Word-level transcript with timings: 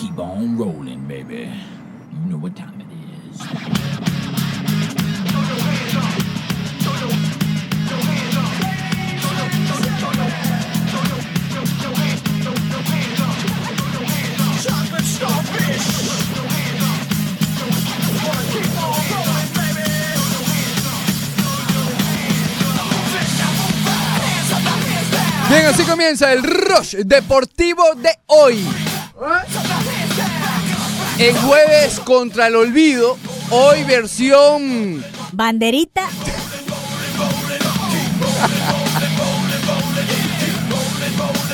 keep 0.00 0.18
on 0.18 0.56
rolling, 0.56 1.06
baby. 1.06 1.52
You 2.12 2.30
know 2.30 2.38
what 2.38 2.56
time 2.56 2.80
it 2.80 2.86
is. 3.32 3.40
Bien, 25.50 25.66
así 25.66 25.84
comienza 25.84 26.32
el 26.32 26.42
Rush 26.42 26.94
Deportivo 27.04 27.94
de 27.96 28.16
hoy. 28.26 28.64
En 31.22 31.36
jueves 31.36 32.00
contra 32.00 32.46
el 32.46 32.56
olvido, 32.56 33.18
hoy 33.50 33.84
versión 33.84 35.04
Banderita. 35.32 36.08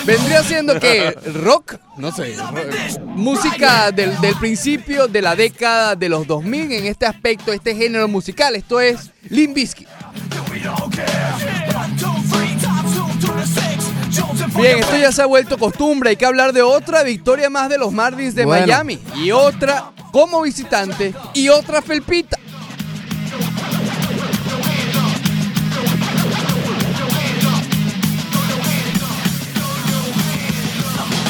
vendría 0.04 0.44
siendo 0.44 0.78
que 0.78 1.10
rock, 1.34 1.78
no 1.96 2.12
sé, 2.12 2.36
música 3.06 3.90
del, 3.90 4.20
del 4.20 4.36
principio 4.36 5.08
de 5.08 5.20
la 5.20 5.34
década 5.34 5.96
de 5.96 6.08
los 6.08 6.28
2000 6.28 6.70
en 6.70 6.86
este 6.86 7.04
aspecto, 7.06 7.52
este 7.52 7.74
género 7.74 8.06
musical. 8.06 8.54
Esto 8.54 8.80
es 8.80 9.10
Limp 9.28 9.56
Bizkit. 9.56 9.88
Bien, 14.56 14.78
esto 14.78 14.96
ya 14.96 15.12
se 15.12 15.22
ha 15.22 15.26
vuelto 15.26 15.58
costumbre. 15.58 16.10
Hay 16.10 16.16
que 16.16 16.26
hablar 16.26 16.52
de 16.52 16.62
otra 16.62 17.02
victoria 17.02 17.50
más 17.50 17.68
de 17.68 17.78
los 17.78 17.92
Marlins 17.92 18.34
de 18.34 18.44
Bueno. 18.44 18.66
Miami. 18.66 18.98
Y 19.16 19.30
otra 19.30 19.92
como 20.12 20.42
visitante. 20.42 21.14
Y 21.34 21.48
otra 21.48 21.82
felpita. 21.82 22.38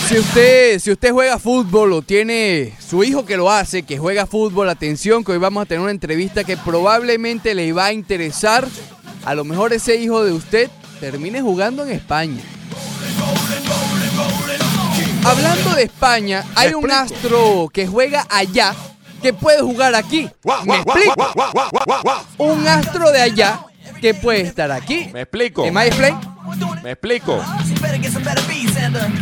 Si 0.09 0.19
usted, 0.21 0.79
si 0.79 0.93
usted 0.93 1.11
juega 1.11 1.37
fútbol 1.41 1.93
o 1.93 2.01
tiene 2.01 2.73
su 2.79 3.03
hijo 3.03 3.27
que 3.27 3.37
lo 3.37 3.51
hace, 3.51 3.83
que 3.83 3.99
juega 3.99 4.25
fútbol, 4.25 4.69
atención, 4.69 5.25
que 5.25 5.33
hoy 5.33 5.39
vamos 5.39 5.63
a 5.63 5.67
tener 5.67 5.81
una 5.83 5.91
entrevista 5.91 6.45
que 6.45 6.57
probablemente 6.57 7.57
le 7.57 7.73
va 7.73 7.87
a 7.87 7.93
interesar. 7.93 8.69
A 9.25 9.35
lo 9.35 9.43
mejor 9.43 9.73
ese 9.73 9.97
hijo 9.97 10.25
de 10.25 10.31
usted 10.31 10.71
termine 11.01 11.43
jugando 11.43 11.85
en 11.85 11.91
España. 11.91 12.41
Hablando 15.27 15.75
de 15.75 15.83
España, 15.83 16.45
hay 16.55 16.73
un 16.75 16.89
astro 16.89 17.69
que 17.73 17.85
juega 17.85 18.25
allá 18.31 18.73
que 19.21 19.33
puede 19.33 19.61
jugar 19.61 19.93
aquí. 19.97 20.31
¿Me 20.65 20.77
explico? 20.77 21.15
Un 22.39 22.69
astro 22.69 23.11
de 23.11 23.23
allá 23.23 23.59
que 24.01 24.15
puede 24.15 24.43
estar 24.43 24.71
aquí. 24.71 25.11
Me 25.13 25.23
explico. 25.23 25.67
¿Am 25.67 25.77
I 25.79 25.89
explain? 25.89 26.17
Me 26.85 26.93
explico. 26.93 27.43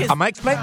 Am 0.08 0.22
I 0.22 0.28
explain? 0.28 0.58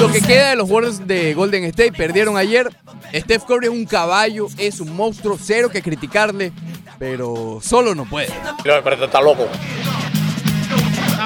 Lo 0.00 0.10
que 0.10 0.20
queda 0.20 0.50
de 0.50 0.56
los 0.56 0.68
Warriors 0.68 1.06
de 1.06 1.32
Golden 1.34 1.62
State 1.66 1.92
perdieron 1.92 2.36
ayer. 2.36 2.76
Steph 3.14 3.44
Curry 3.44 3.66
es 3.66 3.72
un 3.72 3.84
caballo, 3.84 4.48
es 4.58 4.80
un 4.80 4.96
monstruo, 4.96 5.38
cero 5.40 5.68
que 5.70 5.80
criticarle, 5.80 6.50
pero 6.98 7.60
solo 7.62 7.94
no 7.94 8.04
puede. 8.04 8.32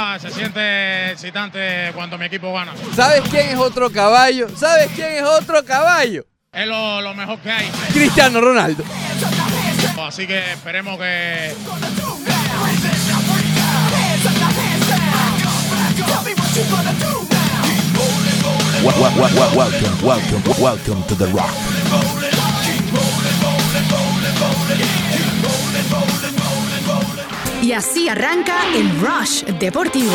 Ah, 0.00 0.16
se 0.16 0.30
siente 0.30 1.10
excitante 1.10 1.91
cuando 1.92 2.16
mi 2.16 2.27
equipo 2.27 2.52
gana. 2.52 2.72
¿Sabes 2.94 3.22
quién 3.28 3.48
es 3.48 3.56
otro 3.56 3.91
caballo? 3.91 4.46
¿Sabes 4.56 4.91
quién 4.94 5.10
es 5.14 5.24
otro 5.24 5.64
caballo? 5.64 6.24
Es 6.52 6.66
lo, 6.68 7.00
lo 7.00 7.14
mejor 7.14 7.41
que 7.41 7.50
hay. 7.50 7.68
Cristiano 7.92 8.41
Ronaldo. 8.41 8.84
Así 10.00 10.24
que 10.24 10.52
esperemos 10.52 10.98
que 10.98 11.53
Welcome, 18.84 20.04
welcome, 20.06 20.62
welcome 20.62 21.03
to 21.08 21.14
the 21.16 21.26
rock. 21.26 22.28
Y 27.69 27.73
así 27.73 28.09
arranca 28.09 28.75
el 28.75 28.89
Rush 28.99 29.45
Deportivo. 29.61 30.15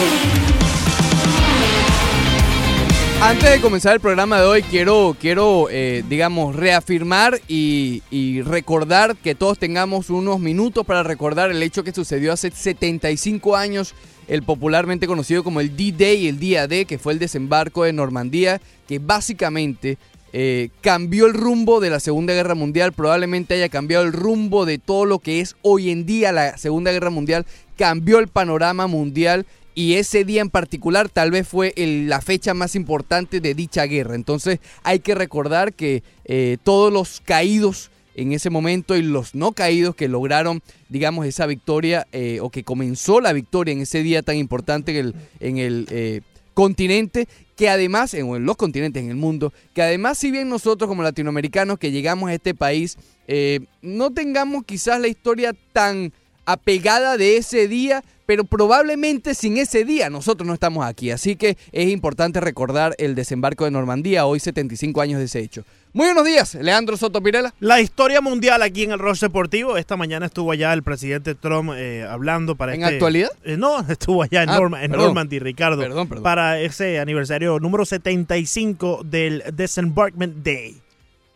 Antes 3.22 3.52
de 3.52 3.62
comenzar 3.62 3.94
el 3.94 4.00
programa 4.00 4.40
de 4.42 4.48
hoy, 4.48 4.64
quiero, 4.64 5.16
quiero 5.22 5.68
eh, 5.70 6.04
digamos, 6.10 6.56
reafirmar 6.56 7.40
y, 7.48 8.02
y 8.10 8.42
recordar 8.42 9.16
que 9.18 9.36
todos 9.36 9.60
tengamos 9.60 10.10
unos 10.10 10.40
minutos 10.40 10.84
para 10.84 11.04
recordar 11.04 11.52
el 11.52 11.62
hecho 11.62 11.84
que 11.84 11.94
sucedió 11.94 12.34
hace 12.34 12.50
75 12.50 13.56
años, 13.56 13.94
el 14.28 14.42
popularmente 14.42 15.06
conocido 15.06 15.44
como 15.44 15.62
el 15.62 15.78
D-Day, 15.78 16.28
el 16.28 16.40
día 16.40 16.68
D, 16.68 16.86
que 16.86 16.98
fue 16.98 17.14
el 17.14 17.20
desembarco 17.20 17.84
de 17.84 17.94
Normandía, 17.94 18.62
que 18.88 18.98
básicamente 18.98 20.00
eh, 20.36 20.70
cambió 20.82 21.28
el 21.28 21.36
rumbo 21.36 21.80
de 21.80 21.92
la 21.92 22.00
Segunda 22.00 22.34
Guerra 22.34 22.56
Mundial, 22.56 22.92
probablemente 22.92 23.54
haya 23.54 23.70
cambiado 23.70 24.04
el 24.04 24.14
rumbo 24.14 24.66
de 24.66 24.80
todo 24.80 25.06
lo 25.06 25.20
que 25.20 25.42
es 25.42 25.56
hoy 25.62 25.92
en 25.92 26.08
día 26.08 26.32
la 26.32 26.58
Segunda 26.58 26.92
Guerra 26.92 27.12
Mundial, 27.12 27.46
cambió 27.78 28.18
el 28.18 28.28
panorama 28.28 28.88
mundial 28.88 29.46
y 29.76 29.94
ese 29.94 30.26
día 30.26 30.42
en 30.42 30.50
particular 30.50 31.08
tal 31.08 31.30
vez 31.30 31.48
fue 31.48 31.72
la 31.78 32.20
fecha 32.20 32.56
más 32.56 32.76
importante 32.76 33.42
de 33.42 33.54
dicha 33.54 33.86
guerra. 33.86 34.16
Entonces 34.16 34.60
hay 34.82 35.00
que 35.00 35.14
recordar 35.14 35.74
que 35.74 36.02
eh, 36.26 36.58
todos 36.64 36.92
los 36.92 37.22
caídos 37.22 37.92
en 38.16 38.32
ese 38.32 38.50
momento 38.50 38.96
y 38.96 39.04
los 39.04 39.36
no 39.36 39.52
caídos 39.52 39.96
que 39.96 40.08
lograron, 40.08 40.64
digamos, 40.90 41.28
esa 41.28 41.46
victoria 41.46 42.08
eh, 42.12 42.40
o 42.42 42.50
que 42.50 42.64
comenzó 42.64 43.22
la 43.22 43.34
victoria 43.34 43.72
en 43.72 43.82
ese 43.82 44.02
día 44.02 44.24
tan 44.24 44.38
importante 44.38 44.98
en 45.40 45.58
el, 45.58 46.24
continente, 46.54 47.28
que 47.56 47.70
además, 47.70 48.14
en, 48.14 48.46
los 48.46 48.56
continentes 48.58 49.04
en 49.04 49.10
el 49.10 49.16
mundo, 49.16 49.54
que 49.74 49.82
además 49.82 50.18
si 50.18 50.32
bien 50.32 50.50
nosotros 50.50 50.88
como 50.88 51.04
latinoamericanos 51.04 51.80
que 51.80 51.92
llegamos 51.92 52.30
a 52.30 52.34
este 52.34 52.54
país, 52.54 52.98
eh, 53.28 53.62
no 53.82 54.12
tengamos 54.12 54.64
quizás 54.66 55.00
la 55.00 55.08
historia 55.08 55.54
tan 55.72 56.12
apegada 56.46 57.18
de 57.18 57.38
ese 57.38 57.68
día, 57.68 58.04
pero 58.26 58.46
probablemente 58.46 59.36
sin 59.36 59.58
ese 59.58 59.84
día 59.84 60.10
nosotros 60.10 60.48
no 60.48 60.54
estamos 60.54 60.86
aquí. 60.86 61.12
Así 61.12 61.36
que 61.36 61.58
es 61.72 61.90
importante 61.90 62.40
recordar 62.40 62.96
el 62.98 63.16
desembarco 63.16 63.66
de 63.66 63.72
Normandía, 63.72 64.26
hoy 64.26 64.40
75 64.40 65.02
años 65.02 65.20
de 65.20 65.26
ese 65.26 65.40
hecho. 65.40 65.64
Muy 65.96 66.08
buenos 66.08 66.26
días, 66.26 66.56
Leandro 66.56 66.98
Soto 66.98 67.22
Pirela. 67.22 67.54
La 67.60 67.80
historia 67.80 68.20
mundial 68.20 68.64
aquí 68.64 68.84
en 68.84 68.92
el 68.94 69.00
Rush 69.00 69.20
Deportivo. 69.20 69.78
Esta 69.78 69.96
mañana 69.96 70.26
estuvo 70.26 70.52
allá 70.52 70.74
el 70.74 70.82
presidente 70.82 71.36
Trump 71.36 71.72
eh, 71.76 72.04
hablando 72.10 72.56
para 72.56 72.74
¿En 72.74 72.82
este- 72.82 72.96
actualidad? 72.96 73.30
Eh, 73.44 73.58
no, 73.58 73.80
estuvo 73.90 74.24
allá 74.24 74.42
en, 74.44 74.50
Ah, 74.50 74.56
Norma- 74.60 74.84
en. 74.84 74.92
Normandy, 74.92 75.38
Ricardo. 75.38 75.80
Perdón, 75.82 76.08
perdón. 76.08 76.24
Para 76.24 76.60
ese 76.62 77.00
aniversario 77.00 77.60
número 77.60 77.86
75 77.86 79.02
del 79.06 79.44
Disembarkment 79.56 80.38
Day. 80.44 80.78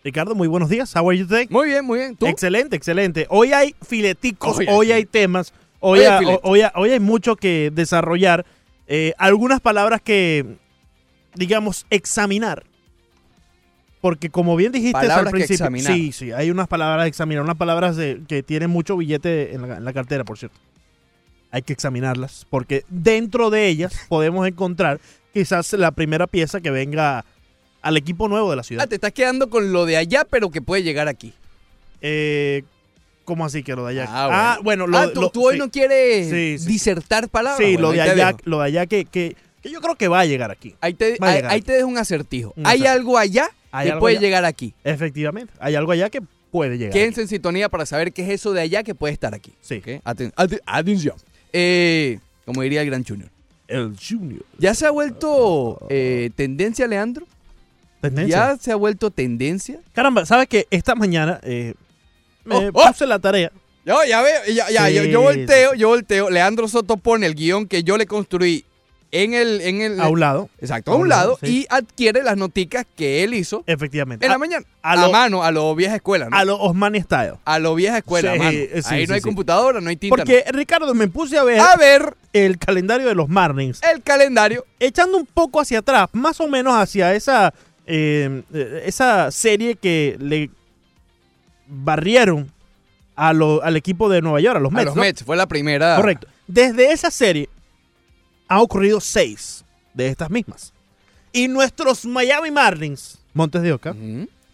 Ricardo, 0.07 0.35
muy 0.35 0.47
buenos 0.47 0.69
días. 0.69 0.95
How 0.95 1.09
are 1.09 1.17
you 1.19 1.27
today? 1.27 1.47
Muy 1.49 1.67
bien, 1.67 1.83
muy 1.83 1.99
bien. 1.99 2.15
¿Tú? 2.15 2.27
Excelente, 2.27 2.77
excelente. 2.77 3.27
Hoy 3.29 3.51
hay 3.51 3.75
fileticos, 3.85 4.57
Hoy 4.57 4.65
hoy, 4.69 4.91
hay 4.93 5.03
temas, 5.05 5.51
hoy, 5.81 5.99
Hoy 5.99 6.05
hay 6.05 6.37
hoy 6.43 6.91
hoy 6.91 6.99
mucho 7.01 7.35
que 7.35 7.71
desarrollar. 7.75 8.45
Eh, 8.87 9.11
algunas 9.17 9.59
palabras 9.59 9.99
que, 10.01 10.45
digamos, 11.35 11.85
examinar. 11.89 12.63
Porque 13.99 14.29
como 14.29 14.55
bien 14.55 14.71
dijiste 14.71 14.93
Palabras 14.93 15.17
al 15.17 15.25
que 15.25 15.31
principio, 15.31 15.55
examinar. 15.65 15.93
sí, 15.93 16.11
sí, 16.13 16.31
hay 16.31 16.51
unas 16.51 16.69
palabras 16.69 17.03
a 17.03 17.07
examinar, 17.07 17.43
unas 17.43 17.57
palabras 17.57 17.97
de- 17.97 18.21
que 18.29 18.43
tienen 18.43 18.69
mucho 18.69 18.95
billete 18.95 19.55
en 19.55 19.67
la, 19.67 19.75
en 19.75 19.83
la 19.83 19.91
cartera, 19.91 20.23
por 20.23 20.37
cierto. 20.37 20.57
Hay 21.51 21.63
que 21.63 21.73
examinarlas, 21.73 22.45
porque 22.49 22.85
dentro 22.87 23.49
de 23.49 23.67
ellas 23.67 24.05
podemos 24.07 24.47
encontrar 24.47 25.01
quizás 25.33 25.73
la 25.73 25.91
primera 25.91 26.27
pieza 26.27 26.61
que 26.61 26.71
venga 26.71 27.25
al 27.81 27.97
equipo 27.97 28.27
nuevo 28.27 28.49
de 28.49 28.55
la 28.57 28.63
ciudad. 28.63 28.83
Ah, 28.83 28.87
te 28.87 28.95
estás 28.95 29.11
quedando 29.13 29.49
con 29.49 29.71
lo 29.71 29.85
de 29.85 29.97
allá, 29.97 30.25
pero 30.29 30.49
que 30.49 30.61
puede 30.61 30.83
llegar 30.83 31.07
aquí. 31.07 31.33
Eh, 32.01 32.63
¿Cómo 33.25 33.45
así 33.45 33.61
que 33.63 33.75
lo 33.75 33.85
de 33.85 33.91
allá? 33.91 34.05
Ah, 34.09 34.59
bueno, 34.63 34.87
lo, 34.87 34.97
ah, 34.97 35.11
tú, 35.13 35.21
lo- 35.21 35.29
tú 35.29 35.45
hoy 35.47 35.53
sí. 35.55 35.59
no 35.59 35.69
quieres 35.69 36.29
Sí, 36.29 36.57
sí. 36.59 36.67
disertar 36.67 37.27
palabras. 37.29 37.57
Sí, 37.65 37.73
Bueno, 37.73 37.89
lo 37.89 37.93
de 37.93 38.01
allá, 38.01 38.35
lo 38.45 38.59
de 38.59 38.65
allá 38.65 38.85
que, 38.85 39.03
que, 39.05 39.35
que 39.61 39.69
yo 39.69 39.81
creo 39.81 39.95
que 39.95 40.07
va 40.07 40.21
a 40.21 40.25
llegar 40.25 40.49
aquí. 40.51 40.75
Ahí 40.79 40.93
te, 40.93 41.17
ahí, 41.19 41.41
aquí. 41.45 41.61
te 41.61 41.73
dejo 41.73 41.87
un 41.87 41.97
acertijo. 41.97 42.53
Un 42.55 42.65
Hay 42.65 42.77
acertijo. 42.79 42.91
algo 42.93 43.17
allá 43.17 43.49
Hay 43.71 43.85
que 43.87 43.91
algo 43.91 43.99
puede 44.01 44.17
allá. 44.17 44.21
llegar 44.25 44.45
aquí. 44.45 44.73
Efectivamente, 44.83 45.51
hay 45.59 45.75
algo 45.75 45.91
allá 45.91 46.09
que 46.09 46.21
puede 46.51 46.77
llegar. 46.77 46.93
Quédense 46.93 47.21
en 47.21 47.27
sintonía 47.27 47.67
para 47.67 47.85
saber 47.85 48.13
qué 48.13 48.21
es 48.23 48.29
eso 48.29 48.53
de 48.53 48.61
allá 48.61 48.83
que 48.83 48.95
puede 48.95 49.13
estar 49.13 49.33
aquí. 49.35 49.51
Sí. 49.61 49.75
¿ok? 49.79 49.87
Aten- 50.05 50.31
ate- 50.37 50.61
atención. 50.65 51.15
Eh, 51.51 52.19
como 52.45 52.61
diría 52.61 52.81
el 52.81 52.87
gran 52.87 53.03
Junior. 53.03 53.29
El 53.67 53.93
Junior. 53.99 54.43
¿Ya 54.57 54.73
se 54.73 54.85
ha 54.85 54.91
vuelto 54.91 55.85
eh, 55.89 56.29
tendencia, 56.37 56.87
Leandro? 56.87 57.27
Tendencia. 58.01 58.37
¿Ya 58.53 58.57
se 58.57 58.71
ha 58.71 58.75
vuelto 58.75 59.11
tendencia? 59.11 59.79
Caramba, 59.93 60.25
¿sabes 60.25 60.47
que 60.47 60.67
Esta 60.71 60.95
mañana 60.95 61.39
eh, 61.43 61.73
me 62.45 62.55
Oh, 62.55 62.69
oh. 62.73 62.87
puse 62.87 63.05
la 63.07 63.19
tarea. 63.19 63.51
Yo, 63.85 63.97
ya 64.07 64.21
veo, 64.21 64.41
ya, 64.53 64.69
ya, 64.69 64.87
Sí, 64.87 64.95
yo, 64.95 65.03
yo 65.05 65.21
volteo, 65.21 65.73
yo 65.73 65.87
volteo. 65.89 66.29
Leandro 66.29 66.67
Soto 66.67 66.97
pone 66.97 67.25
el 67.25 67.35
guion 67.35 67.67
que 67.67 67.83
yo 67.83 67.97
le 67.97 68.05
construí 68.05 68.65
en 69.11 69.33
el, 69.33 69.61
en 69.61 69.79
el 69.81 70.01
A 70.01 70.09
un 70.09 70.19
lado. 70.19 70.49
exacto, 70.59 70.91
a 70.91 70.95
un 70.97 71.07
lado 71.07 71.37
sí. 71.41 71.59
y 71.61 71.65
adquiere 71.69 72.23
las 72.23 72.35
noticas 72.35 72.85
que 72.97 73.23
él 73.23 73.33
hizo 73.33 73.63
Efectivamente. 73.65 74.25
en 74.25 74.31
la 74.33 74.37
mañana. 74.37 74.65
a 74.81 75.07
mano, 75.07 75.43
a 75.43 75.51
lo 75.51 75.73
vieja 75.75 75.95
escuela, 75.95 76.29
¿no? 76.29 76.35
a 76.35 76.43
lo 76.43 76.59
Osmani 76.59 76.99
Style. 77.01 77.35
A 77.45 77.59
lo 77.59 77.73
vieja 77.75 77.99
escuela, 77.99 78.33
Sí, 78.33 78.39
mano. 78.39 78.57
Ahí 78.89 79.07
no 79.07 79.13
hay 79.13 79.21
computadora, 79.21 79.79
no 79.79 79.89
hay 79.89 79.95
tinta. 79.95 80.13
Porque, 80.17 80.43
Ricardo, 80.51 80.93
me 80.93 81.07
puse 81.07 81.37
a 81.37 81.45
ver. 81.45 81.61
A 81.61 81.77
ver 81.77 82.17
el 82.33 82.57
calendario 82.57 83.07
de 83.07 83.15
los 83.15 83.29
Marlins. 83.29 83.81
el 83.83 84.03
calendario. 84.03 84.65
echando 84.81 85.17
un 85.17 85.25
poco 85.25 85.61
hacia 85.61 85.79
atrás, 85.79 86.09
más 86.11 86.41
o 86.41 86.47
menos 86.49 86.73
hacia 86.73 87.15
esa, 87.15 87.53
eh, 87.87 88.43
eh, 88.53 88.83
esa 88.85 89.31
serie 89.31 89.75
que 89.75 90.17
le 90.19 90.49
barrieron 91.67 92.51
a 93.15 93.33
lo- 93.33 93.63
al 93.63 93.75
equipo 93.75 94.09
de 94.09 94.21
Nueva 94.21 94.39
York, 94.41 94.57
a 94.57 94.59
los 94.59 94.71
a 94.71 94.75
Mets. 94.75 94.85
los 94.85 94.95
¿no? 94.95 95.01
Mets, 95.01 95.23
fue 95.23 95.35
la 95.35 95.47
primera. 95.47 95.95
Correcto. 95.95 96.27
Desde 96.47 96.91
esa 96.91 97.11
serie 97.11 97.49
han 98.47 98.59
ocurrido 98.59 98.99
seis 99.01 99.65
de 99.93 100.07
estas 100.07 100.29
mismas. 100.29 100.73
Y 101.33 101.47
nuestros 101.47 102.05
Miami 102.05 102.51
Marlins, 102.51 103.19
Montes 103.33 103.61
de 103.61 103.73
Oca, 103.73 103.95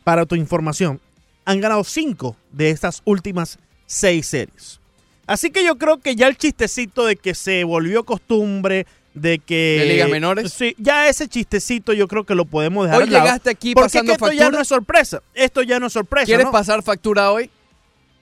para 0.03 0.25
tu 0.25 0.35
información, 0.35 0.99
han 1.45 1.59
ganado 1.61 1.83
cinco 1.83 2.35
de 2.51 2.69
estas 2.69 3.01
últimas 3.05 3.59
seis 3.85 4.27
series. 4.27 4.79
Así 5.27 5.51
que 5.51 5.63
yo 5.63 5.77
creo 5.77 5.99
que 5.99 6.15
ya 6.15 6.27
el 6.27 6.37
chistecito 6.37 7.05
de 7.05 7.15
que 7.15 7.33
se 7.35 7.63
volvió 7.63 8.03
costumbre, 8.03 8.85
de 9.13 9.39
que... 9.39 9.77
¿De 9.79 9.85
ligas 9.85 10.09
menores? 10.09 10.51
Sí, 10.53 10.75
ya 10.77 11.07
ese 11.07 11.27
chistecito 11.27 11.93
yo 11.93 12.07
creo 12.07 12.23
que 12.25 12.35
lo 12.35 12.45
podemos 12.45 12.85
dejar 12.85 13.01
Hoy 13.01 13.07
al 13.07 13.13
lado. 13.13 13.25
llegaste 13.25 13.49
aquí 13.49 13.73
pasando 13.75 14.11
esto 14.13 14.25
ya 14.27 14.31
factura. 14.31 14.49
no 14.51 14.61
es 14.61 14.67
sorpresa. 14.67 15.21
Esto 15.33 15.61
ya 15.61 15.79
no 15.79 15.87
es 15.87 15.93
sorpresa, 15.93 16.25
¿Quieres 16.25 16.45
¿no? 16.45 16.51
pasar 16.51 16.81
factura 16.83 17.31
hoy? 17.31 17.49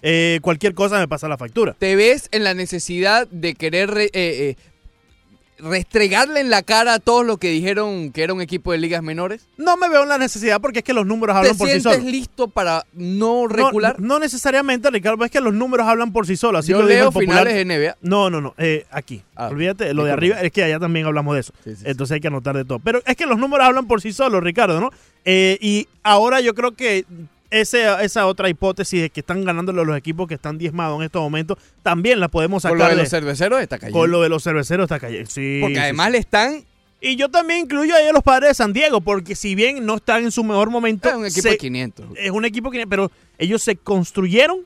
Eh, 0.04 0.40
cualquier 0.42 0.74
cosa 0.74 0.98
me 1.00 1.08
pasa 1.08 1.28
la 1.28 1.38
factura. 1.38 1.76
¿Te 1.78 1.96
ves 1.96 2.28
en 2.32 2.44
la 2.44 2.54
necesidad 2.54 3.28
de 3.30 3.54
querer 3.54 3.92
re- 3.92 4.06
eh, 4.06 4.10
eh, 4.14 4.56
restregarle 5.62 6.40
en 6.40 6.50
la 6.50 6.64
cara 6.64 6.96
a 6.96 7.00
todos 7.00 7.26
los 7.26 7.38
que 7.38 7.50
dijeron 7.50 8.12
que 8.12 8.24
era 8.24 8.34
un 8.34 8.42
equipo 8.42 8.72
de 8.72 8.78
ligas 8.78 9.02
menores? 9.04 9.48
No 9.58 9.78
me 9.78 9.90
veo 9.90 10.04
en 10.04 10.10
la 10.10 10.18
necesidad 10.18 10.60
porque 10.62 10.80
es 10.80 10.86
que 10.86 10.94
los 10.94 11.06
números 11.06 11.34
¿Te 11.36 11.40
hablan 11.40 11.58
por 11.58 11.68
sí 11.68 11.74
sientes 11.80 11.94
solos. 11.98 12.12
listo 12.12 12.48
para 12.48 12.86
no 12.94 13.48
recular? 13.48 14.00
no 14.00 14.20
necesariamente, 14.20 14.90
Ricardo, 14.90 15.24
es 15.26 15.32
que 15.32 15.42
los 15.42 15.54
números 15.54 15.88
hablan 15.88 16.12
por 16.12 16.28
sí 16.28 16.36
solos. 16.36 16.60
Así 16.60 16.72
Yo 16.72 16.82
lo 16.82 16.88
dijo 16.88 17.00
leo 17.00 17.08
el 17.10 17.14
finales 17.14 17.54
de 17.54 17.66
NBA. 17.66 17.98
No, 18.02 18.30
no, 18.30 18.42
no. 18.42 18.54
eh, 18.58 18.86
aquí. 18.92 19.24
Ah, 19.36 19.48
Olvídate, 19.48 19.94
lo 19.94 20.04
de 20.04 20.12
arriba 20.12 20.42
es 20.42 20.52
que 20.52 20.64
allá 20.64 20.80
también 20.80 21.06
hablamos 21.06 21.34
de 21.36 21.42
eso. 21.42 21.54
Sí, 21.64 21.72
sí, 21.72 21.76
sí. 21.78 21.84
Entonces 21.86 22.16
hay 22.16 22.22
que 22.22 22.28
anotar 22.28 22.56
de 22.56 22.66
todo. 22.66 22.80
Pero 22.80 23.02
es 23.06 23.16
que 23.16 23.26
los 23.26 23.38
números 23.38 23.66
hablan 23.66 23.88
por 23.88 24.02
sí 24.02 24.12
solos, 24.14 24.44
Ricardo, 24.44 24.80
¿no? 24.80 24.90
Eh, 25.26 25.58
y 25.62 25.88
ahora 26.04 26.42
yo 26.42 26.54
creo 26.56 26.72
que 26.72 27.06
ese, 27.52 27.86
esa 28.04 28.26
otra 28.26 28.50
hipótesis 28.50 29.02
de 29.02 29.10
que 29.10 29.20
están 29.20 29.44
ganándole 29.46 29.86
los 29.86 29.96
equipos 29.98 30.28
que 30.28 30.34
están 30.36 30.58
diezmados 30.58 30.98
en 31.00 31.06
estos 31.06 31.22
momentos, 31.22 31.58
también 31.84 32.20
la 32.20 32.28
podemos 32.30 32.64
Con 32.64 32.72
sacar. 32.72 32.90
lo 32.92 32.96
de 32.96 33.02
los 33.04 33.10
cerveceros 33.10 33.62
está 33.62 33.78
cayendo. 33.78 34.00
con 34.00 34.10
lo 34.10 34.22
de 34.22 34.30
los 34.30 34.44
cerveceros 34.44 34.86
está 34.86 35.00
cayendo. 35.00 35.30
Sí, 35.30 35.60
Porque 35.62 35.76
sí, 35.76 35.82
además 35.82 36.12
le 36.12 36.18
están... 36.18 36.64
Y 37.04 37.16
yo 37.16 37.30
también 37.30 37.62
incluyo 37.62 37.96
ahí 37.96 38.08
a 38.08 38.14
los 38.14 38.22
padres 38.24 38.50
de 38.52 38.54
San 38.54 38.74
Diego, 38.74 39.02
porque 39.02 39.36
si 39.36 39.56
bien 39.56 39.86
no 39.86 39.96
están 39.96 40.24
en 40.24 40.32
su 40.32 40.44
mejor 40.44 40.70
momento, 40.70 41.10
Es 41.10 41.16
un 41.16 41.26
equipo 41.26 41.42
se- 41.42 41.50
de 41.50 41.58
500. 41.58 42.06
es 42.16 42.32
un 42.32 42.46
equipo 42.46 42.70
que, 42.72 42.86
pero 42.88 43.12
ellos 43.40 43.62
se 43.64 43.76
construyeron 43.76 44.60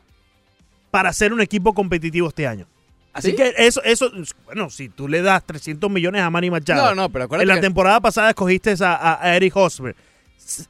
para 0.91 1.11
ser 1.13 1.33
un 1.33 1.41
equipo 1.41 1.73
competitivo 1.73 2.27
este 2.29 2.45
año. 2.45 2.67
Así 3.13 3.29
¿Sí? 3.31 3.35
que 3.37 3.53
eso, 3.57 3.81
eso, 3.83 4.11
bueno, 4.45 4.69
si 4.69 4.89
tú 4.89 5.07
le 5.07 5.21
das 5.21 5.45
300 5.45 5.89
millones 5.89 6.21
a 6.21 6.29
Manny 6.29 6.51
Machado, 6.51 6.83
No, 6.93 7.03
no, 7.03 7.09
pero 7.09 7.23
acuérdate 7.25 7.43
en 7.43 7.47
la 7.47 7.55
que- 7.55 7.61
temporada 7.61 8.01
pasada 8.01 8.29
escogiste 8.29 8.75
a, 8.81 9.21
a- 9.23 9.35
Eric 9.37 9.55
Hosmer, 9.55 9.95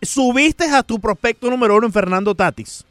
subiste 0.02 0.66
a 0.66 0.84
tu 0.84 1.00
prospecto 1.00 1.50
número 1.50 1.76
uno 1.76 1.88
en 1.88 1.94
Fernando 1.94 2.36
Tatis. 2.36 2.86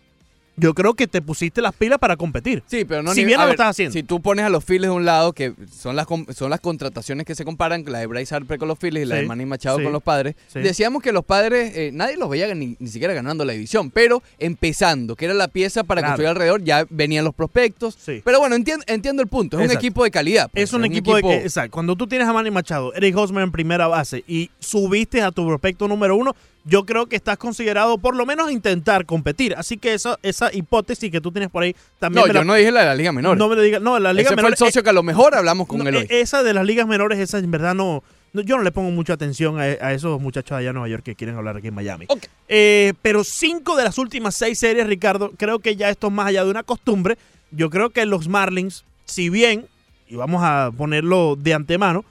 Yo 0.57 0.73
creo 0.73 0.95
que 0.95 1.09
te 1.09 1.21
pusiste 1.21 1.61
las 1.61 1.75
pilas 1.75 1.99
para 1.99 2.17
competir. 2.17 2.63
Sí, 2.69 2.85
pero 2.85 3.03
no 3.03 3.13
Si 3.13 3.25
bien 3.25 3.39
no 3.39 3.43
lo 3.43 3.47
ver, 3.49 3.55
estás 3.57 3.71
haciendo. 3.71 3.93
Si 3.93 4.05
tú 4.05 4.23
pones 4.23 4.45
a 4.45 4.49
los 4.49 4.65
Phillies 4.65 4.83
de 4.83 4.91
un 4.91 5.05
lado, 5.05 5.33
que 5.33 5.53
son 5.77 5.97
las 5.97 6.07
son 6.37 6.49
las 6.49 6.61
contrataciones 6.61 7.27
que 7.27 7.35
se 7.35 7.45
comparan, 7.45 7.85
la 7.89 7.99
de 7.99 8.07
Bryce 8.07 8.33
Harper 8.33 8.57
con 8.61 8.69
los 8.69 8.79
Phillies 8.79 9.03
y 9.03 9.07
la 9.09 9.17
Sí, 9.17 9.23
de 9.23 9.27
Manny 9.27 9.47
Machado 9.47 9.79
sí, 9.79 9.83
con 9.83 9.93
los 9.93 10.01
padres, 10.01 10.37
sí. 10.47 10.61
decíamos 10.61 11.03
que 11.03 11.11
los 11.11 11.25
padres, 11.25 11.77
eh, 11.77 11.91
nadie 11.93 12.17
los 12.17 12.29
veía 12.31 12.55
ni, 12.55 12.77
ni 12.79 12.87
siquiera 12.89 13.13
ganando 13.15 13.45
la 13.45 13.53
división, 13.53 13.91
pero 13.91 14.23
empezando, 14.39 15.17
que 15.17 15.25
era 15.25 15.35
la 15.35 15.49
pieza 15.49 15.83
para 15.83 16.03
Claro. 16.03 16.13
construir 16.13 16.29
alrededor, 16.29 16.63
ya 16.63 16.87
venían 16.89 17.25
los 17.25 17.35
prospectos. 17.35 17.97
Sí. 18.01 18.23
Pero 18.25 18.39
bueno, 18.39 18.55
entiendo, 18.55 18.85
entiendo 18.87 19.23
el 19.23 19.29
punto, 19.29 19.59
es 19.59 19.69
un 19.69 19.77
equipo 19.77 20.05
de 20.05 20.13
calidad. 20.13 20.49
pues, 20.53 20.63
Es 20.63 20.73
un 20.73 20.85
equipo, 20.85 21.17
de 21.17 21.23
que, 21.23 21.37
exacto, 21.39 21.73
cuando 21.73 21.97
tú 21.97 22.07
tienes 22.07 22.29
a 22.29 22.33
Manny 22.33 22.53
Machado, 22.53 22.95
Eric 22.95 23.17
Hosmer 23.17 23.43
en 23.43 23.51
primera 23.51 23.89
base 23.89 24.23
y 24.29 24.53
subiste 24.61 25.21
a 25.21 25.33
tu 25.33 25.45
prospecto 25.49 25.89
número 25.89 26.15
uno, 26.15 26.37
yo 26.65 26.85
creo 26.87 27.07
que 27.07 27.17
estás 27.17 27.37
considerado 27.37 27.99
por 27.99 28.17
lo 28.17 28.25
menos 28.27 28.49
a 28.49 28.53
intentar 28.53 29.05
competir. 29.07 29.55
Así 29.57 29.77
que 29.77 29.93
esa, 29.95 30.19
esa 30.23 30.53
hipótesis 30.53 31.11
que 31.11 31.21
tú 31.21 31.31
tienes 31.31 31.51
por 31.51 31.63
ahí 31.63 31.77
también 31.99 32.23
No, 32.23 32.27
me 32.27 32.33
yo 32.35 32.41
la- 32.41 32.45
no 32.45 32.55
dije 32.55 32.71
la 32.73 32.81
de 32.81 32.87
la 32.87 32.95
Liga 32.95 33.13
Menor. 33.13 33.37
no 33.37 33.49
me 33.49 33.57
lo 33.57 33.63
digas. 33.63 33.83
No, 33.83 33.99
la 33.99 34.13
Liga 34.13 34.23
Ese 34.23 34.29
fue 34.35 34.37
Menor 34.37 34.53
el 34.53 34.57
socio 34.59 34.83
que 34.83 34.91
a 34.91 34.95
lo 34.95 35.03
mejor 35.03 35.35
hablamos 35.35 35.67
con 35.67 35.79
no, 35.79 35.89
él 35.89 35.97
hoy. 35.97 36.03
eh, 36.09 36.21
Esa 36.21 36.43
de 36.43 36.55
las 36.55 36.65
ligas 36.65 36.87
menores, 36.87 37.19
esa 37.19 37.39
en 37.39 37.51
verdad 37.51 37.75
no, 37.75 38.03
no- 38.33 38.41
yo 38.43 38.57
no 38.57 38.63
le 38.63 38.73
pongo 38.73 38.91
mucha 38.91 39.13
atención 39.13 39.59
a, 39.61 39.63
a 39.65 39.93
esos 39.93 40.21
muchachos 40.21 40.57
allá 40.57 40.69
en 40.71 40.75
Nueva 40.75 40.89
York 40.89 41.03
que 41.05 41.15
quieren 41.15 41.37
hablar 41.37 41.57
aquí 41.59 41.69
en 41.69 41.75
Miami. 41.75 42.07
Ok. 42.09 42.25
Eh, 42.49 42.95
pero 43.03 43.25
cinco 43.25 43.77
de 43.77 43.85
las 43.85 43.99
últimas 43.99 44.35
seis 44.35 44.59
series, 44.59 44.87
Ricardo, 44.87 45.33
creo 45.37 45.59
que 45.59 45.77
ya 45.77 45.91
esto 45.91 46.07
es 46.07 46.13
más 46.15 46.29
allá 46.29 46.45
de 46.45 46.51
una 46.51 46.63
costumbre. 46.63 47.19
Yo 47.51 47.69
creo 47.71 47.91
que 47.91 48.07
los 48.07 48.27
Marlins, 48.29 48.85
si 49.05 49.29
bien, 49.29 49.67
y 50.09 50.17
vamos 50.17 50.43
a 50.43 50.71
ponerlo 50.77 51.37
de 51.37 51.55
antemano, 51.55 52.05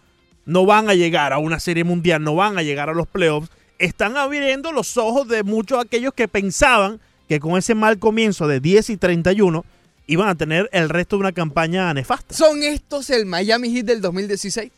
no 0.46 0.66
van 0.66 0.90
a 0.90 0.94
llegar 0.94 1.34
a 1.34 1.38
una 1.40 1.60
serie 1.60 1.84
mundial, 1.84 2.24
no 2.24 2.36
van 2.36 2.58
a 2.58 2.64
llegar 2.64 2.90
a 2.90 2.94
los 2.94 3.08
playoffs, 3.08 3.50
están 3.84 4.16
abriendo 4.16 4.72
los 4.72 4.96
ojos 4.98 5.28
de 5.28 5.44
muchos 5.44 5.84
aquellos 5.84 6.14
que 6.14 6.28
pensaban 6.28 7.02
que 7.28 7.40
con 7.40 7.58
ese 7.58 7.76
mal 7.76 8.00
comienzo 8.00 8.48
de 8.48 8.60
10 8.60 8.92
y 8.92 8.98
31 8.98 9.66
iban 10.08 10.30
a 10.30 10.36
tener 10.36 10.70
el 10.72 10.90
resto 10.90 11.18
de 11.18 11.22
una 11.22 11.32
campaña 11.34 11.94
nefasta. 11.94 12.34
¿Son 12.34 12.64
estos 12.64 13.10
el 13.10 13.26
Miami 13.26 13.74
Heat 13.74 13.86
del 13.86 14.02
2016? 14.02 14.72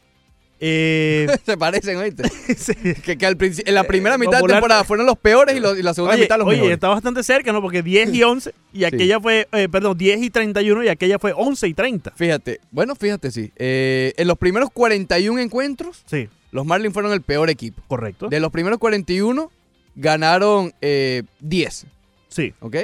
Eh, 0.59 1.27
Se 1.45 1.57
parecen, 1.57 1.97
¿oíste? 1.97 2.23
sí. 2.57 2.73
que, 3.03 3.17
que 3.17 3.25
al 3.25 3.37
en 3.39 3.73
la 3.75 3.83
primera 3.83 4.17
mitad 4.17 4.31
de 4.33 4.37
popular- 4.39 4.57
temporada 4.57 4.83
fueron 4.83 5.05
los 5.05 5.17
peores 5.17 5.55
y, 5.55 5.59
los- 5.59 5.77
y 5.77 5.81
la 5.83 5.93
segunda 5.93 6.13
Oye, 6.15 6.23
mitad 6.23 6.37
los 6.37 6.47
oye, 6.47 6.57
mejores. 6.57 6.73
está 6.75 6.87
bastante 6.89 7.23
cerca, 7.23 7.51
¿no? 7.51 7.61
Porque 7.61 7.81
10 7.83 8.13
y 8.13 8.23
11 8.23 8.53
y 8.73 8.83
aquella 8.85 9.19
fue, 9.19 9.47
eh, 9.51 9.67
perdón, 9.69 9.97
10 9.97 10.23
y 10.23 10.29
31 10.29 10.83
y 10.83 10.87
aquella 10.87 11.19
fue 11.19 11.33
11 11.35 11.67
y 11.67 11.73
30. 11.73 12.11
Fíjate, 12.15 12.59
bueno, 12.71 12.95
fíjate, 12.95 13.31
sí. 13.31 13.51
Eh, 13.57 14.13
en 14.17 14.27
los 14.27 14.37
primeros 14.37 14.69
41 14.71 15.39
encuentros, 15.41 16.03
Sí, 16.09 16.29
los 16.51 16.65
Marlins 16.65 16.93
fueron 16.93 17.11
el 17.11 17.21
peor 17.21 17.49
equipo. 17.49 17.81
correcto. 17.87 18.29
De 18.29 18.39
los 18.39 18.51
primeros 18.51 18.79
41, 18.79 19.51
ganaron 19.95 20.73
eh, 20.81 21.23
10, 21.41 21.85
Sí. 22.29 22.53
¿ok? 22.59 22.75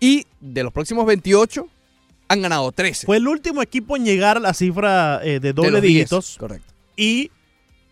Y 0.00 0.26
de 0.40 0.62
los 0.62 0.72
próximos 0.72 1.04
28, 1.06 1.68
han 2.28 2.42
ganado 2.42 2.70
13. 2.72 3.06
Fue 3.06 3.16
el 3.16 3.26
último 3.26 3.62
equipo 3.62 3.96
en 3.96 4.04
llegar 4.04 4.36
a 4.36 4.40
la 4.40 4.54
cifra 4.54 5.20
eh, 5.24 5.40
de 5.40 5.40
De 5.40 5.52
doble 5.52 5.80
10, 5.80 5.82
dígitos 5.82 6.36
Correcto. 6.38 6.72
Y 6.98 7.30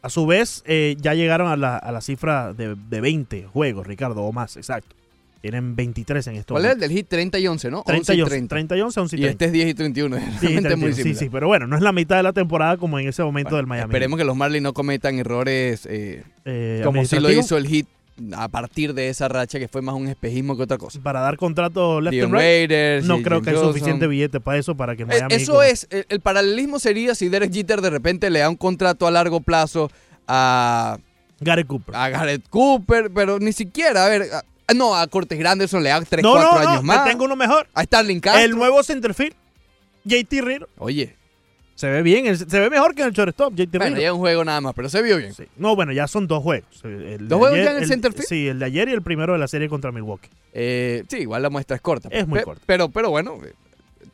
a 0.02 0.10
su 0.10 0.26
vez 0.26 0.62
eh, 0.66 0.96
ya 1.00 1.14
llegaron 1.14 1.48
a 1.48 1.56
la, 1.56 1.76
a 1.78 1.90
la 1.92 2.00
cifra 2.02 2.52
de, 2.52 2.74
de 2.74 3.00
20 3.00 3.44
juegos, 3.46 3.86
Ricardo, 3.86 4.22
o 4.22 4.32
más, 4.32 4.56
exacto. 4.58 4.94
Tienen 5.40 5.76
23 5.76 6.26
en 6.28 6.36
estos 6.36 6.54
¿Cuál 6.54 6.64
es 6.64 6.72
el 6.72 6.80
del 6.80 6.90
Hit? 6.90 7.06
30 7.08 7.38
y 7.38 7.46
11, 7.46 7.70
¿no? 7.70 7.82
30 7.84 8.00
11 8.00 8.14
y 8.14 8.16
y 8.16 8.22
11, 8.22 8.30
30. 8.30 8.48
30 8.54 8.76
y 8.76 8.80
11, 8.80 9.00
11 9.00 9.16
y 9.16 9.18
Y 9.18 9.22
30. 9.22 9.30
este 9.32 9.44
es 9.44 9.52
10 9.52 9.68
y 9.68 9.74
31. 9.74 10.16
Sí, 10.16 10.22
Realmente 10.22 10.40
31, 10.68 10.76
muy 10.78 10.92
sí, 10.92 10.96
similar. 11.02 11.18
sí, 11.20 11.28
pero 11.30 11.46
bueno, 11.46 11.66
no 11.68 11.76
es 11.76 11.82
la 11.82 11.92
mitad 11.92 12.16
de 12.16 12.22
la 12.24 12.32
temporada 12.32 12.76
como 12.78 12.98
en 12.98 13.06
ese 13.08 13.22
momento 13.22 13.50
Bueno, 13.50 13.56
del 13.58 13.66
Miami. 13.68 13.90
Esperemos 13.90 14.18
que 14.18 14.24
los 14.24 14.36
Marlins 14.36 14.62
no 14.64 14.72
cometan 14.72 15.18
errores 15.18 15.86
eh, 15.88 16.24
Eh, 16.44 16.80
como 16.84 17.04
si 17.04 17.20
lo 17.20 17.30
hizo 17.30 17.56
el 17.56 17.66
Hit 17.68 17.86
a 18.34 18.48
partir 18.48 18.94
de 18.94 19.08
esa 19.08 19.28
racha 19.28 19.58
que 19.58 19.68
fue 19.68 19.82
más 19.82 19.94
un 19.94 20.08
espejismo 20.08 20.56
que 20.56 20.62
otra 20.62 20.78
cosa. 20.78 20.98
Para 21.02 21.20
dar 21.20 21.36
contrato 21.36 22.00
left 22.00 22.14
and 22.22 22.32
right. 22.32 22.40
Raiders, 22.40 23.04
No 23.06 23.20
creo 23.22 23.38
Jim 23.38 23.44
que 23.44 23.50
hay 23.50 23.56
Johnson. 23.56 23.72
suficiente 23.74 24.06
billete 24.06 24.40
para 24.40 24.58
eso, 24.58 24.74
para 24.74 24.96
que 24.96 25.02
Eh, 25.02 25.06
Miami... 25.06 25.34
Eso 25.34 25.62
es, 25.62 25.86
el, 25.90 26.06
el 26.08 26.20
paralelismo 26.20 26.78
sería 26.78 27.14
si 27.14 27.28
Derek 27.28 27.52
Jeter 27.52 27.80
de 27.80 27.90
repente 27.90 28.30
le 28.30 28.38
da 28.40 28.48
un 28.48 28.56
contrato 28.56 29.06
a 29.06 29.10
largo 29.10 29.40
plazo 29.40 29.90
a, 30.26 30.98
Gary 31.40 31.64
Cooper. 31.64 31.94
a 31.94 32.08
Garrett 32.08 32.48
Cooper, 32.48 33.10
pero 33.14 33.38
ni 33.38 33.52
siquiera, 33.52 34.06
a 34.06 34.08
ver, 34.08 34.22
a- 34.32 34.74
no, 34.74 34.96
a 34.96 35.06
Cortes 35.06 35.38
Granderson 35.38 35.82
le 35.82 35.90
da 35.90 36.00
3, 36.00 36.22
no, 36.22 36.32
4 36.32 36.48
no, 36.50 36.54
no, 36.62 36.68
años 36.68 36.80
te 36.80 36.86
más. 36.86 37.04
tengo 37.04 37.24
uno 37.24 37.36
mejor. 37.36 37.68
A 37.74 37.82
Starling 37.84 38.20
Castro. 38.20 38.42
El 38.44 38.52
nuevo 38.52 38.82
centerfield, 38.82 39.34
JT 40.04 40.40
Reader. 40.40 40.68
Oye, 40.78 41.15
Se 41.76 41.88
ve 41.88 42.02
bien, 42.02 42.26
el- 42.26 42.36
se 42.38 42.58
ve 42.58 42.68
mejor 42.70 42.94
que 42.94 43.02
en 43.02 43.08
el 43.08 43.14
shortstop, 43.14 43.54
JT 43.54 43.78
bueno, 43.78 43.98
ya 43.98 44.06
es 44.06 44.12
un 44.12 44.18
juego 44.18 44.44
nada 44.44 44.60
más, 44.60 44.74
pero 44.74 44.88
se 44.88 45.00
vio 45.02 45.18
bien. 45.18 45.32
Sí. 45.34 45.44
No, 45.56 45.76
bueno, 45.76 45.92
ya 45.92 46.08
son 46.08 46.26
dos 46.26 46.42
juegos. 46.42 46.66
El 46.82 47.28
¿Dos 47.28 47.38
juegos 47.38 47.54
ayer- 47.58 47.64
ya 47.66 47.76
en 47.76 47.82
el 47.82 47.86
centerfield? 47.88 48.26
Sí, 48.26 48.48
el 48.48 48.58
de 48.58 48.64
ayer 48.64 48.88
y 48.88 48.92
el 48.92 49.02
primero 49.02 49.34
de 49.34 49.38
la 49.38 49.46
serie 49.46 49.68
contra 49.68 49.92
Milwaukee. 49.92 50.28
Eh, 50.54 51.04
sí, 51.08 51.18
igual 51.18 51.42
la 51.42 51.50
muestra 51.50 51.76
es 51.76 51.82
corta. 51.82 52.08
Es 52.10 52.26
muy 52.26 52.38
Pe- 52.40 52.44
corta. 52.46 52.62
Pero, 52.66 52.88
pero 52.88 53.10
bueno, 53.10 53.38
eh, 53.44 53.52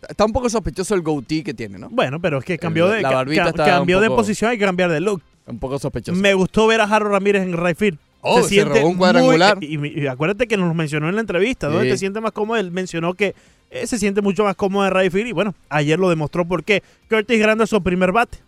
está 0.09 0.25
un 0.25 0.33
poco 0.33 0.50
sospechoso 0.50 0.95
el 0.95 1.02
goatee 1.02 1.42
que 1.45 1.54
tiene, 1.54 1.78
¿no? 1.78 1.88
Bueno, 1.88 2.21
pero 2.21 2.38
es 2.38 2.45
que 2.45 2.59
cambió 2.59 2.87
El- 2.88 2.97
de, 2.97 3.02
la 3.02 3.11
ca- 3.52 3.64
cambió 3.64 4.00
de 4.00 4.09
posición, 4.11 4.50
hay 4.50 4.59
que 4.59 4.64
cambiar 4.64 4.90
de 4.90 5.00
look. 5.00 5.23
Un 5.47 5.59
poco 5.59 5.78
sospechoso. 5.78 6.21
Me 6.21 6.35
gustó 6.35 6.66
ver 6.66 6.81
a 6.81 6.85
Harold 6.85 7.12
Ramírez 7.12 7.42
en 7.45 7.57
right 7.57 7.76
field. 7.78 7.99
Oh, 8.23 8.42
se 8.42 8.64
robó 8.64 8.87
un 8.88 8.97
cuadrangular. 8.97 9.57
muy- 9.57 9.66
y, 9.95 10.02
y 10.02 10.07
acuérdate 10.07 10.47
que 10.47 10.57
nos 10.57 10.73
mencionó 10.75 11.09
en 11.09 11.14
la 11.16 11.21
entrevista, 11.21 11.66
donde 11.69 11.85
Sí. 11.87 11.90
te 11.90 11.99
sientes 11.99 12.23
más 12.23 12.31
cómodo. 12.33 12.57
Él 12.59 12.71
mencionó 12.71 13.14
que 13.14 13.35
eh, 13.73 13.87
se 13.87 13.99
siente 13.99 14.21
mucho 14.21 14.45
más 14.45 14.55
cómodo 14.55 14.87
en 14.87 14.95
right 14.95 15.11
field. 15.12 15.29
Y 15.29 15.33
bueno, 15.33 15.55
ayer 15.69 15.99
lo 15.99 16.09
demostró 16.11 16.45
porque 16.47 16.83
Curtis 17.09 17.38
Grande 17.41 17.64
es 17.64 17.71
su 17.71 17.83
primer 17.83 18.12
bate. 18.12 18.38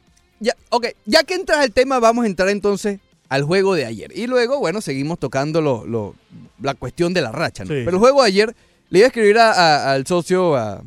Ya, 0.40 0.54
ok, 0.70 0.88
ya 1.06 1.22
que 1.24 1.34
entras 1.34 1.58
al 1.58 1.72
tema, 1.72 1.98
vamos 2.00 2.24
a 2.24 2.26
entrar 2.28 2.48
entonces 2.50 2.98
al 3.28 3.42
juego 3.44 3.74
de 3.74 3.86
ayer. 3.86 4.12
Y 4.14 4.26
luego, 4.26 4.58
bueno, 4.58 4.80
seguimos 4.80 5.18
tocando 5.18 5.60
lo, 5.60 5.86
lo- 5.86 6.14
la 6.60 6.74
cuestión 6.74 7.14
de 7.14 7.22
la 7.22 7.32
racha. 7.32 7.64
¿no? 7.64 7.68
Sí. 7.68 7.82
Pero 7.84 7.92
el 7.92 7.98
juego 7.98 8.22
de 8.22 8.28
ayer, 8.28 8.54
le 8.90 8.98
iba 8.98 9.06
a 9.06 9.08
escribir 9.08 9.38
a- 9.38 9.52
a- 9.52 9.92
al 9.94 10.06
socio 10.06 10.54
a- 10.56 10.82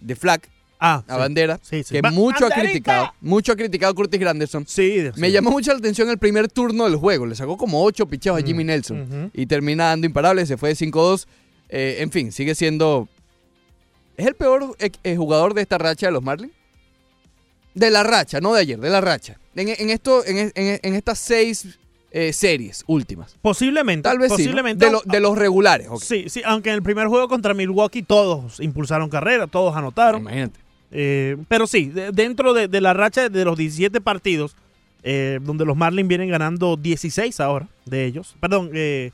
de 0.00 0.14
Flack. 0.16 0.48
Ah, 0.78 1.02
a 1.08 1.14
sí. 1.14 1.18
bandera, 1.18 1.58
Sí, 1.62 1.82
sí. 1.82 1.94
que 1.94 2.02
Ba- 2.02 2.10
mucho 2.10 2.44
ha 2.46 2.50
criticado, 2.50 3.10
mucho 3.22 3.52
ha 3.52 3.56
criticado 3.56 3.94
Curtis 3.94 4.20
Granderson. 4.20 4.66
Sí, 4.68 5.04
Me 5.16 5.32
llamó 5.32 5.50
mucho 5.50 5.72
la 5.72 5.78
atención 5.78 6.10
el 6.10 6.18
primer 6.18 6.48
turno 6.48 6.84
del 6.84 6.96
juego. 6.96 7.24
Le 7.24 7.34
sacó 7.34 7.56
como 7.56 7.82
8 7.82 8.06
picheos 8.06 8.38
a 8.38 8.44
Jimmy 8.44 8.62
Mm, 8.62 8.66
Nelson. 8.66 9.00
ujú. 9.00 9.30
Y 9.32 9.46
termina 9.46 9.86
dando 9.86 10.06
imparable. 10.06 10.44
Se 10.44 10.58
fue 10.58 10.68
de 10.68 10.74
5-2. 10.76 11.26
Eh, 11.70 11.96
en 12.00 12.10
fin, 12.12 12.30
sigue 12.30 12.54
siendo. 12.54 13.08
¿Es 14.16 14.26
el 14.26 14.34
peor 14.34 14.74
eh, 14.78 14.90
eh, 15.02 15.16
jugador 15.16 15.54
de 15.54 15.62
esta 15.62 15.78
racha 15.78 16.06
de 16.06 16.12
los 16.12 16.22
Marlins? 16.22 16.52
De 17.74 17.90
la 17.90 18.02
racha, 18.02 18.40
no 18.40 18.54
de 18.54 18.60
ayer, 18.62 18.78
de 18.80 18.88
la 18.90 19.00
racha. 19.00 19.38
En, 19.54 19.68
en 19.68 19.90
esto, 19.90 20.24
en, 20.24 20.50
en- 20.54 20.80
en 20.82 20.94
estas 20.94 21.18
seis 21.18 21.78
eh, 22.10 22.32
series 22.32 22.82
últimas. 22.86 23.36
Posiblemente. 23.42 24.02
Tal 24.08 24.18
vez 24.18 24.28
sí. 24.28 24.32
¿no? 24.32 24.36
posiblemente. 24.38 24.86
De, 24.86 24.92
lo- 24.92 25.02
de 25.04 25.20
los 25.20 25.36
regulares. 25.36 25.88
ok. 25.90 26.02
Sí, 26.02 26.24
sí, 26.28 26.40
aunque 26.46 26.70
en 26.70 26.76
el 26.76 26.82
primer 26.82 27.08
juego 27.08 27.28
contra 27.28 27.52
Milwaukee 27.52 28.02
todos 28.02 28.60
impulsaron 28.60 29.10
carrera, 29.10 29.46
todos 29.46 29.76
anotaron. 29.76 30.22
Imagínate. 30.22 30.58
Eh, 30.92 31.36
pero 31.48 31.66
sí, 31.66 31.86
de- 31.86 32.12
dentro 32.12 32.54
de, 32.54 32.68
de 32.68 32.80
la 32.80 32.94
racha 32.94 33.28
de 33.28 33.44
los 33.44 33.58
17 33.58 34.00
partidos, 34.00 34.56
eh, 35.02 35.38
donde 35.42 35.66
los 35.66 35.76
Marlins 35.76 36.08
vienen 36.08 36.30
ganando 36.30 36.76
16 36.78 37.38
ahora 37.40 37.68
de 37.84 38.06
ellos. 38.06 38.34
Perdón, 38.40 38.70
eh, 38.72 39.10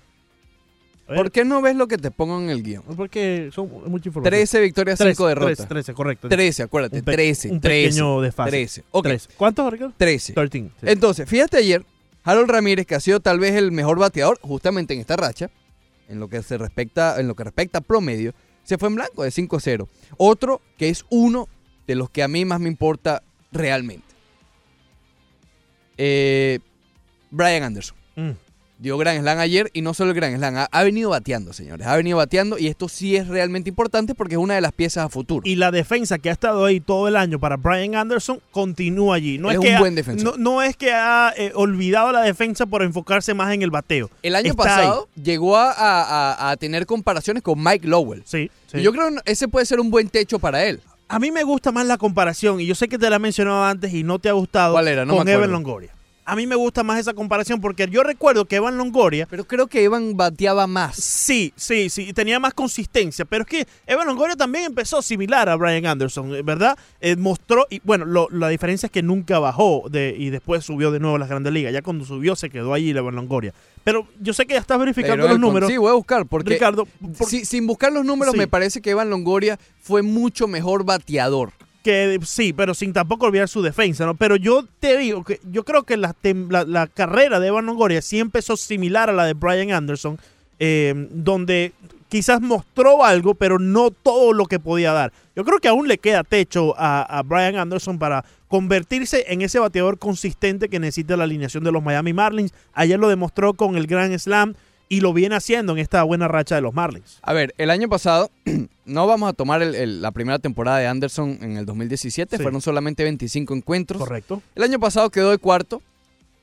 ¿Por 1.06 1.30
qué 1.30 1.44
no 1.44 1.60
ves 1.60 1.76
lo 1.76 1.88
que 1.88 1.98
te 1.98 2.10
pongo 2.10 2.40
en 2.40 2.48
el 2.48 2.62
guion? 2.62 2.82
porque 2.96 3.50
son 3.52 3.68
mucha 3.90 4.08
información. 4.08 4.22
13 4.30 4.60
victorias, 4.60 4.98
5 4.98 5.26
derrotas. 5.26 5.56
13, 5.56 5.68
13, 5.68 5.94
correcto. 5.94 6.28
13, 6.28 6.62
acuérdate. 6.62 6.96
Un 6.98 7.04
pe- 7.04 7.12
13. 7.12 7.50
un 7.50 7.60
13. 7.60 7.88
pequeño 7.88 8.20
desfase. 8.20 8.50
13. 8.50 8.84
Ok. 8.92 9.04
13. 9.04 9.28
¿Cuántos, 9.36 9.72
Ricardo? 9.72 9.94
13. 9.96 10.32
13. 10.32 10.58
sí. 10.58 10.70
Entonces, 10.82 11.28
fíjate 11.28 11.56
ayer, 11.58 11.84
Harold 12.24 12.48
Ramírez, 12.50 12.86
que 12.86 12.94
ha 12.94 13.00
sido 13.00 13.20
tal 13.20 13.40
vez 13.40 13.54
el 13.54 13.72
mejor 13.72 13.98
bateador 13.98 14.38
justamente 14.42 14.94
en 14.94 15.00
esta 15.00 15.16
racha, 15.16 15.50
en 16.08 16.18
lo 16.20 16.28
que 16.28 16.42
se 16.42 16.56
respecta, 16.56 17.20
en 17.20 17.28
lo 17.28 17.34
que 17.34 17.44
respecta 17.44 17.78
a 17.78 17.80
promedio, 17.82 18.32
se 18.64 18.78
fue 18.78 18.88
en 18.88 18.94
blanco 18.94 19.22
de 19.24 19.30
5-0. 19.30 19.88
Otro 20.16 20.60
que 20.78 20.88
es 20.88 21.04
uno 21.10 21.48
de 21.86 21.94
los 21.96 22.08
que 22.10 22.22
a 22.22 22.28
mí 22.28 22.44
más 22.44 22.60
me 22.60 22.68
importa 22.68 23.22
realmente. 23.50 24.06
Eh, 25.98 26.58
Brian 27.30 27.62
Anderson. 27.64 27.96
Mm. 28.16 28.30
Dio 28.82 28.98
Grand 28.98 29.20
Slam 29.20 29.38
ayer 29.38 29.70
y 29.72 29.80
no 29.82 29.94
solo 29.94 30.10
el 30.10 30.16
Grand 30.16 30.36
Slam, 30.36 30.56
ha, 30.56 30.64
ha 30.64 30.82
venido 30.82 31.10
bateando, 31.10 31.52
señores. 31.52 31.86
Ha 31.86 31.96
venido 31.96 32.18
bateando 32.18 32.58
y 32.58 32.66
esto 32.66 32.88
sí 32.88 33.14
es 33.14 33.28
realmente 33.28 33.70
importante 33.70 34.14
porque 34.16 34.34
es 34.34 34.40
una 34.40 34.54
de 34.56 34.60
las 34.60 34.72
piezas 34.72 35.06
a 35.06 35.08
futuro. 35.08 35.42
Y 35.46 35.54
la 35.54 35.70
defensa 35.70 36.18
que 36.18 36.30
ha 36.30 36.32
estado 36.32 36.64
ahí 36.64 36.80
todo 36.80 37.06
el 37.06 37.14
año 37.16 37.38
para 37.38 37.56
Brian 37.56 37.94
Anderson 37.94 38.40
continúa 38.50 39.14
allí. 39.14 39.38
No 39.38 39.50
es, 39.50 39.54
es 39.54 39.60
que 39.60 39.68
un 39.68 39.74
ha- 39.76 39.78
buen 39.78 39.94
defensor. 39.94 40.36
No, 40.36 40.52
no 40.52 40.62
es 40.62 40.76
que 40.76 40.92
ha 40.92 41.32
eh, 41.36 41.52
olvidado 41.54 42.10
la 42.10 42.22
defensa 42.22 42.66
por 42.66 42.82
enfocarse 42.82 43.34
más 43.34 43.54
en 43.54 43.62
el 43.62 43.70
bateo. 43.70 44.10
el 44.22 44.34
año 44.34 44.50
está 44.50 44.62
pasado 44.64 45.08
llegó 45.14 45.56
a, 45.56 46.50
a- 46.50 46.56
tener 46.56 46.84
comparaciones 46.84 47.42
con 47.44 47.62
Mike 47.62 47.86
Lowell. 47.86 48.22
Sí, 48.26 48.50
sí. 48.70 48.78
Y 48.78 48.82
yo 48.82 48.92
creo 48.92 49.08
que 49.10 49.30
ese 49.32 49.46
puede 49.46 49.64
ser 49.64 49.78
un 49.78 49.90
buen 49.90 50.08
techo 50.08 50.38
para 50.40 50.64
él. 50.64 50.80
A 51.08 51.18
mí 51.18 51.30
me 51.30 51.44
gusta 51.44 51.70
más 51.72 51.86
la 51.86 51.98
comparación, 51.98 52.58
y 52.60 52.66
yo 52.66 52.74
sé 52.74 52.88
que 52.88 52.98
te 52.98 53.08
la 53.10 53.16
he 53.16 53.18
mencionado 53.18 53.62
antes 53.64 53.92
y 53.92 54.02
no 54.02 54.18
te 54.18 54.28
ha 54.28 54.32
gustado, 54.32 54.72
¿Cuál 54.72 54.88
era? 54.88 55.04
No 55.04 55.12
me 55.12 55.18
con 55.18 55.28
acuerdo. 55.28 55.38
Evan 55.44 55.52
Longoria. 55.52 55.90
A 56.24 56.36
mí 56.36 56.46
me 56.46 56.54
gusta 56.54 56.84
más 56.84 57.00
esa 57.00 57.14
comparación 57.14 57.60
porque 57.60 57.88
yo 57.90 58.04
recuerdo 58.04 58.44
que 58.44 58.54
Evan 58.56 58.78
Longoria, 58.78 59.26
Pero 59.28 59.44
creo 59.44 59.66
que 59.66 59.82
Evan 59.82 60.16
bateaba 60.16 60.68
más. 60.68 60.94
sí, 60.96 61.52
sí, 61.56 61.90
sí, 61.90 62.12
tenía 62.12 62.38
más 62.38 62.54
consistencia, 62.54 63.24
pero 63.24 63.42
es 63.42 63.48
que 63.48 63.66
Evan 63.88 64.06
Longoria 64.06 64.36
también 64.36 64.66
empezó 64.66 65.02
similar 65.02 65.48
a 65.48 65.56
Brian 65.56 65.84
Anderson, 65.84 66.32
eh, 66.34 66.42
¿verdad? 66.42 66.78
Eh, 67.00 67.16
mostró, 67.16 67.66
y 67.70 67.80
bueno, 67.82 68.04
lo- 68.04 68.28
la 68.30 68.48
diferencia 68.50 68.86
es 68.86 68.92
que 68.92 69.02
nunca 69.02 69.40
bajó 69.40 69.84
de, 69.90 70.14
y 70.16 70.30
después 70.30 70.64
subió 70.64 70.92
de 70.92 71.00
nuevo 71.00 71.16
a 71.16 71.18
las 71.18 71.28
grandes 71.28 71.52
ligas. 71.52 71.72
Ya 71.72 71.82
cuando 71.82 72.04
subió 72.04 72.36
se 72.36 72.50
quedó 72.50 72.72
allí 72.72 72.90
Evan 72.90 73.16
Longoria. 73.16 73.52
Pero 73.82 74.06
yo 74.20 74.32
sé 74.32 74.46
que 74.46 74.54
ya 74.54 74.60
estás 74.60 74.78
verificando 74.78 75.26
los 75.26 75.40
números. 75.40 75.68
Sí, 75.68 75.76
voy 75.76 75.90
a 75.90 75.94
buscar 75.94 76.24
porque 76.26 76.50
Ricardo, 76.50 76.86
si- 77.26 77.44
sin 77.44 77.66
buscar 77.66 77.92
los 77.92 78.04
números 78.04 78.32
Sí. 78.34 78.38
me 78.38 78.46
parece 78.46 78.80
que 78.80 78.90
Evan 78.90 79.10
Longoria 79.10 79.58
fue 79.80 80.02
mucho 80.02 80.46
mejor 80.46 80.84
bateador. 80.84 81.50
Que 81.82 82.18
sí, 82.24 82.52
pero 82.52 82.74
sin 82.74 82.92
tampoco 82.92 83.26
olvidar 83.26 83.48
su 83.48 83.62
defensa, 83.62 84.06
¿no? 84.06 84.14
Pero 84.14 84.36
yo 84.36 84.64
te 84.80 84.96
digo 84.96 85.24
que 85.24 85.40
yo 85.50 85.64
creo 85.64 85.82
que 85.82 85.96
la, 85.96 86.14
la, 86.48 86.64
la 86.64 86.86
carrera 86.86 87.40
de 87.40 87.48
Evan 87.48 87.66
Longoria 87.66 88.00
sí 88.00 88.18
empezó 88.18 88.56
similar 88.56 89.10
a 89.10 89.12
la 89.12 89.24
de 89.24 89.34
Brian 89.34 89.72
Anderson, 89.72 90.18
eh, 90.58 91.08
donde 91.10 91.72
quizás 92.08 92.40
mostró 92.40 93.04
algo, 93.04 93.34
pero 93.34 93.58
no 93.58 93.90
todo 93.90 94.32
lo 94.32 94.46
que 94.46 94.60
podía 94.60 94.92
dar. 94.92 95.12
Yo 95.34 95.44
creo 95.44 95.58
que 95.58 95.68
aún 95.68 95.88
le 95.88 95.98
queda 95.98 96.24
techo 96.24 96.74
a, 96.78 97.02
a 97.02 97.22
Brian 97.22 97.56
Anderson 97.56 97.98
para 97.98 98.24
convertirse 98.48 99.24
en 99.28 99.40
ese 99.40 99.58
bateador 99.58 99.98
consistente 99.98 100.68
que 100.68 100.78
necesita 100.78 101.16
la 101.16 101.24
alineación 101.24 101.64
de 101.64 101.72
los 101.72 101.82
Miami 101.82 102.12
Marlins. 102.12 102.52
Ayer 102.74 103.00
lo 103.00 103.08
demostró 103.08 103.54
con 103.54 103.76
el 103.76 103.86
Grand 103.86 104.18
Slam 104.18 104.54
y 104.92 105.00
lo 105.00 105.14
viene 105.14 105.34
haciendo 105.36 105.72
en 105.72 105.78
esta 105.78 106.02
buena 106.02 106.28
racha 106.28 106.54
de 106.54 106.60
los 106.60 106.74
Marlins. 106.74 107.18
A 107.22 107.32
ver, 107.32 107.54
el 107.56 107.70
año 107.70 107.88
pasado, 107.88 108.30
no 108.84 109.06
vamos 109.06 109.30
a 109.30 109.32
tomar 109.32 109.62
el- 109.62 109.74
el- 109.74 110.02
la 110.02 110.10
primera 110.10 110.38
temporada 110.38 110.76
de 110.78 110.86
Anderson 110.86 111.38
en 111.40 111.56
el 111.56 111.64
2017, 111.64 112.36
Sí. 112.36 112.42
fueron 112.42 112.60
solamente 112.60 113.02
25 113.02 113.54
encuentros. 113.54 113.98
Correcto. 114.02 114.42
El 114.54 114.62
año 114.64 114.78
pasado 114.78 115.08
quedó 115.08 115.30
de 115.30 115.38
cuarto 115.38 115.80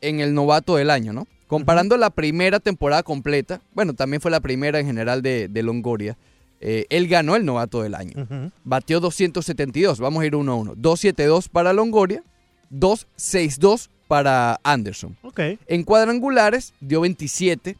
en 0.02 0.20
el 0.20 0.34
novato 0.34 0.78
del 0.78 0.90
año, 0.90 1.14
¿no? 1.14 1.28
Comparando 1.46 1.96
la 1.98 2.10
primera 2.10 2.60
temporada 2.60 3.04
completa, 3.04 3.62
bueno, 3.76 3.94
también 3.94 4.20
fue 4.20 4.32
la 4.32 4.40
primera 4.40 4.80
en 4.80 4.88
general 4.88 5.22
de, 5.22 5.48
de 5.48 5.62
Longoria, 5.64 6.18
eh, 6.60 6.86
él 6.90 7.08
ganó 7.08 7.36
el 7.36 7.46
novato 7.46 7.84
del 7.84 7.94
año. 7.94 8.14
Ujú. 8.24 8.52
Batió 8.64 9.00
272, 9.00 10.00
vamos 10.00 10.24
a 10.24 10.26
ir 10.26 10.36
uno 10.36 10.54
a 10.54 10.56
uno. 10.56 10.74
272 10.76 11.50
para 11.50 11.72
Longoria, 11.74 12.24
262 12.72 13.90
para 14.08 14.60
Anderson. 14.64 15.16
Ok. 15.22 15.40
En 15.68 15.84
cuadrangulares 15.84 16.74
dio 16.80 17.02
27 17.02 17.78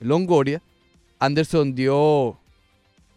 Longoria, 0.00 0.62
Anderson 1.18 1.74
dio 1.74 2.38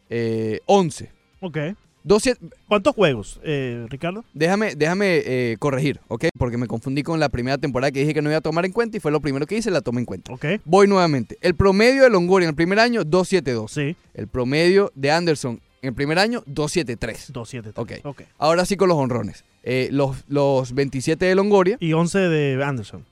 eh, 0.10 0.60
11. 0.66 1.12
Ok. 1.42 1.58
12 2.04 2.38
¿Cuántos 2.68 2.96
juegos, 2.96 3.40
eh, 3.44 3.86
Ricardo? 3.90 4.24
Déjame, 4.34 4.74
déjame 4.76 5.22
eh, 5.26 5.58
corregir, 5.60 6.00
¿ok? 6.08 6.26
Porque 6.38 6.58
me 6.58 6.66
confundí 6.66 7.04
con 7.04 7.20
la 7.20 7.28
primera 7.30 7.58
temporada 7.58 7.92
que 7.92 8.00
dije 8.00 8.14
que 8.14 8.22
no 8.22 8.30
iba 8.30 8.38
a 8.38 8.42
tomar 8.42 8.66
en 8.66 8.72
cuenta 8.72 8.98
y 8.98 9.00
fue 9.00 9.12
lo 9.12 9.20
primero 9.20 9.46
que 9.46 9.58
hice, 9.58 9.70
la 9.70 9.82
tomé 9.82 10.00
en 10.00 10.06
cuenta. 10.06 10.34
Ok. 10.34 10.46
Voy 10.64 10.88
nuevamente. 10.88 11.38
El 11.42 11.56
promedio 11.56 12.04
de 12.04 12.10
Longoria 12.10 12.46
en 12.46 12.50
el 12.52 12.56
primer 12.56 12.80
año, 12.80 13.04
272. 13.04 13.72
Sí. 13.72 13.96
El 14.14 14.28
promedio 14.28 14.92
de 14.96 15.12
Anderson 15.12 15.60
en 15.82 15.90
el 15.90 15.94
primer 15.94 16.20
año, 16.20 16.42
273. 16.46 17.32
2, 17.34 17.50
7, 17.50 17.72
Ok. 17.76 18.22
Ahora 18.38 18.66
sí 18.66 18.76
con 18.78 18.88
los 18.90 18.98
honrones. 18.98 19.44
Eh, 19.64 19.90
los, 19.92 20.24
los 20.30 20.74
27 20.74 21.26
de 21.26 21.36
Longoria 21.36 21.78
Y 21.82 21.92
11 21.92 22.18
de 22.18 22.64
Anderson. 22.64 23.06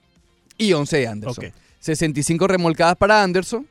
y 0.57 0.71
11 0.71 0.97
de 0.97 1.07
Anderson. 1.07 1.45
Ok. 1.45 1.53
65 1.79 2.47
remolcadas 2.47 2.95
para 2.95 3.21
Anderson, 3.23 3.67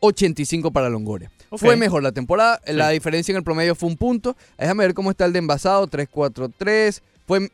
85 0.00 0.70
para 0.70 0.88
Longoria. 0.88 1.30
Fue 1.56 1.76
mejor 1.76 2.02
la 2.02 2.12
temporada, 2.12 2.60
Sí. 2.66 2.72
la 2.74 2.90
diferencia 2.90 3.32
en 3.32 3.38
el 3.38 3.42
promedio 3.44 3.74
fue 3.74 3.88
un 3.88 3.96
punto. 3.96 4.36
Déjame 4.58 4.84
ver 4.84 4.94
cómo 4.94 5.10
está 5.10 5.24
el 5.24 5.32
de 5.32 5.38
envasado, 5.40 5.86
3-4-3. 5.86 7.02
Fue 7.26 7.50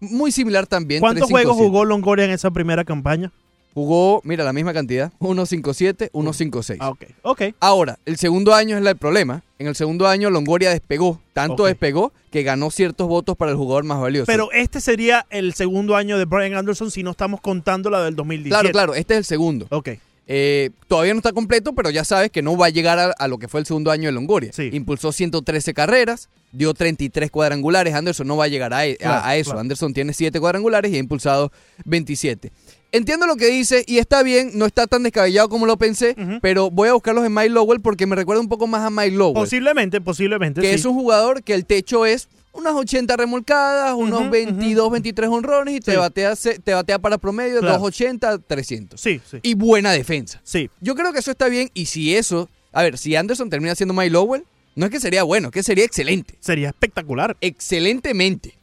muy 0.00 0.32
similar 0.32 0.66
también. 0.66 1.00
¿Cuántos 1.00 1.28
3-5-7. 1.28 1.30
juegos 1.30 1.56
jugó 1.56 1.84
Longoria 1.84 2.24
en 2.24 2.30
esa 2.32 2.50
primera 2.50 2.84
campaña? 2.84 3.32
Jugó, 3.76 4.22
mira, 4.24 4.42
la 4.42 4.54
misma 4.54 4.72
cantidad, 4.72 5.12
1-5-7, 5.20 6.10
1-5-6. 6.12 6.76
Ah, 6.80 6.88
ok. 6.88 7.04
Ok. 7.20 7.42
Ahora, 7.60 7.98
el 8.06 8.16
segundo 8.16 8.54
año 8.54 8.74
es 8.78 8.82
el 8.86 8.96
problema. 8.96 9.42
En 9.58 9.66
el 9.66 9.76
segundo 9.76 10.08
año 10.08 10.30
Longoria 10.30 10.70
despegó, 10.70 11.20
tanto 11.34 11.66
despegó 11.66 12.10
que 12.30 12.42
ganó 12.42 12.70
ciertos 12.70 13.06
votos 13.06 13.36
para 13.36 13.50
el 13.50 13.58
jugador 13.58 13.84
más 13.84 14.00
valioso. 14.00 14.24
Pero 14.26 14.50
este 14.52 14.80
sería 14.80 15.26
el 15.28 15.52
segundo 15.52 15.94
año 15.94 16.16
de 16.16 16.24
Brian 16.24 16.54
Anderson 16.54 16.90
si 16.90 17.02
no 17.02 17.10
estamos 17.10 17.42
contando 17.42 17.90
la 17.90 18.02
del 18.02 18.16
2017. 18.16 18.48
claro, 18.50 18.72
claro, 18.72 18.94
este 18.94 19.12
es 19.12 19.18
el 19.18 19.24
segundo. 19.26 19.66
Ok. 19.70 19.90
Eh, 20.28 20.70
todavía 20.88 21.14
no 21.14 21.18
está 21.18 21.32
completo, 21.32 21.72
pero 21.74 21.88
ya 21.90 22.02
sabes 22.04 22.30
que 22.32 22.42
no 22.42 22.56
va 22.56 22.66
a 22.66 22.70
llegar 22.70 22.98
a, 22.98 23.12
a 23.12 23.28
lo 23.28 23.38
que 23.38 23.46
fue 23.46 23.60
el 23.60 23.66
segundo 23.66 23.90
año 23.92 24.06
de 24.08 24.12
Longoria. 24.12 24.52
Sí. 24.52 24.70
Impulsó 24.72 25.12
113 25.12 25.72
carreras, 25.72 26.28
dio 26.50 26.74
33 26.74 27.30
cuadrangulares. 27.30 27.94
Anderson 27.94 28.26
no 28.26 28.36
va 28.36 28.44
a 28.44 28.48
llegar 28.48 28.74
a, 28.74 28.80
a- 28.80 28.94
Claro, 28.96 29.20
a 29.24 29.36
eso. 29.36 29.50
claro. 29.50 29.60
Anderson 29.60 29.94
tiene 29.94 30.12
7 30.12 30.40
cuadrangulares 30.40 30.90
y 30.92 30.96
ha 30.96 30.98
impulsado 30.98 31.52
27. 31.84 32.50
Entiendo 32.92 33.26
lo 33.26 33.36
que 33.36 33.48
dice 33.48 33.84
y 33.86 33.98
está 33.98 34.22
bien, 34.22 34.52
no 34.54 34.64
está 34.64 34.86
tan 34.86 35.02
descabellado 35.02 35.48
como 35.48 35.66
lo 35.66 35.76
pensé, 35.76 36.16
pero 36.40 36.70
voy 36.70 36.88
a 36.88 36.92
buscarlos 36.94 37.26
en 37.26 37.34
Mike 37.34 37.50
Lowell 37.50 37.80
porque 37.80 38.06
me 38.06 38.16
recuerda 38.16 38.40
un 38.40 38.48
poco 38.48 38.66
más 38.66 38.82
a 38.82 38.90
Mike 38.90 39.16
Lowell. 39.16 39.34
Posiblemente, 39.34 40.00
posiblemente. 40.00 40.60
que 40.62 40.68
sí. 40.68 40.74
es 40.74 40.84
un 40.84 40.94
jugador 40.94 41.42
que 41.42 41.52
el 41.54 41.66
techo 41.66 42.06
es 42.06 42.28
unas 42.52 42.72
80 42.74 43.14
remolcadas, 43.18 43.92
unos 43.94 44.22
Ujú, 44.22 44.30
22, 44.30 44.90
23 44.90 45.28
honrones 45.28 45.74
y 45.76 45.80
te, 45.80 45.96
batea, 45.96 46.34
te 46.36 46.72
batea 46.72 46.98
para 46.98 47.18
promedio 47.18 47.60
Claro. 47.60 47.74
280, 47.80 48.38
300. 48.38 48.98
Sí, 48.98 49.20
sí. 49.30 49.38
Y 49.42 49.54
buena 49.54 49.92
defensa. 49.92 50.40
Sí. 50.42 50.70
Yo 50.80 50.94
creo 50.94 51.12
que 51.12 51.18
eso 51.18 51.30
está 51.30 51.48
bien 51.48 51.70
y 51.74 51.86
si 51.86 52.14
eso, 52.16 52.48
a 52.72 52.82
ver, 52.82 52.96
si 52.96 53.14
Anderson 53.14 53.50
termina 53.50 53.74
siendo 53.74 53.92
Mike 53.92 54.10
Lowell, 54.10 54.44
no 54.74 54.86
es 54.86 54.90
que 54.92 55.00
sería 55.00 55.22
bueno, 55.22 55.48
es 55.48 55.52
que 55.52 55.62
sería 55.62 55.84
excelente. 55.84 56.34
Sería 56.40 56.68
espectacular. 56.68 57.36
Excelentemente. 57.42 58.54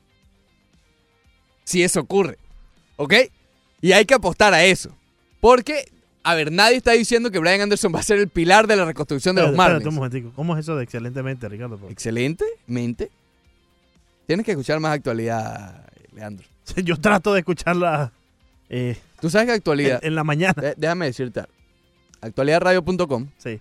Si 1.65 1.83
eso 1.83 1.99
ocurre. 1.99 2.37
¿Ok? 2.97 3.13
Y 3.83 3.91
hay 3.91 4.05
que 4.05 4.13
apostar 4.15 4.53
a 4.53 4.63
eso. 4.63 4.95
Porque, 5.41 5.91
a 6.23 6.33
ver, 6.35 6.51
nadie 6.51 6.77
está 6.77 6.93
diciendo 6.93 7.29
que 7.29 7.37
Brian 7.39 7.59
Anderson 7.61 7.93
va 7.93 7.99
a 7.99 8.03
ser 8.03 8.17
el 8.17 8.29
pilar 8.29 8.65
de 8.65 8.77
la 8.77 8.85
reconstrucción 8.85 9.35
de 9.35 9.41
los 9.41 9.51
Espérate, 9.51 9.73
espérate 9.73 9.89
un 9.89 9.95
Marlins. 9.95 10.11
momentico. 10.21 10.35
¿Cómo 10.37 10.53
es 10.57 10.61
eso 10.63 10.75
de 10.77 10.85
excelentemente, 10.85 11.47
Ricardo? 11.49 11.77
Excelentemente. 11.89 13.11
Tienes 14.25 14.45
que 14.45 14.51
escuchar 14.53 14.79
más 14.79 14.93
actualidad, 14.93 15.85
Leandro. 16.15 16.47
Yo 16.83 16.95
trato 16.97 17.33
de 17.33 17.39
escucharla 17.41 18.13
eh, 18.69 18.97
Tú 19.19 19.29
sabes 19.29 19.47
que 19.47 19.53
actualidad, 19.53 19.99
en 20.03 20.15
la 20.15 20.23
mañana. 20.23 20.55
déjame 20.77 21.07
decirte, 21.07 21.41
algo. 21.41 21.51
actualidadradio.com 22.21 23.27
Sí. 23.37 23.59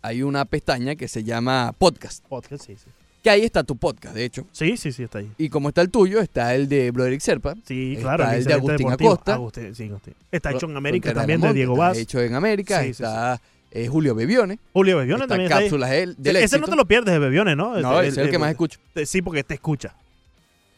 hay 0.00 0.22
una 0.22 0.44
pestaña 0.44 0.94
que 0.94 1.08
se 1.08 1.24
llama 1.24 1.74
podcast. 1.76 2.24
Podcast, 2.28 2.64
sí, 2.66 2.76
sí. 2.76 2.88
Que 3.26 3.30
ahí 3.30 3.42
está 3.42 3.64
tu 3.64 3.74
podcast, 3.76 4.14
de 4.14 4.24
hecho. 4.24 4.46
Sí, 4.52 4.76
sí, 4.76 4.92
sí, 4.92 5.02
está 5.02 5.18
ahí. 5.18 5.28
Y 5.36 5.48
como 5.48 5.70
está 5.70 5.80
el 5.80 5.90
tuyo, 5.90 6.20
está 6.20 6.54
el 6.54 6.68
de 6.68 6.92
Broderick 6.92 7.20
Serpa. 7.20 7.56
Sí, 7.64 7.94
Está 7.96 8.14
claro. 8.16 8.32
el 8.32 8.44
de 8.44 8.54
Agustín 8.54 8.76
deportivo. 8.76 9.10
Acosta. 9.10 9.34
Agustín, 9.34 9.74
sí, 9.74 9.84
Agustín. 9.88 10.14
Está 10.30 10.52
hecho 10.52 10.66
en 10.66 10.76
América 10.76 11.12
también 11.12 11.40
de 11.40 11.52
Diego 11.52 11.72
está 11.72 11.88
Vaz. 11.88 11.98
hecho 11.98 12.20
en 12.22 12.34
América. 12.36 12.78
Sí, 12.82 12.84
sí, 12.84 13.02
está 13.02 13.40
eh, 13.72 13.88
Julio 13.88 14.14
Bebione. 14.14 14.60
Julio 14.72 14.98
Bebione 14.98 15.24
está 15.24 15.34
también 15.34 15.46
está 15.50 15.56
ahí. 15.56 15.64
Cápsulas 15.64 15.90
del, 15.90 16.14
del 16.16 16.36
Ese 16.36 16.60
no 16.60 16.68
te 16.68 16.76
lo 16.76 16.86
pierdes 16.86 17.14
de 17.14 17.18
Bebione, 17.18 17.56
¿no? 17.56 17.76
No, 17.80 18.00
ese 18.00 18.10
es 18.10 18.26
el 18.26 18.30
que 18.30 18.38
más 18.38 18.50
escucho. 18.52 18.78
Sí, 19.04 19.22
porque 19.22 19.42
te 19.42 19.54
escucha. 19.54 19.96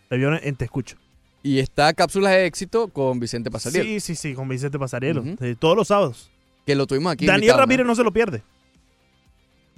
Bebione 0.08 0.40
en 0.42 0.56
Te 0.56 0.64
Escucho. 0.64 0.96
Y 1.42 1.58
está 1.58 1.92
Cápsulas 1.92 2.32
de 2.32 2.46
éxito 2.46 2.88
con 2.88 3.20
Vicente 3.20 3.50
Pasariel. 3.50 3.84
Sí, 3.84 4.00
sí, 4.00 4.14
sí, 4.14 4.32
con 4.32 4.48
Vicente 4.48 4.78
Pasarielo. 4.78 5.22
Todos 5.58 5.76
los 5.76 5.88
sábados. 5.88 6.30
Que 6.64 6.74
lo 6.74 6.86
tuvimos 6.86 7.12
aquí. 7.12 7.26
Daniel 7.26 7.40
invitado, 7.42 7.58
¿no? 7.58 7.62
Ramírez 7.64 7.86
no 7.86 7.94
se 7.94 8.04
lo 8.04 8.10
pierde. 8.10 8.42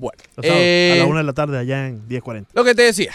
Bueno. 0.00 0.16
Eh, 0.40 0.92
a 0.94 0.96
la 0.96 1.06
una 1.06 1.18
de 1.18 1.24
la 1.24 1.34
tarde 1.34 1.58
allá 1.58 1.86
en 1.86 2.08
10.40. 2.08 2.46
Lo 2.54 2.64
que 2.64 2.74
te 2.74 2.82
decía. 2.82 3.12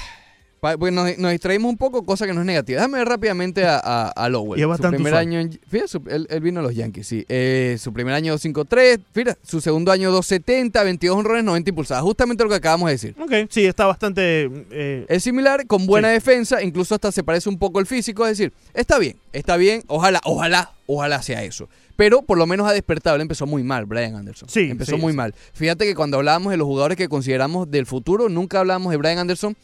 Pues 0.80 0.92
nos, 0.94 1.18
nos 1.18 1.32
distraímos 1.32 1.70
un 1.72 1.78
poco, 1.78 2.04
cosa 2.06 2.26
que 2.26 2.34
no 2.34 2.42
es 2.42 2.46
negativa. 2.46 2.80
Déjame 2.82 2.98
ver 3.00 3.08
rápidamente 3.08 3.66
a, 3.66 3.80
a, 3.84 4.08
a 4.10 4.30
Lowell. 4.30 4.60
Es 4.62 4.78
su 4.78 4.90
primer 4.90 5.14
año 5.16 5.40
en, 5.40 5.52
fíjate, 5.68 5.88
su- 5.88 6.04
él, 6.10 6.28
él 6.30 6.40
vino 6.42 6.60
a 6.60 6.64
los 6.64 6.76
Yankees, 6.76 7.08
sí. 7.08 7.26
Eh, 7.30 7.78
su 7.80 7.94
primer 7.94 8.14
año 8.14 8.36
2.53, 8.36 9.00
fíjate, 9.14 9.40
su 9.44 9.62
segundo 9.62 9.92
año 9.92 10.12
2.70, 10.18 10.84
22 10.84 11.18
honrones, 11.18 11.44
90 11.44 11.70
impulsadas. 11.70 12.04
Justamente 12.04 12.44
lo 12.44 12.50
que 12.50 12.56
acabamos 12.56 12.88
de 12.88 12.92
decir. 12.94 13.16
Ok, 13.20 13.50
sí, 13.50 13.66
está 13.66 13.86
bastante... 13.86 14.50
eh, 14.72 15.06
Es 15.08 15.24
similar, 15.24 15.66
con 15.68 15.86
buena 15.86 16.08
Sí. 16.10 16.14
defensa, 16.16 16.62
incluso 16.64 16.96
hasta 16.96 17.12
se 17.12 17.24
parece 17.24 17.50
un 17.50 17.58
poco 17.58 17.80
el 17.80 17.86
físico. 17.86 18.26
Es 18.26 18.38
decir, 18.38 18.54
está 18.74 18.98
bien, 19.00 19.16
está 19.34 19.58
bien, 19.58 19.84
ojalá, 19.88 20.22
ojalá, 20.26 20.72
ojalá 20.88 21.22
sea 21.22 21.44
eso. 21.44 21.68
Pero 21.98 22.24
por 22.24 22.38
lo 22.38 22.46
menos 22.46 22.68
ha 22.68 22.74
despertado. 22.74 23.16
Él 23.16 23.22
empezó 23.22 23.46
muy 23.46 23.64
mal, 23.64 23.86
Brian 23.86 24.16
Anderson. 24.16 24.50
Sí, 24.50 24.70
Empezó 24.70 24.96
sí, 24.98 25.02
muy 25.02 25.14
sí. 25.14 25.18
mal. 25.18 25.34
Fíjate 25.54 25.86
que 25.86 25.96
cuando 25.96 26.18
hablábamos 26.18 26.52
de 26.52 26.58
los 26.58 26.66
jugadores 26.68 26.98
que 26.98 27.08
consideramos 27.08 27.72
del 27.72 27.86
futuro, 27.86 28.28
nunca 28.28 28.60
hablamos 28.60 28.92
de 28.92 28.98
Brian 28.98 29.18
Anderson. 29.18 29.56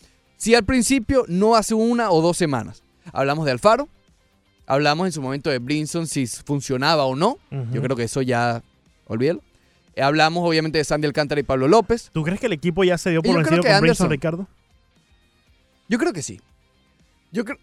Sí, 0.41 0.55
al 0.55 0.63
principio, 0.63 1.23
no 1.27 1.53
hace 1.55 1.75
una 1.75 2.09
o 2.09 2.19
dos 2.19 2.35
semanas. 2.35 2.81
Hablamos 3.13 3.45
de 3.45 3.51
Alfaro. 3.51 3.87
Hablamos 4.65 5.05
en 5.05 5.11
su 5.11 5.21
momento 5.21 5.51
de 5.51 5.59
Brinson, 5.59 6.07
si 6.07 6.25
funcionaba 6.25 7.05
o 7.05 7.15
no. 7.15 7.37
Yo 7.71 7.79
creo 7.83 7.95
que 7.95 8.03
eso 8.05 8.23
ya, 8.23 8.63
olvídalo. 9.05 9.41
Eh, 9.95 10.01
Hablamos 10.01 10.43
obviamente 10.47 10.79
de 10.79 10.83
Sandy 10.83 11.05
Alcántara 11.05 11.39
y 11.39 11.43
Pablo 11.43 11.67
López. 11.67 12.09
¿Tú 12.11 12.23
crees 12.23 12.39
que 12.39 12.47
el 12.47 12.53
equipo 12.53 12.83
ya 12.83 12.97
se 12.97 13.11
dio 13.11 13.21
por 13.21 13.35
vencido 13.35 13.61
con 13.61 13.81
Brinson 13.81 14.07
Anderson- 14.07 14.09
Ricardo? 14.09 14.47
Yo 15.87 15.99
creo 15.99 16.11
que 16.11 16.23
sí. 16.23 16.41
Yo 17.31 17.45
creo. 17.45 17.59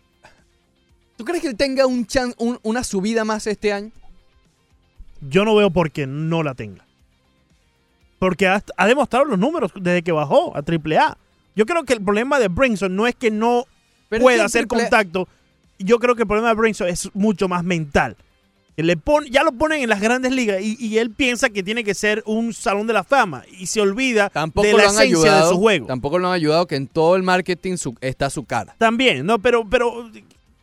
¿Tú 1.16 1.24
crees 1.24 1.42
que 1.42 1.48
él 1.48 1.56
tenga 1.56 1.84
un 1.84 2.06
chan- 2.06 2.34
un- 2.38 2.60
una 2.62 2.84
subida 2.84 3.24
más 3.24 3.48
este 3.48 3.72
año? 3.72 3.90
Yo 5.20 5.44
no 5.44 5.56
veo 5.56 5.70
por 5.72 5.90
qué 5.90 6.06
no 6.06 6.44
la 6.44 6.54
tenga. 6.54 6.84
Porque 8.20 8.46
ha, 8.46 8.62
ha 8.76 8.86
demostrado 8.86 9.24
los 9.24 9.36
números 9.38 9.72
desde 9.74 10.02
que 10.02 10.12
bajó 10.12 10.56
a 10.56 10.62
AAA. 10.62 11.18
Yo 11.58 11.66
creo 11.66 11.82
que 11.82 11.92
el 11.92 12.00
problema 12.04 12.38
de 12.38 12.46
Brinson 12.46 12.94
no 12.94 13.08
es 13.08 13.16
que 13.16 13.32
no 13.32 13.64
Pero 14.08 14.22
pueda 14.22 14.44
hacer 14.44 14.66
triple- 14.68 14.82
contacto. 14.82 15.26
Yo 15.80 15.98
creo 15.98 16.14
que 16.14 16.22
el 16.22 16.28
problema 16.28 16.50
de 16.50 16.54
Brinson 16.54 16.86
es 16.86 17.10
mucho 17.14 17.48
más 17.48 17.64
mental. 17.64 18.16
Le 18.76 18.96
pon- 18.96 19.24
ya 19.24 19.42
lo 19.42 19.50
ponen 19.50 19.82
en 19.82 19.88
las 19.88 20.00
grandes 20.00 20.30
ligas 20.30 20.62
y, 20.62 20.76
y 20.78 20.98
él 20.98 21.10
piensa 21.10 21.50
que 21.50 21.64
tiene 21.64 21.82
que 21.82 21.94
ser 21.94 22.22
un 22.26 22.54
salón 22.54 22.86
de 22.86 22.92
la 22.92 23.02
fama 23.02 23.42
y 23.58 23.66
se 23.66 23.80
olvida 23.80 24.30
Tampoco 24.30 24.68
de 24.68 24.74
la 24.74 24.84
esencia 24.84 25.02
ayudado. 25.02 25.48
de 25.48 25.54
su 25.54 25.60
juego. 25.60 25.86
Tampoco 25.88 26.20
lo 26.20 26.28
han 26.28 26.34
ayudado 26.34 26.68
que 26.68 26.76
en 26.76 26.86
todo 26.86 27.16
el 27.16 27.24
marketing 27.24 27.76
su- 27.76 27.96
está 28.00 28.30
su 28.30 28.44
cara. 28.44 28.76
También, 28.78 29.26
no, 29.26 29.40
pero, 29.40 29.68
pero 29.68 30.08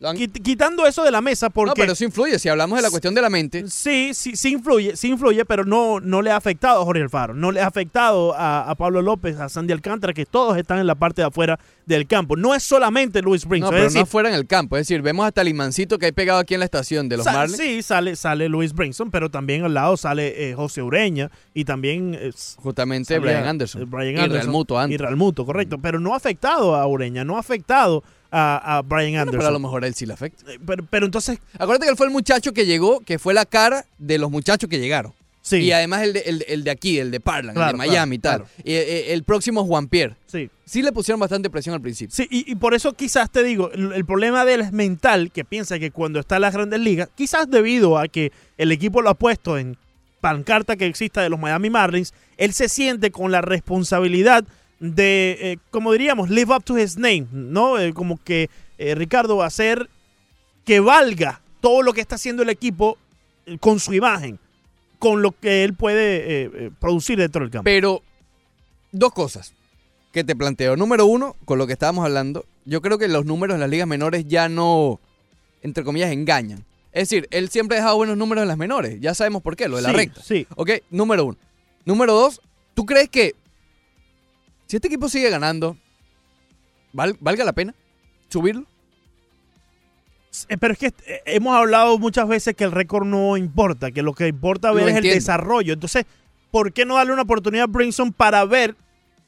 han- 0.02 0.16
quitando 0.16 0.86
eso 0.86 1.02
de 1.04 1.10
la 1.10 1.20
mesa 1.20 1.48
porque 1.50 1.70
No, 1.70 1.74
pero 1.74 1.92
eso 1.92 2.04
influye. 2.04 2.38
Si 2.38 2.48
hablamos 2.48 2.76
de 2.76 2.82
la 2.82 2.90
cuestión 2.90 3.14
de 3.14 3.22
la 3.22 3.30
mente, 3.30 3.64
Sí, 3.68 4.12
sí, 4.12 4.36
sí 4.36 4.52
influye, 4.52 4.94
sí 4.96 5.08
influye, 5.08 5.44
pero 5.46 5.64
no, 5.64 6.00
no 6.00 6.20
le 6.22 6.30
ha 6.30 6.36
afectado 6.36 6.82
a 6.82 6.84
Jorge 6.84 7.02
Alfaro, 7.02 7.32
no 7.34 7.50
le 7.50 7.60
ha 7.62 7.66
afectado 7.66 8.34
a, 8.34 8.68
a 8.68 8.74
Pablo 8.74 9.00
López, 9.00 9.38
a 9.40 9.48
Sandy 9.48 9.72
Alcántara, 9.72 10.12
que 10.12 10.26
todos 10.26 10.56
están 10.58 10.78
en 10.80 10.86
la 10.86 10.94
parte 10.96 11.22
de 11.22 11.28
afuera 11.28 11.58
del 11.86 12.06
campo. 12.06 12.36
No 12.36 12.54
es 12.54 12.62
solamente 12.62 13.22
Luis 13.22 13.44
no, 13.44 13.50
Brinson, 13.50 13.70
pero 13.70 13.84
decir, 13.84 14.00
no 14.00 14.06
fuera 14.06 14.28
en 14.28 14.34
el 14.34 14.46
campo. 14.46 14.76
Es 14.76 14.86
decir, 14.86 15.00
vemos 15.02 15.24
hasta 15.26 15.40
el 15.40 15.48
imancito 15.48 15.98
que 15.98 16.06
hay 16.06 16.12
pegado 16.12 16.40
aquí 16.40 16.54
en 16.54 16.60
la 16.60 16.66
estación 16.66 17.08
de 17.08 17.16
los 17.16 17.26
Marlins. 17.26 17.56
sí, 17.56 17.82
sale, 17.82 18.16
sale 18.16 18.48
Luis 18.48 18.72
Brinson, 18.74 19.10
pero 19.10 19.30
también 19.30 19.64
al 19.64 19.72
lado 19.74 19.96
sale 19.96 20.50
eh, 20.50 20.54
José 20.54 20.82
Ureña 20.82 21.30
y 21.54 21.64
también 21.64 22.14
eh, 22.20 22.32
Justamente 22.56 23.18
Brian 23.18 23.46
Anderson. 23.46 23.88
Brian 23.90 24.12
Y 24.12 24.16
Real 24.16 24.24
Anderson 24.30 24.52
Muto 24.52 24.78
antes. 24.78 24.94
y 24.94 24.98
Real 24.98 25.16
Muto, 25.16 25.46
correcto, 25.46 25.78
pero 25.78 25.98
no 26.00 26.12
ha 26.12 26.16
afectado 26.16 26.74
a 26.74 26.86
Ureña, 26.86 27.24
no 27.24 27.36
ha 27.36 27.40
afectado 27.40 28.02
a, 28.30 28.78
a 28.78 28.82
Brian 28.82 29.10
Bueno, 29.12 29.20
Anderson. 29.22 29.38
pero 29.38 29.48
a 29.48 29.52
lo 29.52 29.58
mejor 29.58 29.84
a 29.84 29.86
él 29.86 29.94
sí 29.94 30.06
le 30.06 30.12
afecta. 30.14 30.50
Eh, 30.52 30.58
pero, 30.66 30.84
pero 30.88 31.06
entonces, 31.06 31.38
Acuérdate 31.58 31.86
que 31.86 31.90
él 31.90 31.96
fue 31.96 32.06
el 32.06 32.12
muchacho 32.12 32.52
que 32.52 32.66
llegó, 32.66 33.00
que 33.00 33.18
fue 33.18 33.34
la 33.34 33.44
cara 33.46 33.84
de 33.98 34.18
los 34.18 34.30
muchachos 34.30 34.68
que 34.68 34.78
llegaron. 34.78 35.12
sí, 35.42 35.58
Y 35.58 35.72
además 35.72 36.02
el 36.02 36.12
de, 36.14 36.20
el, 36.20 36.44
el 36.48 36.64
de 36.64 36.70
aquí, 36.70 36.98
el 36.98 37.10
de 37.10 37.20
Parlan, 37.20 37.50
el 37.50 37.54
Claro, 37.54 37.72
de 37.72 37.78
Miami 37.78 38.16
y 38.16 38.18
claro, 38.18 38.44
tal. 38.44 38.64
Y, 38.64 38.72
eh, 38.72 39.12
el 39.12 39.22
próximo 39.24 39.64
Juan 39.64 39.88
Pierre. 39.88 40.16
sí. 40.26 40.50
Sí 40.68 40.82
le 40.82 40.90
pusieron 40.90 41.20
bastante 41.20 41.48
presión 41.48 41.76
al 41.76 41.80
principio. 41.80 42.12
Sí, 42.12 42.26
y, 42.28 42.50
y 42.50 42.56
por 42.56 42.74
eso 42.74 42.92
quizás 42.92 43.30
te 43.30 43.44
digo, 43.44 43.70
el, 43.70 43.92
el 43.92 44.04
problema 44.04 44.44
de 44.44 44.54
él 44.54 44.60
es 44.62 44.72
mental, 44.72 45.30
que 45.30 45.44
piensa 45.44 45.78
que 45.78 45.92
cuando 45.92 46.18
está 46.18 46.34
en 46.36 46.42
las 46.42 46.52
grandes 46.54 46.80
ligas, 46.80 47.08
quizás 47.14 47.48
debido 47.48 47.98
a 47.98 48.08
que 48.08 48.32
el 48.58 48.72
equipo 48.72 49.00
lo 49.00 49.10
ha 49.10 49.14
puesto 49.14 49.58
en 49.58 49.76
pancarta 50.20 50.74
que 50.74 50.86
exista 50.86 51.22
de 51.22 51.28
los 51.28 51.38
Miami 51.38 51.70
Marlins, 51.70 52.12
él 52.36 52.52
se 52.52 52.68
siente 52.68 53.12
con 53.12 53.30
la 53.30 53.42
responsabilidad 53.42 54.44
de, 54.80 55.38
eh, 55.40 55.58
como 55.70 55.92
diríamos, 55.92 56.30
live 56.30 56.54
up 56.54 56.64
to 56.64 56.78
his 56.78 56.96
name, 56.96 57.26
¿no? 57.32 57.78
Eh, 57.78 57.92
como 57.92 58.22
que 58.22 58.50
eh, 58.78 58.94
Ricardo 58.94 59.36
va 59.38 59.44
a 59.44 59.48
hacer 59.48 59.88
que 60.64 60.80
valga 60.80 61.40
todo 61.60 61.82
lo 61.82 61.92
que 61.92 62.00
está 62.00 62.16
haciendo 62.16 62.42
el 62.42 62.50
equipo 62.50 62.98
con 63.60 63.80
su 63.80 63.94
imagen, 63.94 64.38
con 64.98 65.22
lo 65.22 65.32
que 65.32 65.64
él 65.64 65.74
puede 65.74 66.70
producir 66.80 67.18
dentro 67.18 67.42
del 67.42 67.50
campo. 67.50 67.64
Pero, 67.64 68.02
dos 68.92 69.12
cosas 69.12 69.54
que 70.12 70.24
te 70.24 70.34
planteo. 70.34 70.76
Número 70.76 71.06
uno, 71.06 71.36
con 71.44 71.58
lo 71.58 71.66
que 71.66 71.72
estábamos 71.74 72.04
hablando, 72.04 72.44
yo 72.64 72.80
creo 72.82 72.98
que 72.98 73.06
los 73.06 73.24
números 73.24 73.54
en 73.54 73.60
las 73.60 73.70
ligas 73.70 73.86
menores 73.86 74.26
ya 74.26 74.48
no, 74.48 74.98
entre 75.62 75.84
comillas, 75.84 76.10
engañan. 76.10 76.64
Es 76.92 77.10
decir, 77.10 77.28
él 77.30 77.50
siempre 77.50 77.76
ha 77.76 77.80
dejado 77.80 77.96
buenos 77.96 78.16
números 78.16 78.42
en 78.42 78.48
las 78.48 78.56
menores. 78.56 78.98
Ya 79.00 79.14
sabemos 79.14 79.42
por 79.42 79.54
qué, 79.54 79.68
lo 79.68 79.76
de 79.76 79.82
la 79.82 79.90
Sí, 79.90 79.94
recta. 79.96 80.22
Sí, 80.22 80.46
Ok, 80.56 80.70
número 80.90 81.26
uno. 81.26 81.36
Número 81.84 82.14
dos, 82.14 82.40
¿tú 82.74 82.86
crees 82.86 83.08
que 83.10 83.34
si 84.66 84.76
este 84.76 84.88
equipo 84.88 85.08
sigue 85.08 85.30
ganando, 85.30 85.76
val- 86.92 87.16
valga 87.20 87.44
la 87.44 87.52
pena 87.52 87.74
subirlo? 88.28 88.64
Eh, 90.48 90.56
Pero 90.58 90.72
es 90.74 90.78
que 90.78 90.86
eh, 90.86 91.22
hemos 91.26 91.56
hablado 91.56 91.98
muchas 91.98 92.28
veces 92.28 92.54
que 92.54 92.64
el 92.64 92.72
récord 92.72 93.06
no 93.06 93.36
importa, 93.36 93.90
que 93.90 94.02
lo 94.02 94.12
que 94.14 94.26
importa 94.28 94.72
ver 94.72 94.84
Lo 94.84 94.88
es 94.90 94.96
el 94.96 95.02
desarrollo. 95.14 95.72
Entonces, 95.72 96.04
¿por 96.50 96.72
qué 96.72 96.84
no 96.84 96.96
darle 96.96 97.12
una 97.12 97.22
oportunidad 97.22 97.64
a 97.64 97.66
Brinson 97.68 98.12
para 98.12 98.44
ver 98.44 98.76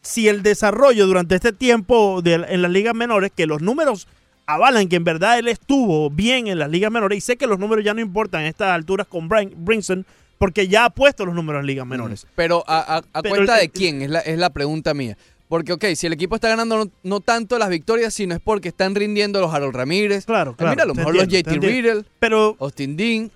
si 0.02 0.28
el 0.28 0.42
desarrollo 0.42 1.06
durante 1.06 1.34
este 1.34 1.52
tiempo 1.52 2.20
de- 2.22 2.34
en 2.48 2.62
las 2.62 2.70
ligas 2.70 2.94
menores, 2.94 3.32
que 3.34 3.46
los 3.46 3.62
números 3.62 4.06
avalan 4.46 4.88
que 4.88 4.96
en 4.96 5.04
verdad 5.04 5.38
él 5.38 5.48
estuvo 5.48 6.08
bien 6.10 6.46
en 6.46 6.58
las 6.58 6.70
ligas 6.70 6.90
menores, 6.90 7.18
y 7.18 7.20
sé 7.20 7.36
que 7.36 7.46
los 7.46 7.58
números 7.58 7.84
ya 7.84 7.94
no 7.94 8.00
importan 8.00 8.42
a 8.42 8.48
estas 8.48 8.70
alturas 8.70 9.06
con 9.06 9.28
Brin- 9.28 9.52
Brinson, 9.56 10.06
porque 10.38 10.68
ya 10.68 10.84
ha 10.86 10.90
puesto 10.90 11.26
los 11.26 11.34
números 11.34 11.60
en 11.60 11.66
ligas 11.66 11.86
menores. 11.86 12.26
Pero 12.34 12.64
a, 12.66 12.96
a- 12.96 13.02
a 13.12 13.22
Pero 13.22 13.34
cuenta 13.34 13.56
el- 13.56 13.62
de 13.62 13.68
quién 13.70 14.02
es 14.02 14.10
la, 14.10 14.20
es 14.20 14.38
la 14.38 14.50
pregunta 14.50 14.94
mía. 14.94 15.16
Porque, 15.48 15.72
ok, 15.72 15.84
si 15.96 16.06
el 16.06 16.12
equipo 16.12 16.34
está 16.34 16.48
ganando 16.48 16.84
no, 16.84 16.90
no 17.02 17.20
tanto 17.20 17.58
las 17.58 17.70
victorias, 17.70 18.12
sino 18.12 18.34
es 18.34 18.40
porque 18.40 18.68
están 18.68 18.94
rindiendo 18.94 19.40
los 19.40 19.52
Harold 19.52 19.74
Ramírez. 19.74 20.26
Claro, 20.26 20.50
Ah, 20.52 20.56
claro. 20.58 20.70
Mira, 20.72 20.82
a 20.82 20.86
lo 20.86 20.94
mejor 20.94 21.14
los 21.14 21.22
entiendo, 21.24 21.50
JT. 21.54 21.66
Riddle, 21.66 22.04
Pero 22.20 22.56
Austin 22.60 22.96
Dean. 22.98 23.30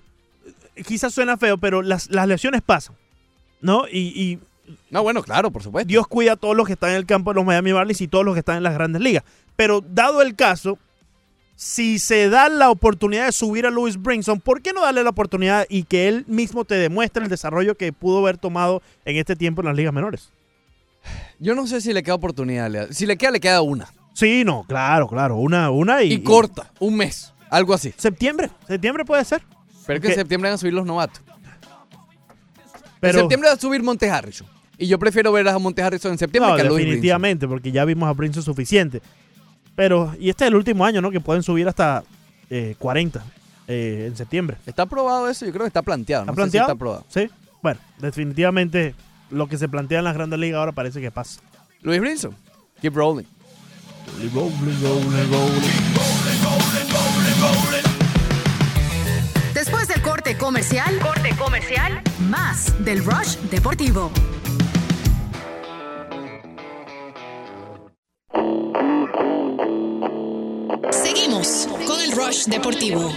quizás 0.85 1.13
suena 1.13 1.37
feo, 1.37 1.57
pero 1.57 1.81
las, 1.81 2.09
las 2.11 2.27
lesiones 2.27 2.61
pasan, 2.61 2.95
¿no? 3.61 3.85
Y, 3.91 3.99
y 4.21 4.39
No, 4.91 5.01
bueno, 5.03 5.23
claro, 5.23 5.49
por 5.51 5.63
supuesto. 5.63 5.87
Dios 5.87 6.07
cuida 6.07 6.33
a 6.33 6.35
todos 6.35 6.55
los 6.55 6.67
que 6.67 6.73
están 6.73 6.91
en 6.91 6.97
el 6.97 7.05
campo 7.07 7.31
de 7.31 7.35
los 7.35 7.45
Miami 7.45 7.73
Marlins 7.73 8.01
y 8.01 8.07
todos 8.07 8.23
los 8.23 8.33
que 8.35 8.39
están 8.39 8.57
en 8.57 8.63
las 8.63 8.75
grandes 8.75 9.01
ligas. 9.01 9.23
Pero 9.55 9.81
dado 9.81 10.21
el 10.21 10.35
caso, 10.35 10.77
si 11.63 11.97
se 11.97 12.27
da 12.27 12.49
la 12.49 12.69
oportunidad 12.69 13.25
de 13.25 13.31
subir 13.31 13.65
a 13.65 13.69
Louis 13.69 13.95
Brinson, 13.95 14.41
¿por 14.41 14.61
qué 14.61 14.73
no 14.73 14.81
darle 14.81 15.01
la 15.01 15.11
oportunidad 15.11 15.65
y 15.69 15.83
que 15.83 16.09
él 16.09 16.25
mismo 16.27 16.65
te 16.65 16.75
demuestre 16.75 17.23
el 17.23 17.29
desarrollo 17.29 17.77
que 17.77 17.93
pudo 17.93 18.19
haber 18.19 18.37
tomado 18.37 18.81
en 19.05 19.15
este 19.15 19.37
tiempo 19.37 19.61
en 19.61 19.67
las 19.67 19.75
ligas 19.77 19.93
menores? 19.93 20.29
Yo 21.39 21.55
no 21.55 21.65
sé 21.65 21.79
si 21.79 21.93
le 21.93 22.03
queda 22.03 22.15
oportunidad. 22.15 22.89
Si 22.91 23.05
le 23.05 23.15
queda, 23.15 23.31
le 23.31 23.39
queda 23.39 23.61
una. 23.61 23.87
Sí, 24.13 24.43
no, 24.43 24.65
claro, 24.67 25.07
claro. 25.07 25.37
Una, 25.37 25.71
una 25.71 26.03
y. 26.03 26.11
Y, 26.11 26.21
corta, 26.21 26.69
un 26.81 26.97
mes, 26.97 27.33
algo 27.49 27.73
así. 27.73 27.93
Septiembre, 27.95 28.49
septiembre 28.67 29.05
puede 29.05 29.23
ser. 29.23 29.41
Pero 29.87 30.01
que 30.01 30.09
en 30.09 30.15
septiembre 30.15 30.49
van 30.49 30.55
a 30.55 30.57
subir 30.57 30.73
los 30.73 30.85
novatos. 30.85 31.21
Pero, 32.99 33.19
En 33.19 33.21
septiembre 33.21 33.49
va 33.49 33.55
a 33.55 33.59
subir 33.59 33.81
Monte 33.81 34.09
Harrison. 34.09 34.47
Y 34.77 34.87
yo 34.87 34.99
prefiero 34.99 35.31
ver 35.31 35.47
a 35.47 35.57
Monte 35.57 35.81
Harrison 35.81 36.11
en 36.11 36.17
septiembre 36.17 36.51
no, 36.51 36.57
que 36.57 36.61
a 36.61 36.65
Brinson. 36.65 36.83
definitivamente, 36.83 37.47
porque 37.47 37.71
ya 37.71 37.85
vimos 37.85 38.09
a 38.09 38.11
Brinson 38.11 38.43
suficiente. 38.43 39.01
Pero, 39.75 40.13
y 40.19 40.29
este 40.29 40.45
es 40.45 40.49
el 40.49 40.55
último 40.55 40.85
año, 40.85 41.01
¿no? 41.01 41.11
Que 41.11 41.19
pueden 41.19 41.43
subir 41.43 41.67
hasta 41.67 42.03
eh, 42.49 42.75
40 42.77 43.23
eh, 43.67 44.05
en 44.07 44.15
septiembre. 44.15 44.57
¿Está 44.65 44.83
aprobado 44.83 45.27
eso? 45.29 45.45
Yo 45.45 45.51
creo 45.51 45.63
que 45.63 45.67
está 45.69 45.81
planteado. 45.81 46.23
¿Está 46.23 46.31
no 46.31 46.35
sé 46.35 46.41
si 46.41 46.41
planteado? 46.41 46.65
está 46.65 46.73
aprobado. 46.73 47.05
Sí. 47.09 47.29
Bueno, 47.61 47.79
definitivamente 47.99 48.93
lo 49.31 49.47
que 49.47 49.57
se 49.57 49.67
plantea 49.67 49.99
en 49.99 50.05
las 50.05 50.13
grandes 50.13 50.39
ligas 50.39 50.59
ahora 50.59 50.71
parece 50.71 51.01
que 51.01 51.11
pasa. 51.11 51.41
Luis 51.81 51.99
Brinson. 51.99 52.35
Keep 52.81 52.95
rolling. 52.95 53.25
Después 59.53 59.87
del 59.87 60.01
corte 60.01 60.37
comercial, 60.37 60.99
corte 60.99 61.35
comercial, 61.37 62.01
más 62.29 62.73
del 62.83 63.03
Rush 63.03 63.37
Deportivo. 63.49 64.11
Rush 71.43 72.45
Deportivo. 72.45 73.11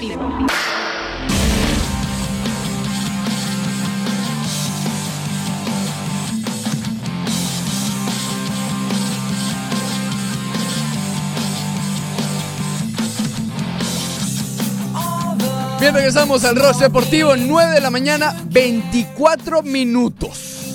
Bien, 15.78 15.94
regresamos 15.94 16.44
al 16.44 16.56
Rush 16.56 16.78
Deportivo, 16.78 17.36
9 17.36 17.74
de 17.74 17.80
la 17.80 17.90
mañana, 17.90 18.34
24 18.46 19.62
minutos. 19.62 20.74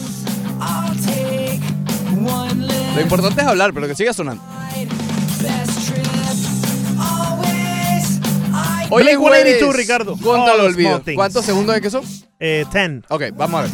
Lo 2.95 3.01
importante 3.01 3.41
es 3.41 3.47
hablar, 3.47 3.73
pero 3.73 3.87
que 3.87 3.95
siga 3.95 4.13
sonando. 4.13 4.60
Hoy 8.93 9.07
es 9.07 9.17
Blink-182, 9.17 9.59
jueves 9.59 9.75
Ricardo. 9.77 10.17
Contra 10.17 10.53
el 10.53 10.59
All 10.59 10.65
olvido. 10.67 10.89
small 10.89 11.03
things. 11.03 11.15
¿Cuántos 11.15 11.45
segundos 11.45 11.75
es 11.75 11.81
que 11.81 11.89
son? 11.89 12.03
Eh, 12.39 12.65
10. 12.71 13.03
Ok, 13.09 13.23
vamos 13.33 13.61
a 13.61 13.63
ver. 13.63 13.71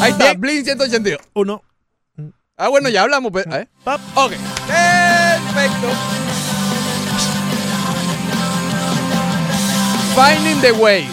Ahí 0.00 0.12
está, 0.12 0.34
Blink 0.34 0.64
182. 0.64 1.18
Uno. 1.34 1.62
Ah, 2.56 2.68
bueno, 2.68 2.88
ya 2.90 3.02
hablamos. 3.02 3.32
Pues. 3.32 3.46
A 3.46 3.58
ver. 3.58 3.68
Pap. 3.82 4.00
Ok. 4.14 4.32
Perfecto. 4.66 5.88
Finding 10.14 10.60
the 10.60 10.72
ways. 10.72 11.08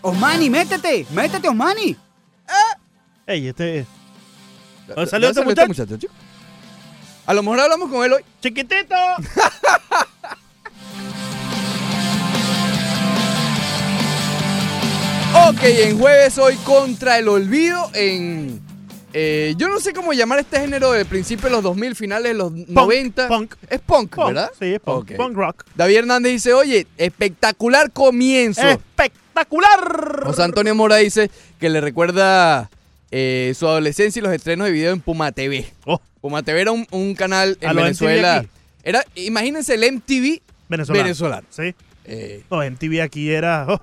Osmani, 0.00 0.48
métete, 0.48 1.06
métete, 1.10 1.48
Osmani. 1.48 1.96
Ey, 3.26 3.48
este. 3.48 3.86
¿Dónde 4.88 5.06
salió 5.10 5.28
este 5.30 5.44
muchacho? 5.44 5.96
chico? 5.96 6.12
A 7.26 7.34
lo 7.34 7.42
mejor 7.42 7.60
hablamos 7.60 7.90
con 7.90 8.04
él 8.04 8.12
hoy. 8.14 8.22
¡Chiquitito! 8.40 8.94
Ok, 15.48 15.62
en 15.62 15.98
jueves 15.98 16.36
hoy 16.38 16.56
contra 16.56 17.18
el 17.18 17.26
olvido 17.26 17.90
en... 17.94 18.60
eh, 19.14 19.54
yo 19.56 19.68
no 19.68 19.80
sé 19.80 19.94
cómo 19.94 20.12
llamar 20.12 20.38
este 20.40 20.60
género 20.60 20.92
del 20.92 21.06
principio 21.06 21.46
de 21.46 21.52
los 21.52 21.62
2000, 21.62 21.96
finales 21.96 22.32
de 22.32 22.34
los 22.38 22.52
90. 22.52 23.28
punk. 23.28 23.54
Es 23.70 23.80
punk, 23.80 24.14
Punk, 24.14 24.26
¿verdad? 24.26 24.50
Sí, 24.58 24.74
es 24.74 24.80
punk. 24.80 25.10
Ok. 25.10 25.16
Punk 25.16 25.34
rock. 25.36 25.64
David 25.74 25.96
Hernández 25.96 26.32
dice, 26.32 26.52
oye, 26.52 26.86
espectacular 26.98 27.90
comienzo. 27.92 28.60
¡Espectacular! 28.60 30.22
José 30.24 30.42
Antonio 30.42 30.74
Mora 30.74 30.96
dice 30.96 31.30
que 31.58 31.70
le 31.70 31.80
recuerda 31.80 32.70
eh, 33.12 33.52
su 33.54 33.68
adolescencia 33.68 34.18
y 34.18 34.22
los 34.24 34.32
estrenos 34.32 34.66
de 34.66 34.72
video 34.72 34.92
en 34.92 35.00
Puma 35.00 35.30
TV. 35.32 35.66
Oh, 35.84 36.00
Puma 36.20 36.42
TV 36.42 36.60
era 36.62 36.72
un, 36.72 36.86
un 36.90 37.14
canal 37.14 37.56
en 37.60 37.76
Venezuela. 37.76 38.44
Era, 38.82 39.04
imagínense 39.14 39.74
el 39.74 39.92
MTV 39.92 40.40
venezolano. 40.68 41.04
venezolano. 41.04 41.46
Sí. 41.50 41.74
Eh, 42.04 42.42
No, 42.50 42.58
MTV 42.68 43.00
aquí 43.02 43.30
era. 43.30 43.66
oh, 43.68 43.80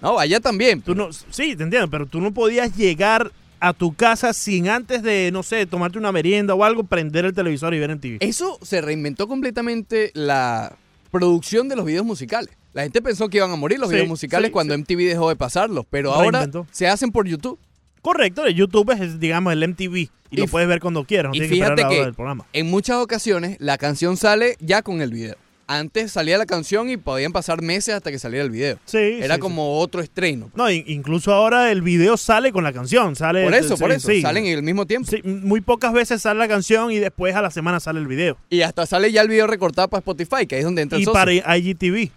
no, 0.00 0.18
allá 0.18 0.40
también. 0.40 0.80
tú 0.80 0.94
no, 0.94 1.12
sí, 1.12 1.54
te 1.56 1.64
entiendo, 1.64 1.90
pero 1.90 2.06
tú 2.06 2.20
no 2.20 2.32
podías 2.32 2.74
llegar 2.76 3.30
a 3.60 3.72
tu 3.72 3.92
casa 3.94 4.32
sin 4.32 4.68
antes 4.68 5.02
de, 5.02 5.30
no 5.32 5.42
sé, 5.42 5.66
tomarte 5.66 5.98
una 5.98 6.12
merienda 6.12 6.54
o 6.54 6.62
algo, 6.62 6.84
prender 6.84 7.24
el 7.24 7.34
televisor 7.34 7.74
y 7.74 7.80
ver 7.80 7.90
MTV. 7.96 8.18
Eso 8.20 8.58
se 8.62 8.80
reinventó 8.80 9.26
completamente 9.26 10.12
la 10.14 10.76
producción 11.10 11.68
de 11.68 11.74
los 11.76 11.84
videos 11.84 12.06
musicales. 12.06 12.50
La 12.74 12.82
gente 12.84 13.02
pensó 13.02 13.28
que 13.28 13.38
iban 13.38 13.50
a 13.50 13.56
morir 13.56 13.78
los 13.80 13.88
Sí, 13.88 13.94
videos 13.96 14.08
musicales 14.08 14.48
sí, 14.48 14.52
cuando 14.52 14.74
sí. 14.74 14.80
MTV 14.82 14.98
dejó 15.08 15.28
de 15.30 15.36
pasarlos, 15.36 15.84
pero 15.90 16.12
ahora 16.14 16.48
se 16.70 16.86
hacen 16.86 17.10
por 17.10 17.26
YouTube. 17.26 17.58
Correcto, 18.02 18.44
el 18.46 18.54
YouTube 18.54 18.90
es, 18.92 19.18
digamos, 19.20 19.52
el 19.52 19.66
MTV 19.68 19.96
y, 19.96 20.10
Y 20.30 20.36
lo 20.36 20.46
puedes 20.46 20.68
ver 20.68 20.80
cuando 20.80 21.04
quieras, 21.04 21.30
no 21.30 21.36
y 21.36 21.40
que 21.40 21.48
fíjate 21.48 21.86
que 21.88 22.04
del 22.04 22.14
programa. 22.14 22.44
en 22.52 22.68
muchas 22.70 22.96
ocasiones 22.98 23.56
la 23.60 23.78
canción 23.78 24.16
sale 24.16 24.56
ya 24.60 24.82
con 24.82 25.00
el 25.00 25.10
video. 25.12 25.36
Antes 25.70 26.12
salía 26.12 26.38
la 26.38 26.46
canción 26.46 26.88
y 26.88 26.96
podían 26.96 27.30
pasar 27.30 27.60
meses 27.60 27.94
hasta 27.94 28.10
que 28.10 28.18
saliera 28.18 28.42
el 28.42 28.50
video. 28.50 28.78
Sí, 28.86 28.96
Era 28.96 29.34
sí, 29.34 29.40
como 29.40 29.80
otro 29.80 30.00
estreno. 30.00 30.50
No, 30.54 30.70
in- 30.70 30.84
incluso 30.86 31.30
ahora 31.34 31.70
el 31.70 31.82
video 31.82 32.16
sale 32.16 32.52
con 32.52 32.64
la 32.64 32.72
canción, 32.72 33.14
sale 33.16 33.44
Por 33.44 33.52
eso, 33.54 33.76
sí, 33.76 33.82
por 33.82 33.92
eso. 33.92 34.08
Salen 34.22 34.46
en 34.46 34.56
el 34.56 34.62
mismo 34.62 34.86
tiempo. 34.86 35.10
Sí, 35.10 35.20
muy 35.22 35.60
pocas 35.60 35.92
veces 35.92 36.22
sale 36.22 36.38
la 36.38 36.48
canción 36.48 36.90
y 36.90 36.98
después 36.98 37.34
a 37.36 37.42
la 37.42 37.50
semana 37.50 37.80
sale 37.80 38.00
el 38.00 38.06
video. 38.06 38.38
Y 38.48 38.62
hasta 38.62 38.86
sale 38.86 39.12
ya 39.12 39.20
el 39.20 39.28
video 39.28 39.46
recortado 39.46 39.88
para 39.88 39.98
Spotify, 39.98 40.46
que 40.46 40.54
ahí 40.54 40.60
es 40.60 40.64
donde 40.64 40.80
entra 40.80 40.96
el 40.96 41.02
Y 41.02 41.04
socio. 41.04 41.12
para 41.42 41.56
IGTV 41.58 42.10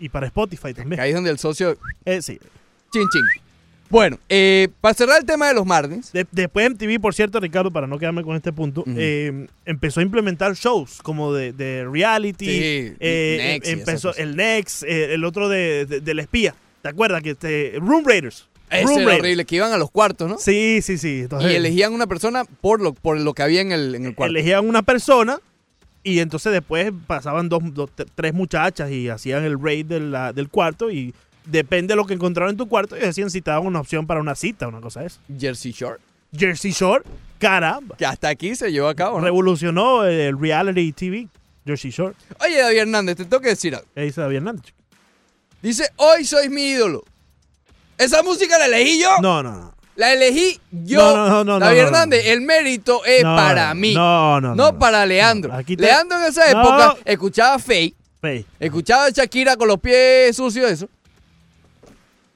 y 0.00 0.08
para 0.08 0.26
Spotify 0.28 0.68
Que 0.68 0.74
también. 0.74 1.00
ahí 1.02 1.10
es 1.10 1.14
donde 1.14 1.28
el 1.30 1.38
socio... 1.38 1.76
Eh, 2.06 2.22
sí. 2.22 2.38
Chin, 2.90 3.02
chin. 3.12 3.22
Bueno, 3.94 4.18
eh, 4.28 4.70
para 4.80 4.92
cerrar 4.92 5.20
el 5.20 5.24
tema 5.24 5.46
de 5.46 5.54
los 5.54 5.64
Martins, 5.64 6.10
De- 6.12 6.26
después 6.32 6.68
MTV, 6.68 6.98
por 7.00 7.14
cierto, 7.14 7.38
Ricardo, 7.38 7.70
para 7.70 7.86
no 7.86 7.96
quedarme 7.96 8.24
con 8.24 8.34
este 8.34 8.52
punto, 8.52 8.82
eh, 8.96 9.46
empezó 9.64 10.00
a 10.00 10.02
implementar 10.02 10.52
shows 10.56 10.98
como 11.00 11.32
de, 11.32 11.52
de 11.52 11.86
reality. 11.88 12.44
Sí, 12.44 12.92
eh, 12.98 13.36
Next 13.52 13.68
em- 13.70 13.78
empezó 13.78 14.12
el 14.16 14.34
Next, 14.34 14.82
eh, 14.82 15.14
el 15.14 15.24
otro 15.24 15.48
de, 15.48 15.86
de- 15.86 16.00
del 16.00 16.18
espía. 16.18 16.56
¿Te 16.82 16.88
acuerdas? 16.88 17.22
que 17.22 17.30
este, 17.30 17.74
Room 17.78 18.04
Raiders. 18.04 18.48
ese 18.68 18.82
Room 18.82 18.94
era 18.98 19.04
Raiders. 19.06 19.20
horrible, 19.20 19.44
que 19.44 19.54
iban 19.56 19.72
a 19.72 19.78
los 19.78 19.92
cuartos, 19.92 20.28
¿no? 20.28 20.38
Sí, 20.38 20.80
sí, 20.82 20.98
sí. 20.98 21.28
Y 21.40 21.44
elegían 21.54 21.92
una 21.92 22.08
persona 22.08 22.44
por 22.60 22.82
lo, 22.82 22.94
por 22.94 23.16
lo 23.20 23.32
que 23.32 23.44
había 23.44 23.60
en 23.60 23.70
el, 23.70 23.94
en 23.94 24.06
el 24.06 24.14
cuarto. 24.16 24.32
elegían 24.32 24.68
una 24.68 24.82
persona 24.82 25.38
y 26.02 26.18
entonces 26.18 26.52
después 26.52 26.92
pasaban 27.06 27.48
dos, 27.48 27.62
dos- 27.72 27.90
tres 28.16 28.34
muchachas 28.34 28.90
y 28.90 29.08
hacían 29.08 29.44
el 29.44 29.56
raid 29.58 29.86
de 29.86 30.00
la- 30.00 30.32
del 30.32 30.48
cuarto 30.48 30.90
y 30.90 31.14
depende 31.44 31.92
de 31.92 31.96
lo 31.96 32.06
que 32.06 32.14
encontraron 32.14 32.50
en 32.52 32.56
tu 32.56 32.68
cuarto 32.68 32.96
y 32.96 33.00
decían 33.00 33.30
si 33.30 33.40
te 33.40 33.50
daban 33.50 33.66
una 33.66 33.80
opción 33.80 34.06
para 34.06 34.20
una 34.20 34.34
cita, 34.34 34.68
una 34.68 34.80
cosa 34.80 35.00
de 35.00 35.06
eso. 35.06 35.18
Jersey 35.38 35.72
Shore. 35.72 35.98
Jersey 36.36 36.72
Shore, 36.72 37.04
caramba. 37.38 37.96
Que 37.96 38.06
hasta 38.06 38.28
aquí 38.28 38.54
se 38.56 38.72
llevó 38.72 38.88
a 38.88 38.94
cabo, 38.94 39.18
¿no? 39.18 39.24
Revolucionó 39.24 40.04
el 40.04 40.38
reality 40.38 40.92
TV. 40.92 41.28
Jersey 41.66 41.90
Shore. 41.90 42.14
Oye, 42.40 42.58
David 42.60 42.78
Hernández, 42.78 43.16
te 43.16 43.24
tengo 43.24 43.40
que 43.40 43.48
decir 43.50 43.74
algo. 43.74 43.86
¿Qué 43.94 44.02
dice 44.02 44.20
David 44.20 44.36
Hernández? 44.36 44.64
chico? 44.66 44.78
Dice, 45.62 45.88
hoy 45.96 46.24
sois 46.24 46.50
mi 46.50 46.62
ídolo. 46.70 47.04
Esa 47.96 48.22
música 48.22 48.58
la 48.58 48.66
elegí 48.66 49.00
yo. 49.00 49.08
No, 49.22 49.42
no, 49.42 49.52
no. 49.52 49.74
La 49.96 50.12
elegí 50.12 50.60
yo. 50.72 50.98
No, 51.00 51.16
no, 51.28 51.44
no, 51.44 51.44
no, 51.44 51.58
David 51.60 51.78
Hernández, 51.78 52.26
el 52.26 52.40
mérito 52.40 53.04
es 53.04 53.22
para 53.22 53.72
mí. 53.74 53.94
no, 53.94 54.40
no, 54.40 54.54
no, 54.54 54.72
no. 54.72 54.78
para 54.78 55.06
Leandro. 55.06 55.52
Te- 55.64 55.76
Leandro 55.76 56.18
en 56.18 56.24
esa 56.24 56.50
época 56.50 56.96
escuchaba 57.04 57.58
Faye, 57.60 57.94
Fey, 58.20 58.44
escuchaba 58.58 59.04
a 59.06 59.10
Shakira 59.10 59.56
con 59.56 59.68
los 59.68 59.78
pies 59.78 60.34
sucios, 60.36 60.68
eso. 60.70 60.88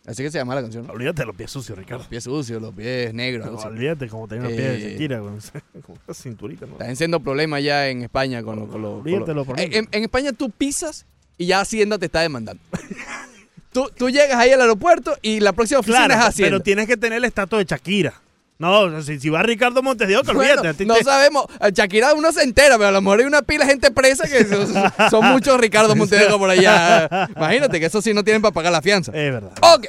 Así 0.08 0.22
que 0.22 0.30
se 0.30 0.38
llama 0.38 0.54
la 0.54 0.62
canción, 0.62 0.86
¿no? 0.86 0.92
olvídate 0.94 1.20
de 1.22 1.26
los 1.26 1.36
pies 1.36 1.50
sucios, 1.50 1.76
Ricardo. 1.76 1.98
Los 1.98 2.06
pies 2.08 2.24
sucios, 2.24 2.62
los 2.62 2.74
pies 2.74 3.12
negros. 3.12 3.64
Olvídate 3.64 4.08
como 4.08 4.26
tenga 4.26 4.44
los 4.44 4.52
pies 4.52 4.64
Eh, 4.66 4.72
de 4.78 4.90
Shakira, 4.92 5.18
con, 5.20 5.38
con 5.82 5.96
esa 6.08 6.14
cinturita, 6.22 6.64
¿no? 6.66 6.72
Están 6.72 6.96
siendo 6.96 7.20
problemas 7.20 7.62
ya 7.62 7.88
en 7.88 8.02
España 8.02 8.42
con 8.42 8.58
los... 8.58 8.68
Con 8.70 8.80
los- 8.80 8.90
con 8.92 9.00
Olvídate 9.02 9.26
los- 9.26 9.36
los 9.36 9.46
problemas. 9.46 9.76
en, 9.76 9.88
en 9.92 10.02
España 10.02 10.32
tú 10.32 10.50
pisas 10.50 11.04
y 11.36 11.46
ya 11.46 11.60
Hacienda 11.60 11.98
te 11.98 12.06
está 12.06 12.20
demandando. 12.22 12.62
tú, 13.72 13.90
tú 13.96 14.08
llegas 14.08 14.36
ahí 14.36 14.50
al 14.50 14.60
aeropuerto 14.60 15.16
y 15.22 15.40
la 15.40 15.52
próxima 15.52 15.80
oficina 15.80 16.06
Claro, 16.06 16.20
es 16.22 16.26
Hacienda. 16.28 16.50
pero 16.56 16.62
tienes 16.62 16.86
que 16.86 16.96
tener 16.96 17.18
el 17.18 17.24
estatus 17.24 17.58
de 17.58 17.64
Shakira. 17.66 18.14
No, 18.58 19.00
si, 19.02 19.20
si 19.20 19.28
va 19.30 19.42
Ricardo 19.42 19.82
Montes 19.82 20.08
de 20.08 20.16
Oca, 20.16 20.32
Bueno, 20.32 20.60
olvídate. 20.60 20.84
no 20.84 20.96
sabemos. 20.96 21.46
A 21.60 21.68
Shakira 21.70 22.12
uno 22.14 22.32
se 22.32 22.42
entera, 22.42 22.76
pero 22.76 22.88
a 22.88 22.92
lo 22.92 23.00
mejor 23.00 23.20
hay 23.20 23.26
una 23.26 23.42
pila 23.42 23.64
de 23.64 23.70
gente 23.70 23.90
presa 23.92 24.26
que 24.26 24.44
son, 24.44 24.66
son 25.10 25.24
muchos 25.26 25.60
Ricardo 25.60 25.94
Montevideo 25.94 26.38
por 26.40 26.50
allá. 26.50 27.28
Imagínate 27.36 27.78
que 27.78 27.86
eso 27.86 28.02
sí 28.02 28.12
no 28.12 28.24
tienen 28.24 28.42
para 28.42 28.52
pagar 28.52 28.72
la 28.72 28.82
fianza. 28.82 29.12
Es 29.14 29.32
verdad. 29.32 29.52
Ok. 29.74 29.86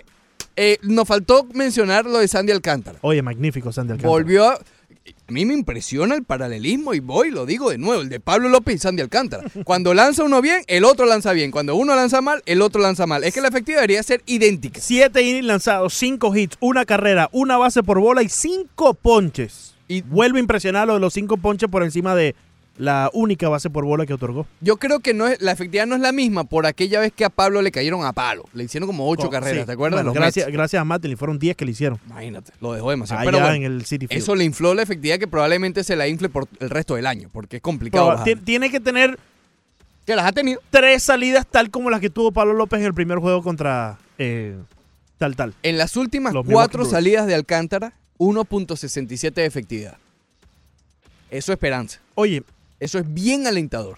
Eh, 0.55 0.77
nos 0.83 1.07
faltó 1.07 1.45
mencionar 1.53 2.05
lo 2.05 2.19
de 2.19 2.27
Sandy 2.27 2.51
Alcántara. 2.51 2.99
Oye, 3.01 3.21
magnífico 3.21 3.71
Sandy 3.71 3.93
Alcántara. 3.93 4.09
Volvió 4.09 4.49
a... 4.49 4.59
A 5.27 5.31
mí 5.31 5.45
me 5.45 5.53
impresiona 5.53 6.15
el 6.15 6.23
paralelismo 6.23 6.93
y 6.93 6.99
voy, 6.99 7.31
lo 7.31 7.45
digo 7.45 7.69
de 7.69 7.77
nuevo, 7.77 8.01
el 8.01 8.09
de 8.09 8.19
Pablo 8.19 8.49
López 8.49 8.75
y 8.75 8.77
Sandy 8.79 9.01
Alcántara. 9.01 9.43
Cuando 9.63 9.93
lanza 9.93 10.23
uno 10.23 10.41
bien, 10.41 10.63
el 10.67 10.85
otro 10.85 11.05
lanza 11.05 11.33
bien. 11.33 11.51
Cuando 11.51 11.75
uno 11.75 11.95
lanza 11.95 12.21
mal, 12.21 12.41
el 12.45 12.61
otro 12.61 12.81
lanza 12.81 13.05
mal. 13.07 13.23
Es 13.23 13.33
que 13.33 13.41
la 13.41 13.49
efectividad 13.49 13.81
debería 13.81 14.03
ser 14.03 14.21
idéntica. 14.25 14.79
Siete 14.81 15.21
innings 15.21 15.45
lanzados, 15.45 15.93
cinco 15.93 16.35
hits, 16.35 16.57
una 16.59 16.85
carrera, 16.85 17.29
una 17.31 17.57
base 17.57 17.83
por 17.83 17.99
bola 17.99 18.23
y 18.23 18.29
cinco 18.29 18.93
ponches. 18.93 19.75
Y 19.87 20.01
Vuelve 20.01 20.37
a 20.37 20.41
impresionar 20.41 20.87
lo 20.87 20.93
de 20.95 20.99
los 20.99 21.13
cinco 21.13 21.37
ponches 21.37 21.69
por 21.69 21.83
encima 21.83 22.13
de 22.15 22.35
la 22.79 23.09
única 23.13 23.47
base 23.49 23.69
por 23.69 23.83
bola 23.85 24.05
que 24.05 24.13
otorgó. 24.13 24.47
yo 24.61 24.77
creo 24.77 24.99
que 25.01 25.13
no 25.13 25.27
es, 25.27 25.39
la 25.41 25.51
efectividad 25.51 25.85
no 25.85 25.95
es 25.95 26.01
la 26.01 26.11
misma 26.13 26.45
por 26.45 26.65
aquella 26.65 26.99
vez 27.01 27.11
que 27.13 27.25
a 27.25 27.29
Pablo 27.29 27.61
le 27.61 27.71
cayeron 27.71 28.05
a 28.05 28.13
palo. 28.13 28.45
Le 28.53 28.63
hicieron 28.63 28.87
como 28.87 29.07
ocho 29.07 29.23
Co- 29.25 29.29
carreras, 29.29 29.59
sí. 29.61 29.65
¿te 29.65 29.71
acuerdas? 29.73 30.01
Bueno, 30.03 30.13
gracias, 30.13 30.45
Mets. 30.47 30.53
gracias 30.57 30.81
a 30.81 30.85
Matlin, 30.85 31.17
fueron 31.17 31.37
10 31.37 31.55
que 31.57 31.65
le 31.65 31.71
hicieron. 31.71 31.99
Imagínate, 32.07 32.53
lo 32.61 32.71
dejó 32.73 32.89
demasiado. 32.89 33.21
Allá 33.21 33.29
Pero 33.31 33.39
bueno, 33.43 33.53
en 33.55 33.63
el 33.63 33.85
City 33.85 34.07
Field. 34.07 34.23
eso 34.23 34.33
le 34.33 34.45
infló 34.45 34.73
la 34.73 34.81
efectividad 34.81 35.19
que 35.19 35.27
probablemente 35.27 35.83
se 35.83 35.95
la 35.97 36.07
infle 36.07 36.29
por 36.29 36.47
el 36.59 36.69
resto 36.69 36.95
del 36.95 37.05
año, 37.05 37.29
porque 37.33 37.57
es 37.57 37.61
complicado. 37.61 38.23
Tiene 38.45 38.71
que 38.71 38.79
tener 38.79 39.19
Que 40.05 40.15
las 40.15 40.25
ha 40.25 40.31
tenido. 40.31 40.61
tres 40.69 41.03
salidas 41.03 41.45
tal 41.45 41.69
como 41.71 41.89
las 41.89 41.99
que 41.99 42.09
tuvo 42.09 42.31
Pablo 42.31 42.53
López 42.53 42.79
en 42.79 42.85
el 42.85 42.93
primer 42.93 43.19
juego 43.19 43.43
contra 43.43 43.99
eh, 44.17 44.55
tal 45.17 45.35
tal. 45.35 45.53
En 45.63 45.77
las 45.77 45.97
últimas 45.97 46.33
Los 46.33 46.45
cuatro 46.45 46.85
salidas 46.85 47.27
de 47.27 47.35
Alcántara, 47.35 47.91
1.67 48.19 49.33
de 49.33 49.45
efectividad. 49.45 49.97
Eso 51.29 51.51
es 51.51 51.57
esperanza. 51.57 51.99
Oye, 52.15 52.41
Eso 52.79 52.99
es 52.99 53.13
bien 53.13 53.45
alentador. 53.47 53.97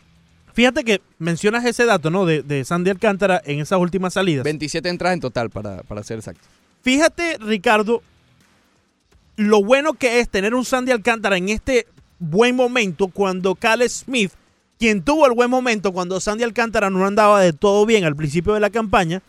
fíjate 0.54 0.84
que 0.84 1.02
mencionas 1.20 1.66
ese 1.66 1.86
dato, 1.86 2.10
¿no? 2.10 2.26
De, 2.26 2.42
de 2.44 2.64
Sandy 2.66 2.90
Alcántara 2.90 3.42
en 3.46 3.60
esas 3.60 3.80
últimas 3.80 4.14
salidas. 4.14 4.44
27 4.44 4.90
entradas 4.90 5.14
en 5.16 5.22
total, 5.22 5.50
para, 5.50 5.84
para 5.84 6.04
ser 6.04 6.18
exacto. 6.20 6.48
Fíjate, 6.82 7.38
Ricardo, 7.40 8.02
lo 9.38 9.64
bueno 9.64 9.94
que 9.94 10.20
es 10.20 10.30
tener 10.30 10.54
un 10.56 10.66
Sandy 10.66 10.92
Alcántara 10.92 11.38
en 11.38 11.50
este 11.50 11.88
buen 12.20 12.56
momento 12.56 13.08
cuando 13.08 13.56
Cal 13.56 13.88
Smith, 13.90 14.32
quien 14.78 15.04
tuvo 15.04 15.26
el 15.28 15.34
buen 15.34 15.50
momento 15.50 15.92
cuando 15.92 16.20
Sandy 16.20 16.44
Alcántara 16.44 16.90
no 16.90 17.06
andaba 17.06 17.42
de 17.42 17.54
todo 17.54 17.86
bien 17.86 18.04
al 18.04 18.16
principio 18.16 18.54
de 18.54 18.60
la 18.60 18.70
campaña, 18.70 19.22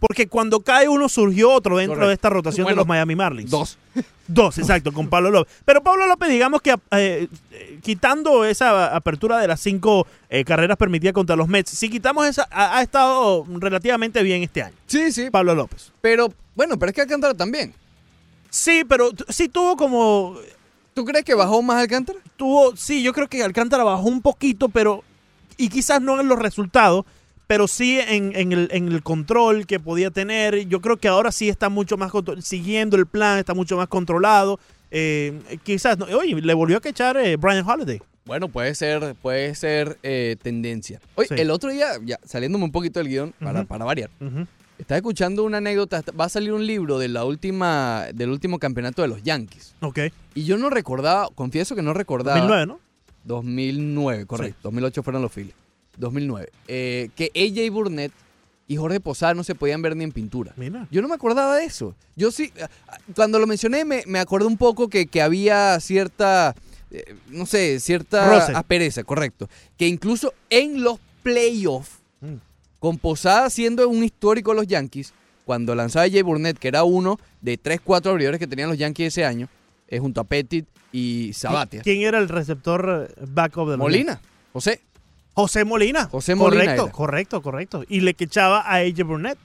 porque 0.00 0.26
cuando 0.26 0.60
cae 0.60 0.88
uno 0.88 1.08
surgió 1.08 1.50
otro 1.52 1.76
dentro 1.76 1.94
Correcto. 1.94 2.08
de 2.08 2.14
esta 2.14 2.30
rotación 2.30 2.64
Bueno, 2.64 2.76
de 2.76 2.80
los 2.80 2.86
Miami 2.88 3.14
Marlins. 3.14 3.50
Dos. 3.50 3.78
Dos, 4.26 4.58
exacto, 4.58 4.92
con 4.92 5.08
Pablo 5.08 5.30
López. 5.30 5.52
Pero 5.64 5.82
Pablo 5.82 6.06
López, 6.06 6.30
digamos 6.30 6.62
que 6.62 6.70
eh, 6.70 7.28
eh, 7.50 7.78
quitando 7.82 8.44
esa 8.44 8.94
apertura 8.94 9.38
de 9.38 9.48
las 9.48 9.60
cinco 9.60 10.06
eh, 10.30 10.44
carreras 10.44 10.76
permitidas 10.76 11.12
contra 11.12 11.36
los 11.36 11.48
Mets, 11.48 11.70
si 11.70 11.90
quitamos 11.90 12.26
esa, 12.26 12.48
ha, 12.50 12.78
ha 12.78 12.82
estado 12.82 13.44
relativamente 13.48 14.22
bien 14.22 14.42
este 14.42 14.62
año. 14.62 14.74
Sí, 14.86 15.12
sí. 15.12 15.30
Pablo 15.30 15.54
López. 15.54 15.92
Pero, 16.00 16.32
bueno, 16.54 16.78
pero 16.78 16.90
es 16.90 16.94
que 16.94 17.02
Alcántara 17.02 17.34
también. 17.34 17.74
Sí, 18.50 18.84
pero 18.88 19.10
sí 19.28 19.48
tuvo 19.48 19.76
como. 19.76 20.36
¿Tú 20.94 21.04
crees 21.04 21.24
que 21.24 21.34
bajó 21.34 21.60
más 21.60 21.76
Alcántara? 21.78 22.20
Tuvo. 22.36 22.76
Sí, 22.76 23.02
yo 23.02 23.12
creo 23.12 23.28
que 23.28 23.42
Alcántara 23.42 23.84
bajó 23.84 24.04
un 24.04 24.22
poquito, 24.22 24.68
pero. 24.68 25.02
Y 25.56 25.68
quizás 25.68 26.00
no 26.00 26.20
en 26.20 26.28
los 26.28 26.38
resultados, 26.38 27.04
pero 27.46 27.68
sí 27.68 27.98
en, 28.00 28.34
en 28.36 28.52
el, 28.52 28.68
en 28.72 28.88
el 28.90 29.02
control 29.02 29.66
que 29.66 29.80
podía 29.80 30.10
tener. 30.10 30.66
Yo 30.68 30.80
creo 30.80 30.96
que 30.96 31.08
ahora 31.08 31.30
sí 31.32 31.48
está 31.48 31.68
mucho 31.68 31.96
más. 31.96 32.12
Siguiendo 32.40 32.96
el 32.96 33.06
plan, 33.06 33.38
está 33.38 33.54
mucho 33.54 33.76
más 33.76 33.88
controlado. 33.88 34.58
Eh, 34.90 35.40
quizás. 35.62 35.98
No, 35.98 36.06
oye, 36.06 36.34
le 36.40 36.54
volvió 36.54 36.76
a 36.78 36.80
quechar 36.80 37.16
eh, 37.16 37.36
Brian 37.36 37.68
Holiday. 37.68 38.00
Bueno, 38.26 38.48
puede 38.48 38.74
ser, 38.74 39.14
puede 39.20 39.54
ser 39.54 39.98
eh, 40.02 40.36
tendencia. 40.42 40.98
Oye, 41.14 41.28
Sí. 41.28 41.34
el 41.36 41.50
otro 41.50 41.70
día, 41.70 41.88
ya 42.04 42.18
saliéndome 42.24 42.64
un 42.64 42.72
poquito 42.72 42.98
del 43.00 43.08
guion, 43.08 43.34
para, 43.38 43.84
variar, 43.84 44.08
Ujú. 44.18 44.46
estaba 44.78 44.96
escuchando 44.96 45.44
una 45.44 45.58
anécdota, 45.58 46.02
va 46.18 46.24
a 46.24 46.28
salir 46.30 46.54
un 46.54 46.66
libro 46.66 46.98
de 46.98 47.08
la 47.08 47.26
última, 47.26 48.06
del 48.14 48.30
último 48.30 48.58
campeonato 48.58 49.02
de 49.02 49.08
los 49.08 49.22
Yankees. 49.22 49.74
Ok. 49.80 49.98
Y 50.34 50.44
yo 50.44 50.56
no 50.56 50.70
recordaba, 50.70 51.28
confieso 51.34 51.74
que 51.76 51.82
no 51.82 51.92
recordaba. 51.92 52.38
2009, 52.40 52.66
¿no? 52.66 52.80
2009, 53.24 54.26
correcto. 54.26 54.58
2008 54.62 55.02
fueron 55.02 55.20
los 55.20 55.30
Phillies. 55.32 55.54
2009. 55.96 56.50
Eh, 56.68 57.10
que 57.16 57.30
AJ 57.34 57.72
Burnett 57.72 58.12
y 58.66 58.76
Jorge 58.76 58.98
Posada 59.00 59.34
no 59.34 59.44
se 59.44 59.54
podían 59.54 59.82
ver 59.82 59.94
ni 59.96 60.04
en 60.04 60.12
pintura. 60.12 60.52
Mira. 60.56 60.86
Yo 60.90 61.02
no 61.02 61.08
me 61.08 61.14
acordaba 61.14 61.56
de 61.56 61.64
eso. 61.64 61.94
Yo 62.16 62.30
sí, 62.30 62.52
ah, 62.62 62.96
cuando 63.14 63.38
lo 63.38 63.46
mencioné 63.46 63.84
me, 63.84 64.02
me 64.06 64.18
acordé 64.18 64.46
un 64.46 64.56
poco 64.56 64.88
que, 64.88 65.06
que 65.06 65.20
había 65.20 65.78
cierta, 65.80 66.54
eh, 66.90 67.14
no 67.28 67.44
sé, 67.46 67.78
cierta 67.80 68.26
Roce. 68.28 68.52
aspereza, 68.52 69.04
correcto. 69.04 69.48
Que 69.76 69.86
incluso 69.86 70.32
en 70.50 70.82
los 70.82 70.98
playoffs, 71.22 71.98
Mm. 72.20 72.36
con 72.78 72.96
Posada 72.98 73.50
siendo 73.50 73.86
un 73.88 74.02
histórico 74.04 74.52
de 74.52 74.56
los 74.56 74.66
Yankees, 74.66 75.12
cuando 75.44 75.74
lanzaba 75.74 76.08
Jay 76.08 76.22
Burnett, 76.22 76.58
que 76.58 76.68
era 76.68 76.84
uno 76.84 77.18
de 77.42 77.58
3, 77.58 77.80
4 77.84 78.12
abridores 78.12 78.38
que 78.40 78.46
tenían 78.46 78.70
los 78.70 78.78
Yankees 78.78 79.08
ese 79.08 79.26
año, 79.26 79.48
eh, 79.88 79.98
junto 79.98 80.22
a 80.22 80.24
Pettit 80.24 80.64
y 80.90 81.32
Sabatia. 81.34 81.82
¿Quién 81.82 82.00
era 82.00 82.18
el 82.18 82.30
receptor 82.30 83.10
eh, 83.10 83.14
backup 83.28 83.68
de 83.70 83.76
Molina, 83.76 84.20
José. 84.54 84.80
José 85.34 85.64
Molina. 85.64 86.06
José 86.06 86.34
Molina 86.34 86.62
Correcto, 86.64 86.82
era. 86.84 86.92
correcto, 86.92 87.42
correcto. 87.42 87.84
Y 87.88 88.00
le 88.00 88.14
quechaba 88.14 88.60
a 88.60 88.76
AJ 88.76 89.02
Burnett. 89.04 89.38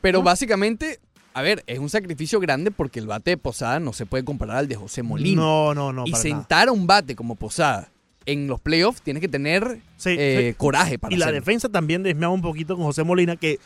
Pero 0.00 0.22
básicamente, 0.22 0.98
a 1.34 1.42
ver, 1.42 1.62
es 1.66 1.78
un 1.78 1.88
sacrificio 1.88 2.40
grande 2.40 2.70
porque 2.70 2.98
el 2.98 3.06
bate 3.06 3.30
de 3.32 3.36
Posada 3.36 3.78
no 3.80 3.92
se 3.92 4.06
puede 4.06 4.24
comparar 4.24 4.56
al 4.56 4.68
de 4.68 4.74
José 4.76 5.02
Molina. 5.02 5.40
No, 5.40 5.74
no, 5.74 5.92
no. 5.92 6.04
y 6.06 6.12
para 6.12 6.24
nada. 6.24 6.36
sentar 6.40 6.68
a 6.68 6.72
un 6.72 6.86
bate 6.86 7.14
como 7.14 7.36
Posada 7.36 7.88
en 8.24 8.46
los 8.46 8.60
playoffs 8.60 9.02
tienes 9.02 9.20
que 9.20 9.28
tener 9.28 9.80
Sí, 9.96 10.14
eh, 10.16 10.50
sí. 10.50 10.54
coraje 10.56 10.96
para 10.98 11.12
Y 11.12 11.18
la 11.18 11.32
defensa 11.32 11.68
también 11.68 12.02
desmeaba 12.04 12.32
un 12.32 12.40
poquito 12.42 12.76
con 12.76 12.84
José 12.84 13.02
Molina, 13.02 13.34
que 13.36 13.58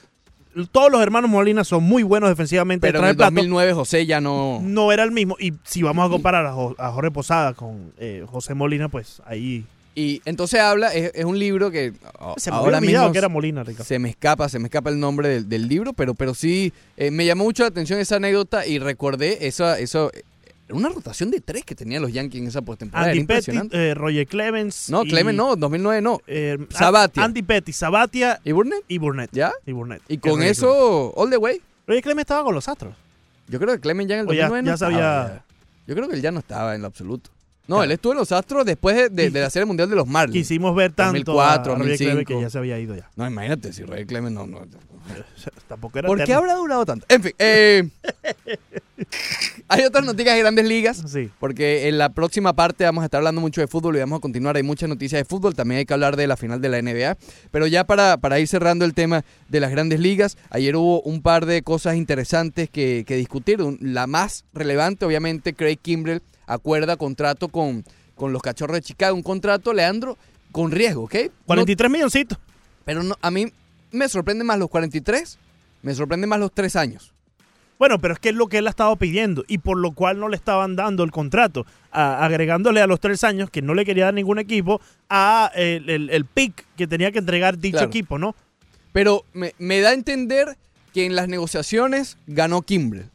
todos 0.72 0.90
los 0.90 1.02
hermanos 1.02 1.28
Molina 1.30 1.62
son 1.64 1.84
muy 1.84 2.02
buenos 2.02 2.30
defensivamente. 2.30 2.86
Pero 2.86 3.00
en 3.00 3.04
el 3.04 3.08
del 3.10 3.16
plato. 3.18 3.34
2009 3.34 3.72
José 3.74 4.06
ya 4.06 4.20
no... 4.22 4.60
No 4.62 4.90
era 4.92 5.04
el 5.04 5.10
mismo. 5.12 5.36
Y 5.38 5.52
si 5.64 5.82
vamos 5.82 6.06
a 6.06 6.08
comparar 6.10 6.46
a 6.46 6.52
Jorge 6.92 7.10
Posada 7.10 7.52
con 7.52 7.92
eh, 7.98 8.24
José 8.26 8.54
Molina, 8.54 8.88
pues 8.88 9.20
ahí 9.26 9.64
Y 9.98 10.20
entonces 10.26 10.60
habla, 10.60 10.92
es, 10.94 11.10
es 11.14 11.24
un 11.24 11.38
libro 11.38 11.70
que 11.70 11.94
a- 12.20 12.34
se 12.36 12.50
me 12.50 12.56
ahora 12.58 12.80
mismo 12.82 13.10
que 13.12 13.18
era 13.18 13.30
Molina, 13.30 13.64
Ricardo. 13.64 13.84
se 13.84 13.98
me 13.98 14.10
escapa, 14.10 14.46
se 14.50 14.58
me 14.58 14.66
escapa 14.66 14.90
el 14.90 15.00
nombre 15.00 15.26
del, 15.28 15.48
del 15.48 15.66
libro, 15.68 15.94
pero, 15.94 16.12
pero 16.14 16.34
sí 16.34 16.70
eh, 16.98 17.10
me 17.10 17.24
llamó 17.24 17.44
mucho 17.44 17.62
la 17.62 17.68
atención 17.70 17.98
esa 17.98 18.16
anécdota 18.16 18.66
y 18.66 18.78
recordé 18.78 19.46
esa, 19.46 19.78
eso, 19.78 20.12
eh, 20.12 20.22
una 20.68 20.90
rotación 20.90 21.30
de 21.30 21.40
tres 21.40 21.64
que 21.64 21.74
tenían 21.74 22.02
los 22.02 22.12
Yankees 22.12 22.42
en 22.42 22.48
esa 22.48 22.60
postemporada. 22.60 23.08
Andy 23.08 23.20
impresionante. 23.20 23.74
eh, 23.90 23.94
Roger 23.94 24.26
Clemens. 24.26 24.90
No, 24.90 25.02
y, 25.02 25.08
Clemens 25.08 25.34
no, 25.38 25.56
2009 25.56 26.02
no. 26.02 26.20
eh, 26.26 26.58
Sabatia. 26.68 27.24
Andy 27.24 27.42
Petty, 27.42 27.72
Sabatia 27.72 28.38
¿Y 28.44 28.52
Burnett? 28.52 28.84
y 28.88 28.98
Burnett. 28.98 29.30
¿Ya? 29.32 29.52
Y 29.64 29.72
Burnett. 29.72 30.02
Y 30.08 30.18
con 30.18 30.32
Roger 30.32 30.48
eso, 30.50 31.14
all 31.16 31.30
the 31.30 31.38
way. 31.38 31.62
Roger 31.86 32.02
Clemens 32.02 32.24
estaba 32.24 32.44
con 32.44 32.54
los 32.54 32.68
Astros. 32.68 32.94
Yo 33.48 33.58
creo 33.58 33.72
que 33.74 33.80
Clemens 33.80 34.10
ya 34.10 34.16
en 34.16 34.20
el 34.22 34.28
O 34.28 34.32
ya- 34.34 34.48
2009 34.48 34.66
ya 34.66 34.72
no 34.72 34.76
sabía- 34.76 34.98
estaba, 34.98 35.28
ya. 35.36 35.44
Yo 35.86 35.94
creo 35.94 36.08
que 36.08 36.16
él 36.16 36.20
ya 36.20 36.32
no 36.32 36.40
estaba 36.40 36.74
en 36.74 36.82
lo 36.82 36.88
absoluto. 36.88 37.30
No, 37.68 37.82
él 37.82 37.90
estuvo 37.92 38.12
en 38.12 38.18
los 38.18 38.30
Astros 38.32 38.64
después 38.64 38.96
de, 38.96 39.08
de- 39.08 39.24
Y- 39.26 39.30
de 39.30 39.40
la 39.40 39.50
Serie 39.50 39.66
Mundial 39.66 39.88
de 39.90 39.96
los 39.96 40.06
Marlins. 40.06 40.34
Quisimos 40.46 40.74
ver 40.74 40.92
tanto 40.92 41.32
2004, 41.32 41.72
a 41.72 41.76
Roger 41.76 41.96
Clemens 41.96 42.16
2005. 42.16 42.38
que 42.38 42.40
ya 42.44 42.50
se 42.50 42.58
había 42.58 42.78
ido 42.78 42.94
ya. 42.96 43.10
No, 43.16 43.26
imagínate, 43.26 43.72
si 43.72 43.82
Roger 43.82 44.06
Clemens 44.06 44.34
no... 44.34 44.46
no 44.46 44.60
Tampoco 45.68 45.98
era 46.00 46.08
¿Por 46.08 46.22
qué 46.24 46.32
habrá 46.34 46.54
durado 46.54 46.84
tanto? 46.84 47.06
En 47.08 47.22
fin, 47.22 47.32
eh, 47.38 47.88
hay 49.68 49.84
otras 49.84 50.04
noticias 50.04 50.34
de 50.34 50.40
grandes 50.40 50.64
ligas. 50.66 51.02
Sí. 51.06 51.30
Porque 51.38 51.88
en 51.88 51.98
la 51.98 52.08
próxima 52.10 52.52
parte 52.54 52.84
vamos 52.84 53.02
a 53.02 53.06
estar 53.06 53.18
hablando 53.18 53.40
mucho 53.40 53.60
de 53.60 53.66
fútbol 53.66 53.96
y 53.96 54.00
vamos 54.00 54.18
a 54.18 54.20
continuar. 54.20 54.56
Hay 54.56 54.62
muchas 54.62 54.88
noticias 54.88 55.20
de 55.20 55.24
fútbol. 55.24 55.54
También 55.54 55.78
hay 55.78 55.86
que 55.86 55.94
hablar 55.94 56.16
de 56.16 56.26
la 56.26 56.36
final 56.36 56.60
de 56.60 56.68
la 56.68 56.80
NBA. 56.82 57.16
Pero 57.50 57.66
ya 57.66 57.84
para, 57.84 58.16
para 58.16 58.40
ir 58.40 58.48
cerrando 58.48 58.84
el 58.84 58.94
tema 58.94 59.24
de 59.48 59.60
las 59.60 59.70
grandes 59.70 60.00
ligas, 60.00 60.36
ayer 60.50 60.76
hubo 60.76 61.00
un 61.02 61.22
par 61.22 61.46
de 61.46 61.62
cosas 61.62 61.96
interesantes 61.96 62.68
que, 62.70 63.04
que 63.06 63.16
discutir. 63.16 63.58
La 63.80 64.06
más 64.06 64.44
relevante, 64.52 65.04
obviamente, 65.04 65.54
Craig 65.54 65.78
Kimbrell 65.80 66.22
acuerda 66.46 66.96
contrato 66.96 67.48
con, 67.48 67.84
con 68.14 68.32
los 68.32 68.42
cachorros 68.42 68.76
de 68.76 68.82
Chicago. 68.82 69.14
Un 69.16 69.22
contrato, 69.22 69.72
Leandro, 69.72 70.16
con 70.52 70.70
riesgo, 70.70 71.04
¿ok? 71.04 71.14
No- 71.14 71.30
43 71.46 71.90
milloncitos. 71.90 72.38
pero 72.84 73.02
no, 73.02 73.16
a 73.20 73.30
mí 73.30 73.52
me 73.92 74.08
sorprende 74.08 74.44
más 74.44 74.58
los 74.58 74.68
43, 74.68 75.38
me 75.82 75.94
sorprende 75.94 76.26
más 76.26 76.38
los 76.38 76.52
3 76.52 76.76
años. 76.76 77.12
Bueno, 77.78 77.98
pero 77.98 78.14
es 78.14 78.20
que 78.20 78.30
es 78.30 78.34
lo 78.34 78.46
que 78.46 78.58
él 78.58 78.66
ha 78.68 78.70
estado 78.70 78.96
pidiendo 78.96 79.44
y 79.48 79.58
por 79.58 79.76
lo 79.76 79.92
cual 79.92 80.18
no 80.18 80.28
le 80.28 80.36
estaban 80.36 80.76
dando 80.76 81.04
el 81.04 81.10
contrato, 81.10 81.66
a- 81.90 82.24
agregándole 82.24 82.80
a 82.80 82.86
los 82.86 83.00
tres 83.00 83.22
años 83.22 83.50
que 83.50 83.60
no 83.60 83.74
le 83.74 83.84
quería 83.84 84.06
dar 84.06 84.14
ningún 84.14 84.38
equipo 84.38 84.80
a 85.10 85.50
el, 85.54 85.90
el- 85.90 86.08
el 86.10 86.24
pick 86.24 86.64
que 86.76 86.86
tenía 86.86 87.12
que 87.12 87.18
entregar 87.18 87.58
dicho 87.58 87.72
Claro. 87.76 87.88
equipo, 87.88 88.18
¿no? 88.18 88.34
Pero 88.92 89.24
me, 89.34 89.54
me 89.58 89.80
da 89.80 89.90
a 89.90 89.92
entender 89.92 90.56
que 90.94 91.04
en 91.04 91.14
las 91.16 91.28
negociaciones 91.28 92.16
ganó 92.26 92.62
Kimbrel. 92.62 93.10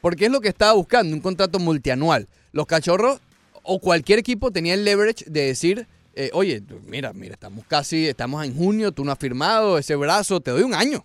Porque 0.00 0.26
es 0.26 0.32
lo 0.32 0.40
que 0.40 0.48
estaba 0.48 0.72
buscando, 0.72 1.14
un 1.14 1.20
contrato 1.20 1.60
multianual. 1.60 2.26
Los 2.56 2.64
cachorros 2.66 3.20
o 3.62 3.78
cualquier 3.80 4.18
equipo 4.18 4.50
tenía 4.50 4.72
el 4.72 4.82
leverage 4.82 5.26
de 5.26 5.42
decir, 5.42 5.86
eh, 6.14 6.30
oye, 6.32 6.62
mira, 6.86 7.12
mira, 7.12 7.34
estamos 7.34 7.66
casi, 7.68 8.08
estamos 8.08 8.42
en 8.46 8.56
junio, 8.56 8.92
tú 8.92 9.04
no 9.04 9.12
has 9.12 9.18
firmado 9.18 9.76
ese 9.76 9.94
brazo, 9.94 10.40
te 10.40 10.52
doy 10.52 10.62
un 10.62 10.72
año. 10.72 11.04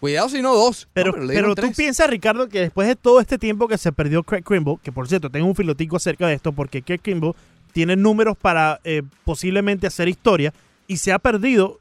Cuidado 0.00 0.28
si 0.28 0.42
no 0.42 0.54
dos. 0.54 0.84
No, 0.84 0.90
Pero, 0.92 1.14
pero, 1.26 1.54
tú 1.54 1.72
piensas, 1.72 2.10
Ricardo, 2.10 2.46
que 2.50 2.60
después 2.60 2.86
de 2.86 2.94
todo 2.94 3.20
este 3.20 3.38
tiempo 3.38 3.68
que 3.68 3.78
se 3.78 3.90
perdió 3.90 4.22
Craig 4.22 4.42
Kimbrell, 4.42 4.78
que 4.82 4.92
por 4.92 5.08
cierto, 5.08 5.30
tengo 5.30 5.46
un 5.46 5.56
filotico 5.56 5.96
acerca 5.96 6.26
de 6.26 6.34
esto, 6.34 6.52
porque 6.52 6.82
Craig 6.82 7.00
Kimbrell 7.00 7.34
tiene 7.72 7.96
números 7.96 8.36
para 8.36 8.80
eh, 8.84 9.02
posiblemente 9.24 9.86
hacer 9.86 10.08
historia 10.08 10.52
y 10.86 10.98
se 10.98 11.10
ha 11.12 11.18
perdido 11.18 11.80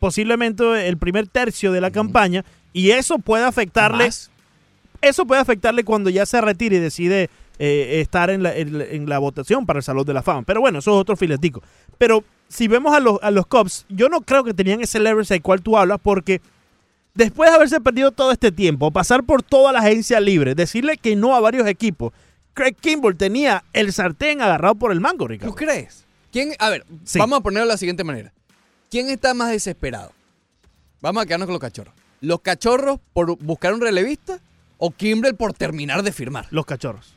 posiblemente 0.00 0.88
el 0.88 0.98
primer 0.98 1.28
tercio 1.28 1.70
de 1.70 1.80
la 1.80 1.92
campaña 1.92 2.44
y 2.72 2.90
eso 2.90 3.18
puede 3.18 3.44
afectarle 3.44 4.06
Más. 4.06 4.30
eso 5.00 5.26
puede 5.26 5.40
afectarle 5.40 5.84
cuando 5.84 6.10
ya 6.10 6.26
se 6.26 6.40
retire 6.40 6.76
y 6.76 6.80
decide 6.80 7.30
eh, 7.62 8.00
estar 8.00 8.30
en 8.30 8.42
la, 8.42 8.56
en 8.56 8.78
la- 8.78 8.84
en 8.86 9.06
la 9.08 9.18
votación 9.18 9.66
para 9.66 9.78
el 9.80 9.82
Salón 9.82 10.04
de 10.06 10.14
la 10.14 10.22
Fama. 10.22 10.42
Pero 10.46 10.60
bueno, 10.62 10.78
eso 10.78 10.92
es 10.92 10.96
otro 10.96 11.14
filetico. 11.16 11.62
Pero 11.98 12.24
si 12.48 12.66
vemos 12.68 12.94
a 12.94 13.00
los, 13.00 13.18
a 13.22 13.30
los 13.30 13.46
Cubs, 13.46 13.84
yo 13.90 14.08
no 14.08 14.22
creo 14.22 14.42
que 14.44 14.54
tenían 14.54 14.80
ese 14.80 14.98
leverage 14.98 15.34
del 15.34 15.42
cual 15.42 15.60
tú 15.60 15.76
hablas 15.76 15.98
porque 16.02 16.40
después 17.14 17.50
de 17.50 17.56
haberse 17.56 17.80
perdido 17.80 18.12
todo 18.12 18.32
este 18.32 18.50
tiempo, 18.50 18.90
pasar 18.90 19.24
por 19.24 19.42
toda 19.42 19.72
la 19.72 19.80
agencia 19.80 20.20
libre, 20.20 20.54
decirle 20.54 20.96
que 20.96 21.16
no 21.16 21.34
a 21.36 21.40
varios 21.40 21.66
equipos, 21.68 22.12
Craig 22.54 22.74
Kimball 22.80 23.16
tenía 23.16 23.62
el 23.74 23.92
sartén 23.92 24.40
agarrado 24.40 24.74
por 24.76 24.90
el 24.90 25.00
mango, 25.00 25.24
¿Tú 25.24 25.28
Ricardo. 25.28 25.54
crees? 25.54 26.04
¿Quién, 26.32 26.52
a 26.58 26.70
ver, 26.70 26.86
Sí. 27.04 27.18
vamos 27.18 27.40
a 27.40 27.42
ponerlo 27.42 27.66
de 27.66 27.74
la 27.74 27.76
siguiente 27.78 28.04
manera. 28.04 28.32
¿Quién 28.90 29.10
está 29.10 29.34
más 29.34 29.50
desesperado? 29.50 30.12
Vamos 31.02 31.22
a 31.22 31.26
quedarnos 31.26 31.46
con 31.46 31.52
los 31.54 31.60
cachorros. 31.60 31.94
¿Los 32.20 32.40
cachorros 32.40 33.00
por 33.12 33.36
buscar 33.38 33.72
un 33.74 33.80
relevista 33.80 34.40
o 34.78 34.90
Kimbrel 34.90 35.34
por 35.36 35.52
terminar 35.52 36.02
de 36.02 36.12
firmar? 36.12 36.46
Los 36.50 36.66
cachorros. 36.66 37.14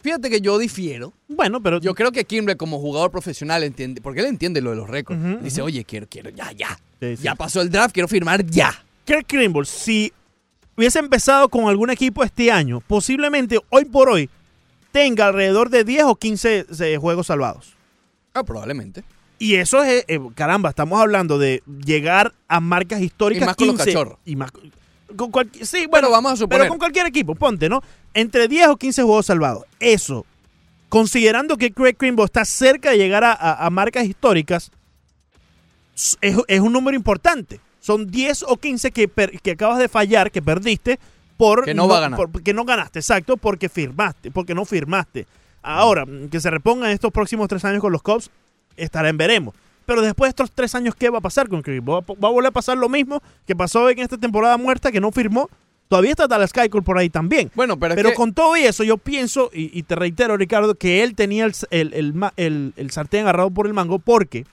Fíjate 0.00 0.30
que 0.30 0.40
yo 0.40 0.58
difiero. 0.58 1.12
Bueno, 1.28 1.62
pero 1.62 1.78
Yo 1.80 1.94
creo 1.94 2.10
que 2.10 2.24
Kimbrel 2.24 2.56
como 2.56 2.78
jugador 2.78 3.10
profesional 3.10 3.62
entiende, 3.62 4.00
porque 4.00 4.20
él 4.20 4.26
entiende 4.26 4.60
lo 4.60 4.70
de 4.70 4.76
los 4.76 4.88
récords. 4.88 5.42
Dice, 5.42 5.62
oye, 5.62 5.84
quiero, 5.84 6.06
quiero, 6.08 6.30
ya, 6.30 6.52
ya. 6.52 6.78
Sí, 7.00 7.16
sí. 7.16 7.22
Ya 7.22 7.34
pasó 7.34 7.60
el 7.60 7.70
draft, 7.70 7.92
quiero 7.92 8.08
firmar 8.08 8.44
ya. 8.46 8.72
Kirk 9.04 9.26
Kimball, 9.26 9.66
si 9.66 10.12
hubiese 10.76 10.98
empezado 10.98 11.48
con 11.48 11.68
algún 11.68 11.90
equipo 11.90 12.24
este 12.24 12.50
año, 12.50 12.80
posiblemente 12.80 13.58
hoy 13.68 13.84
por 13.84 14.08
hoy 14.08 14.30
tenga 14.92 15.26
alrededor 15.26 15.70
de 15.70 15.84
10 15.84 16.04
o 16.04 16.16
15 16.16 16.66
eh, 16.80 16.96
juegos 16.96 17.26
salvados. 17.26 17.74
Ah, 18.32 18.42
probablemente. 18.42 19.04
Y 19.38 19.54
eso 19.54 19.82
es, 19.82 20.04
eh, 20.08 20.20
caramba, 20.34 20.70
estamos 20.70 21.00
hablando 21.00 21.38
de 21.38 21.62
llegar 21.84 22.34
a 22.46 22.60
marcas 22.60 23.00
históricas. 23.00 23.42
Y 23.42 23.46
más 23.46 23.56
con 23.56 23.66
los 23.68 23.76
15, 23.76 23.92
cachorros. 23.92 24.18
Y 24.24 24.36
más, 24.36 24.50
con 25.16 25.30
cual- 25.30 25.50
sí, 25.62 25.86
bueno, 25.86 26.10
vamos 26.10 26.32
a 26.32 26.36
suponer. 26.36 26.60
Pero 26.62 26.68
con 26.70 26.78
cualquier 26.78 27.06
equipo, 27.06 27.34
ponte, 27.34 27.68
¿no? 27.68 27.82
Entre 28.14 28.48
10 28.48 28.68
o 28.68 28.76
15 28.76 29.02
juegos 29.02 29.26
salvados. 29.26 29.64
Eso, 29.78 30.24
considerando 30.88 31.56
que 31.56 31.72
Craig 31.72 31.94
Kimbrell 31.96 32.24
está 32.26 32.44
cerca 32.44 32.90
de 32.90 32.98
llegar 32.98 33.24
a, 33.24 33.32
a- 33.32 33.66
a 33.66 33.70
marcas 33.70 34.04
históricas, 34.06 34.70
es, 36.20 36.36
es 36.48 36.60
un 36.60 36.72
número 36.72 36.96
importante. 36.96 37.60
Son 37.80 38.06
10 38.10 38.44
o 38.44 38.56
15 38.56 38.90
que, 38.90 39.08
per- 39.08 39.40
que 39.40 39.52
acabas 39.52 39.78
de 39.78 39.88
fallar, 39.88 40.30
que 40.30 40.42
perdiste 40.42 40.98
por 41.36 41.64
Que 41.64 41.74
no 41.74 41.88
va 41.88 41.98
a 41.98 42.00
ganar. 42.00 42.16
por- 42.18 42.42
que 42.42 42.52
no 42.52 42.64
ganaste, 42.64 42.98
exacto, 42.98 43.36
porque 43.36 43.68
firmaste, 43.68 44.30
porque 44.30 44.54
no 44.54 44.64
firmaste. 44.64 45.26
Ahora, 45.62 46.06
que 46.30 46.40
se 46.40 46.50
repongan 46.50 46.90
estos 46.90 47.10
próximos 47.12 47.48
tres 47.48 47.64
años 47.64 47.80
con 47.80 47.92
los 47.92 48.02
Cubs, 48.02 48.30
estará 48.76 49.08
en 49.08 49.16
veremos. 49.16 49.54
Pero 49.90 50.02
después 50.02 50.28
de 50.28 50.30
estos 50.30 50.52
tres 50.52 50.72
años, 50.76 50.94
¿qué 50.94 51.10
va 51.10 51.18
a 51.18 51.20
pasar 51.20 51.48
con 51.48 51.62
Craig? 51.62 51.80
¿Va, 51.80 51.98
a- 51.98 52.00
va 52.00 52.28
a 52.28 52.30
volver 52.30 52.46
a 52.46 52.52
pasar 52.52 52.78
lo 52.78 52.88
mismo 52.88 53.20
que 53.44 53.56
pasó 53.56 53.90
en 53.90 53.98
esta 53.98 54.16
temporada 54.16 54.56
muerta 54.56 54.92
que 54.92 55.00
no 55.00 55.10
firmó? 55.10 55.50
Todavía 55.88 56.12
está 56.12 56.28
Dallas 56.28 56.52
Keuchel 56.52 56.84
por 56.84 56.96
ahí 56.96 57.10
también. 57.10 57.50
Bueno, 57.56 57.76
pero, 57.76 57.94
es 57.94 57.96
Pero 57.96 58.10
que- 58.10 58.14
con 58.14 58.32
todo 58.32 58.56
y 58.56 58.60
eso, 58.62 58.84
yo 58.84 58.98
pienso, 58.98 59.50
y, 59.52 59.76
y 59.76 59.82
te 59.82 59.96
reitero, 59.96 60.36
Ricardo, 60.36 60.76
que 60.76 61.02
él 61.02 61.16
tenía 61.16 61.44
el, 61.44 61.52
el, 61.72 62.14
el 62.36 62.72
el- 62.76 62.90
sartén 62.92 63.22
agarrado 63.22 63.50
por 63.50 63.66
el 63.66 63.74
mango 63.74 63.98
porque 63.98 64.46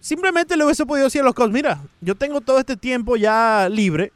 simplemente 0.00 0.56
le 0.56 0.64
hubiese 0.64 0.86
podido 0.86 1.06
decir 1.06 1.22
a 1.22 1.24
los 1.24 1.34
Cubs, 1.34 1.50
mira, 1.50 1.80
yo 2.00 2.14
tengo 2.14 2.40
todo 2.40 2.60
este 2.60 2.76
tiempo 2.76 3.16
ya 3.16 3.68
libre, 3.68 4.12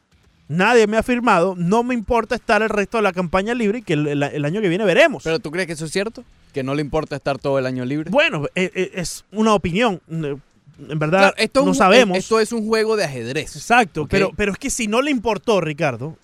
nadie 0.46 0.86
me 0.86 0.96
ha 0.96 1.02
firmado, 1.02 1.54
no 1.56 1.82
me 1.82 1.94
importa 1.94 2.36
estar 2.36 2.62
el 2.62 2.68
resto 2.68 2.98
de 2.98 3.02
la 3.02 3.12
campaña 3.12 3.54
libre 3.54 3.78
y 3.78 3.82
que 3.82 3.94
el, 3.94 4.06
el- 4.06 4.22
el 4.22 4.44
año 4.44 4.60
que 4.60 4.68
viene 4.68 4.84
veremos. 4.84 5.24
¿Pero 5.24 5.40
tú 5.40 5.50
crees 5.50 5.66
que 5.66 5.72
eso 5.72 5.86
es 5.86 5.90
cierto? 5.90 6.22
¿Que 6.56 6.62
no 6.62 6.74
le 6.74 6.80
importa 6.80 7.16
estar 7.16 7.36
todo 7.38 7.58
el 7.58 7.66
año 7.66 7.84
libre? 7.84 8.08
bueno, 8.10 8.46
eh, 8.54 8.70
eh, 8.74 8.92
es 8.94 9.26
una 9.30 9.52
opinión. 9.52 10.00
En 10.08 10.98
verdad, 10.98 11.18
Claro, 11.18 11.34
esto 11.36 11.60
es 11.60 11.66
no 11.66 11.72
un- 11.72 11.76
sabemos. 11.76 12.16
Esto 12.16 12.40
es 12.40 12.50
un 12.50 12.66
juego 12.66 12.96
de 12.96 13.04
ajedrez. 13.04 13.54
Exacto, 13.56 14.06
pero, 14.08 14.30
pero 14.34 14.52
es 14.52 14.58
que 14.58 14.70
si 14.70 14.86
no 14.88 15.02
le 15.02 15.10
importó, 15.10 15.60
Ricardo, 15.60 16.16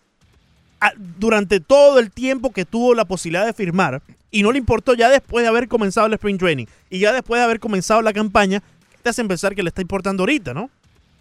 durante 1.19 1.61
todo 1.61 1.99
el 1.99 2.11
tiempo 2.11 2.51
que 2.51 2.65
tuvo 2.65 2.95
la 2.95 3.05
posibilidad 3.05 3.45
de 3.45 3.53
firmar, 3.53 4.01
y 4.31 4.43
no 4.43 4.53
le 4.53 4.59
importó 4.59 4.95
ya 4.95 5.11
después 5.11 5.43
de 5.45 5.49
haber 5.49 5.69
comenzado 5.69 6.07
el 6.07 6.15
Spring 6.15 6.39
Training, 6.39 6.65
y 6.89 6.99
ya 7.01 7.13
después 7.13 7.39
de 7.39 7.45
haber 7.45 7.61
comenzado 7.61 8.01
la 8.01 8.15
campaña, 8.15 8.61
¿qué 8.91 8.97
te 9.03 9.11
hace 9.11 9.23
pensar 9.27 9.55
que 9.55 9.63
le 9.63 9.69
está 9.69 9.83
importando 9.83 10.23
ahorita, 10.23 10.55
no? 10.55 10.71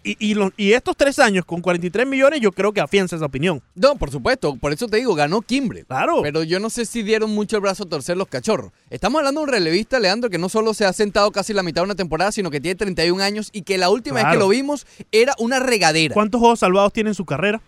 Y, 0.04 0.16
y, 0.18 0.34
lo- 0.34 0.52
y 0.56 0.72
estos 0.72 0.96
tres 0.96 1.18
años 1.20 1.44
con 1.44 1.60
43 1.60 2.06
millones, 2.06 2.40
yo 2.40 2.50
creo 2.50 2.72
que 2.72 2.80
afianza 2.80 3.14
esa 3.16 3.26
opinión. 3.26 3.62
No, 3.76 3.94
por 3.96 4.10
supuesto. 4.10 4.56
Por 4.56 4.72
eso 4.72 4.88
te 4.88 4.96
digo, 4.96 5.14
ganó 5.14 5.42
Kimbre. 5.42 5.84
Claro. 5.84 6.22
Pero 6.22 6.42
yo 6.42 6.58
no 6.58 6.70
sé 6.70 6.86
si 6.86 7.02
dieron 7.02 7.30
mucho 7.30 7.56
el 7.56 7.62
brazo 7.62 7.84
a 7.84 7.88
torcer 7.88 8.16
los 8.16 8.26
cachorros. 8.26 8.72
Estamos 8.90 9.20
hablando 9.20 9.40
de 9.40 9.44
un 9.46 9.52
relevista, 9.52 10.00
Leandro, 10.00 10.28
que 10.28 10.38
no 10.38 10.48
solo 10.48 10.74
se 10.74 10.84
ha 10.86 10.92
sentado 10.92 11.30
casi 11.30 11.52
la 11.52 11.62
mitad 11.62 11.82
de 11.82 11.86
una 11.86 11.94
temporada, 11.94 12.32
sino 12.32 12.50
que 12.50 12.60
tiene 12.60 12.74
31 12.74 13.22
años 13.22 13.50
y 13.52 13.62
que 13.62 13.78
la 13.78 13.90
última 13.90 14.16
vez 14.22 14.32
que 14.32 14.38
lo 14.38 14.48
vimos 14.48 14.86
era 15.12 15.34
una 15.38 15.60
regadera. 15.60 16.14
¿Cuántos 16.14 16.40
juegos 16.40 16.58
salvados 16.58 16.92
tiene 16.92 17.10
en 17.10 17.14
su 17.14 17.24
carrera? 17.24 17.60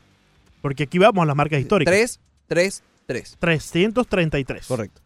Porque 0.60 0.82
aquí 0.84 0.98
vamos 0.98 1.22
a 1.22 1.26
las 1.26 1.36
marcas 1.36 1.60
históricas. 1.60 1.92
3, 1.92 2.20
3, 2.48 2.82
3. 3.06 3.36
333. 3.38 4.66
Correcto. 4.66 5.00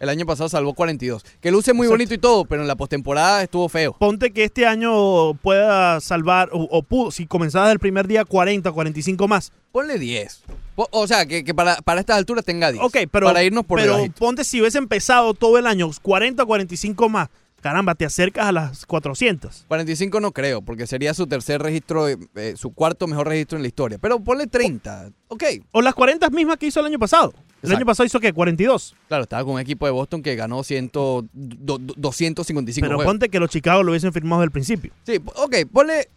El 0.00 0.08
año 0.08 0.26
pasado 0.26 0.48
salvó 0.48 0.74
42. 0.74 1.24
Que 1.40 1.50
luce 1.50 1.72
muy 1.72 1.86
Exacto. 1.86 1.92
bonito 1.94 2.14
y 2.14 2.18
todo, 2.18 2.44
pero 2.44 2.62
en 2.62 2.68
la 2.68 2.76
postemporada 2.76 3.42
estuvo 3.42 3.68
feo. 3.68 3.96
Ponte 3.98 4.30
que 4.32 4.44
este 4.44 4.66
año 4.66 5.34
pueda 5.34 6.00
salvar, 6.00 6.50
o, 6.52 6.62
o 6.70 6.82
pudo, 6.82 7.10
si 7.10 7.26
comenzaba 7.26 7.70
el 7.72 7.78
primer 7.78 8.06
día 8.06 8.24
40, 8.24 8.70
45 8.70 9.28
más. 9.28 9.52
Ponle 9.72 9.98
10. 9.98 10.42
Po- 10.76 10.88
O 10.92 11.06
sea, 11.06 11.26
que, 11.26 11.42
que 11.44 11.54
para, 11.54 11.76
para 11.76 12.00
estas 12.00 12.16
alturas 12.16 12.44
tenga 12.44 12.70
10. 12.70 12.84
Ok, 12.84 12.96
pero, 13.10 13.26
Para 13.26 13.42
irnos 13.42 13.64
por 13.66 13.80
pero 13.80 13.94
debajito. 13.94 14.18
ponte 14.18 14.44
si 14.44 14.60
hubiese 14.60 14.78
empezado 14.78 15.34
todo 15.34 15.58
el 15.58 15.66
año 15.66 15.90
40 16.02 16.42
o 16.42 16.46
45 16.46 17.08
más. 17.08 17.28
Caramba, 17.68 17.94
te 17.94 18.06
acercas 18.06 18.46
a 18.46 18.52
las 18.52 18.86
400. 18.86 19.66
45 19.68 20.20
no 20.20 20.32
creo, 20.32 20.62
porque 20.62 20.86
sería 20.86 21.12
su 21.12 21.26
tercer 21.26 21.60
registro, 21.60 22.08
eh, 22.08 22.16
eh, 22.34 22.54
su 22.56 22.70
cuarto 22.70 23.06
mejor 23.06 23.28
registro 23.28 23.56
en 23.58 23.62
la 23.62 23.68
historia. 23.68 23.98
Pero 23.98 24.18
ponle 24.20 24.46
30. 24.46 25.10
Ok. 25.28 25.44
O 25.72 25.82
las 25.82 25.94
40 25.94 26.30
mismas 26.30 26.56
que 26.56 26.66
hizo 26.66 26.80
el 26.80 26.86
año 26.86 26.98
pasado. 26.98 27.34
El 27.36 27.42
Exacto. 27.56 27.76
año 27.76 27.84
pasado 27.86 28.06
hizo 28.06 28.20
que 28.20 28.32
42. 28.32 28.94
Claro, 29.08 29.24
estaba 29.24 29.44
con 29.44 29.54
un 29.54 29.60
equipo 29.60 29.84
de 29.84 29.92
Boston 29.92 30.22
que 30.22 30.34
ganó 30.34 30.62
100, 30.62 30.90
do- 30.94 31.26
do- 31.34 31.78
255 31.78 32.84
Pero 32.86 32.96
juegos. 32.96 33.12
ponte 33.12 33.28
que 33.28 33.38
los 33.38 33.50
Chicago 33.50 33.82
lo 33.82 33.92
hubiesen 33.92 34.14
firmado 34.14 34.40
desde 34.40 34.46
el 34.46 34.52
principio. 34.52 34.92
Sí, 35.04 35.20
ok, 35.36 35.56
ponle 35.70 36.08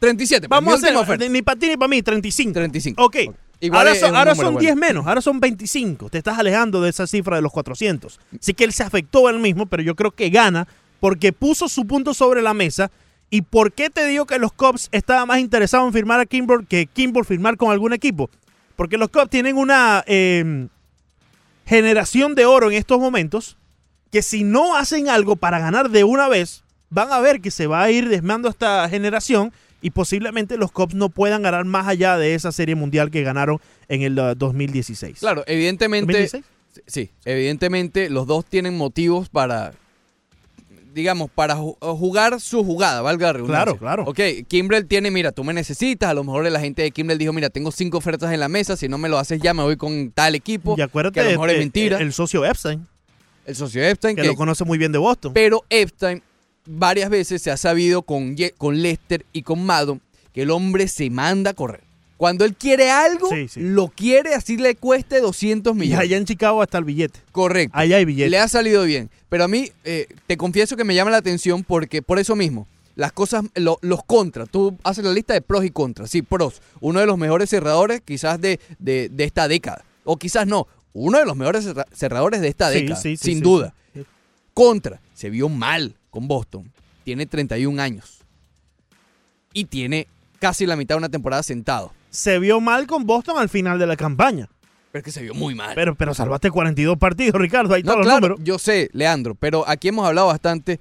37. 0.00 0.46
pues, 0.46 0.56
Vamos 0.60 0.74
a 0.84 0.88
hacer, 1.00 1.30
ni 1.30 1.40
para 1.40 1.58
ti 1.58 1.68
ni 1.68 1.76
para 1.78 1.88
mí, 1.88 2.02
35. 2.02 2.52
35. 2.52 3.02
Ok. 3.02 3.16
Igual 3.60 3.88
ahora 3.88 3.98
son, 3.98 4.14
ahora 4.14 4.34
son 4.36 4.44
bueno. 4.44 4.58
10 4.60 4.76
menos, 4.76 5.06
ahora 5.06 5.20
son 5.20 5.40
25. 5.40 6.10
Te 6.10 6.18
estás 6.18 6.38
alejando 6.38 6.80
de 6.80 6.90
esa 6.90 7.06
cifra 7.08 7.36
de 7.36 7.42
los 7.42 7.50
400. 7.50 8.20
Así 8.40 8.54
que 8.54 8.62
él 8.64 8.72
se 8.72 8.84
afectó 8.84 9.28
él 9.30 9.40
mismo, 9.40 9.66
pero 9.66 9.82
yo 9.82 9.96
creo 9.96 10.12
que 10.12 10.30
gana 10.30 10.68
porque 11.00 11.32
puso 11.32 11.68
su 11.68 11.86
punto 11.86 12.14
sobre 12.14 12.42
la 12.42 12.54
mesa. 12.54 12.90
¿Y 13.30 13.42
por 13.42 13.72
qué 13.72 13.90
te 13.90 14.06
digo 14.06 14.26
que 14.26 14.38
los 14.38 14.52
Cubs 14.52 14.88
estaban 14.90 15.28
más 15.28 15.38
interesados 15.38 15.86
en 15.86 15.92
firmar 15.92 16.20
a 16.20 16.26
Kimball 16.26 16.66
que 16.66 16.86
Kimball 16.86 17.24
firmar 17.24 17.56
con 17.56 17.70
algún 17.70 17.92
equipo? 17.92 18.30
Porque 18.74 18.96
los 18.96 19.10
Cubs 19.10 19.28
tienen 19.28 19.56
una 19.56 20.02
eh, 20.06 20.68
generación 21.66 22.34
de 22.34 22.46
oro 22.46 22.70
en 22.70 22.76
estos 22.76 22.98
momentos 22.98 23.56
que 24.10 24.22
si 24.22 24.44
no 24.44 24.76
hacen 24.76 25.08
algo 25.08 25.36
para 25.36 25.58
ganar 25.58 25.90
de 25.90 26.04
una 26.04 26.28
vez, 26.28 26.62
van 26.90 27.12
a 27.12 27.20
ver 27.20 27.40
que 27.40 27.50
se 27.50 27.66
va 27.66 27.82
a 27.82 27.90
ir 27.90 28.08
desmando 28.08 28.48
esta 28.48 28.88
generación 28.88 29.52
y 29.80 29.90
posiblemente 29.90 30.56
los 30.56 30.72
Cubs 30.72 30.94
no 30.94 31.08
puedan 31.08 31.42
ganar 31.42 31.64
más 31.64 31.86
allá 31.86 32.16
de 32.16 32.34
esa 32.34 32.52
serie 32.52 32.74
mundial 32.74 33.10
que 33.10 33.22
ganaron 33.22 33.60
en 33.88 34.02
el 34.02 34.18
uh, 34.18 34.34
2016. 34.34 35.20
Claro, 35.20 35.44
evidentemente. 35.46 36.12
¿2016? 36.12 36.42
Sí, 36.86 37.10
evidentemente 37.24 38.08
los 38.08 38.26
dos 38.26 38.44
tienen 38.44 38.76
motivos 38.76 39.28
para, 39.28 39.72
digamos, 40.98 41.30
para 41.34 41.56
ju- 41.56 41.76
jugar 41.96 42.40
su 42.40 42.62
jugada, 42.64 43.00
valga 43.00 43.28
la 43.28 43.32
redundancia. 43.34 43.64
Claro, 43.78 43.78
claro. 43.78 44.04
Ok, 44.10 44.46
Kimbrel 44.48 44.86
tiene, 44.86 45.10
mira, 45.10 45.32
tú 45.32 45.44
me 45.44 45.54
necesitas, 45.54 46.10
a 46.10 46.14
lo 46.14 46.24
mejor 46.24 46.44
la 46.50 46.60
gente 46.60 46.82
de 46.82 46.90
Kimbrel 46.90 47.16
dijo, 47.18 47.32
mira, 47.32 47.48
tengo 47.48 47.70
cinco 47.72 47.98
ofertas 47.98 48.32
en 48.32 48.40
la 48.40 48.48
mesa, 48.48 48.76
si 48.76 48.88
no 48.88 48.98
me 48.98 49.08
lo 49.08 49.18
haces 49.18 49.40
ya 49.40 49.54
me 49.54 49.62
voy 49.62 49.76
con 49.76 50.10
tal 50.10 50.34
equipo. 50.34 50.74
Y 50.76 50.82
acuérdate 50.82 51.14
que 51.14 51.20
a 51.20 51.24
lo 51.24 51.30
mejor 51.30 51.48
de- 51.48 51.54
es 51.54 51.58
mentira. 51.60 51.98
el 51.98 52.12
socio 52.12 52.44
Epstein, 52.44 52.86
El 53.46 53.56
socio 53.56 53.82
Epstein, 53.82 54.16
que 54.16 54.22
que, 54.22 54.28
lo 54.28 54.34
conoce 54.34 54.64
muy 54.64 54.76
bien 54.76 54.92
de 54.92 54.98
Boston. 54.98 55.32
pero 55.32 55.64
Epstein 55.70 56.22
varias 56.66 57.08
veces 57.08 57.40
se 57.40 57.50
ha 57.50 57.56
sabido 57.56 58.02
con, 58.02 58.36
con 58.58 58.82
Lester 58.82 59.24
y 59.32 59.40
con 59.42 59.64
Maddon 59.64 60.02
que 60.34 60.42
el 60.42 60.50
hombre 60.50 60.86
se 60.88 61.08
manda 61.08 61.52
a 61.52 61.54
correr. 61.54 61.80
Cuando 62.18 62.44
él 62.44 62.54
quiere 62.54 62.90
algo, 62.90 63.30
Sí, 63.30 63.48
sí. 63.48 63.60
lo 63.60 63.88
quiere 63.88 64.34
así 64.34 64.56
le 64.58 64.74
cueste 64.74 65.20
200 65.20 65.74
Y 65.74 65.78
millones. 65.78 66.00
allá 66.04 66.16
en 66.18 66.24
Chicago 66.26 66.62
está 66.62 66.76
el 66.78 66.84
billete. 66.84 67.20
Correcto. 67.32 67.78
Allá 67.78 67.96
hay 67.96 68.04
billete. 68.04 68.28
Le 68.28 68.38
ha 68.38 68.48
salido 68.48 68.82
bien. 68.82 69.08
Pero 69.30 69.44
a 69.44 69.48
mí, 69.48 69.70
eh, 69.84 70.08
te 70.26 70.36
confieso 70.36 70.76
que 70.76 70.84
me 70.84 70.94
llama 70.94 71.10
la 71.12 71.16
atención 71.18 71.64
porque 71.64 72.02
por 72.02 72.18
eso 72.18 72.34
mismo, 72.36 72.66
las 72.96 73.12
cosas, 73.12 73.44
lo- 73.54 73.78
los 73.82 74.02
contras, 74.04 74.50
tú 74.50 74.76
haces 74.82 75.04
la 75.04 75.12
lista 75.12 75.32
de 75.32 75.40
pros 75.42 75.64
y 75.64 75.70
contras. 75.70 76.10
Sí, 76.10 76.22
pros. 76.22 76.60
Uno 76.80 76.98
de 77.00 77.06
los 77.06 77.16
mejores 77.16 77.48
cerradores 77.48 78.00
quizás 78.04 78.40
de, 78.40 78.58
de- 78.80 79.08
de 79.08 79.24
esta 79.24 79.46
década. 79.48 79.84
O 80.04 80.16
quizás 80.16 80.46
no. 80.46 80.66
Uno 80.92 81.18
de 81.18 81.24
los 81.24 81.36
mejores 81.36 81.64
cerra- 81.64 81.86
cerradores 81.92 82.40
de 82.40 82.48
esta 82.48 82.72
Sí, 82.72 82.80
década. 82.80 83.00
sí, 83.00 83.16
sí, 83.16 83.24
sin 83.24 83.40
duda. 83.40 83.74
Contra. 84.54 85.00
Se 85.14 85.30
vio 85.30 85.48
mal 85.48 85.94
con 86.10 86.26
Boston. 86.26 86.68
Tiene 87.04 87.26
31 87.26 87.78
años. 87.80 88.18
Y 89.52 89.66
tiene 89.66 90.08
casi 90.40 90.66
la 90.66 90.74
mitad 90.74 90.96
de 90.96 90.98
una 90.98 91.08
temporada 91.08 91.42
sentado. 91.44 91.92
Se 92.10 92.38
vio 92.38 92.60
mal 92.60 92.86
con 92.86 93.04
Boston 93.06 93.38
al 93.38 93.48
final 93.48 93.78
de 93.78 93.86
la 93.86 93.96
campaña. 93.96 94.48
Pero 94.90 95.00
es 95.00 95.04
que 95.04 95.12
se 95.12 95.22
vio 95.22 95.34
muy 95.34 95.54
mal. 95.54 95.74
Pero, 95.74 95.94
pero 95.94 96.14
salvaste 96.14 96.50
42 96.50 96.96
partidos, 96.98 97.34
Ricardo. 97.40 97.74
Ahí 97.74 97.82
No, 97.82 97.96
los 97.96 98.06
claro, 98.06 98.20
números. 98.20 98.40
yo 98.42 98.58
sé, 98.58 98.88
Leandro, 98.92 99.34
pero 99.34 99.64
aquí 99.68 99.88
hemos 99.88 100.06
hablado 100.06 100.28
bastante. 100.28 100.80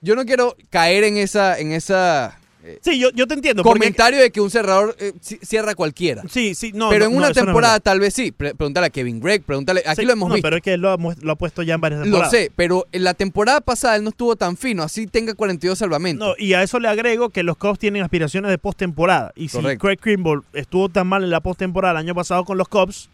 Yo 0.00 0.14
no 0.14 0.24
quiero 0.24 0.54
caer 0.70 1.04
en 1.04 1.16
esa, 1.16 1.58
en 1.58 1.72
esa 1.72 2.38
eh, 2.68 2.78
Sí, 2.82 2.98
yo, 2.98 3.10
yo 3.10 3.26
te 3.26 3.34
entiendo. 3.34 3.62
porque- 3.62 3.78
comentario 3.78 4.20
de 4.20 4.30
que 4.30 4.40
un 4.40 4.50
cerrador 4.50 4.94
eh, 4.98 5.12
ci- 5.22 5.38
cierra 5.42 5.74
cualquiera. 5.74 6.22
Sí, 6.28 6.54
sí, 6.54 6.72
no. 6.74 6.90
pero 6.90 7.06
en 7.06 7.12
no, 7.12 7.18
una 7.18 7.28
no 7.28 7.34
temporada 7.34 7.80
tal 7.80 8.00
vez 8.00 8.14
sí. 8.14 8.30
Pre- 8.32 8.54
pregúntale 8.54 8.86
a 8.86 8.90
Kevin 8.90 9.20
Gregg, 9.20 9.42
pregúntale. 9.42 9.82
Aquí 9.86 10.02
Sí, 10.02 10.06
lo 10.06 10.12
hemos 10.12 10.28
no, 10.28 10.34
visto. 10.36 10.46
pero 10.46 10.56
es 10.56 10.62
que 10.62 10.74
él 10.74 10.80
lo 10.80 10.90
ha, 10.92 10.96
lo 11.22 11.36
puesto 11.36 11.62
ya 11.62 11.74
en 11.74 11.80
varias 11.80 12.00
Lo 12.00 12.04
temporadas. 12.04 12.30
sé, 12.30 12.52
pero 12.54 12.86
en 12.92 13.04
la 13.04 13.14
temporada 13.14 13.60
pasada 13.60 13.96
él 13.96 14.04
no 14.04 14.10
estuvo 14.10 14.36
tan 14.36 14.56
fino, 14.56 14.82
así 14.82 15.06
tenga 15.06 15.34
42 15.34 15.78
salvamentos. 15.78 16.28
No, 16.28 16.34
y 16.38 16.52
a 16.54 16.62
eso 16.62 16.78
le 16.78 16.88
agrego 16.88 17.30
que 17.30 17.42
los 17.42 17.56
Cubs 17.56 17.78
tienen 17.78 18.02
aspiraciones 18.02 18.50
de 18.50 18.58
postemporada. 18.58 19.32
Y 19.36 19.48
si 19.48 19.58
Correcto. 19.58 19.82
Craig 19.86 19.98
Kimbrell 19.98 20.42
estuvo 20.52 20.88
tan 20.88 21.06
mal 21.06 21.24
en 21.24 21.30
la 21.30 21.40
postemporada 21.40 21.92
el 21.92 21.98
año 22.06 22.14
pasado 22.14 22.44
con 22.44 22.58
los 22.58 22.68
Cubs, 22.68 23.08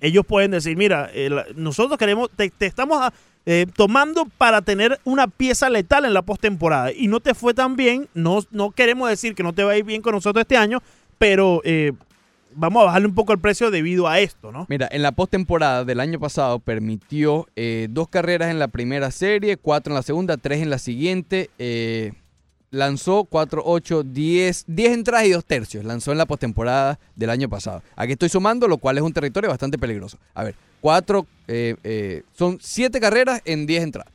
ellos 0.00 0.26
pueden 0.26 0.50
decir, 0.50 0.76
mira, 0.76 1.10
eh, 1.14 1.30
nosotros 1.54 1.98
queremos, 1.98 2.28
te, 2.36 2.50
te 2.50 2.66
estamos 2.66 2.98
ah, 3.00 3.12
eh, 3.46 3.66
tomando 3.74 4.26
para 4.36 4.60
tener 4.62 5.00
una 5.04 5.28
pieza 5.28 5.70
letal 5.70 6.04
en 6.04 6.14
la 6.14 6.22
postemporada. 6.22 6.92
Y 6.92 7.08
no 7.08 7.20
te 7.20 7.34
fue 7.34 7.54
tan 7.54 7.76
bien, 7.76 8.08
no, 8.12 8.40
no 8.50 8.72
queremos 8.72 9.08
decir 9.08 9.34
que 9.34 9.42
no 9.42 9.54
te 9.54 9.64
va 9.64 9.72
bien 9.74 10.02
con 10.02 10.14
nosotros 10.14 10.42
este 10.42 10.56
año, 10.56 10.82
pero 11.18 11.62
eh, 11.64 11.92
vamos 12.54 12.82
a 12.82 12.86
bajarle 12.86 13.08
un 13.08 13.14
poco 13.14 13.32
el 13.32 13.38
precio 13.38 13.70
debido 13.70 14.08
a 14.08 14.18
esto, 14.18 14.50
¿no? 14.50 14.66
Mira, 14.68 14.88
en 14.90 15.02
la 15.02 15.12
postemporada 15.12 15.84
del 15.84 16.00
año 16.00 16.18
pasado 16.18 16.58
permitió 16.58 17.46
eh, 17.54 17.86
dos 17.90 18.08
carreras 18.08 18.50
en 18.50 18.58
la 18.58 18.68
primera 18.68 19.10
serie, 19.10 19.56
cuatro 19.56 19.92
en 19.92 19.96
la 19.96 20.02
segunda, 20.02 20.36
tres 20.36 20.60
en 20.60 20.70
la 20.70 20.78
siguiente. 20.78 21.50
eh, 21.58 22.12
lanzó 22.70 23.24
4, 23.24 23.62
8, 23.64 24.02
10, 24.02 24.64
10 24.66 24.92
entradas 24.92 25.26
y 25.26 25.30
dos 25.30 25.44
tercios. 25.44 25.84
Lanzó 25.84 26.12
en 26.12 26.18
la 26.18 26.26
postemporada 26.26 26.98
del 27.14 27.30
año 27.30 27.48
pasado. 27.48 27.82
Aquí 27.96 28.12
estoy 28.12 28.28
sumando, 28.28 28.68
lo 28.68 28.78
cual 28.78 28.98
es 28.98 29.02
un 29.02 29.12
territorio 29.12 29.48
bastante 29.50 29.78
peligroso. 29.78 30.18
A 30.34 30.44
ver, 30.44 30.54
cuatro, 30.80 31.26
eh, 31.48 31.76
eh, 31.84 32.22
son 32.36 32.58
siete 32.60 33.00
carreras 33.00 33.40
en 33.44 33.66
10 33.66 33.82
entradas. 33.84 34.12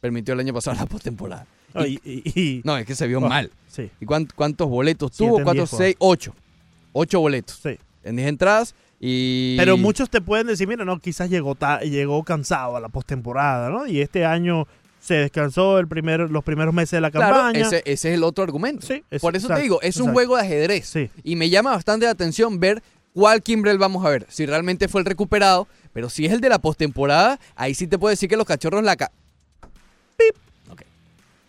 Permitió 0.00 0.34
el 0.34 0.40
año 0.40 0.54
pasado 0.54 0.76
la 0.76 0.86
postemporada. 0.86 1.46
No, 1.74 1.86
Y- 1.86 2.00
y- 2.04 2.22
y- 2.40 2.60
No, 2.64 2.76
es 2.76 2.86
que 2.86 2.94
se 2.94 3.06
vio 3.06 3.18
Oh, 3.18 3.28
mal. 3.28 3.50
sí. 3.68 3.90
¿Y 4.00 4.06
cuán- 4.06 4.28
cuántos 4.34 4.68
boletos 4.68 5.12
tuvo? 5.12 5.38
en 5.38 5.44
4, 5.44 5.52
diez 5.66 5.70
6, 5.70 5.96
8. 5.98 6.34
Ocho 6.92 7.20
boletos. 7.20 7.60
Sí. 7.62 7.78
En 8.02 8.16
10 8.16 8.28
entradas 8.28 8.74
y... 8.98 9.56
Pero 9.56 9.76
muchos 9.76 10.10
te 10.10 10.20
pueden 10.20 10.48
decir, 10.48 10.66
mira, 10.66 10.84
no, 10.84 10.98
quizás 10.98 11.30
llegó, 11.30 11.54
ta- 11.54 11.80
llegó 11.82 12.24
cansado 12.24 12.76
a 12.76 12.80
la 12.80 12.88
postemporada, 12.88 13.70
¿no? 13.70 13.86
Y 13.86 14.00
este 14.00 14.24
año 14.24 14.66
se 15.00 15.14
descansó 15.14 15.78
el 15.78 15.88
primer, 15.88 16.20
los 16.30 16.44
primeros 16.44 16.72
meses 16.74 16.92
de 16.92 17.00
la 17.00 17.10
Claro, 17.10 17.34
campaña. 17.36 17.66
ese, 17.66 17.78
ese 17.86 18.10
es 18.10 18.14
el 18.16 18.22
otro 18.22 18.44
argumento. 18.44 18.86
Sí, 18.86 19.02
es- 19.10 19.20
Por 19.22 19.34
eso 19.34 19.46
exacto, 19.46 19.58
te 19.58 19.62
digo, 19.62 19.80
es 19.82 19.96
un 19.96 20.02
exacto. 20.02 20.12
juego 20.12 20.36
de 20.36 20.42
ajedrez. 20.42 20.86
Sí. 20.86 21.10
Y 21.24 21.36
me 21.36 21.48
llama 21.50 21.70
bastante 21.72 22.04
la 22.06 22.12
atención 22.12 22.60
ver 22.60 22.82
cuál 23.14 23.42
Kimbrel 23.42 23.78
vamos 23.78 24.04
a 24.04 24.10
ver. 24.10 24.26
Si 24.28 24.46
realmente 24.46 24.88
fue 24.88 25.00
el 25.00 25.04
recuperado, 25.06 25.66
pero 25.92 26.08
si 26.10 26.26
es 26.26 26.32
el 26.32 26.40
de 26.40 26.48
la 26.50 26.58
postemporada, 26.60 27.40
ahí 27.56 27.74
sí 27.74 27.86
te 27.86 27.98
puedo 27.98 28.10
decir 28.10 28.28
que 28.28 28.36
los 28.36 28.46
cachorros 28.46 28.82
la... 28.84 28.96
ca- 28.96 29.10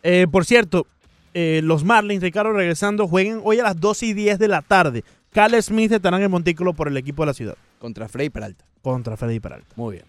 Eh, 0.03 0.25
por 0.31 0.45
cierto, 0.45 0.87
eh, 1.35 1.61
los 1.63 1.83
Marlins, 1.83 2.23
Ricardo, 2.23 2.51
regresando, 2.53 3.07
jueguen 3.07 3.39
hoy 3.43 3.59
a 3.59 3.63
las 3.63 3.79
2 3.79 4.01
y 4.03 4.13
10 4.13 4.39
de 4.39 4.47
la 4.47 4.61
tarde. 4.63 5.03
Cal 5.31 5.61
Smith 5.61 5.91
estarán 5.91 6.19
en 6.21 6.23
el 6.23 6.29
Montículo 6.29 6.73
por 6.73 6.87
el 6.87 6.97
equipo 6.97 7.21
de 7.21 7.27
la 7.27 7.33
ciudad 7.35 7.55
contra 7.79 8.09
Frey 8.09 8.29
Peralta. 8.31 8.65
contra 8.81 9.15
Freddy 9.15 9.39
Peralta. 9.39 9.67
Muy 9.75 9.93
bien. 9.97 10.05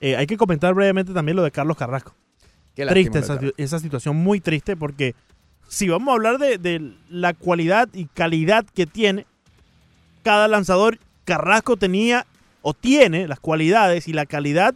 Eh, 0.00 0.16
hay 0.16 0.26
que 0.26 0.38
comentar 0.38 0.72
brevemente 0.72 1.12
también 1.12 1.36
lo 1.36 1.42
de 1.42 1.50
Carlos 1.50 1.76
Carrasco. 1.76 2.14
Triste 2.76 3.20
esa, 3.56 3.78
situación, 3.78 4.16
muy 4.16 4.40
triste, 4.40 4.76
porque 4.76 5.14
si 5.66 5.88
vamos 5.88 6.08
a 6.08 6.12
hablar 6.12 6.38
de, 6.38 6.58
de 6.58 6.92
la 7.08 7.32
cualidad 7.32 7.88
y 7.94 8.04
calidad 8.06 8.66
que 8.74 8.86
tiene 8.86 9.26
cada 10.22 10.46
lanzador, 10.46 10.98
Carrasco 11.24 11.76
tenía 11.76 12.26
o 12.62 12.74
tiene 12.74 13.26
las 13.28 13.40
cualidades 13.40 14.08
y 14.08 14.12
la 14.12 14.26
calidad 14.26 14.74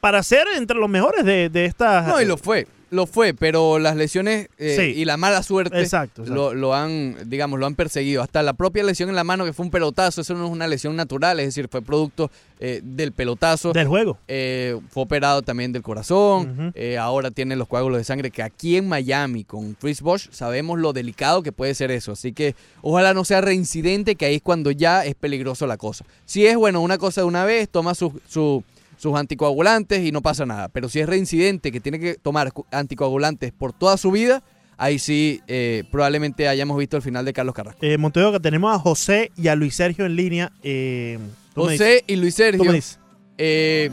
para 0.00 0.22
ser 0.22 0.46
entre 0.56 0.78
los 0.78 0.88
mejores 0.88 1.24
de, 1.24 1.48
de 1.48 1.64
esta... 1.64 2.02
No, 2.02 2.20
y 2.20 2.24
lo 2.24 2.36
fue. 2.36 2.66
Lo 2.90 3.06
fue, 3.06 3.34
pero 3.34 3.80
las 3.80 3.96
lesiones 3.96 4.48
eh, 4.58 4.76
Sí. 4.78 5.00
y 5.00 5.04
la 5.06 5.16
mala 5.16 5.42
suerte 5.42 5.80
Exacto, 5.80 6.22
exacto. 6.22 6.34
Lo, 6.34 6.54
lo 6.54 6.72
han, 6.72 7.16
digamos, 7.28 7.58
lo 7.58 7.66
han 7.66 7.74
perseguido. 7.74 8.22
Hasta 8.22 8.44
la 8.44 8.52
propia 8.52 8.84
lesión 8.84 9.08
en 9.08 9.16
la 9.16 9.24
mano, 9.24 9.44
que 9.44 9.52
fue 9.52 9.64
un 9.64 9.72
pelotazo, 9.72 10.20
eso 10.20 10.34
no 10.34 10.44
es 10.46 10.50
una 10.52 10.68
lesión 10.68 10.94
natural, 10.94 11.40
es 11.40 11.46
decir, 11.46 11.66
fue 11.68 11.82
producto 11.82 12.30
eh, 12.60 12.80
del 12.84 13.10
pelotazo. 13.10 13.72
del 13.72 13.88
juego. 13.88 14.18
Eh, 14.28 14.78
fue 14.90 15.02
operado 15.02 15.42
también 15.42 15.72
del 15.72 15.82
corazón. 15.82 16.72
Eh, 16.76 16.96
ahora 16.96 17.30
tiene 17.32 17.56
los 17.56 17.66
coágulos 17.66 17.98
de 17.98 18.04
sangre. 18.04 18.30
Que 18.30 18.42
aquí 18.44 18.76
en 18.76 18.88
Miami, 18.88 19.42
con 19.42 19.74
Chris 19.74 20.00
Bosh, 20.00 20.28
sabemos 20.30 20.78
lo 20.78 20.92
delicado 20.92 21.42
que 21.42 21.50
puede 21.52 21.74
ser 21.74 21.90
eso. 21.90 22.12
Así 22.12 22.32
que 22.32 22.54
ojalá 22.82 23.14
no 23.14 23.24
sea 23.24 23.40
reincidente, 23.40 24.14
que 24.14 24.26
ahí 24.26 24.36
es 24.36 24.42
cuando 24.42 24.70
ya 24.70 25.04
es 25.04 25.16
peligroso 25.16 25.66
la 25.66 25.76
cosa. 25.76 26.04
Si 26.24 26.46
es, 26.46 26.56
bueno, 26.56 26.80
una 26.80 26.98
cosa 26.98 27.22
de 27.22 27.26
una 27.26 27.44
vez, 27.44 27.68
toma 27.68 27.94
su- 27.96 28.20
su- 28.28 28.62
sus 28.96 29.14
anticoagulantes 29.16 30.04
y 30.04 30.12
no 30.12 30.22
pasa 30.22 30.46
nada. 30.46 30.68
Pero 30.68 30.88
si 30.88 31.00
es 31.00 31.08
reincidente, 31.08 31.72
que 31.72 31.80
tiene 31.80 31.98
que 31.98 32.14
tomar 32.14 32.52
anticoagulantes 32.70 33.52
por 33.52 33.72
toda 33.72 33.96
su 33.96 34.10
vida, 34.10 34.42
ahí 34.76 34.98
sí 34.98 35.40
eh, 35.48 35.84
probablemente 35.90 36.48
hayamos 36.48 36.78
visto 36.78 36.96
el 36.96 37.02
final 37.02 37.24
de 37.24 37.32
Carlos 37.32 37.54
Carrasco. 37.54 37.80
Eh, 37.82 37.98
Monteo, 37.98 38.32
que 38.32 38.40
tenemos 38.40 38.74
a 38.74 38.78
José 38.78 39.30
y 39.36 39.48
a 39.48 39.54
Luis 39.54 39.74
Sergio 39.74 40.06
en 40.06 40.16
línea. 40.16 40.52
Eh, 40.62 41.18
José 41.54 42.04
y 42.06 42.16
Luis 42.16 42.34
tú 42.34 42.42
Sergio. 42.42 42.64
me 42.64 42.72
dices. 42.74 42.98
Eh, 43.38 43.90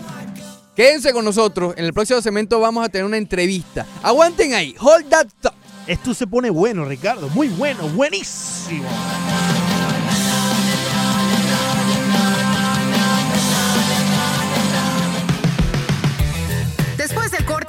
quédense 0.75 1.13
con 1.13 1.25
nosotros. 1.25 1.73
En 1.77 1.85
el 1.85 1.93
próximo 1.93 2.21
segmento 2.21 2.59
vamos 2.59 2.85
a 2.85 2.89
tener 2.89 3.05
una 3.05 3.17
entrevista. 3.17 3.85
Aguanten 4.01 4.53
ahí. 4.53 4.75
Hold 4.79 5.09
that 5.09 5.27
thought. 5.41 5.55
Esto 5.87 6.13
se 6.13 6.27
pone 6.27 6.49
bueno, 6.49 6.85
Ricardo. 6.85 7.27
Muy 7.29 7.49
bueno, 7.49 7.89
buenísimo. 7.89 8.87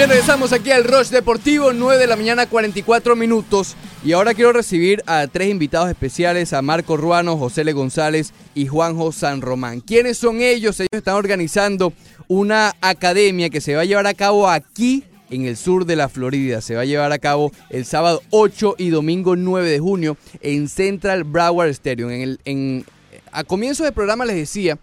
Bien, 0.00 0.08
regresamos 0.08 0.54
aquí 0.54 0.70
al 0.70 0.84
Rush 0.84 1.08
Deportivo, 1.08 1.74
9 1.74 1.98
de 2.00 2.06
la 2.06 2.16
mañana, 2.16 2.46
44 2.46 3.16
minutos. 3.16 3.76
Y 4.02 4.12
ahora 4.12 4.32
quiero 4.32 4.50
recibir 4.50 5.02
a 5.04 5.26
tres 5.26 5.50
invitados 5.50 5.90
especiales, 5.90 6.54
a 6.54 6.62
Marco 6.62 6.96
Ruano, 6.96 7.36
José 7.36 7.64
Le 7.64 7.74
González 7.74 8.32
y 8.54 8.66
Juanjo 8.66 9.12
San 9.12 9.42
Román. 9.42 9.82
¿Quiénes 9.82 10.16
son 10.16 10.40
ellos? 10.40 10.80
Ellos 10.80 10.88
están 10.90 11.16
organizando 11.16 11.92
una 12.28 12.74
academia 12.80 13.50
que 13.50 13.60
se 13.60 13.74
va 13.74 13.82
a 13.82 13.84
llevar 13.84 14.06
a 14.06 14.14
cabo 14.14 14.48
aquí 14.48 15.04
en 15.28 15.44
el 15.44 15.58
sur 15.58 15.84
de 15.84 15.96
la 15.96 16.08
Florida. 16.08 16.62
Se 16.62 16.76
va 16.76 16.80
a 16.80 16.86
llevar 16.86 17.12
a 17.12 17.18
cabo 17.18 17.52
el 17.68 17.84
sábado 17.84 18.22
8 18.30 18.76
y 18.78 18.88
domingo 18.88 19.36
9 19.36 19.68
de 19.68 19.80
junio 19.80 20.16
en 20.40 20.70
Central 20.70 21.24
Broward 21.24 21.68
Stadium. 21.68 22.08
En 22.08 22.22
el, 22.22 22.40
en, 22.46 22.86
a 23.32 23.44
comienzo 23.44 23.84
del 23.84 23.92
programa 23.92 24.24
les 24.24 24.36
decía 24.36 24.78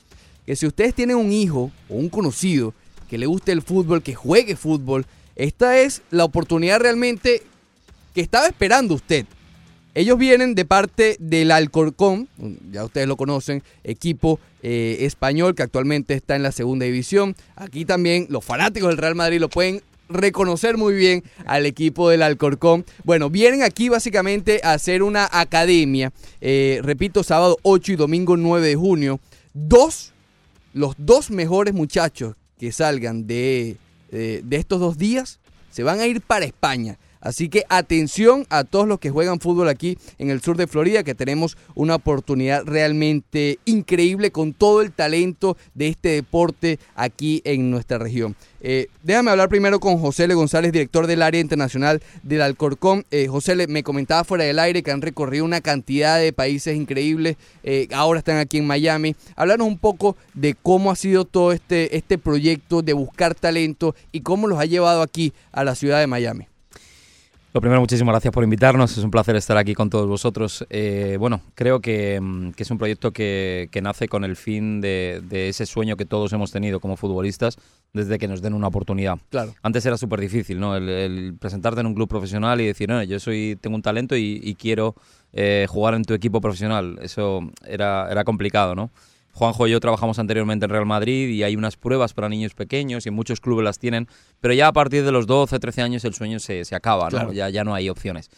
que 0.45 0.55
si 0.55 0.68
ustedes 0.68 0.93
tienen 0.93 1.18
un 1.18 1.32
hijo 1.32 1.72
o 1.89 1.95
un 1.95 2.07
conocido 2.07 2.76
que 3.08 3.18
le 3.18 3.26
guste 3.26 3.51
el 3.51 3.62
fútbol, 3.62 4.03
que 4.03 4.16
juegue 4.16 4.55
fútbol, 4.55 5.05
esta 5.36 5.78
es 5.78 6.01
la 6.10 6.26
oportunidad 6.26 6.80
realmente 6.80 7.43
que 8.14 8.22
estaba 8.22 8.47
esperando 8.47 8.95
usted. 8.95 9.26
Ellos 9.93 10.18
vienen 10.18 10.53
de 10.53 10.66
parte 10.66 11.16
del 11.20 11.51
Alcorcón, 11.51 12.28
ya 12.72 12.84
ustedes 12.86 13.08
lo 13.08 13.18
conocen, 13.18 13.64
equipo 13.84 14.39
eh, 14.62 14.97
español 15.01 15.55
que 15.55 15.64
actualmente 15.64 16.14
está 16.14 16.36
en 16.36 16.43
la 16.43 16.51
segunda 16.51 16.86
división. 16.86 17.36
Aquí 17.55 17.86
también 17.86 18.28
los 18.30 18.45
fanáticos 18.45 18.89
del 18.89 18.97
Real 18.97 19.16
Madrid 19.16 19.39
lo 19.39 19.49
pueden 19.49 19.82
reconocer 20.10 20.78
muy 20.78 20.93
bien 20.93 21.24
al 21.45 21.66
equipo 21.66 22.10
del 22.10 22.22
Alcorcón. 22.22 22.86
Bueno, 23.03 23.30
vienen 23.30 23.64
aquí 23.64 23.89
básicamente 23.89 24.62
a 24.64 24.74
hacer 24.74 25.03
una 25.03 25.30
academia, 25.32 26.14
eh, 26.41 26.80
repito, 26.84 27.24
sábado 27.24 27.58
8 27.64 27.93
y 27.93 27.95
domingo 27.95 28.38
9 28.38 28.68
de 28.68 28.76
junio. 28.76 29.20
Dos, 29.53 30.14
los 30.74 30.93
dos 30.97 31.32
mejores 31.32 31.74
muchachos 31.74 32.36
que 32.58 32.72
salgan 32.72 33.28
de, 33.28 33.78
eh, 34.12 34.41
de 34.43 34.58
estos 34.58 34.80
dos 34.80 34.97
días 34.97 35.39
se 35.72 35.84
van 35.84 35.99
a 35.99 36.08
ir 36.08 36.22
para 36.22 36.45
España. 36.45 36.97
Así 37.22 37.49
que 37.49 37.63
atención 37.70 38.45
a 38.49 38.63
todos 38.63 38.88
los 38.88 38.99
que 38.99 39.09
juegan 39.09 39.39
fútbol 39.39 39.70
aquí 39.70 39.97
en 40.18 40.30
el 40.30 40.41
sur 40.41 40.57
de 40.57 40.68
Florida, 40.68 41.03
que 41.03 41.15
tenemos 41.15 41.57
una 41.76 41.95
oportunidad 41.95 42.63
realmente 42.65 43.59
increíble 43.65 44.32
con 44.32 44.53
todo 44.53 44.82
el 44.82 44.91
talento 44.91 45.57
de 45.74 45.89
este 45.89 46.09
deporte 46.09 46.80
aquí 46.95 47.41
en 47.45 47.72
nuestra 47.72 47.97
región. 47.97 48.36
Eh, 48.59 48.88
déjame 49.03 49.32
hablar 49.32 49.49
primero 49.49 49.80
con 49.80 49.99
José 49.99 50.28
Le 50.28 50.34
González, 50.34 50.72
director 50.72 51.05
del 51.07 51.22
área 51.22 51.39
internacional 51.39 52.01
del 52.24 52.41
Alcorcón. 52.41 53.05
Eh, 53.11 53.28
José, 53.28 53.55
Le, 53.55 53.68
me 53.68 53.84
comentaba 53.84 54.24
fuera 54.24 54.45
del 54.45 54.59
aire 54.59 54.84
que 54.84 54.91
han 54.91 55.01
recorrido 55.01 55.45
una 55.45 55.61
cantidad 55.61 56.20
de 56.20 56.34
países 56.34 56.76
increíbles, 56.76 57.38
eh, 57.63 57.88
ahora 57.93 58.20
están 58.20 58.38
aquí 58.38 58.57
en 58.57 58.68
Miami. 58.68 59.15
Háblanos 59.36 59.68
un 59.68 59.78
poco 59.78 60.18
de 60.34 60.55
cómo 60.55 60.91
ha 60.91 60.95
sido 60.95 61.26
todo 61.26 61.51
este, 61.51 61.95
este 61.95 62.18
proyecto 62.18 62.82
de 62.82 62.93
buscar 62.93 63.36
talento 63.36 63.95
y 64.11 64.22
cómo 64.22 64.47
los 64.47 64.59
ha 64.59 64.65
llevado 64.65 65.01
aquí 65.01 65.34
a 65.51 65.63
la 65.63 65.76
ciudad 65.76 65.99
de 65.99 66.07
Miami. 66.07 66.47
Lo 67.53 67.61
primero, 67.61 67.79
muchísimas 67.81 68.13
gracias 68.13 68.33
por 68.33 68.43
invitarnos. 68.43 68.97
Es 68.97 69.03
un 69.03 69.09
placer 69.09 69.35
estar 69.35 69.57
aquí 69.57 69.73
con 69.73 69.89
todos 69.89 70.05
vosotros. 70.07 70.65
Eh, 70.69 71.15
bueno, 71.19 71.41
creo 71.55 71.79
que, 71.79 72.19
mm, 72.21 72.51
que 72.51 72.63
es 72.63 72.71
un 72.71 72.77
proyecto 72.77 73.11
que, 73.11 73.69
que 73.71 73.81
nace 73.81 74.07
con 74.07 74.23
el 74.23 74.35
fin 74.35 74.81
de, 74.81 75.21
de 75.23 75.49
ese 75.49 75.65
sueño 75.65 75.95
que 75.95 76.05
todos 76.05 76.33
hemos 76.33 76.51
tenido 76.51 76.79
como 76.79 76.97
futbolistas 76.97 77.57
desde 77.93 78.19
que 78.19 78.27
nos 78.27 78.41
den 78.41 78.53
una 78.53 78.67
oportunidad. 78.67 79.17
Claro. 79.29 79.55
Antes 79.63 79.85
era 79.85 79.97
súper 79.97 80.19
difícil, 80.19 80.59
¿no? 80.59 80.75
El, 80.75 80.89
el 80.89 81.35
presentarte 81.39 81.79
en 81.79 81.87
un 81.87 81.95
club 81.95 82.09
profesional 82.09 82.59
y 82.61 82.67
decir, 82.67 82.89
no, 82.89 83.01
yo 83.01 83.19
soy, 83.19 83.57
tengo 83.59 83.75
un 83.75 83.81
talento 83.81 84.15
y, 84.15 84.39
y 84.43 84.55
quiero 84.55 84.93
eh, 85.33 85.65
jugar 85.69 85.93
en 85.95 86.03
tu 86.03 86.13
equipo 86.13 86.41
profesional. 86.41 86.99
Eso 87.01 87.49
era, 87.65 88.07
era 88.11 88.23
complicado, 88.23 88.75
¿no? 88.75 88.91
Juanjo 89.38 89.67
y 89.67 89.71
yo 89.71 89.79
trabajamos 89.79 90.19
anteriormente 90.19 90.65
en 90.65 90.71
Real 90.71 90.85
Madrid 90.85 91.29
y 91.29 91.43
hay 91.43 91.55
unas 91.55 91.77
pruebas 91.77 92.13
para 92.13 92.27
niños 92.27 92.55
pequeños 92.55 93.05
y 93.05 93.09
en 93.09 93.15
muchos 93.15 93.39
clubes 93.39 93.63
las 93.63 93.77
tienen, 93.77 94.07
pero 94.41 94.53
ya 94.53 94.67
a 94.67 94.73
partir 94.73 95.05
de 95.05 95.11
los 95.11 95.27
12, 95.27 95.59
13 95.59 95.81
años 95.83 96.05
el 96.05 96.13
sueño 96.13 96.39
se, 96.39 96.65
se 96.65 96.75
acaba, 96.75 97.05
¿no? 97.05 97.09
Claro. 97.09 97.33
Ya, 97.33 97.49
ya 97.49 97.63
no 97.63 97.73
hay 97.73 97.89
opciones. 97.89 98.29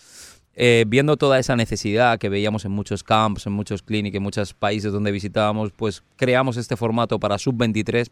Eh, 0.56 0.84
viendo 0.88 1.16
toda 1.16 1.40
esa 1.40 1.56
necesidad 1.56 2.20
que 2.20 2.28
veíamos 2.28 2.66
en 2.66 2.72
muchos 2.72 3.02
campos, 3.02 3.48
en 3.48 3.54
muchos 3.54 3.82
clínicas, 3.82 4.18
en 4.18 4.24
muchos 4.24 4.54
países 4.54 4.92
donde 4.92 5.12
visitábamos, 5.12 5.72
pues 5.72 6.04
creamos 6.18 6.58
este 6.58 6.76
formato 6.76 7.18
para 7.18 7.38
sub-23. 7.38 8.08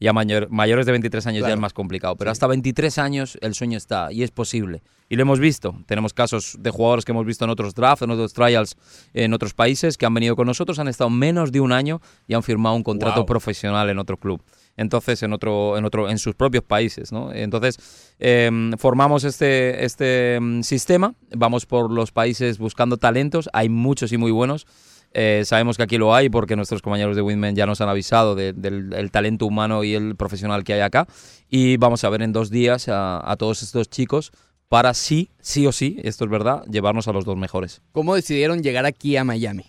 Ya 0.00 0.12
mayor- 0.12 0.48
mayores 0.50 0.86
de 0.86 0.92
23 0.92 1.26
años 1.26 1.42
ya 1.42 1.52
es 1.54 1.58
más 1.58 1.72
complicado, 1.72 2.14
pero 2.16 2.30
hasta 2.30 2.46
23 2.46 2.98
años 2.98 3.36
el 3.40 3.54
sueño 3.54 3.76
está 3.76 4.12
y 4.12 4.22
es 4.22 4.30
posible. 4.30 4.82
Y 5.08 5.16
lo 5.16 5.22
hemos 5.22 5.40
visto. 5.40 5.74
Tenemos 5.86 6.12
casos 6.12 6.56
de 6.60 6.70
jugadores 6.70 7.04
que 7.04 7.12
hemos 7.12 7.26
visto 7.26 7.44
en 7.44 7.50
otros 7.50 7.74
drafts, 7.74 8.02
en 8.02 8.10
otros 8.10 8.32
trials, 8.32 8.76
en 9.14 9.32
otros 9.34 9.54
países, 9.54 9.96
que 9.96 10.06
han 10.06 10.14
venido 10.14 10.36
con 10.36 10.46
nosotros, 10.46 10.78
han 10.78 10.86
estado 10.88 11.10
menos 11.10 11.50
de 11.50 11.60
un 11.60 11.72
año 11.72 12.00
y 12.28 12.34
han 12.34 12.42
firmado 12.42 12.76
un 12.76 12.82
contrato 12.84 13.20
Wow. 13.20 13.26
profesional 13.26 13.88
en 13.90 13.98
otro 13.98 14.16
club. 14.18 14.40
Entonces, 14.76 15.20
en 15.24 15.32
otro, 15.32 15.76
en 15.76 15.84
otro, 15.84 16.08
en 16.08 16.18
sus 16.18 16.36
propios 16.36 16.62
países, 16.62 17.10
¿no? 17.10 17.32
Entonces, 17.32 17.78
eh, 18.20 18.48
formamos 18.78 19.24
este, 19.24 19.84
este 19.84 20.38
mm, 20.40 20.62
sistema, 20.62 21.14
vamos 21.34 21.66
por 21.66 21.90
los 21.90 22.12
países 22.12 22.58
buscando 22.58 22.96
talentos, 22.98 23.48
hay 23.52 23.68
muchos 23.68 24.12
y 24.12 24.18
muy 24.18 24.30
buenos. 24.30 24.66
Eh, 25.20 25.42
sabemos 25.44 25.76
que 25.76 25.82
aquí 25.82 25.98
lo 25.98 26.14
hay 26.14 26.28
porque 26.28 26.54
nuestros 26.54 26.80
compañeros 26.80 27.16
de 27.16 27.22
Windman 27.22 27.56
ya 27.56 27.66
nos 27.66 27.80
han 27.80 27.88
avisado 27.88 28.36
de- 28.36 28.52
del, 28.52 28.90
del 28.90 29.10
talento 29.10 29.46
humano 29.46 29.82
y 29.82 29.94
el 29.96 30.14
profesional 30.14 30.62
que 30.62 30.74
hay 30.74 30.80
acá. 30.80 31.08
Y 31.48 31.76
vamos 31.76 32.04
a 32.04 32.08
ver 32.08 32.22
en 32.22 32.32
dos 32.32 32.50
días 32.50 32.88
a, 32.88 33.20
a 33.28 33.36
todos 33.36 33.62
estos 33.64 33.90
chicos 33.90 34.30
para 34.68 34.94
sí, 34.94 35.30
sí 35.40 35.66
o 35.66 35.72
sí, 35.72 35.96
esto 36.04 36.24
es 36.24 36.30
verdad, 36.30 36.62
llevarnos 36.70 37.08
a 37.08 37.12
los 37.12 37.24
dos 37.24 37.36
mejores. 37.36 37.80
¿Cómo 37.90 38.14
decidieron 38.14 38.62
llegar 38.62 38.86
aquí 38.86 39.16
a 39.16 39.24
Miami? 39.24 39.64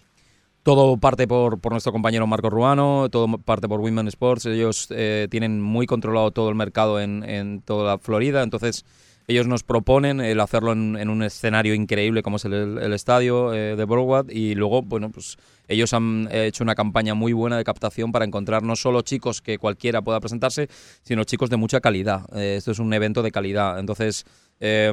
Todo 0.62 0.98
parte 0.98 1.26
por, 1.26 1.60
por 1.60 1.72
nuestro 1.72 1.92
compañero 1.94 2.28
Marco 2.28 2.50
Ruano, 2.50 3.08
todo 3.10 3.40
parte 3.40 3.68
por 3.68 3.80
Women 3.80 4.08
Sports. 4.10 4.46
Ellos 4.46 4.88
eh, 4.92 5.28
tienen 5.32 5.62
muy 5.62 5.88
controlado 5.88 6.30
todo 6.32 6.50
el 6.50 6.56
mercado 6.56 7.00
en, 7.00 7.24
en 7.24 7.62
toda 7.62 7.94
la 7.94 7.98
Florida, 7.98 8.44
entonces 8.44 8.86
ellos 9.30 9.48
nos 9.48 9.64
proponen 9.64 10.20
el 10.22 10.40
hacerlo 10.40 10.72
en, 10.72 10.98
en 10.98 11.08
un 11.08 11.22
escenario 11.22 11.76
increíble 11.76 12.24
como 12.24 12.38
es 12.38 12.46
el, 12.46 12.80
el 12.80 12.94
estadio 12.94 13.54
eh, 13.54 13.76
de 13.76 13.86
Broward 13.86 14.32
y 14.32 14.56
luego, 14.56 14.82
bueno, 14.82 15.12
pues 15.12 15.38
ellos 15.68 15.94
han 15.94 16.28
eh, 16.32 16.48
hecho 16.48 16.64
una 16.64 16.74
campaña 16.74 17.14
muy 17.14 17.32
buena 17.32 17.56
de 17.56 17.64
captación 17.64 18.12
para 18.12 18.26
encontrar 18.26 18.64
no 18.64 18.76
solo 18.76 19.04
chicos 19.04 19.42
que 19.42 19.60
cualquiera 19.60 20.02
pueda 20.02 20.20
presentarse, 20.20 20.68
sino 21.04 21.24
chicos 21.26 21.52
de 21.52 21.58
mucha 21.58 21.80
calidad. 21.80 22.26
Eh, 22.36 22.56
esto 22.58 22.72
es 22.72 22.80
un 22.80 22.92
evento 22.92 23.22
de 23.22 23.32
calidad, 23.32 23.80
entonces 23.80 24.26
eh, 24.60 24.92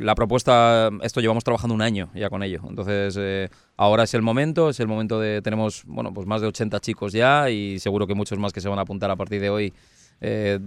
la 0.00 0.14
propuesta, 0.14 0.88
esto 1.02 1.20
llevamos 1.20 1.42
trabajando 1.42 1.74
un 1.74 1.82
año 1.82 2.08
ya 2.14 2.30
con 2.30 2.44
ello. 2.44 2.60
Entonces, 2.68 3.16
eh, 3.18 3.48
ahora 3.76 4.04
es 4.04 4.14
el 4.14 4.22
momento, 4.22 4.70
es 4.70 4.78
el 4.78 4.86
momento 4.86 5.18
de, 5.18 5.42
tenemos, 5.42 5.82
bueno, 5.86 6.14
pues 6.14 6.26
más 6.28 6.40
de 6.40 6.46
80 6.46 6.78
chicos 6.78 7.12
ya 7.12 7.50
y 7.50 7.80
seguro 7.80 8.06
que 8.06 8.14
muchos 8.14 8.38
más 8.38 8.52
que 8.52 8.60
se 8.60 8.68
van 8.68 8.78
a 8.78 8.82
apuntar 8.82 9.10
a 9.10 9.16
partir 9.16 9.40
de 9.40 9.50
hoy 9.50 9.74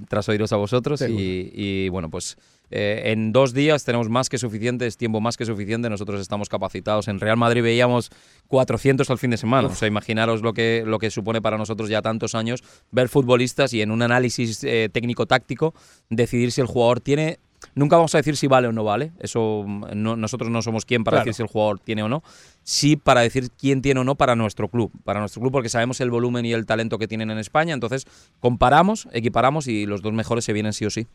tras 0.07 0.29
oíros 0.29 0.53
a 0.53 0.57
vosotros. 0.57 1.01
Y, 1.01 1.49
y, 1.53 1.89
bueno, 1.89 2.09
pues 2.09 2.37
eh, 2.71 3.03
en 3.11 3.31
dos 3.31 3.53
días 3.53 3.83
tenemos 3.83 4.09
más 4.09 4.29
que 4.29 4.37
suficiente, 4.37 4.85
es 4.87 4.97
tiempo 4.97 5.19
más 5.21 5.37
que 5.37 5.45
suficiente. 5.45 5.89
Nosotros 5.89 6.21
estamos 6.21 6.49
capacitados. 6.49 7.07
En 7.07 7.19
Real 7.19 7.37
Madrid 7.37 7.63
veíamos 7.63 8.09
400 8.47 9.09
al 9.09 9.17
fin 9.17 9.31
de 9.31 9.37
semana. 9.37 9.67
O 9.67 9.75
sea, 9.75 9.87
imaginaros 9.87 10.41
lo 10.41 10.53
que, 10.53 10.83
lo 10.85 10.99
que 10.99 11.09
supone 11.11 11.41
para 11.41 11.57
nosotros 11.57 11.89
ya 11.89 12.01
tantos 12.01 12.35
años 12.35 12.63
ver 12.91 13.09
futbolistas 13.09 13.73
y 13.73 13.81
en 13.81 13.91
un 13.91 14.01
análisis 14.01 14.63
eh, 14.63 14.89
técnico-táctico 14.91 15.73
decidir 16.09 16.51
si 16.51 16.61
el 16.61 16.67
jugador 16.67 16.99
tiene 17.01 17.39
Nunca 17.75 17.97
vamos 17.97 18.15
a 18.15 18.19
decir 18.19 18.37
si 18.37 18.47
vale 18.47 18.69
o 18.69 18.71
no 18.71 18.85
vale. 18.85 19.11
Eso 19.19 19.65
mm, 19.67 19.87
no- 19.93 20.15
nosotros 20.15 20.49
no 20.49 20.61
somos 20.61 20.85
quien 20.85 21.03
para 21.03 21.15
Claro. 21.17 21.25
decir 21.25 21.33
si 21.35 21.41
el 21.43 21.49
jugador 21.49 21.77
tiene 21.81 22.03
o 22.03 22.07
no. 22.07 22.23
Sí 22.63 22.95
para 22.95 23.19
decir 23.19 23.49
quién 23.51 23.81
tiene 23.81 23.99
o 23.99 24.05
no 24.05 24.15
para 24.15 24.37
nuestro 24.37 24.69
club. 24.69 24.93
Para 25.03 25.19
nuestro 25.19 25.41
club 25.41 25.51
porque 25.51 25.67
sabemos 25.67 25.99
el 25.99 26.09
volumen 26.09 26.45
y 26.45 26.53
el 26.53 26.65
talento 26.65 26.97
que 26.97 27.09
tienen 27.09 27.31
en 27.31 27.37
España. 27.37 27.73
Entonces 27.73 28.05
comparamos, 28.39 29.09
equiparamos 29.11 29.67
y 29.67 29.85
los 29.85 30.01
dos 30.01 30.13
mejores 30.13 30.45
se 30.45 30.53
vienen 30.53 30.71
sí 30.71 30.85
o 30.85 30.89
sí. 30.89 31.07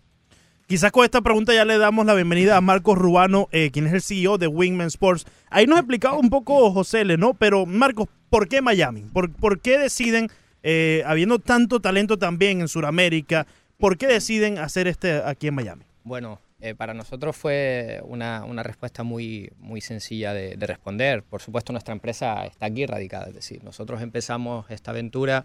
Quizás 0.66 0.92
con 0.92 1.04
esta 1.04 1.20
pregunta 1.20 1.52
ya 1.52 1.66
le 1.66 1.76
damos 1.76 2.06
la 2.06 2.14
bienvenida 2.14 2.56
a 2.56 2.62
Marcos 2.62 2.96
Rubano, 2.96 3.48
eh, 3.52 3.70
quien 3.70 3.86
es 3.86 3.92
el 3.92 4.00
CEO 4.00 4.38
de 4.38 4.46
Wingman 4.46 4.86
Sports. 4.86 5.26
Ahí 5.50 5.66
nos 5.66 5.78
explicaba 5.78 6.16
un 6.16 6.30
poco 6.30 6.72
José 6.72 7.04
Le, 7.04 7.18
¿no? 7.18 7.34
Pero 7.34 7.66
Marcos, 7.66 8.08
¿por 8.30 8.48
qué 8.48 8.62
Miami? 8.62 9.02
¿Por, 9.02 9.30
por 9.30 9.60
qué 9.60 9.78
deciden, 9.78 10.30
eh, 10.62 11.02
habiendo 11.04 11.38
tanto 11.38 11.80
talento 11.80 12.18
también 12.18 12.62
en 12.62 12.68
Sudamérica, 12.68 13.46
por 13.76 13.98
qué 13.98 14.06
deciden 14.06 14.56
hacer 14.56 14.88
este 14.88 15.20
aquí 15.22 15.48
en 15.48 15.54
Miami? 15.54 15.84
Bueno, 16.02 16.40
eh, 16.60 16.74
para 16.74 16.94
nosotros 16.94 17.36
fue 17.36 18.00
una, 18.04 18.46
una 18.46 18.62
respuesta 18.62 19.02
muy, 19.02 19.52
muy 19.58 19.82
sencilla 19.82 20.32
de, 20.32 20.56
de 20.56 20.66
responder. 20.66 21.22
Por 21.24 21.42
supuesto, 21.42 21.74
nuestra 21.74 21.92
empresa 21.92 22.46
está 22.46 22.64
aquí 22.66 22.86
radicada, 22.86 23.26
es 23.26 23.34
decir, 23.34 23.62
nosotros 23.62 24.00
empezamos 24.00 24.64
esta 24.70 24.92
aventura 24.92 25.44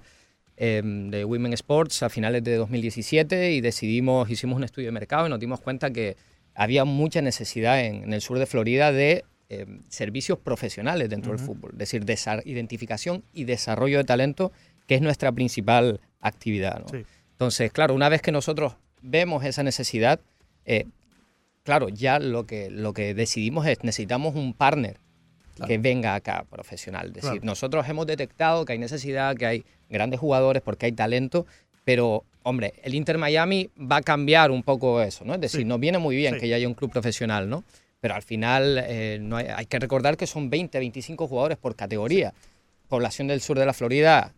eh, 0.62 0.82
de 0.84 1.24
Women 1.24 1.54
Sports 1.54 2.04
a 2.04 2.10
finales 2.10 2.44
de 2.44 2.56
2017 2.58 3.54
y 3.54 3.62
decidimos, 3.62 4.30
hicimos 4.30 4.58
un 4.58 4.66
estudio 4.66 4.90
de 4.90 4.92
mercado 4.92 5.26
y 5.26 5.30
nos 5.30 5.40
dimos 5.40 5.62
cuenta 5.62 5.90
que 5.90 6.18
había 6.54 6.84
mucha 6.84 7.22
necesidad 7.22 7.80
en, 7.80 8.04
en 8.04 8.14
el 8.14 8.20
sur 8.20 8.38
de 8.38 8.46
Florida 8.46 8.92
de 8.92 9.24
eh, 9.48 9.66
servicios 9.88 10.38
profesionales 10.38 11.10
dentro 11.10 11.32
del 11.32 11.40
fútbol, 11.40 11.72
es 11.72 11.78
decir, 11.80 12.06
identificación 12.46 13.24
y 13.34 13.46
desarrollo 13.46 13.98
de 13.98 14.04
talento, 14.04 14.52
que 14.86 14.94
es 14.94 15.02
nuestra 15.02 15.32
principal 15.32 16.02
actividad. 16.20 16.82
¿no? 16.82 16.90
Sí. 16.90 17.06
Entonces, 17.32 17.72
claro, 17.72 17.96
una 17.96 18.10
vez 18.10 18.22
que 18.22 18.32
nosotros 18.32 18.76
vemos 19.02 19.46
esa 19.46 19.64
necesidad, 19.64 20.20
eh, 20.66 20.86
claro, 21.64 21.90
ya 21.90 22.20
lo 22.20 22.46
que, 22.46 22.70
lo 22.70 22.94
que 22.94 23.14
decidimos 23.14 23.66
es 23.66 23.84
necesitamos 23.84 24.36
un 24.36 24.54
partner 24.54 24.98
que 25.68 25.78
venga 25.78 26.16
acá 26.16 26.46
profesional. 26.50 27.08
Es 27.08 27.14
decir, 27.14 27.30
Claro. 27.32 27.46
nosotros 27.46 27.88
hemos 27.90 28.06
detectado 28.08 28.66
que 28.66 28.74
hay 28.74 28.80
necesidad, 28.80 29.36
que 29.36 29.46
hay 29.46 29.66
grandes 29.90 30.20
jugadores 30.20 30.62
porque 30.62 30.86
hay 30.88 30.92
talento, 30.92 31.46
pero, 31.84 32.24
hombre, 32.44 32.74
el 32.84 32.94
Inter 32.96 33.18
Miami 33.18 33.70
va 33.80 33.98
a 33.98 34.02
cambiar 34.02 34.52
un 34.52 34.64
poco 34.64 35.02
eso, 35.02 35.26
¿no? 35.26 35.34
Es 35.36 35.42
decir, 35.42 35.62
Sí. 35.62 35.66
nos 35.66 35.80
viene 35.80 35.98
muy 35.98 36.16
bien 36.16 36.36
Sí. 36.36 36.42
que 36.42 36.48
ya 36.48 36.56
haya 36.58 36.68
un 36.68 36.74
club 36.76 36.92
profesional, 36.92 37.50
¿no? 37.50 37.64
Pero 38.00 38.16
al 38.16 38.22
final 38.22 38.84
eh, 38.88 39.18
no 39.20 39.38
hay, 39.38 39.48
hay 39.48 39.66
que 39.66 39.80
recordar 39.80 40.16
que 40.16 40.28
son 40.28 40.50
20, 40.50 40.78
25 40.80 41.28
jugadores 41.28 41.58
por 41.58 41.76
categoría. 41.76 42.34
Población 42.88 43.28
del 43.28 43.42
sur 43.42 43.60
de 43.60 43.66
la 43.66 43.74
Florida 43.74 44.34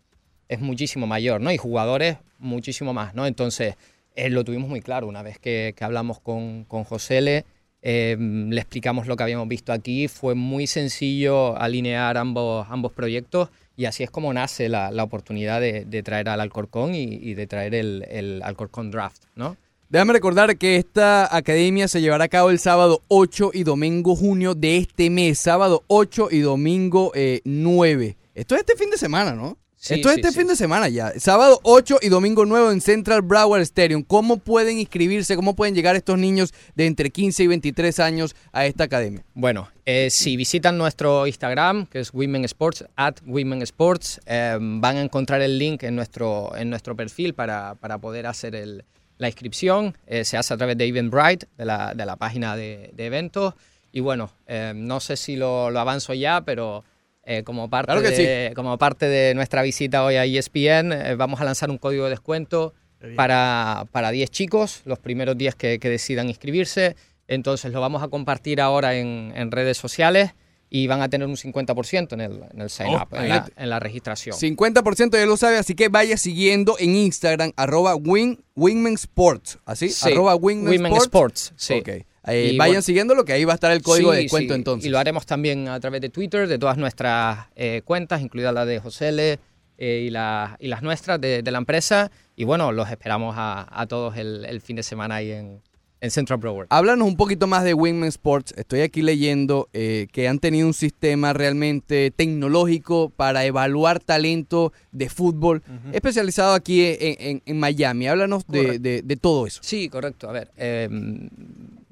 es 0.49 0.59
muchísimo 0.59 1.07
mayor, 1.07 1.41
¿no? 1.41 1.51
Y 1.51 1.57
jugadores 1.57 2.17
muchísimo 2.39 2.93
más, 2.93 3.13
¿no? 3.13 3.25
Entonces, 3.27 3.75
eh, 4.15 4.29
lo 4.29 4.43
tuvimos 4.43 4.69
muy 4.69 4.81
claro 4.81 5.07
una 5.07 5.21
vez 5.21 5.37
que, 5.39 5.73
que 5.77 5.83
hablamos 5.83 6.19
con, 6.19 6.65
con 6.65 6.83
José 6.83 7.21
Le, 7.21 7.45
eh, 7.81 8.15
le 8.19 8.59
explicamos 8.59 9.07
lo 9.07 9.15
que 9.15 9.23
habíamos 9.23 9.47
visto 9.47 9.73
aquí, 9.73 10.07
fue 10.07 10.35
muy 10.35 10.67
sencillo 10.67 11.57
alinear 11.57 12.17
ambos, 12.17 12.67
ambos 12.69 12.91
proyectos 12.91 13.49
y 13.75 13.85
así 13.85 14.03
es 14.03 14.11
como 14.11 14.33
nace 14.33 14.69
la, 14.69 14.91
la 14.91 15.03
oportunidad 15.03 15.59
de, 15.61 15.85
de 15.85 16.03
traer 16.03 16.29
al 16.29 16.41
Alcorcón 16.41 16.93
y, 16.93 17.03
y 17.03 17.33
de 17.33 17.47
traer 17.47 17.73
el, 17.73 18.05
el 18.09 18.41
Alcorcón 18.43 18.91
Draft, 18.91 19.23
¿no? 19.35 19.57
Déjame 19.91 20.13
recordar 20.13 20.55
que 20.57 20.77
esta 20.77 21.35
academia 21.35 21.89
se 21.89 21.99
llevará 21.99 22.23
a 22.23 22.29
cabo 22.29 22.49
el 22.49 22.59
sábado 22.59 23.01
8 23.09 23.51
y 23.53 23.63
domingo 23.63 24.15
junio 24.15 24.55
de 24.55 24.77
este 24.77 25.09
mes. 25.09 25.37
Sábado 25.37 25.83
8 25.87 26.29
y 26.31 26.39
domingo 26.39 27.11
eh, 27.13 27.41
9. 27.43 28.15
Esto 28.33 28.55
es 28.55 28.61
este 28.61 28.77
fin 28.77 28.89
de 28.89 28.97
semana, 28.97 29.33
¿no? 29.33 29.57
Sí, 29.83 29.95
Esto 29.95 30.09
es 30.09 30.13
sí, 30.15 30.21
este 30.21 30.31
sí. 30.33 30.37
fin 30.37 30.47
de 30.47 30.55
semana 30.55 30.89
ya. 30.89 31.11
Sábado 31.19 31.59
8 31.63 31.97
y 32.03 32.09
domingo 32.09 32.45
9 32.45 32.71
en 32.71 32.81
Central 32.81 33.23
Broward 33.23 33.61
Stadium. 33.63 34.03
¿Cómo 34.03 34.37
pueden 34.37 34.77
inscribirse? 34.77 35.35
¿Cómo 35.35 35.55
pueden 35.55 35.73
llegar 35.73 35.95
estos 35.95 36.19
niños 36.19 36.53
de 36.75 36.85
entre 36.85 37.09
15 37.09 37.41
y 37.41 37.47
23 37.47 37.99
años 37.99 38.35
a 38.51 38.67
esta 38.67 38.83
academia? 38.83 39.23
Bueno, 39.33 39.69
eh, 39.87 40.11
si 40.11 40.37
visitan 40.37 40.77
nuestro 40.77 41.25
Instagram, 41.25 41.87
que 41.87 41.99
es 41.99 42.13
Women 42.13 42.45
Sports, 42.45 42.85
at 42.95 43.15
Women 43.25 43.63
Sports, 43.63 44.21
eh, 44.27 44.55
van 44.61 44.97
a 44.97 45.01
encontrar 45.01 45.41
el 45.41 45.57
link 45.57 45.81
en 45.81 45.95
nuestro, 45.95 46.55
en 46.55 46.69
nuestro 46.69 46.95
perfil 46.95 47.33
para, 47.33 47.73
para 47.73 47.97
poder 47.97 48.27
hacer 48.27 48.53
el- 48.53 48.85
la 49.17 49.29
inscripción. 49.29 49.97
Eh, 50.05 50.25
se 50.25 50.37
hace 50.37 50.53
a 50.53 50.57
través 50.57 50.77
de 50.77 50.85
Eventbrite, 50.85 51.47
de 51.57 51.65
la, 51.65 51.95
de 51.95 52.05
la 52.05 52.17
página 52.17 52.55
de, 52.55 52.91
de 52.93 53.05
eventos. 53.07 53.55
Y 53.91 53.99
bueno, 54.01 54.31
eh, 54.45 54.73
no 54.75 54.99
sé 54.99 55.17
si 55.17 55.35
lo, 55.37 55.71
lo 55.71 55.79
avanzo 55.79 56.13
ya, 56.13 56.41
pero 56.41 56.83
eh, 57.23 57.43
como, 57.43 57.69
parte 57.69 57.91
Claro 57.91 58.01
de, 58.01 58.51
como 58.55 58.77
parte 58.77 59.07
de 59.07 59.33
nuestra 59.35 59.61
visita 59.61 60.03
hoy 60.03 60.15
a 60.15 60.25
ESPN, 60.25 60.91
eh, 60.91 61.15
vamos 61.15 61.39
a 61.41 61.45
lanzar 61.45 61.69
un 61.69 61.77
código 61.77 62.05
de 62.05 62.11
descuento 62.11 62.73
para, 63.15 63.85
para 63.91 64.11
10 64.11 64.29
chicos, 64.29 64.81
los 64.85 64.99
primeros 64.99 65.37
10 65.37 65.55
que, 65.55 65.79
que 65.79 65.89
decidan 65.89 66.27
inscribirse. 66.29 66.95
Entonces 67.27 67.71
lo 67.71 67.81
vamos 67.81 68.03
a 68.03 68.09
compartir 68.09 68.61
ahora 68.61 68.95
en, 68.95 69.33
en 69.35 69.51
redes 69.51 69.77
sociales 69.77 70.31
y 70.69 70.87
van 70.87 71.01
a 71.01 71.09
tener 71.09 71.27
un 71.27 71.35
50% 71.35 72.13
en 72.13 72.21
el, 72.21 72.43
en 72.53 72.61
el 72.61 72.69
sign 72.69 72.87
Oh, 72.89 73.01
up, 73.01 73.09
en, 73.13 73.43
en 73.55 73.69
la 73.69 73.79
registración. 73.79 74.35
50% 74.35 75.11
ya 75.11 75.25
lo 75.25 75.35
sabe, 75.35 75.57
así 75.57 75.75
que 75.75 75.89
vaya 75.89 76.15
siguiendo 76.17 76.77
en 76.79 76.95
Instagram, 76.95 77.51
arroba 77.57 77.95
win, 77.95 78.41
Wingman 78.55 78.93
Sports. 78.93 79.59
¿Así? 79.65 79.89
Sí, 79.89 80.11
Arroba 80.11 80.35
Sports. 80.35 81.03
Sports, 81.03 81.53
sí. 81.57 81.73
Ok. 81.73 81.89
Eh, 82.27 82.53
vayan 82.57 82.71
bueno- 82.73 82.81
siguiéndolo, 82.83 83.25
que 83.25 83.33
ahí 83.33 83.45
va 83.45 83.53
a 83.53 83.55
estar 83.55 83.71
el 83.71 83.81
código 83.81 84.11
de 84.11 84.19
descuento 84.23 84.53
sí, 84.53 84.57
entonces. 84.59 84.87
Y 84.87 84.89
lo 84.89 84.99
haremos 84.99 85.25
también 85.25 85.67
a 85.67 85.79
través 85.79 86.01
de 86.01 86.09
Twitter, 86.09 86.47
de 86.47 86.59
todas 86.59 86.77
nuestras 86.77 87.47
eh, 87.55 87.81
cuentas, 87.83 88.21
incluida 88.21 88.51
la 88.51 88.65
de 88.65 88.79
José 88.79 89.11
Le 89.11 89.39
eh, 89.77 90.03
y, 90.05 90.09
la- 90.11 90.55
y 90.59 90.67
las 90.67 90.83
nuestras 90.83 91.19
de, 91.19 91.41
de 91.41 91.51
la 91.51 91.57
empresa. 91.57 92.11
Y 92.35 92.43
bueno, 92.43 92.71
los 92.71 92.89
esperamos 92.91 93.35
a, 93.37 93.67
a 93.71 93.87
todos 93.87 94.15
el, 94.17 94.45
el 94.45 94.61
fin 94.61 94.75
de 94.75 94.83
semana 94.83 95.15
ahí 95.15 95.31
en, 95.31 95.61
en 95.99 96.11
Central 96.11 96.37
Broward. 96.37 96.67
Háblanos 96.69 97.07
un 97.07 97.17
poquito 97.17 97.47
más 97.47 97.63
de 97.63 97.73
Wingman 97.73 98.09
Sports. 98.09 98.53
Estoy 98.55 98.81
aquí 98.81 99.01
leyendo 99.01 99.69
eh, 99.73 100.05
que 100.11 100.27
han 100.27 100.37
tenido 100.37 100.67
un 100.67 100.75
sistema 100.75 101.33
realmente 101.33 102.11
tecnológico 102.11 103.09
para 103.09 103.43
evaluar 103.45 103.99
talento 103.99 104.71
de 104.91 105.09
fútbol, 105.09 105.63
especializado 105.91 106.53
aquí 106.53 106.85
en, 106.85 106.97
en- 107.19 107.41
en 107.47 107.59
Miami. 107.59 108.07
Háblanos 108.07 108.45
de, 108.47 108.77
de- 108.77 109.01
de 109.01 109.15
todo 109.17 109.47
eso. 109.47 109.61
Sí, 109.63 109.89
correcto. 109.89 110.29
A 110.29 110.31
ver, 110.33 110.51
eh, 110.57 110.89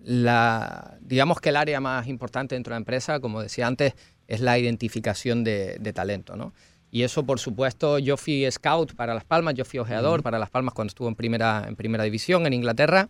la, 0.09 0.97
digamos 1.01 1.39
que 1.39 1.49
el 1.49 1.55
área 1.55 1.79
más 1.79 2.07
importante 2.07 2.55
dentro 2.55 2.71
de 2.71 2.75
la 2.75 2.79
empresa, 2.79 3.19
como 3.19 3.43
decía 3.43 3.67
antes, 3.67 3.93
es 4.27 4.39
la 4.41 4.57
identificación 4.57 5.43
de, 5.43 5.77
de 5.79 5.93
talento, 5.93 6.35
¿no? 6.35 6.51
Y 6.89 7.03
eso, 7.03 7.23
por 7.23 7.39
supuesto, 7.39 7.99
yo 7.99 8.17
fui 8.17 8.49
scout 8.49 8.95
para 8.95 9.13
Las 9.13 9.23
Palmas, 9.23 9.53
yo 9.53 9.65
fui 9.65 9.77
ojeador 9.77 10.23
para 10.23 10.39
Las 10.39 10.49
Palmas 10.49 10.73
cuando 10.73 10.89
estuvo 10.89 11.07
en 11.07 11.13
primera, 11.13 11.63
en 11.67 11.75
primera 11.75 12.03
división 12.03 12.47
en 12.47 12.53
Inglaterra. 12.53 13.07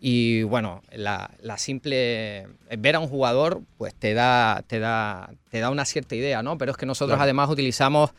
Y 0.00 0.44
bueno, 0.44 0.82
la, 0.92 1.32
la 1.40 1.58
simple 1.58 2.46
ver 2.78 2.94
a 2.94 3.00
un 3.00 3.08
jugador, 3.08 3.62
pues 3.76 3.92
te 3.96 4.14
da, 4.14 4.62
te 4.68 4.78
da, 4.78 5.32
te 5.50 5.58
da 5.58 5.70
una 5.70 5.84
cierta 5.84 6.14
idea, 6.14 6.44
¿no? 6.44 6.56
Pero 6.58 6.70
es 6.70 6.76
que 6.76 6.86
nosotros 6.86 7.16
Claro. 7.16 7.24
además 7.24 7.50
utilizamos, 7.50 8.12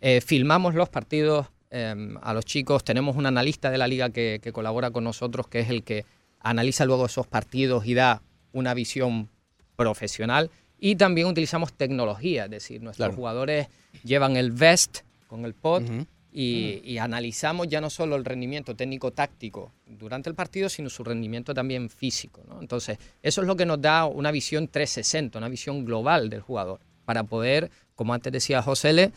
eh, 0.00 0.20
filmamos 0.24 0.76
los 0.76 0.88
partidos 0.88 1.48
eh, 1.72 2.14
a 2.22 2.32
los 2.32 2.44
chicos, 2.44 2.84
tenemos 2.84 3.16
un 3.16 3.26
analista 3.26 3.70
de 3.72 3.78
la 3.78 3.88
liga 3.88 4.10
que, 4.10 4.38
que 4.40 4.52
colabora 4.52 4.92
con 4.92 5.02
nosotros, 5.02 5.48
que 5.48 5.58
es 5.58 5.68
el 5.70 5.82
que 5.82 6.04
analiza 6.50 6.84
luego 6.84 7.06
esos 7.06 7.26
partidos 7.26 7.86
y 7.86 7.94
da 7.94 8.22
una 8.52 8.72
visión 8.74 9.28
profesional. 9.76 10.50
Y 10.78 10.96
también 10.96 11.26
utilizamos 11.26 11.72
tecnología, 11.72 12.44
es 12.44 12.50
decir, 12.50 12.82
nuestros 12.82 13.06
Claro. 13.08 13.16
jugadores 13.16 13.68
llevan 14.04 14.36
el 14.36 14.50
vest 14.52 14.98
con 15.26 15.44
el 15.44 15.54
pod 15.54 15.82
Ujú. 15.82 16.06
y, 16.32 16.80
y 16.84 16.98
analizamos 16.98 17.66
ya 17.68 17.80
no 17.80 17.88
solo 17.90 18.16
el 18.16 18.24
rendimiento 18.24 18.74
técnico-táctico 18.76 19.72
durante 19.86 20.28
el 20.28 20.34
partido, 20.36 20.68
sino 20.68 20.90
su 20.90 21.02
rendimiento 21.02 21.54
también 21.54 21.88
físico. 21.88 22.42
¿no? 22.48 22.60
Entonces, 22.60 22.98
eso 23.22 23.40
es 23.40 23.46
lo 23.46 23.56
que 23.56 23.64
nos 23.66 23.80
da 23.80 24.04
una 24.06 24.30
visión 24.30 24.68
360, 24.68 25.38
una 25.38 25.48
visión 25.48 25.84
global 25.84 26.28
del 26.28 26.42
jugador, 26.42 26.80
para 27.06 27.24
poder, 27.24 27.70
como 27.94 28.12
antes 28.14 28.32
decía 28.32 28.62
José 28.62 28.90
L., 28.90 29.10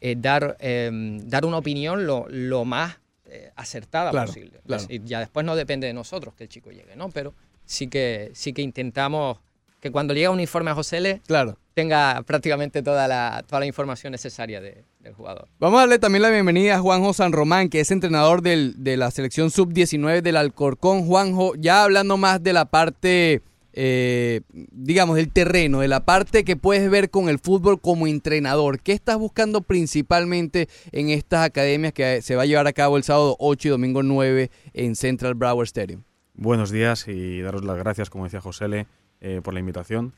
eh, 0.00 0.16
dar, 0.18 0.56
eh, 0.60 0.90
dar 1.24 1.44
una 1.44 1.58
opinión 1.58 2.06
lo, 2.06 2.26
lo 2.28 2.64
más 2.64 2.96
eh, 3.34 3.50
acertada 3.56 4.10
Claro, 4.10 4.26
posible. 4.26 4.60
Claro. 4.66 4.82
decir, 4.82 5.02
ya 5.04 5.20
después 5.20 5.44
no 5.46 5.56
depende 5.56 5.86
de 5.86 5.92
nosotros 5.94 6.34
que 6.34 6.44
el 6.44 6.48
chico 6.50 6.70
llegue, 6.70 6.96
¿no? 6.96 7.08
Pero 7.10 7.34
sí 7.64 7.88
que, 7.88 8.30
sí 8.34 8.52
que 8.52 8.62
intentamos 8.62 9.38
que 9.80 9.90
cuando 9.90 10.14
llega 10.14 10.30
un 10.30 10.38
informe 10.40 10.70
a 10.70 10.74
José 10.74 10.98
L., 10.98 11.20
Claro. 11.26 11.58
tenga 11.74 12.22
prácticamente 12.24 12.82
toda 12.82 13.08
la, 13.08 13.42
toda 13.48 13.58
la 13.60 13.66
información 13.66 14.12
necesaria 14.12 14.60
de- 14.60 14.84
del 15.00 15.14
jugador. 15.14 15.48
Vamos 15.58 15.78
a 15.78 15.80
darle 15.80 15.98
también 15.98 16.22
la 16.22 16.30
bienvenida 16.30 16.76
a 16.76 16.78
Juanjo 16.80 17.12
San 17.12 17.32
Román, 17.32 17.68
que 17.68 17.80
es 17.80 17.90
entrenador 17.90 18.42
del- 18.42 18.74
de 18.84 18.96
la 18.96 19.10
selección 19.10 19.50
sub-19 19.50 20.22
del 20.22 20.36
Alcorcón. 20.36 21.04
Juanjo, 21.06 21.54
ya 21.56 21.82
hablando 21.82 22.16
más 22.16 22.40
de 22.42 22.52
la 22.52 22.66
parte, 22.66 23.42
eh, 23.72 24.42
digamos, 24.50 25.16
del 25.16 25.30
terreno, 25.30 25.80
de 25.80 25.88
la 25.88 26.04
parte 26.04 26.44
que 26.44 26.56
puedes 26.56 26.90
ver 26.90 27.10
con 27.10 27.28
el 27.28 27.38
fútbol 27.38 27.80
como 27.80 28.06
entrenador. 28.06 28.80
¿Qué 28.80 28.92
estás 28.92 29.18
buscando 29.18 29.62
principalmente 29.62 30.68
en 30.92 31.08
estas 31.10 31.44
academias 31.44 31.92
que 31.92 32.22
se 32.22 32.36
va 32.36 32.42
a 32.42 32.46
llevar 32.46 32.66
a 32.66 32.72
cabo 32.72 32.96
el 32.96 33.02
sábado 33.02 33.36
8 33.38 33.68
y 33.68 33.70
domingo 33.70 34.02
9 34.02 34.50
en 34.74 34.96
Central 34.96 35.34
Broward 35.34 35.66
Stadium? 35.66 36.02
Buenos 36.34 36.70
días 36.70 37.06
y 37.08 37.40
daros 37.40 37.62
las 37.64 37.76
gracias, 37.76 38.10
como 38.10 38.24
decía 38.24 38.40
José 38.40 38.86
eh, 39.20 39.40
por 39.42 39.54
la 39.54 39.60
invitación. 39.60 40.14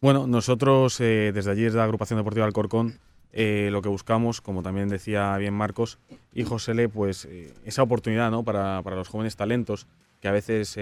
Bueno, 0.00 0.26
nosotros 0.26 1.00
eh, 1.00 1.32
desde 1.34 1.50
allí, 1.50 1.62
desde 1.62 1.78
la 1.78 1.84
agrupación 1.84 2.18
deportiva 2.18 2.46
Alcorcón, 2.46 3.00
eh, 3.32 3.68
lo 3.72 3.82
que 3.82 3.88
buscamos, 3.88 4.40
como 4.40 4.62
también 4.62 4.88
decía 4.88 5.36
bien 5.36 5.54
Marcos 5.54 5.98
y 6.32 6.44
José 6.44 6.88
pues 6.88 7.28
esa 7.64 7.82
oportunidad 7.82 8.30
¿no? 8.30 8.44
para, 8.44 8.80
para 8.82 8.96
los 8.96 9.08
jóvenes 9.08 9.36
talentos, 9.36 9.86
que 10.20 10.28
a 10.28 10.32
veces 10.32 10.74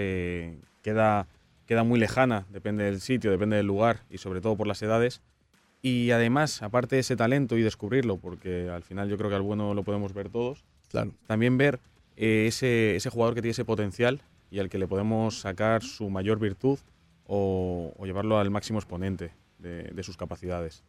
queda, 0.81 1.27
queda 1.67 1.83
muy 1.83 1.99
lejana, 1.99 2.45
depende 2.51 2.83
del 2.85 3.01
sitio, 3.01 3.29
depende 3.29 3.57
del 3.57 3.65
lugar 3.67 4.01
y 4.09 4.17
sobre 4.17 4.41
todo 4.41 4.55
por 4.55 4.67
las 4.67 4.81
edades. 4.81 5.21
Y 5.81 6.11
además, 6.11 6.63
aparte 6.63 6.95
de 6.95 7.01
ese 7.01 7.15
talento 7.15 7.57
y 7.57 7.61
descubrirlo, 7.61 8.17
porque 8.17 8.69
al 8.69 8.81
final 8.83 9.09
yo 9.09 9.17
creo 9.17 9.29
que 9.29 9.35
al 9.35 9.41
bueno 9.43 9.73
lo 9.73 9.83
podemos 9.83 10.13
ver 10.13 10.29
todos, 10.29 10.63
Claro. 10.89 11.11
también 11.27 11.57
ver 11.57 11.79
eh, 12.15 12.45
ese, 12.47 12.95
ese 12.95 13.09
jugador 13.09 13.35
que 13.35 13.41
tiene 13.41 13.51
ese 13.51 13.65
potencial 13.65 14.21
y 14.49 14.59
al 14.59 14.69
que 14.69 14.77
le 14.79 14.87
podemos 14.87 15.39
sacar 15.41 15.83
su 15.83 16.09
mayor 16.09 16.39
virtud 16.39 16.79
o, 17.27 17.93
o 17.97 18.05
llevarlo 18.05 18.39
al 18.39 18.49
máximo 18.49 18.79
exponente 18.79 19.31
de, 19.59 19.83
de 19.83 20.03
sus 20.03 20.15
capacidades. 20.17 20.83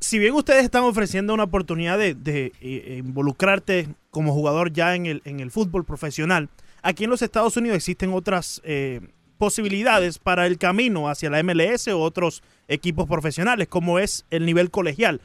si 0.00 0.18
bien 0.18 0.34
ustedes 0.34 0.64
están 0.64 0.82
ofreciendo 0.82 1.32
una 1.32 1.44
oportunidad 1.44 1.96
de, 1.98 2.14
de, 2.14 2.52
eh, 2.60 2.96
involucrarte 3.04 3.88
como 4.10 4.32
jugador 4.32 4.72
ya 4.72 4.94
en 4.96 5.06
el, 5.06 5.22
en 5.24 5.38
el 5.40 5.50
fútbol 5.50 5.84
profesional, 5.84 6.48
aquí 6.82 7.04
en 7.04 7.10
los 7.10 7.22
Estados 7.22 7.56
Unidos 7.56 7.76
existen 7.76 8.12
otras 8.12 8.60
eh, 8.64 9.00
posibilidades 9.40 10.18
para 10.18 10.46
el 10.46 10.58
camino 10.58 11.08
hacia 11.08 11.30
la 11.30 11.42
MLS 11.42 11.88
o 11.88 11.98
otros 11.98 12.42
equipos 12.68 13.08
profesionales, 13.08 13.68
como 13.68 13.98
es 13.98 14.26
el 14.30 14.44
nivel 14.44 14.70
colegial. 14.70 15.22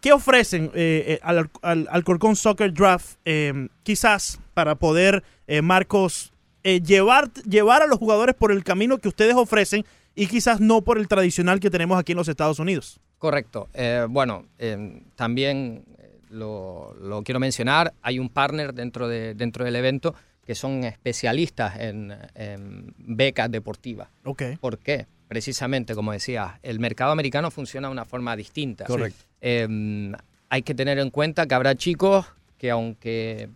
¿Qué 0.00 0.12
ofrecen 0.12 0.64
eh, 0.74 1.04
eh, 1.06 1.20
al, 1.22 1.48
al 1.62 1.86
Alcorcón 1.92 2.34
Soccer 2.34 2.74
Draft 2.74 3.18
eh, 3.24 3.68
quizás 3.84 4.40
para 4.52 4.74
poder, 4.74 5.22
eh, 5.46 5.62
Marcos, 5.62 6.32
llevar, 6.64 7.32
llevar 7.44 7.82
a 7.82 7.86
los 7.86 8.00
jugadores 8.00 8.34
por 8.34 8.50
el 8.50 8.64
camino 8.64 8.98
que 8.98 9.06
ustedes 9.06 9.36
ofrecen 9.36 9.84
y 10.16 10.26
quizás 10.26 10.60
no 10.60 10.82
por 10.82 10.98
el 10.98 11.06
tradicional 11.06 11.60
que 11.60 11.70
tenemos 11.70 12.00
aquí 12.00 12.12
en 12.12 12.18
los 12.18 12.26
Estados 12.26 12.58
Unidos? 12.58 12.98
Correcto. 13.18 13.68
Bueno, 14.08 14.46
también 15.14 15.84
lo, 16.30 16.96
lo 17.00 17.22
quiero 17.22 17.38
mencionar, 17.38 17.94
hay 18.02 18.18
un 18.18 18.28
partner 18.28 18.74
dentro, 18.74 19.06
de, 19.06 19.34
dentro 19.34 19.64
del 19.64 19.76
evento 19.76 20.16
que 20.46 20.54
son 20.54 20.84
especialistas 20.84 21.78
en, 21.80 22.14
en 22.34 22.94
becas 22.98 23.50
deportivas. 23.50 24.08
Ok. 24.24 24.42
¿Por 24.60 24.78
qué? 24.78 25.06
Precisamente, 25.28 25.94
como 25.94 26.12
decía, 26.12 26.60
el 26.62 26.78
mercado 26.78 27.10
americano 27.10 27.50
funciona 27.50 27.88
de 27.88 27.92
una 27.92 28.04
forma 28.04 28.36
distinta. 28.36 28.84
Correcto. 28.84 29.24
Eh, 29.40 30.12
hay 30.48 30.62
que 30.62 30.74
tener 30.74 30.98
en 31.00 31.10
cuenta 31.10 31.46
que 31.46 31.54
habrá 31.54 31.74
chicos 31.74 32.26
que 32.58 32.70
aunque 32.70 33.48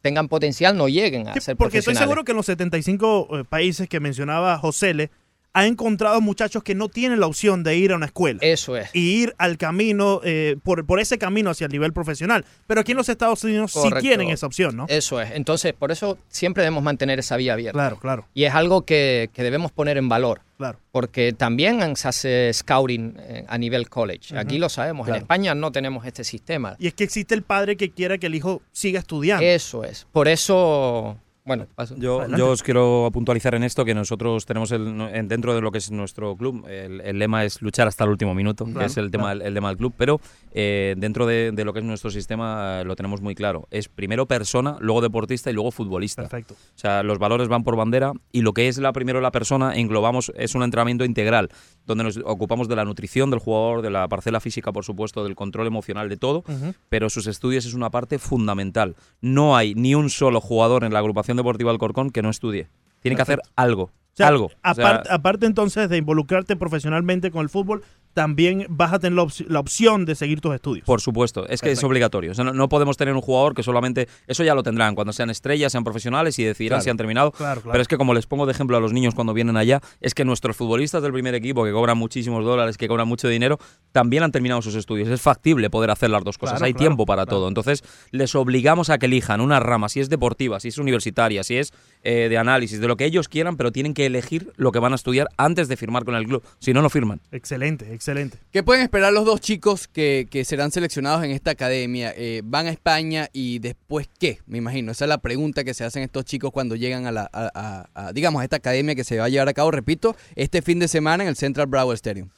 tengan 0.00 0.28
potencial 0.28 0.76
no 0.76 0.88
lleguen 0.88 1.26
a 1.28 1.34
Sí, 1.34 1.40
ser 1.40 1.56
porque 1.56 1.78
estoy 1.78 1.92
profesionales. 1.94 2.08
seguro 2.08 2.24
que 2.24 2.30
en 2.32 2.36
los 2.36 2.46
75 2.46 3.28
eh, 3.40 3.44
países 3.44 3.88
que 3.88 3.98
mencionaba 3.98 4.56
José 4.58 4.94
Le, 4.94 5.10
ha 5.54 5.66
encontrado 5.66 6.20
muchachos 6.20 6.62
que 6.62 6.74
no 6.74 6.88
tienen 6.88 7.20
la 7.20 7.26
opción 7.26 7.64
de 7.64 7.76
ir 7.76 7.92
a 7.92 7.96
una 7.96 8.06
escuela. 8.06 8.38
Eso 8.42 8.76
es. 8.76 8.90
Y 8.94 9.22
ir 9.22 9.34
al 9.38 9.56
camino, 9.58 10.20
eh, 10.22 10.56
por, 10.62 10.86
por 10.86 11.00
ese 11.00 11.18
camino 11.18 11.50
hacia 11.50 11.64
el 11.66 11.72
nivel 11.72 11.92
profesional. 11.92 12.44
Pero 12.66 12.80
aquí 12.80 12.92
en 12.92 12.98
los 12.98 13.08
Estados 13.08 13.42
Unidos 13.44 13.72
sí 13.72 13.88
tienen 14.00 14.28
esa 14.30 14.46
opción, 14.46 14.76
¿no? 14.76 14.86
Eso 14.88 15.20
es. 15.20 15.32
Entonces, 15.32 15.72
por 15.72 15.90
eso 15.90 16.18
siempre 16.28 16.62
debemos 16.62 16.82
mantener 16.82 17.18
esa 17.18 17.36
vía 17.36 17.54
abierta. 17.54 17.78
Claro, 17.78 17.98
claro, 17.98 18.26
Y 18.34 18.44
es 18.44 18.54
algo 18.54 18.82
que, 18.84 19.30
que 19.32 19.42
debemos 19.42 19.72
poner 19.72 19.96
en 19.96 20.08
valor. 20.08 20.42
claro. 20.56 20.78
Porque 20.92 21.32
también 21.32 21.94
se 21.96 22.08
hace 22.08 22.50
scouting 22.52 23.16
eh, 23.20 23.44
a 23.48 23.56
nivel 23.58 23.88
college. 23.88 24.36
Aquí 24.36 24.58
lo 24.58 24.68
sabemos. 24.68 25.06
Claro. 25.06 25.18
En 25.18 25.22
España 25.22 25.54
no 25.54 25.70
tenemos 25.70 26.04
este 26.06 26.24
sistema. 26.24 26.76
Y 26.78 26.88
es 26.88 26.94
que 26.94 27.04
existe 27.04 27.34
el 27.34 27.42
padre 27.42 27.76
que 27.76 27.90
quiera 27.90 28.18
que 28.18 28.26
el 28.26 28.34
hijo 28.34 28.62
siga 28.72 28.98
estudiando. 28.98 29.44
Eso 29.44 29.84
es. 29.84 30.06
Por 30.10 30.26
eso, 30.26 31.16
bueno, 31.48 31.66
paso. 31.74 31.96
Yo, 31.98 32.24
yo 32.36 32.50
os 32.50 32.62
quiero 32.62 33.10
puntualizar 33.12 33.56
en 33.56 33.64
esto 33.64 33.84
que 33.84 33.94
nosotros 33.94 34.46
tenemos 34.46 34.70
el, 34.70 34.96
dentro 35.26 35.54
de 35.54 35.60
lo 35.60 35.72
que 35.72 35.78
es 35.78 35.90
nuestro 35.90 36.36
club, 36.36 36.64
el, 36.68 37.00
el 37.00 37.18
lema 37.18 37.44
es 37.44 37.60
luchar 37.60 37.88
hasta 37.88 38.04
el 38.04 38.10
último 38.10 38.34
minuto, 38.34 38.64
Claro, 38.64 38.78
que 38.78 38.86
es 38.86 38.96
el 38.96 39.10
tema, 39.10 39.24
claro. 39.24 39.40
el, 39.40 39.46
el 39.48 39.54
lema 39.54 39.68
del 39.68 39.78
club, 39.78 39.94
pero 39.96 40.20
eh, 40.52 40.94
dentro 40.96 41.26
de, 41.26 41.50
de 41.52 41.64
lo 41.64 41.72
que 41.72 41.80
es 41.80 41.84
nuestro 41.84 42.10
sistema 42.10 42.84
lo 42.84 42.94
tenemos 42.94 43.20
muy 43.20 43.34
claro. 43.34 43.66
Es 43.70 43.88
primero 43.88 44.26
persona, 44.26 44.76
luego 44.78 45.00
deportista 45.00 45.50
y 45.50 45.54
luego 45.54 45.70
futbolista. 45.72 46.22
Perfecto. 46.22 46.54
O 46.54 46.78
sea, 46.78 47.02
los 47.02 47.18
valores 47.18 47.48
van 47.48 47.64
por 47.64 47.74
bandera 47.76 48.12
y 48.30 48.42
lo 48.42 48.52
que 48.52 48.68
es 48.68 48.78
la 48.78 48.92
primero 48.92 49.20
la 49.20 49.32
persona 49.32 49.74
englobamos 49.74 50.30
es 50.36 50.54
un 50.54 50.62
entrenamiento 50.62 51.04
integral 51.04 51.48
donde 51.88 52.04
nos 52.04 52.18
ocupamos 52.18 52.68
de 52.68 52.76
la 52.76 52.84
nutrición 52.84 53.30
del 53.30 53.40
jugador, 53.40 53.82
de 53.82 53.90
la 53.90 54.06
parcela 54.06 54.38
física, 54.38 54.70
por 54.72 54.84
supuesto, 54.84 55.24
del 55.24 55.34
control 55.34 55.66
emocional 55.66 56.08
de 56.08 56.16
todo, 56.16 56.44
pero 56.88 57.10
sus 57.10 57.26
estudios 57.26 57.66
es 57.66 57.74
una 57.74 57.90
parte 57.90 58.18
fundamental. 58.18 58.94
No 59.20 59.56
hay 59.56 59.74
ni 59.74 59.94
un 59.96 60.10
solo 60.10 60.40
jugador 60.40 60.84
en 60.84 60.92
la 60.92 61.00
agrupación 61.00 61.36
deportiva 61.36 61.72
Alcorcón 61.72 62.10
que 62.10 62.22
no 62.22 62.30
estudie. 62.30 62.68
Tiene 63.00 63.16
que 63.16 63.22
hacer 63.22 63.40
algo. 63.56 63.84
O 63.84 63.92
sea, 64.18 64.28
algo. 64.28 64.46
O 64.46 64.50
sea, 64.74 64.88
Aparte, 64.88 65.08
aparte 65.12 65.46
entonces 65.46 65.88
de 65.88 65.96
involucrarte 65.96 66.56
profesionalmente 66.56 67.30
con 67.30 67.42
el 67.42 67.48
fútbol, 67.48 67.82
también 68.18 68.66
vas 68.68 68.92
a 68.92 68.98
tener 68.98 69.16
la, 69.16 69.22
opci- 69.22 69.46
la 69.46 69.60
opción 69.60 70.04
de 70.04 70.16
seguir 70.16 70.40
tus 70.40 70.52
estudios. 70.52 70.84
Por 70.84 71.00
supuesto, 71.00 71.46
es 71.48 71.60
que 71.60 71.70
es 71.70 71.84
obligatorio. 71.84 72.32
O 72.32 72.34
sea, 72.34 72.44
no, 72.44 72.52
no 72.52 72.68
podemos 72.68 72.96
tener 72.96 73.14
un 73.14 73.20
jugador 73.20 73.54
que 73.54 73.62
solamente. 73.62 74.08
Eso 74.26 74.42
ya 74.42 74.56
lo 74.56 74.64
tendrán 74.64 74.96
cuando 74.96 75.12
sean 75.12 75.30
estrellas, 75.30 75.70
sean 75.70 75.84
profesionales 75.84 76.36
y 76.40 76.42
decidirán 76.42 76.78
Claro. 76.78 76.82
si 76.82 76.90
han 76.90 76.96
terminado. 76.96 77.30
Claro, 77.30 77.60
claro. 77.60 77.70
Pero 77.72 77.82
es 77.82 77.86
que, 77.86 77.96
como 77.96 78.14
les 78.14 78.26
pongo 78.26 78.44
de 78.44 78.50
ejemplo 78.50 78.76
a 78.76 78.80
los 78.80 78.92
niños 78.92 79.14
cuando 79.14 79.34
vienen 79.34 79.56
allá, 79.56 79.80
es 80.00 80.14
que 80.14 80.24
nuestros 80.24 80.56
futbolistas 80.56 81.00
del 81.00 81.12
primer 81.12 81.36
equipo, 81.36 81.64
que 81.64 81.70
cobran 81.70 81.96
muchísimos 81.96 82.44
dólares, 82.44 82.76
que 82.76 82.88
cobran 82.88 83.06
mucho 83.06 83.28
dinero, 83.28 83.58
también 83.92 84.24
han 84.24 84.32
terminado 84.32 84.60
sus 84.62 84.74
estudios. 84.74 85.08
Es 85.08 85.20
factible 85.20 85.70
poder 85.70 85.92
hacer 85.92 86.10
las 86.10 86.24
dos 86.24 86.38
cosas. 86.38 86.60
Hay 86.60 86.74
tiempo 86.74 87.06
para 87.06 87.24
todo. 87.24 87.46
Entonces, 87.46 87.84
les 88.10 88.34
obligamos 88.34 88.90
a 88.90 88.98
que 88.98 89.06
elijan 89.06 89.40
una 89.40 89.60
rama, 89.60 89.88
si 89.88 90.00
es 90.00 90.08
deportiva, 90.08 90.58
si 90.58 90.68
es 90.68 90.78
universitaria, 90.78 91.44
si 91.44 91.56
es 91.56 91.72
eh, 92.02 92.28
de 92.28 92.38
análisis, 92.38 92.80
de 92.80 92.86
lo 92.88 92.96
que 92.96 93.04
ellos 93.04 93.28
quieran, 93.28 93.56
pero 93.56 93.72
tienen 93.72 93.94
que 93.94 94.06
elegir 94.06 94.52
lo 94.56 94.72
que 94.72 94.78
van 94.78 94.92
a 94.92 94.96
estudiar 94.96 95.28
antes 95.36 95.68
de 95.68 95.76
firmar 95.76 96.04
con 96.04 96.14
el 96.14 96.24
club. 96.26 96.42
Si 96.58 96.72
no, 96.72 96.82
no 96.82 96.90
firman. 96.90 97.20
Excelente, 97.32 97.92
excelente. 97.94 98.38
¿Qué 98.52 98.62
pueden 98.62 98.82
esperar 98.82 99.12
los 99.12 99.24
dos 99.24 99.40
chicos 99.40 99.88
que, 99.88 100.26
que 100.30 100.44
serán 100.44 100.70
seleccionados 100.70 101.24
en 101.24 101.30
esta 101.32 101.50
academia? 101.50 102.12
Eh, 102.16 102.42
¿Van 102.44 102.66
a 102.66 102.70
España 102.70 103.28
y 103.32 103.58
después 103.58 104.08
qué? 104.18 104.38
Me 104.46 104.58
imagino. 104.58 104.92
Esa 104.92 105.04
es 105.04 105.08
la 105.08 105.18
pregunta 105.18 105.64
que 105.64 105.74
se 105.74 105.84
hacen 105.84 106.02
estos 106.02 106.24
chicos 106.24 106.50
cuando 106.52 106.76
llegan 106.76 107.06
a 107.06 107.12
la, 107.12 107.28
a- 107.32 107.50
a- 107.94 108.06
a, 108.08 108.12
digamos, 108.12 108.40
a 108.40 108.44
esta 108.44 108.56
academia 108.56 108.94
que 108.94 109.04
se 109.04 109.18
va 109.18 109.24
a 109.26 109.28
llevar 109.28 109.48
a 109.48 109.52
cabo, 109.54 109.70
repito, 109.70 110.16
este 110.36 110.62
fin 110.62 110.78
de 110.78 110.88
semana 110.88 111.24
en 111.24 111.28
el 111.28 111.36
Central 111.36 111.66
Broward 111.66 111.94
Stadium. 111.96 112.28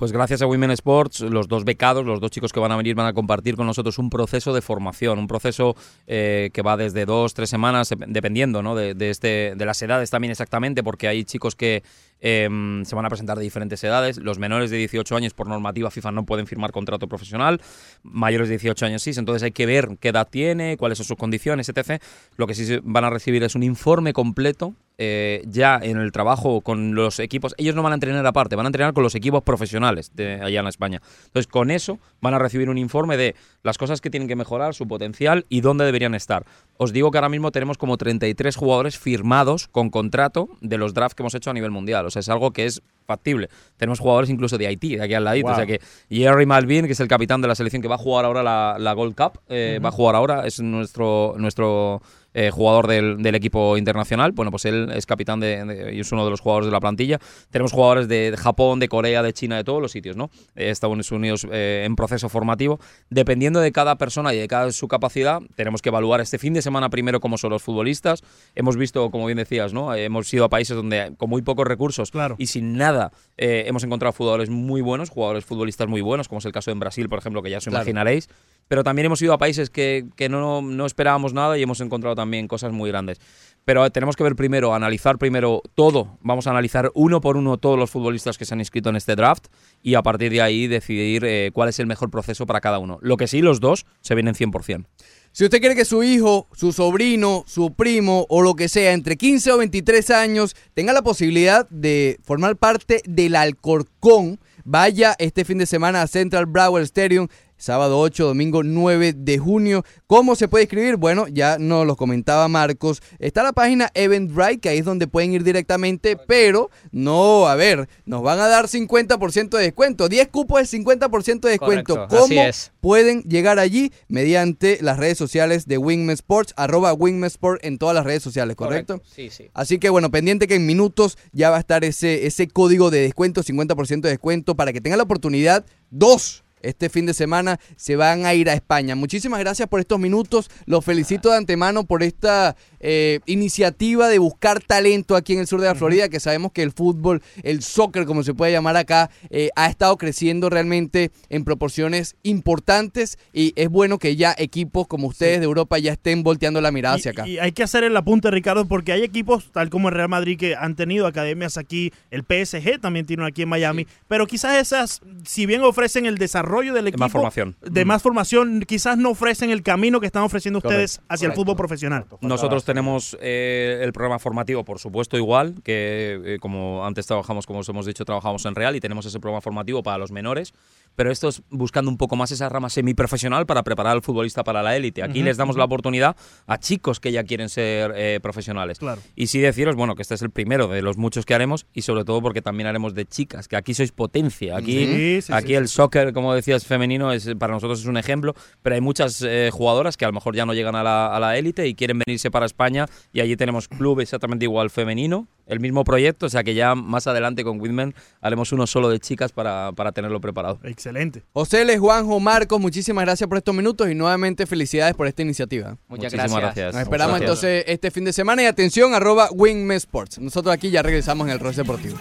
Pues 0.00 0.12
gracias 0.12 0.40
a 0.40 0.46
Women 0.46 0.70
Sports, 0.70 1.20
los 1.20 1.46
dos 1.46 1.66
becados, 1.66 2.06
los 2.06 2.20
dos 2.20 2.30
chicos 2.30 2.54
que 2.54 2.58
van 2.58 2.72
a 2.72 2.76
venir 2.78 2.94
van 2.94 3.06
a 3.06 3.12
compartir 3.12 3.54
con 3.54 3.66
nosotros 3.66 3.98
un 3.98 4.08
proceso 4.08 4.54
de 4.54 4.62
formación, 4.62 5.18
un 5.18 5.26
proceso 5.26 5.76
eh, 6.06 6.48
que 6.54 6.62
va 6.62 6.78
desde 6.78 7.04
dos, 7.04 7.34
tres 7.34 7.50
semanas, 7.50 7.92
dep- 7.92 8.06
dependiendo 8.08 8.62
¿no? 8.62 8.74
de, 8.74 8.94
de 8.94 9.10
este, 9.10 9.52
de 9.54 9.64
las 9.66 9.82
edades 9.82 10.08
también 10.08 10.30
exactamente, 10.30 10.82
porque 10.82 11.06
hay 11.06 11.24
chicos 11.24 11.54
que 11.54 11.82
em, 12.20 12.84
se 12.84 12.94
van 12.94 13.04
a 13.04 13.08
presentar 13.08 13.36
de 13.38 13.44
diferentes 13.44 13.82
edades. 13.84 14.18
Los 14.18 14.38
menores 14.38 14.70
de 14.70 14.76
18 14.76 15.16
años 15.16 15.34
por 15.34 15.46
normativa 15.46 15.90
FIFA 15.90 16.12
no 16.12 16.24
pueden 16.24 16.46
firmar 16.46 16.72
contrato 16.72 17.08
profesional, 17.08 17.60
mayores 18.02 18.48
de 18.48 18.54
18 18.54 18.86
años 18.86 19.02
sí, 19.02 19.12
entonces 19.16 19.42
hay 19.42 19.52
que 19.52 19.66
ver 19.66 19.96
qué 20.00 20.08
edad 20.08 20.28
tiene, 20.30 20.76
cuáles 20.76 20.98
son 20.98 21.06
sus 21.06 21.16
condiciones, 21.16 21.68
etc. 21.68 22.02
Lo 22.36 22.46
que 22.46 22.54
sí 22.54 22.78
van 22.82 23.04
a 23.04 23.10
recibir 23.10 23.42
es 23.42 23.54
un 23.54 23.62
informe 23.62 24.12
completo 24.12 24.74
eh, 25.02 25.42
ya 25.46 25.80
en 25.82 25.96
el 25.96 26.12
trabajo 26.12 26.60
con 26.60 26.94
los 26.94 27.20
equipos. 27.20 27.54
Ellos 27.56 27.74
no 27.74 27.82
van 27.82 27.92
a 27.92 27.94
entrenar 27.94 28.26
aparte, 28.26 28.54
van 28.54 28.66
a 28.66 28.68
entrenar 28.68 28.92
con 28.92 29.02
los 29.02 29.14
equipos 29.14 29.42
profesionales 29.42 30.14
de 30.14 30.34
allá 30.42 30.60
en 30.60 30.66
España. 30.66 31.00
Entonces, 31.24 31.46
con 31.46 31.70
eso 31.70 31.98
van 32.20 32.34
a 32.34 32.38
recibir 32.38 32.68
un 32.68 32.76
informe 32.76 33.16
de 33.16 33.34
las 33.62 33.78
cosas 33.78 34.02
que 34.02 34.10
tienen 34.10 34.28
que 34.28 34.36
mejorar, 34.36 34.74
su 34.74 34.86
potencial 34.86 35.46
y 35.48 35.62
dónde 35.62 35.86
deberían 35.86 36.14
estar. 36.14 36.44
Os 36.76 36.92
digo 36.92 37.10
que 37.10 37.16
ahora 37.16 37.30
mismo 37.30 37.50
tenemos 37.50 37.78
como 37.78 37.96
33 37.96 38.54
jugadores 38.54 38.98
firmados 38.98 39.68
con 39.68 39.88
contrato 39.88 40.50
de 40.60 40.76
los 40.76 40.92
drafts 40.92 41.14
que 41.14 41.22
hemos 41.22 41.34
hecho 41.34 41.48
a 41.48 41.54
nivel 41.54 41.70
mundial. 41.70 42.04
O 42.10 42.12
sea, 42.12 42.20
es 42.20 42.28
algo 42.28 42.50
que 42.50 42.66
es 42.66 42.82
factible. 43.06 43.48
Tenemos 43.76 43.98
jugadores 43.98 44.30
incluso 44.30 44.58
de 44.58 44.66
Haití, 44.66 44.96
de 44.96 45.04
aquí 45.04 45.14
al 45.14 45.24
ladito. 45.24 45.46
Wow. 45.46 45.54
O 45.54 45.56
sea 45.56 45.66
que 45.66 45.80
Jerry 46.10 46.46
Malvin, 46.46 46.86
que 46.86 46.92
es 46.92 47.00
el 47.00 47.08
capitán 47.08 47.40
de 47.40 47.48
la 47.48 47.54
selección 47.54 47.82
que 47.82 47.88
va 47.88 47.96
a 47.96 47.98
jugar 47.98 48.24
ahora 48.24 48.42
la, 48.42 48.76
la 48.78 48.92
Gold 48.92 49.16
Cup, 49.16 49.40
eh, 49.48 49.80
va 49.84 49.88
a 49.88 49.92
jugar 49.92 50.14
ahora, 50.14 50.46
es 50.46 50.60
nuestro, 50.60 51.34
nuestro 51.38 52.02
eh, 52.34 52.50
jugador 52.50 52.86
del, 52.86 53.22
del 53.22 53.34
equipo 53.34 53.76
internacional. 53.76 54.32
Bueno, 54.32 54.50
pues 54.50 54.64
él 54.64 54.90
es 54.94 55.06
capitán 55.06 55.40
de, 55.40 55.64
de- 55.64 55.94
y 55.94 56.00
es 56.00 56.12
uno 56.12 56.24
de 56.24 56.30
los 56.30 56.40
jugadores 56.40 56.66
de 56.66 56.72
la 56.72 56.80
plantilla. 56.80 57.18
Tenemos 57.50 57.72
jugadores 57.72 58.08
de, 58.08 58.34
Japón, 58.38 58.78
de 58.80 58.88
Corea, 58.88 59.22
de 59.22 59.32
China, 59.32 59.56
de 59.56 59.64
todos 59.64 59.82
los 59.82 59.92
sitios, 59.92 60.16
¿no? 60.16 60.30
Eh, 60.54 60.70
Estados 60.70 61.10
Unidos 61.10 61.46
eh, 61.50 61.82
en 61.86 61.96
proceso 61.96 62.28
formativo. 62.28 62.78
Dependiendo 63.08 63.60
de 63.60 63.72
cada 63.72 63.96
persona 63.96 64.32
y 64.34 64.38
de 64.38 64.48
cada 64.48 64.70
su 64.72 64.86
capacidad, 64.88 65.40
tenemos 65.56 65.82
que 65.82 65.88
evaluar 65.88 66.20
este 66.20 66.38
fin 66.38 66.54
de 66.54 66.62
semana 66.62 66.88
primero 66.90 67.20
cómo 67.20 67.38
son 67.38 67.50
los 67.50 67.62
futbolistas. 67.62 68.22
Hemos 68.54 68.76
visto, 68.76 69.10
como 69.10 69.26
bien 69.26 69.38
decías, 69.38 69.72
¿no? 69.72 69.94
Eh, 69.94 70.04
hemos 70.04 70.32
ido 70.32 70.44
a 70.44 70.48
países 70.48 70.76
donde 70.76 71.12
con 71.16 71.28
muy 71.30 71.42
pocos 71.42 71.66
recursos 71.66 72.10
Claro. 72.10 72.36
y 72.38 72.46
sin 72.46 72.76
nada 72.76 73.12
hemos 73.42 73.82
encontrado 73.84 74.12
jugadores 74.12 74.50
muy 74.50 74.82
buenos, 74.82 75.08
jugadores 75.08 75.44
futbolistas 75.46 75.88
muy 75.88 76.02
buenos, 76.02 76.28
como 76.28 76.40
es 76.40 76.44
el 76.44 76.52
caso 76.52 76.70
en 76.70 76.78
Brasil, 76.78 77.08
por 77.08 77.18
ejemplo, 77.18 77.42
que 77.42 77.48
ya 77.50 77.56
os 77.58 77.64
Claro. 77.64 77.78
imaginaréis. 77.78 78.28
Pero 78.70 78.84
también 78.84 79.06
hemos 79.06 79.20
ido 79.20 79.32
a 79.32 79.38
países 79.38 79.68
que, 79.68 80.06
que 80.14 80.28
no, 80.28 80.62
no 80.62 80.86
esperábamos 80.86 81.34
nada 81.34 81.58
y 81.58 81.62
hemos 81.64 81.80
encontrado 81.80 82.14
también 82.14 82.46
cosas 82.46 82.70
muy 82.70 82.88
grandes. 82.88 83.20
Pero 83.64 83.84
eh, 83.84 83.90
tenemos 83.90 84.14
que 84.14 84.22
ver 84.22 84.36
primero, 84.36 84.76
analizar 84.76 85.18
primero 85.18 85.60
todo. 85.74 86.18
Vamos 86.20 86.46
a 86.46 86.50
analizar 86.50 86.92
uno 86.94 87.20
por 87.20 87.36
uno 87.36 87.58
todos 87.58 87.76
los 87.76 87.90
futbolistas 87.90 88.38
que 88.38 88.44
se 88.44 88.54
han 88.54 88.60
inscrito 88.60 88.88
en 88.88 88.94
este 88.94 89.16
draft 89.16 89.48
y 89.82 89.96
a 89.96 90.02
partir 90.02 90.30
de 90.30 90.40
ahí 90.40 90.68
decidir 90.68 91.24
eh, 91.24 91.50
cuál 91.52 91.68
es 91.68 91.80
el 91.80 91.88
mejor 91.88 92.12
proceso 92.12 92.46
para 92.46 92.60
cada 92.60 92.78
uno. 92.78 93.00
Lo 93.02 93.16
que 93.16 93.26
sí, 93.26 93.42
los 93.42 93.58
dos 93.58 93.86
se 94.02 94.14
vienen 94.14 94.36
100%. 94.36 94.86
Si 95.32 95.42
usted 95.42 95.58
quiere 95.58 95.74
que 95.74 95.84
su 95.84 96.04
hijo, 96.04 96.46
su 96.52 96.70
sobrino, 96.72 97.42
su 97.48 97.74
primo 97.74 98.24
o 98.28 98.40
lo 98.40 98.54
que 98.54 98.68
sea, 98.68 98.92
entre 98.92 99.16
15 99.16 99.50
o 99.50 99.58
23 99.58 100.10
años, 100.10 100.54
tenga 100.74 100.92
la 100.92 101.02
posibilidad 101.02 101.68
de 101.70 102.20
formar 102.22 102.56
parte 102.56 103.02
del 103.04 103.34
Alcorcón, 103.34 104.38
vaya 104.64 105.16
este 105.18 105.44
fin 105.44 105.58
de 105.58 105.66
semana 105.66 106.02
a 106.02 106.06
Central 106.06 106.46
Broward 106.46 106.84
Stadium. 106.84 107.26
Sábado 107.60 107.98
8, 107.98 108.26
domingo 108.26 108.62
9 108.62 109.12
de 109.12 109.38
junio. 109.38 109.84
¿Cómo 110.06 110.34
se 110.34 110.48
puede 110.48 110.64
escribir? 110.64 110.96
Bueno, 110.96 111.28
ya 111.28 111.58
nos 111.58 111.86
lo 111.86 111.94
comentaba 111.94 112.48
Marcos. 112.48 113.02
Está 113.18 113.42
la 113.42 113.52
página 113.52 113.90
Eventbrite, 113.92 114.60
que 114.60 114.68
ahí 114.70 114.78
es 114.78 114.86
donde 114.86 115.06
pueden 115.06 115.34
ir 115.34 115.44
directamente, 115.44 116.16
pero 116.16 116.70
no, 116.90 117.48
a 117.48 117.56
ver, 117.56 117.86
nos 118.06 118.22
van 118.22 118.40
a 118.40 118.48
dar 118.48 118.66
50% 118.66 119.50
de 119.58 119.62
descuento. 119.62 120.08
10 120.08 120.28
cupos 120.28 120.70
de 120.70 120.78
50% 120.78 121.40
de 121.40 121.50
descuento. 121.50 121.94
Correcto, 121.96 122.16
así 122.16 122.34
¿Cómo 122.34 122.48
es. 122.48 122.72
pueden 122.80 123.22
llegar 123.24 123.58
allí 123.58 123.92
mediante 124.08 124.78
las 124.80 124.98
redes 124.98 125.18
sociales 125.18 125.66
de 125.66 125.76
Wingman 125.76 126.14
Sports, 126.14 126.54
arroba 126.56 126.94
Wingman 126.94 127.26
Sport 127.26 127.62
en 127.62 127.76
todas 127.76 127.94
las 127.94 128.06
redes 128.06 128.22
sociales, 128.22 128.56
¿correcto? 128.56 129.02
Sí, 129.04 129.28
sí. 129.28 129.50
Así 129.52 129.78
que 129.78 129.90
bueno, 129.90 130.10
pendiente 130.10 130.46
que 130.46 130.54
en 130.54 130.64
minutos 130.64 131.18
ya 131.32 131.50
va 131.50 131.58
a 131.58 131.60
estar 131.60 131.84
ese, 131.84 132.26
ese 132.26 132.48
código 132.48 132.90
de 132.90 133.02
descuento, 133.02 133.42
50% 133.42 134.00
de 134.00 134.08
descuento, 134.08 134.54
para 134.54 134.72
que 134.72 134.80
tengan 134.80 134.96
la 134.96 135.04
oportunidad. 135.04 135.66
Dos, 135.90 136.42
este 136.62 136.88
fin 136.88 137.06
de 137.06 137.14
semana 137.14 137.58
se 137.76 137.96
van 137.96 138.26
a 138.26 138.34
ir 138.34 138.50
a 138.50 138.54
España. 138.54 138.94
Muchísimas 138.94 139.40
gracias 139.40 139.68
por 139.68 139.80
estos 139.80 139.98
minutos. 139.98 140.50
Los 140.66 140.84
felicito 140.84 141.30
de 141.30 141.38
antemano 141.38 141.84
por 141.84 142.02
esta 142.02 142.56
eh, 142.80 143.20
iniciativa 143.26 144.08
de 144.08 144.18
buscar 144.18 144.60
talento 144.60 145.16
aquí 145.16 145.34
en 145.34 145.40
el 145.40 145.46
sur 145.46 145.60
de 145.60 145.66
la 145.66 145.74
Florida, 145.74 146.08
que 146.08 146.20
sabemos 146.20 146.52
que 146.52 146.62
el 146.62 146.72
fútbol, 146.72 147.22
el 147.42 147.62
soccer, 147.62 148.06
como 148.06 148.22
se 148.22 148.34
puede 148.34 148.52
llamar 148.52 148.76
acá, 148.76 149.10
eh, 149.28 149.50
ha 149.56 149.68
estado 149.68 149.96
creciendo 149.96 150.50
realmente 150.50 151.10
en 151.28 151.44
proporciones 151.44 152.16
importantes 152.22 153.18
y 153.32 153.52
es 153.56 153.68
bueno 153.68 153.98
que 153.98 154.16
ya 154.16 154.34
equipos 154.38 154.86
como 154.86 155.08
ustedes 155.08 155.40
de 155.40 155.44
Europa 155.44 155.78
ya 155.78 155.92
estén 155.92 156.22
volteando 156.22 156.60
la 156.60 156.72
mirada 156.72 156.96
hacia 156.96 157.12
acá. 157.12 157.26
Y, 157.28 157.38
hay 157.38 157.52
que 157.52 157.62
hacer 157.62 157.84
el 157.84 157.96
apunte, 157.96 158.30
Ricardo, 158.30 158.66
porque 158.66 158.92
hay 158.92 159.02
equipos, 159.02 159.50
tal 159.52 159.70
como 159.70 159.88
el 159.88 159.94
Real 159.94 160.08
Madrid, 160.08 160.38
que 160.38 160.56
han 160.56 160.74
tenido 160.74 161.06
academias 161.06 161.58
aquí, 161.58 161.92
el 162.10 162.22
PSG 162.22 162.80
también 162.80 163.06
tiene 163.06 163.22
una 163.22 163.28
aquí 163.28 163.42
en 163.42 163.48
Miami, 163.48 163.86
pero 164.08 164.26
quizás 164.26 164.56
esas, 164.56 165.00
si 165.24 165.46
bien 165.46 165.62
ofrecen 165.62 166.06
el 166.06 166.18
desarrollo 166.18 166.74
del 166.74 166.84
De 166.84 166.90
equipo, 166.90 167.04
más 167.04 167.12
formación. 167.12 167.56
de 167.60 167.84
más 167.84 168.02
formación, 168.02 168.60
quizás 168.66 168.96
no 168.96 169.10
ofrecen 169.10 169.50
el 169.50 169.62
camino 169.62 170.00
que 170.00 170.06
están 170.06 170.22
ofreciendo 170.22 170.58
ustedes 170.58 170.96
Correcto, 170.96 171.14
hacia 171.14 171.28
el 171.28 171.34
fútbol 171.34 171.56
profesional. 171.56 172.06
Nosotros 172.20 172.64
tenemos 172.70 173.16
eh, 173.20 173.80
el 173.82 173.92
programa 173.92 174.20
formativo, 174.20 174.64
por 174.64 174.78
supuesto, 174.78 175.16
igual, 175.16 175.56
que 175.64 176.20
eh, 176.24 176.38
como 176.38 176.86
antes 176.86 177.04
trabajamos, 177.04 177.44
como 177.44 177.58
os 177.58 177.68
hemos 177.68 177.84
dicho, 177.84 178.04
trabajamos 178.04 178.46
en 178.46 178.54
Real 178.54 178.76
y 178.76 178.80
tenemos 178.80 179.04
ese 179.06 179.18
programa 179.18 179.40
formativo 179.40 179.82
para 179.82 179.98
los 179.98 180.12
menores, 180.12 180.54
pero 180.96 181.10
esto 181.10 181.28
es 181.28 181.42
buscando 181.50 181.90
un 181.90 181.96
poco 181.96 182.16
más 182.16 182.30
esa 182.30 182.48
rama 182.48 182.68
semiprofesional 182.70 183.46
para 183.46 183.62
preparar 183.62 183.92
al 183.92 184.02
futbolista 184.02 184.44
para 184.44 184.62
la 184.62 184.76
élite. 184.76 185.02
Aquí 185.02 185.22
les 185.22 185.36
damos 185.36 185.56
la 185.56 185.64
oportunidad 185.64 186.16
a 186.46 186.58
chicos 186.58 187.00
que 187.00 187.12
ya 187.12 187.24
quieren 187.24 187.48
ser 187.48 187.92
eh, 187.96 188.20
profesionales. 188.22 188.78
Claro. 188.78 189.00
Y 189.16 189.28
sí 189.28 189.40
deciros, 189.40 189.76
bueno, 189.76 189.94
que 189.94 190.02
este 190.02 190.14
es 190.14 190.22
el 190.22 190.30
primero 190.30 190.68
de 190.68 190.82
los 190.82 190.96
muchos 190.96 191.24
que 191.24 191.34
haremos 191.34 191.66
y 191.72 191.82
sobre 191.82 192.04
todo 192.04 192.20
porque 192.20 192.42
también 192.42 192.66
haremos 192.66 192.94
de 192.94 193.06
chicas, 193.06 193.48
que 193.48 193.56
aquí 193.56 193.74
sois 193.74 193.92
potencia. 193.92 194.56
Aquí, 194.56 194.86
Sí, 194.86 195.22
sí, 195.22 195.32
aquí 195.32 195.48
sí, 195.48 195.54
el 195.54 195.68
soccer, 195.68 196.12
como 196.12 196.34
decías, 196.34 196.66
femenino, 196.66 197.12
es, 197.12 197.34
para 197.38 197.52
nosotros 197.52 197.80
es 197.80 197.86
un 197.86 197.96
ejemplo, 197.96 198.34
pero 198.62 198.74
hay 198.74 198.80
muchas 198.80 199.22
eh, 199.22 199.50
jugadoras 199.52 199.96
que 199.96 200.04
a 200.04 200.08
lo 200.08 200.14
mejor 200.14 200.34
ya 200.34 200.46
no 200.46 200.54
llegan 200.54 200.74
a 200.74 200.82
la, 200.82 201.14
a 201.14 201.20
la 201.20 201.36
élite 201.36 201.66
y 201.66 201.74
quieren 201.74 202.00
venirse 202.06 202.30
para 202.30 202.46
España 202.46 202.86
y 203.12 203.20
allí 203.20 203.36
tenemos 203.36 203.68
club 203.68 204.00
exactamente 204.00 204.44
igual 204.44 204.70
femenino, 204.70 205.28
el 205.50 205.60
mismo 205.60 205.84
proyecto, 205.84 206.26
o 206.26 206.28
sea 206.30 206.42
que 206.42 206.54
ya 206.54 206.74
más 206.74 207.06
adelante 207.06 207.44
con 207.44 207.60
Whitman 207.60 207.94
haremos 208.20 208.52
uno 208.52 208.66
solo 208.66 208.88
de 208.88 208.98
chicas 209.00 209.32
para, 209.32 209.72
para 209.72 209.92
tenerlo 209.92 210.20
preparado. 210.20 210.58
Excelente. 210.64 211.22
José 211.32 211.64
Les, 211.64 211.78
Juanjo, 211.78 212.18
Marcos, 212.20 212.60
muchísimas 212.60 213.04
gracias 213.04 213.28
por 213.28 213.36
estos 213.38 213.54
minutos 213.54 213.90
y 213.90 213.94
nuevamente 213.94 214.46
felicidades 214.46 214.94
por 214.94 215.06
esta 215.06 215.22
iniciativa. 215.22 215.76
Muchas 215.88 216.12
Muchísimas 216.12 216.30
gracias. 216.30 216.40
gracias. 216.54 216.74
Nos 216.74 216.82
esperamos 216.82 217.20
Gracias. 217.20 217.44
entonces 217.44 217.64
este 217.66 217.90
fin 217.90 218.04
de 218.04 218.12
semana 218.12 218.42
y 218.42 218.46
atención, 218.46 218.94
arroba 218.94 219.28
Wingme 219.32 219.74
Sports. 219.76 220.18
Nosotros 220.18 220.54
aquí 220.54 220.70
ya 220.70 220.82
regresamos 220.82 221.26
en 221.26 221.32
el 221.32 221.38
Roche 221.40 221.58
Deportivo. 221.62 221.98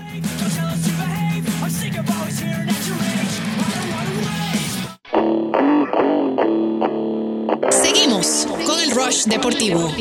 Seguimos 7.71 8.47
con 8.65 8.79
el 8.79 8.91
Rush 8.91 9.25
Deportivo. 9.25 9.91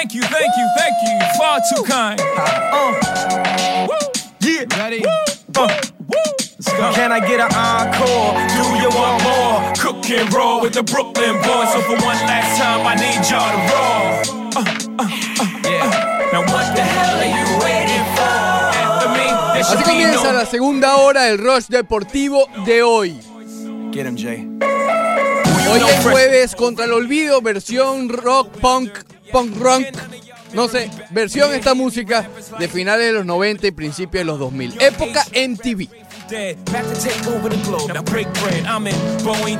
Thank 0.00 0.14
you, 0.14 0.22
thank 0.22 0.56
you, 0.56 0.66
thank 0.78 0.94
you. 1.04 1.18
Far 1.36 1.60
too 1.68 1.82
kind. 1.82 2.18
Uh. 2.18 3.86
Woo. 3.86 3.96
Yeah. 4.40 4.64
Ready? 4.78 5.04
Uh. 5.04 5.68
Can 6.94 7.12
I 7.12 7.20
get 7.20 7.38
an 7.38 7.52
encore? 7.52 8.32
Do 8.48 8.64
you 8.80 8.88
want 8.96 9.22
more? 9.22 9.60
Cook 9.76 10.08
and 10.08 10.32
roll 10.32 10.62
with 10.62 10.72
the 10.72 10.82
Brooklyn 10.82 11.36
boys. 11.42 11.68
So 11.74 11.82
for 11.82 12.00
one 12.00 12.16
last 12.24 12.56
time, 12.56 12.86
I 12.86 12.94
need 12.96 13.20
y'all 13.28 13.52
to 13.52 13.60
roll. 13.68 14.40
Uh, 14.56 14.64
uh, 14.96 15.04
uh, 15.04 15.68
uh. 15.68 16.30
Now 16.32 16.48
what 16.48 16.74
the 16.74 16.80
hell 16.80 17.20
are 17.20 17.32
you 17.36 17.44
waiting 17.60 18.04
for? 18.16 18.40
After 18.80 19.08
me, 19.10 19.28
there 19.52 19.62
Así 19.62 19.68
should 19.68 19.84
be 19.84 19.84
comienza 19.84 20.32
la 20.32 20.46
segunda 20.46 20.96
hora 20.96 21.24
del 21.24 21.36
Rush 21.36 21.66
Deportivo 21.66 22.48
de 22.64 22.82
hoy. 22.82 23.20
Get 23.92 24.06
him, 24.06 24.16
Jay. 24.16 24.48
Hoy 25.68 25.78
es 25.78 26.02
jueves 26.02 26.56
contra 26.56 26.86
el 26.86 26.92
olvido, 26.94 27.42
versión 27.42 28.08
rock, 28.08 28.48
punk, 28.60 29.09
punk 29.30 29.56
rock. 29.56 29.82
No 30.52 30.66
sé, 30.68 30.90
versión 31.10 31.54
esta 31.54 31.74
música 31.74 32.28
de 32.58 32.68
finales 32.68 33.06
de 33.06 33.12
los 33.12 33.24
90 33.24 33.68
y 33.68 33.70
principios 33.70 34.22
de 34.22 34.24
los 34.24 34.38
2000. 34.38 34.80
Época 34.80 35.24
MTV. 35.32 35.88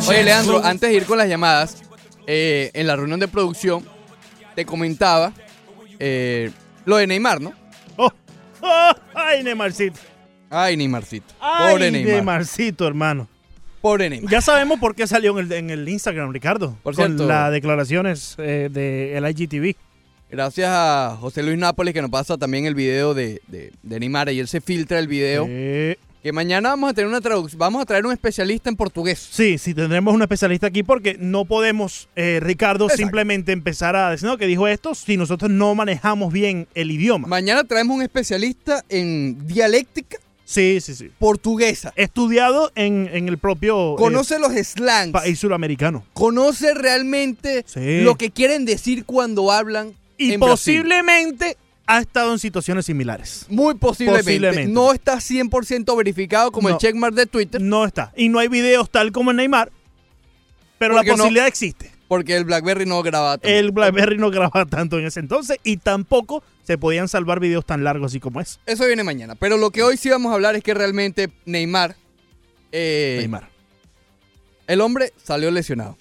Oye, 0.09 0.25
Leandro, 0.25 0.64
antes 0.64 0.91
de 0.91 0.97
ir 0.97 1.05
con 1.05 1.18
las 1.18 1.29
llamadas, 1.29 1.77
eh, 2.27 2.71
en 2.75 2.87
la 2.87 2.97
reunión 2.97 3.21
de 3.21 3.29
producción 3.29 3.85
te 4.55 4.64
comentaba 4.64 5.33
eh, 5.99 6.51
lo 6.85 6.97
de 6.97 7.07
Neymar, 7.07 7.41
¿no? 7.41 7.53
Oh, 7.97 8.12
oh, 8.62 8.93
ay, 9.14 9.43
Neymarcito. 9.43 9.99
Ay, 10.49 10.77
Neymarcito. 10.77 11.35
Ay, 11.41 11.73
Pobre 11.73 11.91
Neymar. 11.91 12.12
Neymarcito, 12.14 12.87
hermano. 12.87 13.29
Pobre 13.81 14.11
Neymar. 14.11 14.31
Ya 14.31 14.41
sabemos 14.41 14.78
por 14.78 14.95
qué 14.95 15.07
salió 15.07 15.39
en 15.39 15.47
el, 15.47 15.53
en 15.53 15.70
el 15.70 15.89
Instagram, 15.89 16.33
Ricardo. 16.33 16.76
Por 16.83 16.95
con 16.95 17.07
cierto. 17.07 17.26
las 17.26 17.51
declaraciones 17.53 18.35
eh, 18.39 18.68
del 18.70 19.26
IGTV. 19.28 19.74
Gracias 20.31 20.68
a 20.70 21.16
José 21.20 21.43
Luis 21.43 21.59
Nápoles 21.59 21.93
que 21.95 22.03
nos 22.03 22.11
pasa 22.11 22.37
también 22.39 22.66
el 22.66 22.74
video 22.74 23.14
de, 23.14 23.41
de, 23.49 23.72
de 23.83 24.01
Neymar. 24.01 24.28
Ayer 24.28 24.47
se 24.47 24.61
filtra 24.61 24.99
el 25.01 25.09
video. 25.09 25.47
Eh, 25.49 25.97
Que 26.22 26.31
mañana 26.33 26.68
vamos 26.68 26.91
a 26.91 26.95
tener 26.95 27.09
una 27.09 27.20
traducción. 27.20 27.59
Vamos 27.59 27.83
a 27.83 27.85
traer 27.87 28.05
un 28.07 28.12
especialista 28.12 28.68
en 28.70 28.76
portugués. 28.76 29.18
sí, 29.33 29.57
sí, 29.59 29.72
tendremos 29.74 30.14
un 30.14 30.20
especialista 30.22 30.66
aquí 30.68 30.83
porque 30.83 31.16
no 31.18 31.47
podemos, 31.47 32.09
eh, 32.14 32.39
Ricardo, 32.43 32.85
Exacto. 32.85 33.03
simplemente 33.03 33.51
empezar 33.53 33.97
a 33.97 34.11
decir, 34.11 34.28
no, 34.28 34.37
que 34.37 34.47
dijo 34.47 34.68
esto, 34.68 34.95
si 34.95 35.16
nosotros 35.16 35.51
no 35.51 35.74
manejamos 35.74 36.31
bien 36.33 36.68
el 36.74 36.91
idioma. 36.93 37.26
Mañana 37.26 37.64
traemos 37.64 37.97
un 37.97 38.03
especialista 38.03 38.85
en 38.91 39.47
dialéctica 39.49 40.18
Sí, 40.51 40.81
sí, 40.81 40.95
sí. 40.97 41.11
portuguesa. 41.19 41.93
Estudiado 41.95 42.73
en, 42.75 43.09
en 43.13 43.29
el 43.29 43.39
propio 43.39 43.95
eh, 43.95 43.97
Conoce 43.99 44.39
los 44.41 44.53
slangs. 44.53 45.13
país 45.13 45.39
suramericano. 45.39 46.05
Conoce 46.13 46.75
realmente 46.75 47.65
Sí. 47.69 48.01
lo 48.01 48.17
que 48.17 48.31
quieren 48.33 48.65
decir 48.65 49.05
cuando 49.05 49.53
hablan. 49.53 49.95
Y 50.19 50.33
en 50.33 50.41
Brasil. 50.41 50.79
posiblemente 50.83 51.57
ha 51.87 52.01
estado 52.01 52.33
en 52.33 52.39
situaciones 52.41 52.87
similares. 52.87 53.47
Muy 53.49 53.75
posiblemente. 53.75 54.25
Posiblemente. 54.25 54.73
No 54.73 54.93
está 54.93 55.17
100% 55.21 55.97
verificado 55.97 56.51
como 56.53 56.69
No. 56.69 56.75
el 56.75 56.81
checkmark 56.81 57.15
de 57.15 57.27
Twitter. 57.27 57.61
No 57.61 57.85
está. 57.85 58.13
Y 58.17 58.29
no 58.29 58.39
hay 58.41 58.49
videos 58.49 58.91
tal 58.91 59.13
como 59.13 59.31
en 59.31 59.37
Neymar, 59.39 59.71
pero 60.79 60.95
Porque 60.95 61.11
la 61.11 61.13
no- 61.17 61.23
posibilidad 61.23 61.47
existe. 61.47 61.89
Porque 62.11 62.37
el 62.37 62.45
BlackBerry 62.45 62.87
no 62.87 63.05
grababa 63.05 63.39
tanto. 63.39 63.49
El 63.49 63.71
BlackBerry 63.71 64.19
no 64.19 64.31
grababa 64.33 64.67
tanto 64.67 64.99
en 64.99 65.07
ese 65.07 65.21
entonces 65.21 65.59
y 65.63 65.77
tampoco 65.77 66.43
se 66.65 66.77
podían 66.77 67.07
salvar 67.07 67.39
videos 67.39 67.65
tan 67.65 67.85
largos 67.85 68.11
así 68.11 68.19
como 68.19 68.41
es. 68.41 68.59
Eso 68.67 68.85
viene 68.85 69.05
mañana. 69.05 69.37
Pero 69.37 69.57
lo 69.59 69.71
que 69.71 69.85
hoy 69.85 69.97
sí 69.97 70.11
vamos 70.11 70.33
a 70.33 70.35
hablar 70.35 70.57
es 70.57 70.65
que 70.65 70.75
realmente 70.75 71.31
Neymar. 71.47 71.95
eh, 72.73 73.15
Neymar. 73.21 73.49
El 74.67 74.81
hombre 74.81 75.13
salió 75.23 75.53
lesionado. 75.53 75.97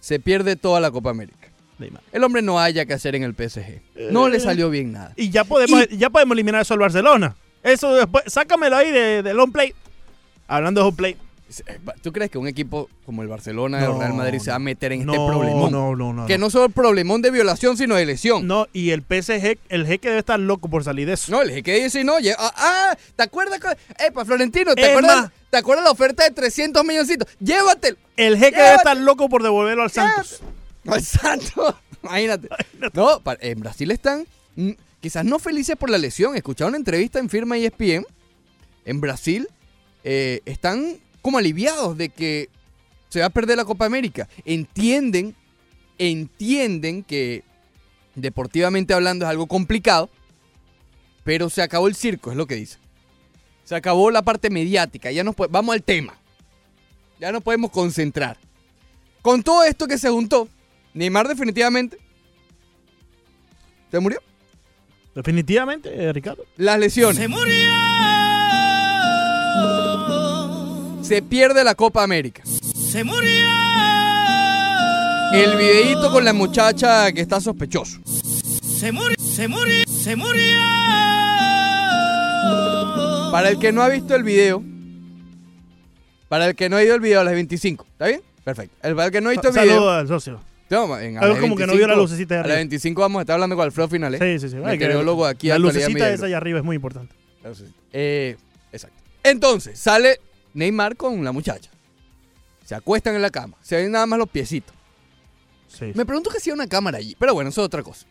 Se 0.00 0.20
pierde 0.20 0.54
toda 0.56 0.80
la 0.80 0.90
Copa 0.90 1.08
América. 1.08 1.48
Neymar. 1.78 2.02
El 2.12 2.24
hombre 2.24 2.42
no 2.42 2.60
haya 2.60 2.84
que 2.84 2.92
hacer 2.92 3.14
en 3.14 3.22
el 3.22 3.32
PSG. 3.34 3.80
No 4.10 4.28
le 4.28 4.38
salió 4.38 4.68
bien 4.68 4.92
nada. 4.92 5.14
Y 5.16 5.30
ya 5.30 5.44
podemos, 5.44 5.88
ya 5.88 6.10
podemos 6.10 6.34
eliminar 6.34 6.60
eso 6.60 6.74
al 6.74 6.80
Barcelona. 6.80 7.36
Eso 7.62 7.94
después, 7.94 8.24
sácamelo 8.26 8.76
ahí 8.76 8.90
de- 8.90 9.22
del 9.22 9.40
home 9.40 9.52
play. 9.54 9.72
Hablando 10.46 10.82
de 10.82 10.88
home 10.88 10.96
play. 10.98 11.16
¿Tú 12.02 12.12
crees 12.12 12.30
que 12.30 12.38
un 12.38 12.48
equipo 12.48 12.88
como 13.04 13.22
el 13.22 13.28
Barcelona 13.28 13.78
o 13.78 13.80
No, 13.80 13.92
el 13.94 13.98
Real 14.00 14.14
Madrid 14.14 14.38
se 14.40 14.50
va 14.50 14.56
a 14.56 14.58
meter 14.58 14.92
en 14.92 15.00
este 15.00 15.16
No, 15.16 15.26
problemón? 15.26 15.70
no, 15.72 15.94
no, 15.96 16.12
no. 16.12 16.26
Que 16.26 16.38
no 16.38 16.50
solo 16.50 16.68
problemón 16.68 17.22
de 17.22 17.30
violación, 17.30 17.76
sino 17.76 17.94
de 17.96 18.06
lesión. 18.06 18.46
No, 18.46 18.66
y 18.72 18.90
el 18.90 19.02
PSG, 19.02 19.58
el 19.68 19.86
jeque 19.86 20.08
debe 20.08 20.20
estar 20.20 20.38
loco 20.40 20.68
por 20.68 20.84
salir 20.84 21.06
de 21.06 21.14
eso. 21.14 21.30
No, 21.32 21.42
el 21.42 21.50
jeque 21.50 21.82
dice 21.84 22.04
no. 22.04 22.18
lle- 22.18 22.34
Ah, 22.38 22.52
ah, 22.56 22.96
¿te 23.16 23.22
acuerdas? 23.22 23.60
Epa, 23.98 24.24
Florentino, 24.24 24.74
¿te 24.74 24.82
Es 24.82 24.88
acuerdas, 24.90 25.16
más- 25.22 25.30
¿te 25.50 25.56
acuerdas 25.58 25.84
la 25.84 25.90
oferta 25.90 26.24
de 26.24 26.30
300 26.30 26.84
milloncitos? 26.84 27.28
Llévatelo. 27.40 27.96
El 28.16 28.36
jeque 28.38 28.56
debe 28.60 28.74
estar 28.76 28.96
loco 28.96 29.28
por 29.28 29.42
devolverlo 29.42 29.82
al 29.82 29.90
Santos. 29.90 30.40
Al 30.86 31.02
Santos. 31.02 31.74
Imagínate. 32.02 32.48
No, 32.94 33.20
en 33.40 33.60
Brasil 33.60 33.90
están 33.90 34.26
mm, 34.56 34.70
quizás 35.00 35.24
no 35.24 35.38
felices 35.38 35.76
por 35.76 35.90
la 35.90 35.98
lesión. 35.98 36.34
Escuchaba 36.36 36.68
una 36.68 36.78
entrevista 36.78 37.18
en 37.18 37.28
firma 37.28 37.56
ESPN. 37.56 38.04
En 38.84 39.00
Brasil 39.00 39.46
eh, 40.04 40.40
están 40.44 40.96
como 41.22 41.38
aliviados 41.38 41.96
de 41.96 42.10
que 42.10 42.50
se 43.08 43.20
va 43.20 43.26
a 43.26 43.30
perder 43.30 43.56
la 43.56 43.64
Copa 43.64 43.86
América. 43.86 44.28
Entienden, 44.44 45.34
entienden 45.98 47.02
que 47.04 47.44
deportivamente 48.14 48.92
hablando 48.92 49.24
es 49.24 49.30
algo 49.30 49.46
complicado, 49.46 50.10
pero 51.24 51.48
se 51.48 51.62
acabó 51.62 51.88
el 51.88 51.94
circo, 51.94 52.30
es 52.30 52.36
lo 52.36 52.46
que 52.46 52.56
dice. 52.56 52.78
Se 53.64 53.76
acabó 53.76 54.10
la 54.10 54.22
parte 54.22 54.50
mediática, 54.50 55.10
ya 55.10 55.24
nos 55.24 55.36
vamos 55.36 55.74
al 55.74 55.82
tema. 55.82 56.14
Ya 57.20 57.30
nos 57.30 57.42
podemos 57.42 57.70
concentrar. 57.70 58.36
Con 59.22 59.44
todo 59.44 59.62
esto 59.62 59.86
que 59.86 59.96
se 59.96 60.10
juntó, 60.10 60.48
Neymar 60.92 61.28
definitivamente 61.28 61.98
se 63.90 64.00
murió. 64.00 64.20
Definitivamente, 65.14 65.90
eh, 65.94 66.12
Ricardo. 66.12 66.44
Las 66.56 66.80
lesiones. 66.80 67.18
Se 67.18 67.28
Se 71.12 71.20
pierde 71.20 71.62
la 71.62 71.74
Copa 71.74 72.02
América. 72.02 72.42
Se 72.42 73.04
murió. 73.04 73.46
El 75.34 75.58
videíto 75.58 76.10
con 76.10 76.24
la 76.24 76.32
muchacha 76.32 77.12
que 77.12 77.20
está 77.20 77.38
sospechoso. 77.38 77.98
Se 78.62 78.90
murió. 78.92 79.14
Se 79.18 79.46
murió. 79.46 79.84
Se 79.86 80.16
murió. 80.16 80.56
Para 83.30 83.50
el 83.50 83.58
que 83.58 83.72
no 83.72 83.82
ha 83.82 83.90
visto 83.90 84.14
el 84.14 84.22
video, 84.22 84.64
para 86.30 86.46
el 86.46 86.54
que 86.54 86.70
no 86.70 86.78
ha 86.78 86.82
ido 86.82 86.94
el 86.94 87.02
video 87.02 87.20
a 87.20 87.24
las 87.24 87.34
25, 87.34 87.86
¿está 87.92 88.06
bien? 88.06 88.22
Perfecto. 88.42 88.74
El, 88.82 88.94
para 88.94 89.08
el 89.08 89.12
que 89.12 89.20
no 89.20 89.28
ha 89.28 89.32
visto 89.32 89.48
el 89.48 89.54
Saludos 89.54 89.76
video. 89.76 89.90
al 89.90 90.08
socio. 90.08 90.40
No, 90.70 90.98
en, 90.98 91.18
a 91.18 91.20
Algo 91.20 91.40
como 91.40 91.56
que 91.56 91.66
no 91.66 91.74
vio 91.74 91.86
la 91.86 91.94
25, 91.94 92.00
lucecita 92.00 92.34
de 92.36 92.40
A 92.40 92.42
las 92.44 92.46
arriba. 92.46 92.56
25 92.56 93.00
vamos 93.02 93.18
a 93.18 93.22
estar 93.24 93.34
hablando 93.34 93.54
con 93.54 93.66
Alfredo 93.66 93.88
Finales. 93.88 94.18
Sí, 94.18 94.38
sí, 94.38 94.48
sí. 94.48 94.62
Ay, 94.64 94.78
que 94.78 94.86
aquí. 95.26 95.48
La 95.48 95.58
lucecita 95.58 96.08
esa 96.08 96.24
allá 96.24 96.38
arriba 96.38 96.60
es 96.60 96.64
muy 96.64 96.76
importante. 96.76 97.14
Eh, 97.92 98.38
exacto. 98.72 98.96
Entonces, 99.22 99.78
sale 99.78 100.18
Neymar 100.54 100.96
con 100.96 101.22
la 101.24 101.32
muchacha. 101.32 101.70
Se 102.64 102.74
acuestan 102.74 103.14
en 103.14 103.22
la 103.22 103.30
cama. 103.30 103.56
Se 103.62 103.76
ven 103.76 103.90
nada 103.92 104.06
más 104.06 104.18
los 104.18 104.28
piecitos. 104.28 104.74
Sí. 105.68 105.92
Me 105.94 106.04
pregunto 106.04 106.30
que 106.30 106.38
si 106.40 106.50
hay 106.50 106.54
una 106.54 106.66
cámara 106.66 106.98
allí. 106.98 107.16
Pero 107.18 107.34
bueno, 107.34 107.50
eso 107.50 107.60
es 107.62 107.66
otra 107.66 107.82
cosa. 107.82 108.06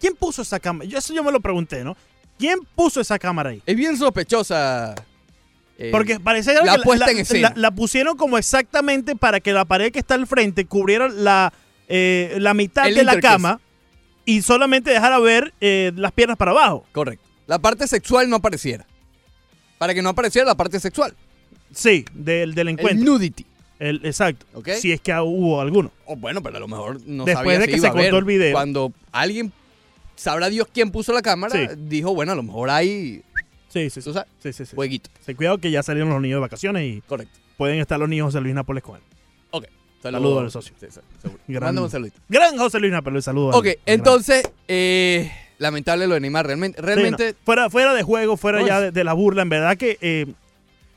¿Quién 0.00 0.14
puso 0.14 0.42
esa 0.42 0.58
cámara? 0.58 0.88
Yo, 0.88 0.98
eso 0.98 1.12
yo 1.14 1.22
me 1.22 1.30
lo 1.30 1.40
pregunté, 1.40 1.84
¿no? 1.84 1.96
¿Quién 2.38 2.58
puso 2.74 3.00
esa 3.00 3.18
cámara 3.18 3.50
ahí? 3.50 3.62
Es 3.66 3.76
bien 3.76 3.96
sospechosa. 3.96 4.94
eh, 5.78 5.90
Porque 5.92 6.18
parece 6.18 6.54
la 6.54 6.76
que 6.76 6.82
puesta 6.82 7.10
en 7.10 7.18
escena. 7.18 7.50
la- 7.50 7.54
la 7.60 7.70
pusieron 7.70 8.16
como 8.16 8.38
exactamente 8.38 9.14
para 9.14 9.40
que 9.40 9.52
la 9.52 9.64
pared 9.64 9.92
que 9.92 9.98
está 10.00 10.14
al 10.14 10.26
frente 10.26 10.64
cubriera 10.66 11.08
la, 11.08 11.52
eh, 11.88 12.36
la 12.40 12.54
mitad 12.54 12.88
El 12.88 12.94
de 12.96 13.04
la 13.04 13.20
cama 13.20 13.60
y 14.24 14.42
solamente 14.42 14.90
dejara 14.90 15.18
ver 15.20 15.52
eh, 15.60 15.92
las 15.94 16.12
piernas 16.12 16.36
para 16.36 16.50
abajo. 16.52 16.84
Correcto. 16.92 17.28
La 17.46 17.58
parte 17.60 17.86
sexual 17.86 18.28
no 18.28 18.36
apareciera. 18.36 18.86
Para 19.78 19.94
que 19.94 20.02
no 20.02 20.08
apareciera 20.10 20.46
la 20.46 20.54
parte 20.56 20.80
sexual. 20.80 21.14
Sí, 21.74 22.04
del, 22.14 22.54
del 22.54 22.68
encuentro. 22.68 22.98
El 22.98 23.04
nudity. 23.04 23.46
El- 23.78 24.00
exacto. 24.04 24.46
¿Ok? 24.54 24.68
Si 24.78 24.92
es 24.92 25.00
que 25.00 25.12
hubo 25.14 25.60
alguno. 25.60 25.90
O 26.06 26.14
bueno, 26.16 26.42
pero 26.42 26.56
a 26.56 26.60
lo 26.60 26.68
mejor 26.68 27.00
no 27.06 27.24
Después 27.24 27.44
sabía 27.44 27.58
de 27.58 27.64
si 27.66 27.70
que 27.72 27.76
iba 27.78 27.86
se 27.92 27.98
a 27.98 28.00
cortó 28.02 28.18
el 28.18 28.24
video. 28.24 28.52
Cuando 28.52 28.92
alguien, 29.10 29.52
sabrá 30.14 30.48
Dios 30.50 30.68
quién 30.72 30.90
puso 30.90 31.12
la 31.12 31.22
cámara, 31.22 31.54
Sí. 31.54 31.66
dijo, 31.88 32.14
bueno, 32.14 32.32
a 32.32 32.34
lo 32.36 32.42
mejor 32.42 32.70
hay 32.70 33.22
Sí, 33.68 33.88
sí, 33.88 33.90
sí. 33.90 34.02
¿tú 34.02 34.12
sabes? 34.12 34.28
sí, 34.42 34.52
sí, 34.52 34.66
sí. 34.66 34.76
jueguito. 34.76 35.10
Ten 35.24 35.34
cuidado 35.36 35.58
que 35.58 35.70
ya 35.70 35.82
salieron 35.82 36.10
los 36.10 36.20
niños 36.20 36.36
de 36.36 36.40
vacaciones 36.42 36.84
y 36.84 37.00
Correcto. 37.02 37.38
pueden 37.56 37.80
estar 37.80 37.98
los 37.98 38.08
niños 38.08 38.26
José 38.26 38.40
Luis 38.40 38.54
Nápoles 38.54 38.82
con 38.84 38.96
él. 38.96 39.02
Ok. 39.50 39.64
Saludos 40.02 40.42
al 40.42 40.50
socio. 40.50 40.74
Sí, 40.78 40.86
sí, 40.90 41.00
seguro. 41.22 41.40
Gran- 41.48 41.62
Mándame 41.68 41.84
un 41.86 41.90
saludito. 41.90 42.20
Gran 42.28 42.56
José 42.58 42.78
Luis 42.80 42.92
Nápoles, 42.92 43.24
saludos. 43.24 43.54
Ok, 43.56 43.66
entonces, 43.86 44.42
eh, 44.68 45.30
lamentable 45.58 46.06
lo 46.08 46.14
de 46.14 46.20
Neymar. 46.20 46.44
Realmente, 46.46 46.82
realmente 46.82 47.30
Sí, 47.30 47.36
fuera, 47.44 47.70
fuera 47.70 47.94
de 47.94 48.02
juego, 48.02 48.36
fuera 48.36 48.64
ya 48.66 48.80
de, 48.80 48.90
de 48.90 49.04
la 49.04 49.12
burla, 49.12 49.42
en 49.42 49.48
verdad 49.48 49.76
que 49.76 49.98
eh, 50.00 50.26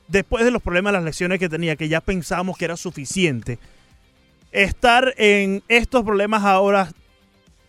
después 0.08 0.46
de 0.46 0.52
los 0.52 0.62
problemas, 0.62 0.94
las 0.94 1.04
lecciones 1.04 1.40
que 1.40 1.50
tenía, 1.50 1.76
que 1.76 1.88
ya 1.88 2.02
pensábamos 2.02 2.58
que 2.58 2.66
era 2.66 2.78
suficiente, 2.78 3.60
estar 4.52 5.14
en 5.18 5.64
estos 5.68 6.04
problemas 6.04 6.44
ahora 6.44 6.92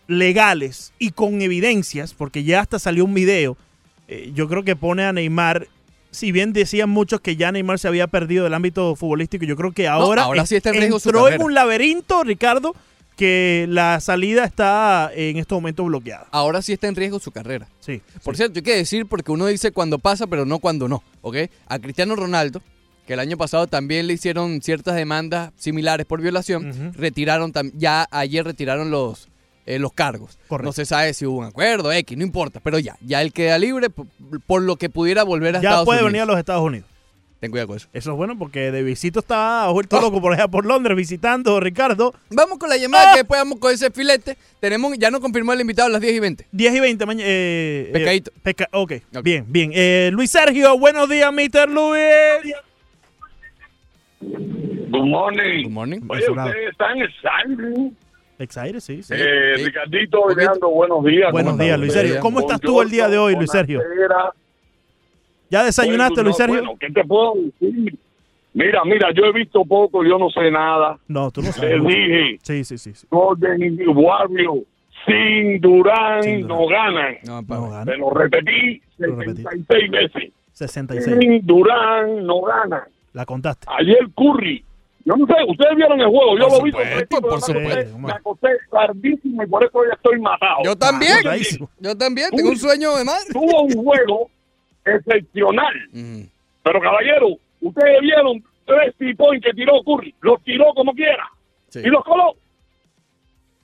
legales 0.07 0.93
y 0.99 1.11
con 1.11 1.43
evidencias, 1.43 2.15
porque 2.15 2.45
ya 2.45 2.61
hasta 2.61 2.79
salió 2.79 3.05
un 3.05 3.15
video, 3.15 3.57
eh, 4.09 4.31
yo 4.35 4.49
creo 4.49 4.63
que 4.63 4.77
pone 4.77 5.05
a 5.05 5.13
Neymar, 5.13 5.67
si 6.11 6.31
bien 6.31 6.53
decían 6.53 6.89
muchos 6.89 7.21
que 7.21 7.37
ya 7.37 7.51
Neymar 7.51 7.79
se 7.79 7.89
había 7.89 8.07
perdido 8.07 8.45
del 8.45 8.55
ámbito 8.55 8.95
futbolístico, 8.95 9.45
yo 9.45 9.57
creo 9.57 9.73
que 9.73 9.89
ahora, 9.89 10.23
ahora 10.23 10.47
sí 10.47 10.57
está 10.57 10.71
en 10.71 10.83
entró 10.83 11.29
en 11.29 11.43
un 11.43 11.55
laberinto, 11.55 12.23
Ricardo, 12.23 12.75
que 13.17 13.67
la 13.69 13.99
salida 14.01 14.45
está 14.45 15.11
en 15.15 15.39
estos 15.39 15.57
momentos 15.57 15.87
bloqueada. 15.87 16.27
ahora 16.31 16.63
sí 16.63 16.73
está 16.75 16.87
en 16.87 16.95
riesgo 16.95 17.19
su 17.19 17.33
carrera. 17.33 17.67
Sí. 17.81 18.03
Por 18.23 18.35
sí. 18.35 18.39
cierto, 18.39 18.59
hay 18.59 18.63
que 18.63 18.77
decir 18.77 19.07
porque 19.07 19.33
uno 19.33 19.47
dice 19.47 19.73
cuando 19.73 19.99
pasa, 19.99 20.27
pero 20.27 20.45
no 20.45 20.59
cuando 20.59 20.87
no, 20.87 21.03
¿ok? 21.23 21.37
A 21.67 21.79
Cristiano 21.79 22.15
Ronaldo, 22.15 22.63
que 23.07 23.15
el 23.15 23.21
año 23.21 23.37
pasado 23.37 23.67
también 23.67 24.07
le 24.07 24.13
hicieron 24.13 24.61
ciertas 24.61 24.95
demandas 24.95 25.53
similares 25.57 26.07
por 26.07 26.21
violación, 26.21 26.93
retiraron, 26.95 27.53
ya 27.75 28.07
ayer 28.11 28.45
retiraron 28.45 28.91
los, 28.91 29.29
eh, 29.65 29.79
los 29.79 29.93
cargos. 29.93 30.39
Correcto. 30.49 30.69
No 30.69 30.73
se 30.73 30.85
sabe 30.85 31.15
si 31.15 31.25
hubo 31.25 31.39
un 31.39 31.47
acuerdo, 31.47 31.93
X, 31.93 32.19
no 32.19 32.25
importa, 32.25 32.61
pero 32.61 32.79
ya, 32.79 32.99
ya 33.01 33.23
él 33.23 33.33
queda 33.33 33.59
libre 33.59 33.89
por, 33.89 34.07
por 34.47 34.63
lo 34.63 34.77
que 34.77 34.91
pudiera 34.91 35.23
volver 35.23 35.57
a 35.57 35.63
ya 35.63 35.71
Estados 35.71 35.87
puede 35.87 36.03
venir 36.03 36.23
a 36.23 36.27
los 36.27 36.39
Estados 36.39 36.63
Unidos. 36.63 36.96
Ten 37.41 37.51
cuidado 37.51 37.69
con 37.69 37.77
eso. 37.77 37.89
Eso 37.93 38.13
es 38.13 38.17
bueno 38.17 38.39
porque 38.39 38.71
de 38.73 38.83
visito 38.83 39.19
está 39.21 39.69
vuelto 39.69 39.99
Oh. 39.99 40.01
loco 40.01 40.23
por 40.23 40.33
allá 40.33 40.49
por 40.49 40.65
Londres 40.65 40.97
visitando 40.97 41.61
Ricardo. 41.61 42.15
Vamos 42.31 42.59
con 42.59 42.71
la 42.71 42.79
llamada 42.79 43.11
¡Ah! 43.11 43.13
que 43.13 43.19
después 43.21 43.39
vamos 43.39 43.59
con 43.59 43.73
ese 43.75 43.91
filete. 43.91 44.39
Tenemos, 44.59 44.97
ya 44.99 45.11
nos 45.11 45.21
confirmó 45.21 45.53
el 45.53 45.61
invitado 45.61 45.89
a 45.89 45.93
las 45.93 46.01
10 46.01 46.15
y 46.15 46.21
20. 46.21 46.47
10 46.51 46.75
y 46.75 46.81
20 46.81 47.05
mañana. 47.07 47.29
Eh, 47.29 47.91
Pescadito. 47.93 48.31
eh, 48.31 48.41
pesca- 48.43 48.69
ok, 48.73 48.93
Ok. 49.17 49.23
bien, 49.23 49.45
bien. 49.49 49.71
Eh, 49.75 50.09
Luis 50.15 50.31
Sergio, 50.31 50.79
buenos 50.79 51.09
días, 51.11 51.31
Mr. 51.31 51.69
Luis. 51.69 52.55
Good 54.21 55.05
morning. 55.07 55.65
Good 55.65 55.73
morning. 55.73 56.01
Oye, 56.09 56.31
ustedes 56.31 56.71
están 56.71 56.99
excited. 57.03 57.93
Exaire, 58.39 58.81
sí. 58.81 59.03
sí. 59.03 59.15
Eh, 59.15 59.55
sí. 59.57 59.65
Ricardito, 59.65 60.23
buenos 60.71 61.05
días. 61.05 61.31
Buenos 61.33 61.53
¿Cómo 61.53 61.63
días, 61.65 61.79
Luis? 61.79 61.93
Sergio. 61.93 62.21
¿Cómo 62.21 62.41
estás 62.41 62.61
tú 62.61 62.81
el 62.83 62.91
día 62.91 63.09
de 63.09 63.19
hoy, 63.19 63.35
Luis 63.37 63.51
Sergio? 63.51 63.83
¿Ya 65.51 65.65
desayunaste, 65.65 66.23
Luis 66.23 66.37
Sergio? 66.37 66.57
Bueno, 66.59 66.77
¿qué 66.81 66.91
te 66.91 67.05
puedo 67.05 67.35
decir? 67.61 67.97
Mira, 68.55 68.83
mira, 68.85 69.09
yo 69.15 69.25
he 69.27 69.33
visto 69.33 69.65
poco, 69.65 70.03
yo 70.05 70.19
no 70.19 70.31
sé 70.31 70.51
nada. 70.51 70.99
No, 71.09 71.31
tú 71.31 71.43
no 71.43 71.49
Te 71.49 71.53
sabes. 71.55 71.83
dije, 71.85 72.39
Sí, 72.43 72.65
sí, 72.65 72.79
sí. 72.79 72.95
sí. 72.95 73.07
Golden 73.11 73.79
Warrior, 73.95 74.59
sin 75.07 75.61
Durán, 75.61 76.23
Sin 76.23 76.41
Durán. 76.43 76.49
no 76.59 76.67
ganan. 76.67 77.17
No, 77.25 77.43
No 77.43 77.47
pa- 77.47 77.61
gana. 77.71 77.85
Te 77.93 77.99
lo 77.99 78.11
repetí 78.11 78.81
Lo 78.99 79.15
repetí. 79.17 79.43
66 79.43 79.91
veces. 79.91 80.33
66. 80.53 81.19
Sin 81.21 81.47
Durán, 81.47 82.25
no 82.27 82.41
ganan. 82.43 82.83
La 83.13 83.25
contaste. 83.27 83.67
Ayer 83.79 84.09
Curry. 84.17 84.65
Yo 85.05 85.15
no 85.17 85.25
sé, 85.27 85.35
ustedes 85.47 85.77
vieron 85.77 86.01
el 86.01 86.09
juego, 86.09 86.37
yo 86.37 86.49
Por 86.49 86.59
lo 86.59 86.65
vi 86.65 86.71
supuesto, 86.73 87.21
por 87.21 87.41
supuesto. 87.41 87.99
Me 87.99 88.11
acosté 88.11 88.49
tardísimo 88.73 89.43
y 89.45 89.47
por 89.47 89.63
eso 89.65 89.79
ya 89.87 89.95
estoy 89.95 90.21
matado. 90.21 90.57
Yo 90.65 90.75
también. 90.77 91.19
Ah. 91.25 91.37
Yo 91.79 91.97
también. 91.97 92.31
Tengo 92.35 92.49
un 92.49 92.57
sueño 92.57 92.97
de 92.97 93.05
madre. 93.05 93.27
Tuvo 93.33 93.63
un 93.63 93.73
juego 93.85 94.31
excepcional. 94.87 95.75
Mm. 95.93 96.23
Pero 96.63 96.81
caballero, 96.81 97.29
ustedes 97.61 98.01
vieron 98.01 98.43
tres 98.65 98.95
point 99.17 99.43
que 99.45 99.53
tiró 99.53 99.83
Curry. 99.83 100.15
Los 100.21 100.43
tiró 100.43 100.73
como 100.75 100.93
quiera. 100.95 101.31
Sí. 101.69 101.81
Y 101.85 101.89
los 101.89 102.03
coló. 102.05 102.35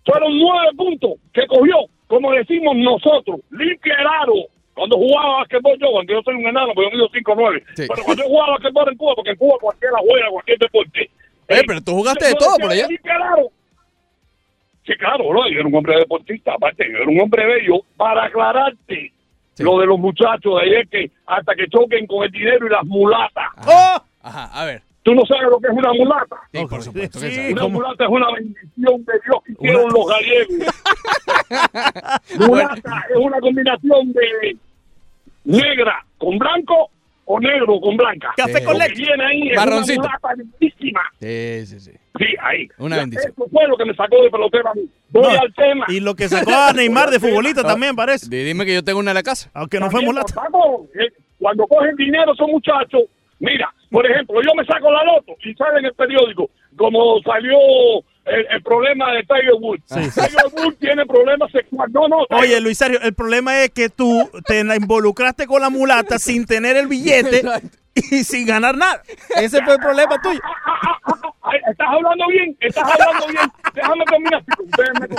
Fueron 0.04 0.38
nueve 0.38 0.68
puntos 0.76 1.12
que 1.32 1.46
cogió, 1.46 1.76
como 2.06 2.32
decimos 2.32 2.76
nosotros, 2.76 3.40
liquerado. 3.50 4.34
Cuando 4.74 4.96
jugaba 4.96 5.38
basquetbol 5.38 5.78
yo, 5.78 5.90
cuando 5.92 6.12
yo 6.12 6.22
soy 6.22 6.34
un 6.34 6.46
enano, 6.46 6.72
porque 6.74 6.90
yo 6.90 6.96
mido 6.96 7.08
5'9". 7.10 7.62
Sí. 7.76 7.86
Pero 7.88 8.04
cuando 8.04 8.22
yo 8.22 8.28
jugaba 8.28 8.52
basquetbol 8.52 8.88
en 8.88 8.96
Cuba, 8.96 9.12
porque 9.14 9.30
en 9.30 9.36
Cuba 9.36 9.56
cualquiera 9.60 9.96
juega 10.00 10.30
cualquier 10.30 10.58
deporte. 10.58 11.10
Eh, 11.48 11.62
pero 11.66 11.80
tú 11.82 11.92
jugaste 11.92 12.26
de 12.26 12.34
todo 12.34 12.56
por 12.56 12.70
allá. 12.70 12.86
Liquerado. 12.88 13.50
Sí, 14.86 14.94
claro, 14.96 15.28
bro, 15.28 15.48
yo 15.48 15.60
era 15.60 15.68
un 15.68 15.74
hombre 15.74 15.96
deportista, 15.98 16.54
aparte, 16.54 16.84
yo 16.90 16.98
era 16.98 17.08
un 17.08 17.20
hombre 17.20 17.46
bello. 17.46 17.80
Para 17.96 18.24
aclararte, 18.24 19.12
lo 19.62 19.78
de 19.78 19.86
los 19.86 19.98
muchachos 19.98 20.54
de 20.56 20.62
ayer 20.62 20.88
que 20.88 21.10
hasta 21.26 21.54
que 21.54 21.66
choquen 21.68 22.06
con 22.06 22.24
el 22.24 22.30
dinero 22.30 22.66
y 22.66 22.70
las 22.70 22.84
mulatas. 22.84 23.44
Ajá, 23.56 24.04
Ajá, 24.22 24.44
a 24.52 24.64
ver. 24.66 24.82
¿Tú 25.02 25.14
no 25.14 25.22
sabes 25.26 25.50
lo 25.50 25.58
que 25.58 25.66
es 25.66 25.72
una 25.72 25.92
mulata? 25.94 26.36
Sí, 26.52 26.64
por 26.66 26.80
supuesto 26.82 27.18
que 27.20 27.30
Sí, 27.30 27.34
sí. 27.34 27.52
Una 27.52 27.62
¿cómo? 27.62 27.74
mulata 27.80 28.04
es 28.04 28.10
una 28.10 28.26
bendición 28.32 29.04
de 29.04 29.12
Dios 29.24 29.42
que 29.44 29.52
hicieron 29.52 29.92
los 29.92 30.06
gallegos. 30.06 30.74
mulata 32.48 33.04
es 33.10 33.16
una 33.16 33.40
combinación 33.40 34.12
de 34.12 34.56
negra 35.44 36.04
con 36.18 36.38
blanco 36.38 36.90
o 37.24 37.38
negro 37.40 37.80
con 37.80 37.96
blanca. 37.96 38.32
Café 38.36 38.58
Sí. 38.58 38.64
con 38.64 38.78
leche. 38.78 38.94
viene 39.02 39.24
ahí 39.24 39.48
es 39.50 39.56
Marroncito. 39.56 40.08
Sí, 41.20 41.66
sí, 41.66 41.80
sí. 41.80 41.90
Sí, 42.18 42.26
ahí. 42.42 42.68
Una 42.78 42.96
bendición. 42.96 43.32
Eso 43.32 43.46
fue 43.50 43.66
lo 43.68 43.76
que 43.76 43.84
me 43.84 43.94
sacó 43.94 44.22
de 44.22 44.30
pelotero 44.30 44.68
a 44.68 44.74
mí. 44.74 44.82
Voy 45.10 45.22
No, 45.22 45.40
al 45.40 45.54
tema. 45.54 45.86
Y 45.88 46.00
lo 46.00 46.14
que 46.14 46.28
sacó 46.28 46.52
a 46.54 46.72
Neymar 46.72 47.10
de 47.10 47.20
futbolista 47.20 47.62
también 47.62 47.94
parece. 47.96 48.28
Di- 48.28 48.44
Dime 48.44 48.64
que 48.66 48.74
yo 48.74 48.84
tengo 48.84 48.98
una 49.00 49.12
en 49.12 49.16
la 49.16 49.22
casa. 49.22 49.50
Aunque 49.54 49.78
no 49.80 49.90
fue 49.90 50.02
mulata. 50.02 50.32
eh, 50.94 51.08
Cuando 51.38 51.66
cogen 51.66 51.96
dinero 51.96 52.32
esos 52.34 52.48
muchachos, 52.48 53.02
mira, 53.38 53.72
por 53.90 54.04
ejemplo, 54.10 54.40
yo 54.42 54.50
me 54.56 54.64
saco 54.64 54.90
la 54.92 55.04
loto 55.04 55.32
y 55.44 55.54
sale 55.54 55.78
en 55.80 55.86
el 55.86 55.94
periódico 55.94 56.50
como 56.76 57.20
salió 57.22 57.56
el, 58.24 58.46
el 58.50 58.62
problema 58.62 59.12
de 59.12 59.22
Tiger 59.22 59.54
Woods. 59.60 59.82
Sí, 59.86 60.04
sí. 60.10 60.20
Tiger 60.20 60.46
Woods 60.52 60.78
tiene 60.78 61.06
problemas 61.06 61.50
sexuales. 61.50 61.92
No, 61.94 62.08
no. 62.08 62.26
Oye, 62.30 62.60
Luisario, 62.60 63.00
el 63.02 63.14
problema 63.14 63.62
es 63.62 63.70
que 63.70 63.88
tú 63.88 64.30
te 64.46 64.62
la 64.64 64.76
involucraste 64.76 65.46
con 65.46 65.60
la 65.60 65.70
mulata 65.70 66.18
sin 66.18 66.46
tener 66.46 66.76
el 66.76 66.86
billete 66.86 67.42
y 67.94 68.24
sin 68.24 68.46
ganar 68.46 68.76
nada. 68.76 69.02
Ese 69.36 69.62
fue 69.62 69.74
el 69.74 69.80
problema 69.80 70.20
tuyo. 70.22 70.40
Ay, 71.42 71.58
estás 71.68 71.88
hablando 71.88 72.26
bien, 72.28 72.56
estás 72.60 72.84
hablando 72.84 73.26
bien. 73.26 73.50
Déjame 73.74 74.04
terminar. 74.04 74.44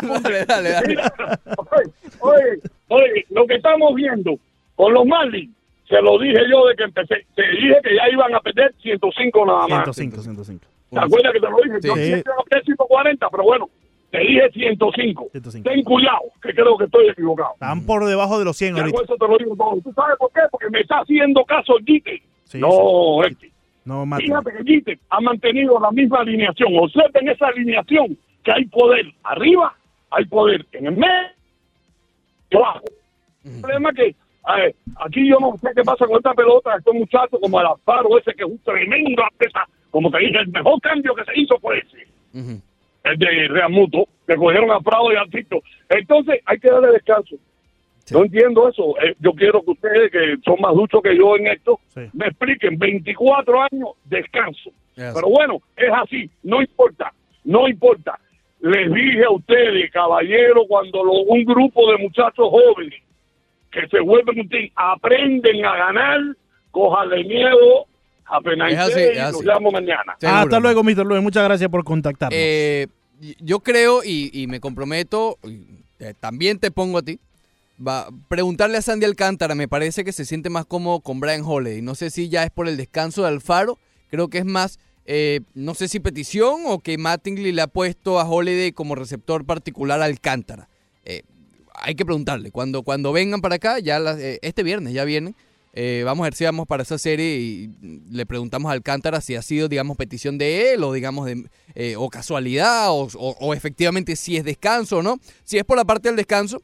ustedes. 0.10 0.48
Dale, 0.48 0.70
dale, 0.70 0.70
dale. 0.70 0.88
Mira, 0.88 1.14
oye, 1.58 1.92
oye, 2.20 2.60
oye, 2.88 3.26
lo 3.30 3.46
que 3.46 3.56
estamos 3.56 3.94
viendo 3.96 4.40
con 4.76 4.94
los 4.94 5.06
Marlins, 5.06 5.54
se 5.88 6.02
lo 6.02 6.18
dije 6.18 6.40
yo 6.50 6.66
de 6.68 6.76
que 6.76 6.84
empecé. 6.84 7.26
Te 7.36 7.44
dije 7.50 7.78
que 7.84 7.96
ya 7.96 8.10
iban 8.10 8.34
a 8.34 8.40
perder 8.40 8.74
105 8.82 9.46
nada 9.46 9.68
más. 9.68 9.96
105, 9.96 10.22
105. 10.22 10.73
¿Te 10.94 11.00
acuerdas 11.00 11.34
que 11.34 11.40
te 11.40 11.50
lo 11.50 11.58
dije? 11.58 11.80
Yo 11.82 11.94
Sí. 11.96 12.00
pensé 12.00 12.24
que 12.24 12.30
iban 12.30 12.40
a 12.40 12.44
perder 12.44 12.66
140, 12.66 13.30
pero 13.30 13.44
bueno, 13.44 13.70
te 14.12 14.20
dije 14.20 14.50
105. 14.52 15.28
105. 15.32 15.70
Ten 15.70 15.84
cuidado, 15.84 16.22
que 16.42 16.54
creo 16.54 16.78
que 16.78 16.86
estoy 16.86 17.10
equivocado. 17.10 17.54
Están 17.54 17.86
por 17.86 18.06
debajo 18.06 18.40
de 18.40 18.46
los 18.46 18.56
100 18.58 18.76
Y 18.76 18.80
ahorita. 18.80 19.02
eso 19.04 19.16
te 19.16 19.28
lo 19.28 19.38
digo 19.38 19.56
todo. 19.56 19.80
¿Tú 19.84 19.92
sabes 19.94 20.16
por 20.18 20.32
qué? 20.32 20.42
Porque 20.52 20.70
me 20.70 20.82
está 20.82 21.00
haciendo 21.00 21.44
caso 21.46 21.78
el 21.78 21.86
Gite. 21.86 22.22
Sí, 22.46 22.60
no, 22.60 23.24
este. 23.24 23.52
No, 23.86 24.06
mate. 24.06 24.24
Fíjate 24.24 24.52
que 24.54 24.64
Gite 24.64 25.00
ha 25.10 25.20
mantenido 25.20 25.80
la 25.80 25.92
misma 25.92 26.20
alineación. 26.20 26.70
Observen 26.78 27.28
esa 27.30 27.48
alineación, 27.48 28.18
que 28.44 28.52
hay 28.52 28.66
poder 28.66 29.06
arriba, 29.24 29.76
hay 30.12 30.26
poder 30.26 30.66
en 30.74 30.86
el 30.88 30.96
medio 30.98 31.30
y 32.50 32.56
abajo. 32.56 32.84
El 33.44 33.62
problema 33.62 33.90
es 33.90 33.96
que 33.96 34.16
a 34.46 34.56
ver, 34.58 34.76
aquí 34.98 35.28
yo 35.28 35.38
no 35.40 35.56
sé 35.62 35.70
qué 35.74 35.84
pasa 35.84 36.06
con 36.06 36.18
esta 36.18 36.34
pelota, 36.34 36.76
estos 36.78 36.94
muchachos 36.94 37.40
como 37.42 37.60
el 37.62 37.66
Alfaro 37.66 38.18
ese 38.18 38.34
que 38.34 38.44
es 38.44 38.50
un 38.50 38.60
tremendo 38.60 39.24
atleta, 39.24 39.66
como 39.94 40.10
te 40.10 40.18
dije, 40.18 40.40
el 40.40 40.48
mejor 40.48 40.82
cambio 40.82 41.14
que 41.14 41.24
se 41.24 41.40
hizo 41.40 41.56
fue 41.60 41.78
ese, 41.78 42.08
el 43.04 43.18
de 43.20 43.48
Real 43.48 43.70
Muto, 43.72 44.08
que 44.28 44.36
cogieron 44.36 44.72
a 44.72 44.80
Prado 44.80 45.14
y 45.14 45.16
a 45.16 45.26
Tito. 45.30 45.62
Entonces 45.88 46.40
hay 46.46 46.58
que 46.58 46.70
darle 46.72 46.88
descanso. 46.94 47.36
Sí. 48.06 48.16
No 48.16 48.24
entiendo 48.26 48.68
eso. 48.68 48.96
Eh, 49.04 49.14
yo 49.20 49.34
quiero 49.34 49.62
que 49.64 49.72
ustedes, 49.72 50.12
que 50.12 50.36
son 50.44 50.60
más 50.60 50.74
duchos 50.74 51.02
que 51.04 51.16
yo 51.16 51.38
en 51.38 51.46
esto, 51.48 51.80
Sí. 51.90 52.02
me 52.14 52.26
expliquen 52.28 52.78
24 52.80 53.62
años 53.62 53.90
descanso. 54.06 54.72
Yes. 54.96 55.12
Pero 55.14 55.30
bueno, 55.30 55.62
es 55.78 55.90
así, 55.94 56.30
no 56.42 56.60
importa, 56.62 57.14
no 57.44 57.68
importa. 57.68 58.20
Les 58.62 58.92
dije 58.92 59.24
a 59.26 59.30
ustedes, 59.30 59.92
caballero, 59.92 60.64
cuando 60.68 61.04
lo- 61.04 61.22
un 61.22 61.44
grupo 61.46 61.92
de 61.92 61.98
muchachos 62.00 62.48
jóvenes 62.50 63.00
que 63.72 63.88
se 63.90 64.00
vuelven 64.00 64.40
un 64.40 64.50
team, 64.50 64.70
aprenden 64.76 65.64
a 65.66 65.76
ganar, 65.78 66.20
cójale 66.72 67.24
miedo, 67.26 67.86
apenas 68.26 68.72
Es 68.74 68.80
así, 68.80 69.02
así. 69.20 69.44
llamo 69.44 69.72
mañana. 69.72 70.16
Seguro. 70.20 70.40
Hasta 70.40 70.60
luego, 70.60 70.84
Mr. 70.84 71.06
Luis. 71.06 71.22
Muchas 71.22 71.44
gracias 71.44 71.70
por 71.70 71.84
contactarnos. 71.84 72.38
Eh, 72.40 72.88
yo 73.40 73.60
creo 73.60 74.04
y, 74.04 74.30
y 74.34 74.48
me 74.48 74.60
comprometo, 74.60 75.38
y, 75.44 75.62
eh, 76.00 76.14
también 76.20 76.60
te 76.60 76.72
pongo 76.72 76.98
a 76.98 77.02
ti, 77.04 77.20
va, 77.86 78.08
preguntarle 78.28 78.78
a 78.78 78.82
Sandy 78.82 79.06
Alcántara, 79.06 79.56
me 79.56 79.68
parece 79.68 80.04
que 80.04 80.12
se 80.12 80.26
siente 80.26 80.50
más 80.50 80.66
cómodo 80.66 81.00
con 81.00 81.20
Brian 81.20 81.44
Holiday. 81.46 81.82
No 81.82 81.96
sé 81.96 82.10
si 82.10 82.30
ya 82.30 82.44
es 82.44 82.50
por 82.52 82.68
el 82.68 82.76
descanso 82.78 83.22
de 83.22 83.30
Alfaro, 83.30 83.78
creo 84.10 84.28
que 84.30 84.40
es 84.40 84.46
más, 84.46 84.80
eh, 85.06 85.40
no 85.54 85.74
sé 85.74 85.88
si 85.88 86.00
petición 86.00 86.62
o 86.66 86.80
que 86.80 86.98
Mattingly 86.98 87.52
le 87.52 87.62
ha 87.62 87.68
puesto 87.68 88.20
a 88.20 88.30
Holiday 88.30 88.72
como 88.74 88.96
receptor 88.96 89.46
particular 89.46 90.02
a 90.02 90.06
Alcántara. 90.06 90.68
Eh, 91.06 91.24
hay 91.76 91.96
que 91.96 92.06
preguntarle, 92.06 92.52
cuando, 92.52 92.84
cuando 92.84 93.12
vengan 93.14 93.42
para 93.42 93.56
acá, 93.56 93.80
ya 93.80 94.00
las- 94.00 94.20
eh, 94.20 94.40
este 94.42 94.64
viernes 94.64 94.94
ya 94.94 95.06
vienen. 95.06 95.36
Eh, 95.74 96.04
vamos 96.06 96.24
a 96.24 96.28
ver 96.28 96.36
si 96.36 96.44
vamos 96.44 96.68
para 96.68 96.84
esa 96.84 96.98
serie 96.98 97.38
y 97.40 97.70
le 98.12 98.26
preguntamos 98.26 98.70
a 98.70 98.74
Alcántara 98.74 99.22
si 99.22 99.36
ha 99.36 99.42
sido, 99.42 99.68
digamos, 99.68 99.98
petición 99.98 100.38
de 100.38 100.74
él 100.74 100.84
o, 100.84 100.94
digamos, 100.94 101.26
de, 101.26 101.46
eh, 101.76 101.96
o 101.98 102.10
casualidad 102.10 102.92
o, 102.92 103.08
o- 103.16 103.38
o 103.40 103.54
efectivamente 103.54 104.16
si 104.16 104.38
es 104.38 104.44
descanso 104.44 104.98
o 104.98 105.02
no. 105.04 105.20
Si 105.44 105.58
es 105.58 105.64
por 105.64 105.78
la 105.78 105.86
parte 105.86 106.10
del 106.10 106.16
descanso, 106.16 106.62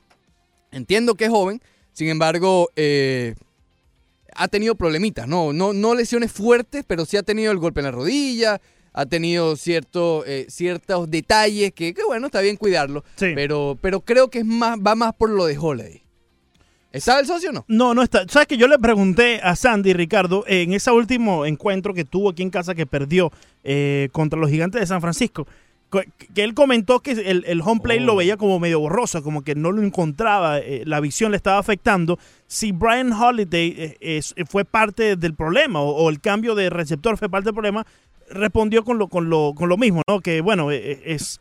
entiendo 0.72 1.16
que 1.16 1.26
es 1.26 1.32
joven, 1.32 1.62
sin 1.93 2.07
embargo, 2.10 2.70
eh, 2.76 3.34
ha 4.36 4.47
tenido 4.47 4.76
problemitas, 4.76 5.28
¿no? 5.28 5.53
No, 5.53 5.74
no 5.74 5.95
lesiones 5.95 6.32
fuertes, 6.32 6.84
pero 6.88 7.05
sí 7.05 7.18
ha 7.18 7.24
tenido 7.24 7.51
el 7.51 7.57
golpe 7.57 7.80
en 7.82 7.86
la 7.86 7.91
rodilla, 7.91 8.62
ha 8.93 9.05
tenido 9.05 9.55
cierto, 9.55 10.24
eh, 10.26 10.45
ciertos 10.49 11.10
detalles 11.10 11.74
que, 11.74 11.93
que, 11.93 12.03
bueno, 12.03 12.28
está 12.28 12.41
bien 12.41 12.55
cuidarlo, 12.57 13.03
Sí. 13.16 13.32
pero, 13.34 13.78
pero 13.82 14.01
creo 14.01 14.30
que 14.30 14.39
es 14.39 14.45
más, 14.45 14.78
va 14.80 14.93
más 14.95 15.14
por 15.16 15.30
lo 15.32 15.45
de 15.45 15.57
Holiday. 15.57 16.03
¿Está 16.91 17.19
el 17.19 17.25
socio 17.27 17.51
o 17.51 17.53
no? 17.53 17.65
No, 17.67 17.93
no 17.93 18.01
está. 18.01 18.25
¿Sabes 18.27 18.47
que 18.47 18.57
yo 18.57 18.67
le 18.67 18.79
pregunté 18.79 19.39
a 19.43 19.55
Sandy 19.55 19.93
Ricardo 19.93 20.43
en 20.47 20.73
ese 20.73 20.89
último 20.91 21.45
encuentro 21.45 21.93
que 21.93 22.03
tuvo 22.05 22.29
aquí 22.29 22.41
en 22.41 22.49
casa 22.49 22.73
que 22.73 22.85
perdió 22.87 23.31
eh, 23.63 24.09
contra 24.11 24.39
los 24.39 24.49
gigantes 24.49 24.81
de 24.81 24.87
San 24.87 24.99
Francisco? 25.01 25.45
co- 25.89 26.01
Que 26.33 26.43
él 26.43 26.55
comentó 26.55 26.99
que 27.01 27.11
el, 27.11 27.43
el 27.47 27.61
home 27.61 27.81
play 27.81 27.99
lo 27.99 28.15
veía 28.15 28.37
como 28.37 28.59
medio 28.59 28.79
borroso, 28.79 29.21
como 29.21 29.43
que 29.43 29.53
no 29.53 29.71
lo 29.71 29.83
encontraba, 29.83 30.57
eh, 30.59 30.81
la 30.85 30.99
visión 30.99 31.29
le 31.31 31.37
estaba 31.37 31.59
afectando. 31.59 32.17
Si 32.47 32.71
Brian 32.71 33.13
Holiday 33.13 33.95
eh, 34.01 34.21
fue 34.47 34.65
parte 34.65 35.15
del 35.15 35.35
problema 35.35 35.81
o, 35.81 35.91
o 35.91 36.09
el 36.09 36.19
cambio 36.19 36.55
de 36.55 36.71
receptor 36.71 37.17
fue 37.17 37.29
parte 37.29 37.45
del 37.45 37.53
problema, 37.53 37.85
respondió 38.31 38.83
con 38.83 38.97
lo, 38.97 39.07
con 39.09 39.29
lo, 39.29 39.53
con 39.55 39.69
lo 39.69 39.77
mismo, 39.77 40.01
¿no? 40.07 40.21
Que 40.21 40.41
bueno, 40.41 40.71
es, 40.71 41.39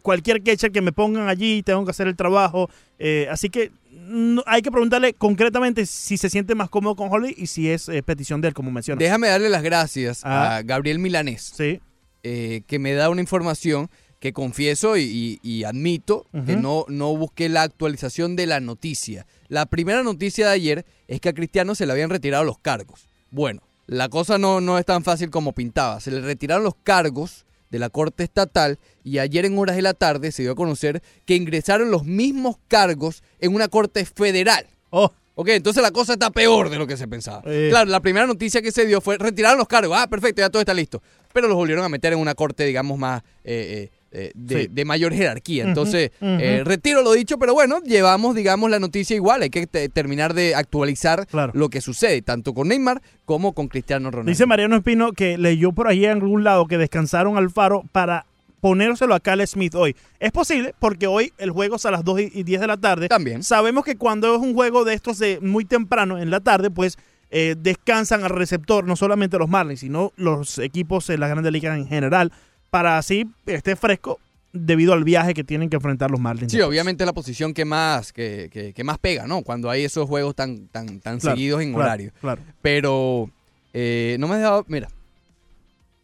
cualquier 0.00 0.42
catcher 0.42 0.72
que 0.72 0.80
me 0.80 0.92
pongan 0.92 1.28
allí, 1.28 1.62
tengo 1.62 1.84
que 1.84 1.90
hacer 1.90 2.08
el 2.08 2.16
trabajo. 2.16 2.70
eh, 2.98 3.28
así 3.30 3.50
que 3.50 3.70
no- 3.92 4.42
hay 4.46 4.62
que 4.62 4.70
preguntarle 4.70 5.14
concretamente 5.14 5.86
si 5.86 6.16
se 6.16 6.30
siente 6.30 6.54
más 6.54 6.68
cómodo 6.70 6.96
con 6.96 7.12
Holly 7.12 7.34
y 7.36 7.46
si 7.46 7.68
es 7.70 7.88
eh, 7.88 8.02
petición 8.02 8.40
de 8.40 8.48
él, 8.48 8.54
como 8.54 8.70
menciona. 8.70 8.98
Déjame 8.98 9.28
darle 9.28 9.48
las 9.50 9.62
gracias 9.62 10.22
Ah. 10.24 10.56
a 10.56 10.62
Gabriel 10.62 10.98
Milanés, 10.98 11.52
Sí. 11.56 11.80
eh, 12.22 12.62
que 12.66 12.78
me 12.78 12.92
da 12.94 13.10
una 13.10 13.20
información 13.20 13.90
que 14.20 14.32
confieso 14.32 14.96
y, 14.96 15.02
y- 15.02 15.40
y 15.42 15.64
admito 15.64 16.26
que 16.46 16.54
no, 16.54 16.84
no 16.88 17.16
busqué 17.16 17.48
la 17.48 17.62
actualización 17.62 18.36
de 18.36 18.46
la 18.46 18.60
noticia. 18.60 19.26
La 19.48 19.66
primera 19.66 20.04
noticia 20.04 20.46
de 20.46 20.52
ayer 20.52 20.86
es 21.08 21.20
que 21.20 21.28
a 21.30 21.32
Cristiano 21.34 21.74
se 21.74 21.86
le 21.86 21.92
habían 21.92 22.08
retirado 22.08 22.44
los 22.44 22.58
cargos. 22.58 23.08
Bueno, 23.32 23.62
la 23.88 24.08
cosa 24.08 24.38
no, 24.38 24.60
no 24.60 24.78
es 24.78 24.86
tan 24.86 25.02
fácil 25.02 25.28
como 25.30 25.52
pintaba. 25.52 25.98
Se 26.00 26.12
le 26.12 26.20
retiraron 26.20 26.62
los 26.62 26.76
cargos 26.84 27.46
de 27.72 27.80
la 27.80 27.90
Corte 27.90 28.22
Estatal 28.22 28.78
y 29.02 29.18
ayer 29.18 29.44
en 29.46 29.58
horas 29.58 29.74
de 29.74 29.82
la 29.82 29.94
tarde 29.94 30.30
se 30.30 30.42
dio 30.42 30.52
a 30.52 30.54
conocer 30.54 31.02
que 31.24 31.34
ingresaron 31.34 31.90
los 31.90 32.04
mismos 32.04 32.58
cargos 32.68 33.24
en 33.40 33.54
una 33.54 33.66
Corte 33.66 34.04
Federal. 34.04 34.66
Oh, 34.90 35.10
Ok, 35.34 35.48
entonces 35.48 35.82
la 35.82 35.90
cosa 35.90 36.12
está 36.12 36.30
peor 36.30 36.68
de 36.68 36.76
lo 36.76 36.86
que 36.86 36.98
se 36.98 37.08
pensaba. 37.08 37.42
Eh. 37.46 37.68
Claro, 37.70 37.90
la 37.90 38.00
primera 38.00 38.26
noticia 38.26 38.60
que 38.60 38.70
se 38.70 38.84
dio 38.84 39.00
fue 39.00 39.16
retiraron 39.16 39.58
los 39.58 39.66
cargos. 39.66 39.96
Ah, 39.98 40.06
perfecto, 40.06 40.42
ya 40.42 40.50
todo 40.50 40.60
está 40.60 40.74
listo. 40.74 41.02
Pero 41.32 41.48
los 41.48 41.56
volvieron 41.56 41.84
a 41.84 41.88
meter 41.88 42.12
en 42.12 42.18
una 42.18 42.34
corte, 42.34 42.66
digamos, 42.66 42.98
más 42.98 43.22
eh, 43.42 43.90
eh, 43.90 43.90
eh, 44.12 44.30
de, 44.34 44.62
Sí. 44.62 44.68
de 44.70 44.84
mayor 44.84 45.12
jerarquía. 45.14 45.64
Entonces, 45.64 46.10
eh, 46.20 46.62
retiro 46.64 47.02
lo 47.02 47.12
dicho, 47.12 47.38
pero 47.38 47.54
bueno, 47.54 47.80
llevamos, 47.82 48.34
digamos, 48.34 48.70
la 48.70 48.78
noticia 48.78 49.16
igual. 49.16 49.42
Hay 49.42 49.50
que 49.50 49.66
te- 49.66 49.88
terminar 49.88 50.34
de 50.34 50.54
actualizar 50.54 51.26
Claro. 51.26 51.52
lo 51.54 51.68
que 51.70 51.80
sucede, 51.80 52.20
tanto 52.22 52.52
con 52.54 52.68
Neymar 52.68 53.00
como 53.24 53.52
con 53.52 53.68
Cristiano 53.68 54.10
Ronaldo. 54.10 54.30
Dice 54.30 54.46
Mariano 54.46 54.76
Espino 54.76 55.12
que 55.12 55.38
leyó 55.38 55.72
por 55.72 55.88
ahí 55.88 56.04
en 56.04 56.12
algún 56.12 56.44
lado 56.44 56.66
que 56.66 56.78
descansaron 56.78 57.36
al 57.38 57.50
faro 57.50 57.84
para 57.92 58.26
ponérselo 58.60 59.14
a 59.14 59.20
Cal 59.20 59.44
Smith 59.46 59.74
hoy. 59.74 59.96
Es 60.20 60.30
posible 60.30 60.72
porque 60.78 61.06
hoy 61.08 61.32
el 61.38 61.50
juego 61.50 61.76
es 61.76 61.86
a 61.86 61.90
las 61.90 62.04
2 62.04 62.20
y 62.20 62.30
y 62.34 62.42
10 62.44 62.60
de 62.60 62.66
la 62.68 62.76
tarde. 62.76 63.08
También. 63.08 63.42
Sabemos 63.42 63.84
que 63.84 63.96
cuando 63.96 64.34
es 64.36 64.40
un 64.40 64.54
juego 64.54 64.84
de 64.84 64.94
estos 64.94 65.18
de 65.18 65.40
muy 65.40 65.64
temprano 65.64 66.18
en 66.18 66.30
la 66.30 66.38
tarde, 66.40 66.70
pues 66.70 66.96
eh, 67.32 67.56
descansan 67.58 68.22
al 68.24 68.30
receptor, 68.30 68.84
no 68.86 68.94
solamente 68.94 69.38
los 69.38 69.48
Marlins, 69.48 69.80
sino 69.80 70.12
los 70.16 70.58
equipos 70.58 71.08
en 71.10 71.18
la 71.18 71.28
Grande 71.28 71.50
Liga 71.50 71.74
en 71.74 71.88
general, 71.88 72.30
para 72.72 72.96
así 72.96 73.26
esté 73.44 73.76
fresco 73.76 74.18
debido 74.50 74.94
al 74.94 75.04
viaje 75.04 75.34
que 75.34 75.44
tienen 75.44 75.68
que 75.68 75.76
enfrentar 75.76 76.10
los 76.10 76.18
Marlins. 76.18 76.50
Sí, 76.50 76.60
obviamente 76.62 77.04
la 77.04 77.12
posición 77.12 77.52
que 77.52 77.66
más, 77.66 78.14
que, 78.14 78.48
que- 78.50 78.72
que 78.72 78.82
más 78.82 78.96
pega, 78.98 79.26
¿no? 79.26 79.42
Cuando 79.42 79.68
hay 79.68 79.84
esos 79.84 80.08
juegos 80.08 80.34
tan, 80.34 80.68
tan, 80.68 80.98
tan 81.00 81.20
Claro, 81.20 81.36
seguidos 81.36 81.60
en 81.60 81.72
claro, 81.74 81.84
horario. 81.84 82.12
Claro. 82.22 82.40
Pero 82.62 83.28
eh, 83.74 84.16
no 84.18 84.26
me 84.26 84.34
has 84.36 84.40
dejado. 84.40 84.64
Mira, 84.68 84.88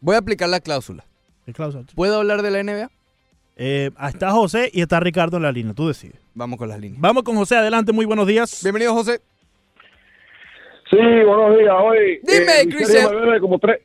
voy 0.02 0.14
a 0.14 0.18
aplicar 0.18 0.50
la 0.50 0.60
cláusula. 0.60 1.04
¿Qué 1.46 1.54
cláusula? 1.54 1.84
¿Puedo 1.94 2.18
hablar 2.18 2.42
de 2.42 2.50
la 2.50 2.62
NBA? 2.62 2.90
Eh, 3.56 3.90
está 4.06 4.30
José 4.32 4.70
y 4.70 4.82
está 4.82 5.00
Ricardo 5.00 5.38
en 5.38 5.44
la 5.44 5.52
línea. 5.52 5.72
Tú 5.72 5.88
decides. 5.88 6.20
Vamos 6.34 6.58
con 6.58 6.68
las 6.68 6.78
líneas. 6.78 7.00
Vamos 7.00 7.22
con 7.22 7.34
José. 7.36 7.56
Adelante. 7.56 7.92
Muy 7.92 8.04
buenos 8.04 8.26
días. 8.26 8.60
Bienvenido, 8.62 8.92
José. 8.92 9.20
Sí, 10.90 10.96
buenos 10.96 11.58
días. 11.58 11.74
Hoy, 11.82 12.20
Dime, 12.22 12.60
eh, 12.60 13.08
debe 13.24 13.40
como 13.40 13.58
tres. 13.58 13.80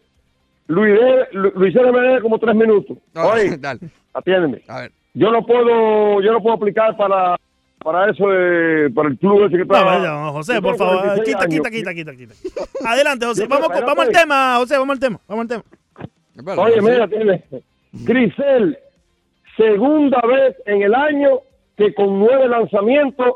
Luis, 0.68 1.00
Luis 1.34 1.76
me 1.76 2.00
debe 2.02 2.22
como 2.22 2.40
tres 2.40 2.56
minutos. 2.56 2.98
No, 3.14 3.28
Oye, 3.28 3.58
dale. 3.58 3.80
atiéndeme. 4.14 4.62
A 4.68 4.82
ver. 4.82 4.92
Yo 5.14 5.32
no 5.32 5.46
puedo, 5.46 6.22
yo 6.22 6.32
no 6.32 6.42
puedo 6.42 6.56
aplicar 6.56 6.96
para, 6.98 7.36
para 7.84 8.10
eso 8.10 8.28
de, 8.30 8.90
para 8.96 9.10
el 9.10 9.18
club 9.20 9.42
ese 9.46 9.58
que 9.58 9.66
No, 9.66 9.76
está. 9.76 10.00
no, 10.00 10.32
José, 10.34 10.62
por 10.62 10.76
favor. 10.78 11.02
46 11.04 11.26
Quita, 11.38 11.48
quita, 11.48 11.70
quita, 11.70 11.94
quita, 11.94 12.16
quita. 12.16 12.64
Adelante, 12.90 13.26
José. 13.26 13.46
Vamos, 13.48 13.68
vamos 13.68 14.06
al 14.08 14.12
tema, 14.12 14.56
José. 14.58 14.78
Vamos 14.78 14.94
al 14.94 15.00
tema. 15.00 15.20
Vamos 15.28 15.42
al 15.44 15.48
tema. 15.50 16.62
Oye, 16.64 16.82
mira, 16.82 17.08
tiene. 17.08 17.44
Grisel, 17.92 18.78
segunda 19.56 20.20
vez 20.22 20.56
en 20.66 20.82
el 20.82 20.96
año 20.96 21.42
que 21.78 21.94
con 21.94 22.20
nueve 22.20 22.48
lanzamientos 22.48 23.34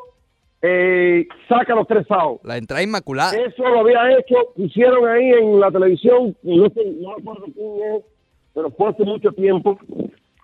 eh, 0.62 1.28
saca 1.48 1.76
los 1.76 1.88
tres 1.88 2.06
outs. 2.10 2.44
La 2.44 2.58
entrada 2.58 2.84
inmaculada. 2.84 3.36
Eso 3.38 3.64
lo 3.68 3.82
había 3.82 4.18
hecho, 4.18 4.36
pusieron 4.56 5.08
ahí 5.08 5.30
en 5.32 5.60
la 5.60 5.72
televisión, 5.72 6.36
no 6.44 6.70
sé, 6.70 6.86
no 7.00 7.10
me 7.10 7.22
acuerdo 7.22 7.46
quién 7.54 7.96
es, 7.96 8.04
pero 8.54 8.72
fue 8.72 8.90
hace 8.90 9.04
mucho 9.04 9.32
tiempo, 9.34 9.78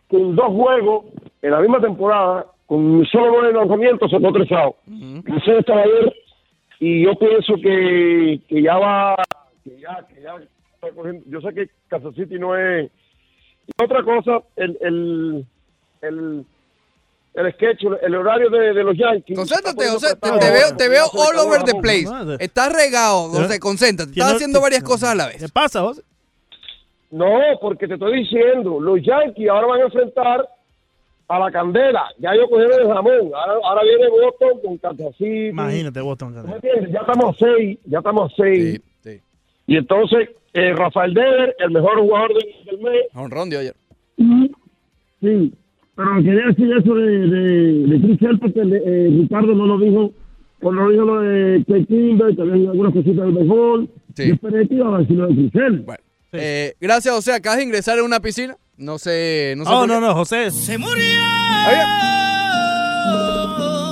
que 0.09 0.17
en 0.17 0.35
dos 0.35 0.47
juegos, 0.47 1.05
en 1.41 1.51
la 1.51 1.59
misma 1.59 1.81
temporada, 1.81 2.45
con 2.67 3.03
solo 3.05 3.31
nueve 3.41 3.53
lanzamientos, 3.53 4.11
sacó 4.11 4.31
tres 4.31 4.51
outs. 4.51 4.77
Grisel 4.85 5.57
estaba 5.59 5.81
ayer, 5.81 6.13
y 6.79 7.03
yo 7.05 7.15
pienso 7.15 7.55
que, 7.55 8.39
que 8.47 8.61
ya 8.61 8.77
va, 8.77 9.15
que 9.63 9.79
ya, 9.79 10.05
que 10.07 10.21
ya 10.21 10.35
está 10.35 10.91
cogiendo- 10.95 11.23
yo 11.27 11.41
sé 11.41 11.53
que 11.53 11.69
Kansas 11.87 12.13
City 12.15 12.37
no 12.37 12.55
es... 12.57 12.91
Y 13.65 13.83
otra 13.83 14.03
cosa, 14.03 14.43
el, 14.57 14.77
el, 14.81 15.45
el, 16.01 16.45
el 17.33 17.53
sketch, 17.53 17.83
el 18.01 18.15
horario 18.15 18.49
de, 18.49 18.73
de 18.73 18.83
los 18.83 18.97
Yankees... 18.97 19.35
Concéntrate, 19.35 19.87
José. 19.87 20.15
Te, 20.15 20.51
veo, 20.51 20.75
te 20.77 20.87
veo 20.89 21.05
all 21.13 21.37
over 21.39 21.63
the 21.63 21.73
place. 21.81 22.07
Estás 22.39 22.71
regado, 22.73 23.29
José. 23.29 23.59
Concéntrate. 23.59 24.11
Estás 24.11 24.33
haciendo 24.33 24.61
varias 24.61 24.83
cosas 24.83 25.09
a 25.09 25.15
la 25.15 25.27
vez. 25.27 25.37
¿Qué 25.37 25.49
pasa, 25.49 25.81
José? 25.81 26.03
No, 27.11 27.39
porque 27.61 27.87
te 27.87 27.93
estoy 27.93 28.21
diciendo, 28.21 28.79
los 28.79 28.99
Yankees 29.03 29.49
ahora 29.49 29.67
van 29.67 29.81
a 29.81 29.83
enfrentar 29.85 30.49
a 31.27 31.39
la 31.39 31.51
Candela. 31.51 32.05
Ya 32.17 32.33
ellos 32.33 32.47
cogieron 32.49 32.81
el 32.81 32.87
jamón. 32.87 33.31
Ahora, 33.35 33.53
ahora 33.63 33.81
viene 33.83 34.09
Boston 34.09 34.59
con 34.63 34.77
Kansas 34.77 35.15
City. 35.17 35.47
Imagínate, 35.47 36.01
Boston. 36.01 36.33
¿Me 36.43 36.55
entiendes? 36.55 36.91
Ya 36.91 36.99
estamos 36.99 37.35
a 37.35 37.39
seis, 37.39 37.79
ya 37.85 37.97
estamos 37.99 38.31
a 38.31 38.35
seis. 38.35 38.81
Y 39.65 39.77
entonces, 39.77 40.29
eh, 40.53 40.73
Rafael 40.73 41.13
Dever, 41.13 41.55
el 41.59 41.71
mejor 41.71 41.99
jugador 41.99 42.33
del, 42.33 42.65
del 42.65 42.79
mes. 42.79 43.03
Honrón 43.15 43.49
de 43.49 43.57
ayer. 43.57 43.75
Sí, 45.21 45.53
pero 45.95 46.15
quería 46.23 46.47
decir 46.47 46.71
eso 46.71 46.95
de, 46.95 47.27
de, 47.27 47.87
de 47.87 48.17
Chris 48.17 48.19
eh, 48.55 49.09
Ricardo 49.21 49.53
no 49.53 49.67
lo 49.67 49.77
dijo, 49.77 50.11
cuando 50.59 50.83
lo 50.83 50.91
dijo 50.91 51.05
lo 51.05 51.21
de 51.21 51.63
Clay 51.65 51.85
Kimber, 51.85 52.35
también 52.35 52.67
algunas 52.67 52.93
cositas 52.93 53.25
del 53.25 53.33
béisbol. 53.33 53.89
Sí. 54.15 54.27
Yo 54.27 54.33
esperé 54.33 54.67
que 54.67 54.75
iba 54.75 54.95
a 54.95 54.99
decir 54.99 55.17
lo 55.17 55.27
de 55.27 55.49
Chris. 55.51 55.85
Bueno. 55.85 56.03
Eh, 56.31 56.73
gracias, 56.81 57.13
José. 57.13 57.33
Acabas 57.33 57.57
de 57.57 57.63
ingresar 57.65 57.99
en 57.99 58.05
una 58.05 58.19
piscina. 58.19 58.57
No 58.77 58.97
sé. 58.97 59.53
No, 59.55 59.65
sé 59.65 59.71
Oh, 59.71 59.85
no, 59.85 60.01
no, 60.01 60.15
José. 60.15 60.49
Se 60.49 60.77
murió. 60.79 61.03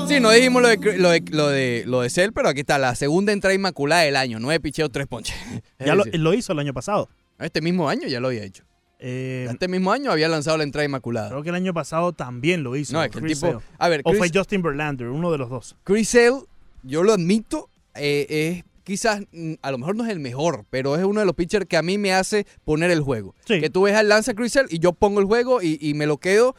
Sí, 0.08 0.20
no 0.20 0.32
dijimos 0.32 0.62
lo 0.62 0.68
de, 0.68 0.78
lo 0.98 1.10
de, 1.12 1.24
lo 1.32 1.48
de, 1.48 1.84
lo 1.86 2.02
de 2.02 2.10
Cell, 2.10 2.32
pero 2.34 2.50
aquí 2.50 2.62
está 2.62 2.78
la 2.78 2.96
segunda 2.96 3.32
entrada 3.32 3.54
inmaculada 3.54 4.02
del 4.02 4.18
año. 4.18 4.40
Nueve 4.40 4.60
picheos, 4.60 4.92
tres 4.92 5.08
ponches. 5.08 5.36
Ya 5.80 5.96
lo 5.96 6.34
hizo 6.34 6.52
el 6.52 6.60
año 6.60 6.74
pasado. 6.74 7.08
este 7.40 7.62
mismo 7.62 7.88
año 7.88 8.08
ya 8.08 8.20
lo 8.20 8.28
había 8.28 8.44
hecho. 8.44 8.64
Eh, 9.04 9.48
Este 9.50 9.68
mismo 9.68 9.92
año 9.92 10.12
había 10.12 10.28
lanzado 10.30 10.58
la 10.58 10.64
entrada 10.64 10.86
inmaculada. 10.86 11.30
creo 11.30 11.42
que 11.44 11.50
el 11.50 11.56
año 11.56 11.74
pasado 11.74 12.14
también 12.14 12.62
lo 12.64 12.76
hizo. 12.76 12.94
No, 12.94 13.04
es 13.04 13.10
que 13.10 13.18
el 13.18 13.26
tipo- 13.26 13.48
Sale. 13.48 13.58
a 13.80 13.90
ver, 13.90 14.02
o 14.04 14.12
Chris- 14.12 14.18
fue 14.20 14.30
Justin 14.34 14.62
Verlander, 14.62 15.08
uno 15.08 15.32
de 15.32 15.38
los 15.40 15.50
dos. 15.50 15.76
Chris 15.84 16.10
Sale, 16.10 16.44
yo 16.84 17.02
lo 17.04 17.14
admito, 17.14 17.70
eh, 17.96 18.28
es 18.30 18.64
quizás, 18.84 19.22
mm, 19.32 19.54
a 19.62 19.72
lo 19.72 19.78
mejor 19.80 19.96
no 19.96 20.04
es 20.06 20.12
el 20.12 20.20
mejor, 20.20 20.66
pero 20.70 20.96
es 20.96 21.04
uno 21.04 21.20
de 21.20 21.26
los 21.26 21.36
pitchers 21.36 21.66
que 21.66 21.78
a 21.78 21.82
mí 21.82 21.98
me 21.98 22.14
hace 22.14 22.46
poner 22.64 22.92
el 22.92 23.02
juego. 23.02 23.34
Que 23.48 23.70
tú 23.70 23.84
ves 23.84 23.96
al 23.96 24.08
lanza 24.10 24.34
Chris 24.34 24.54
Sale 24.54 24.68
y 24.70 24.80
yo 24.80 24.94
pongo 24.94 25.20
el 25.20 25.26
juego 25.26 25.62
y, 25.62 25.78
y 25.82 25.94
me 25.94 26.06
lo 26.06 26.18
quedo 26.18 26.56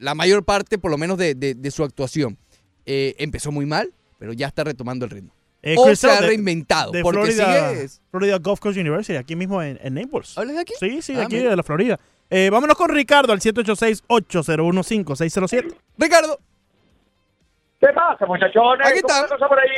la 0.00 0.14
mayor 0.14 0.44
parte, 0.44 0.78
por 0.78 0.90
lo 0.90 0.98
menos, 0.98 1.18
de, 1.18 1.34
de- 1.34 1.54
de 1.54 1.70
su 1.70 1.84
actuación. 1.84 2.38
Eh, 2.86 3.14
empezó 3.18 3.52
muy 3.52 3.66
mal, 3.66 3.92
pero 4.18 4.32
ya 4.32 4.46
está 4.46 4.64
retomando 4.64 5.04
el 5.04 5.10
ritmo. 5.10 5.32
Eh, 5.66 5.76
o 5.78 5.96
se 5.96 6.10
ha 6.10 6.20
reinventado, 6.20 6.92
De 6.92 7.00
porque 7.02 7.32
Florida. 7.32 7.72
Florida 8.10 8.38
Gulf 8.38 8.60
Coast 8.60 8.76
University, 8.78 9.16
aquí 9.16 9.34
mismo 9.34 9.62
en, 9.62 9.78
en 9.82 9.94
Naples. 9.94 10.36
¿Hablas 10.36 10.56
de 10.56 10.60
aquí? 10.60 10.74
Sí, 10.78 11.00
sí, 11.02 11.14
de 11.14 11.22
Ah, 11.22 11.24
aquí 11.24 11.36
mira. 11.36 11.48
de 11.50 11.56
la 11.56 11.62
Florida. 11.62 11.98
Eh, 12.30 12.50
vámonos 12.50 12.76
con 12.76 12.90
Ricardo 12.90 13.32
al 13.32 13.40
786-801-5607. 13.40 15.74
Ricardo. 15.98 16.38
¿Qué 17.86 17.92
pasa, 17.92 18.26
muchachones? 18.26 18.86
Aquí 18.88 19.00
¿Cómo 19.00 19.12
está. 19.14 19.24
está 19.24 19.36
cosa 19.36 19.48
por 19.48 19.58
ahí? 19.60 19.68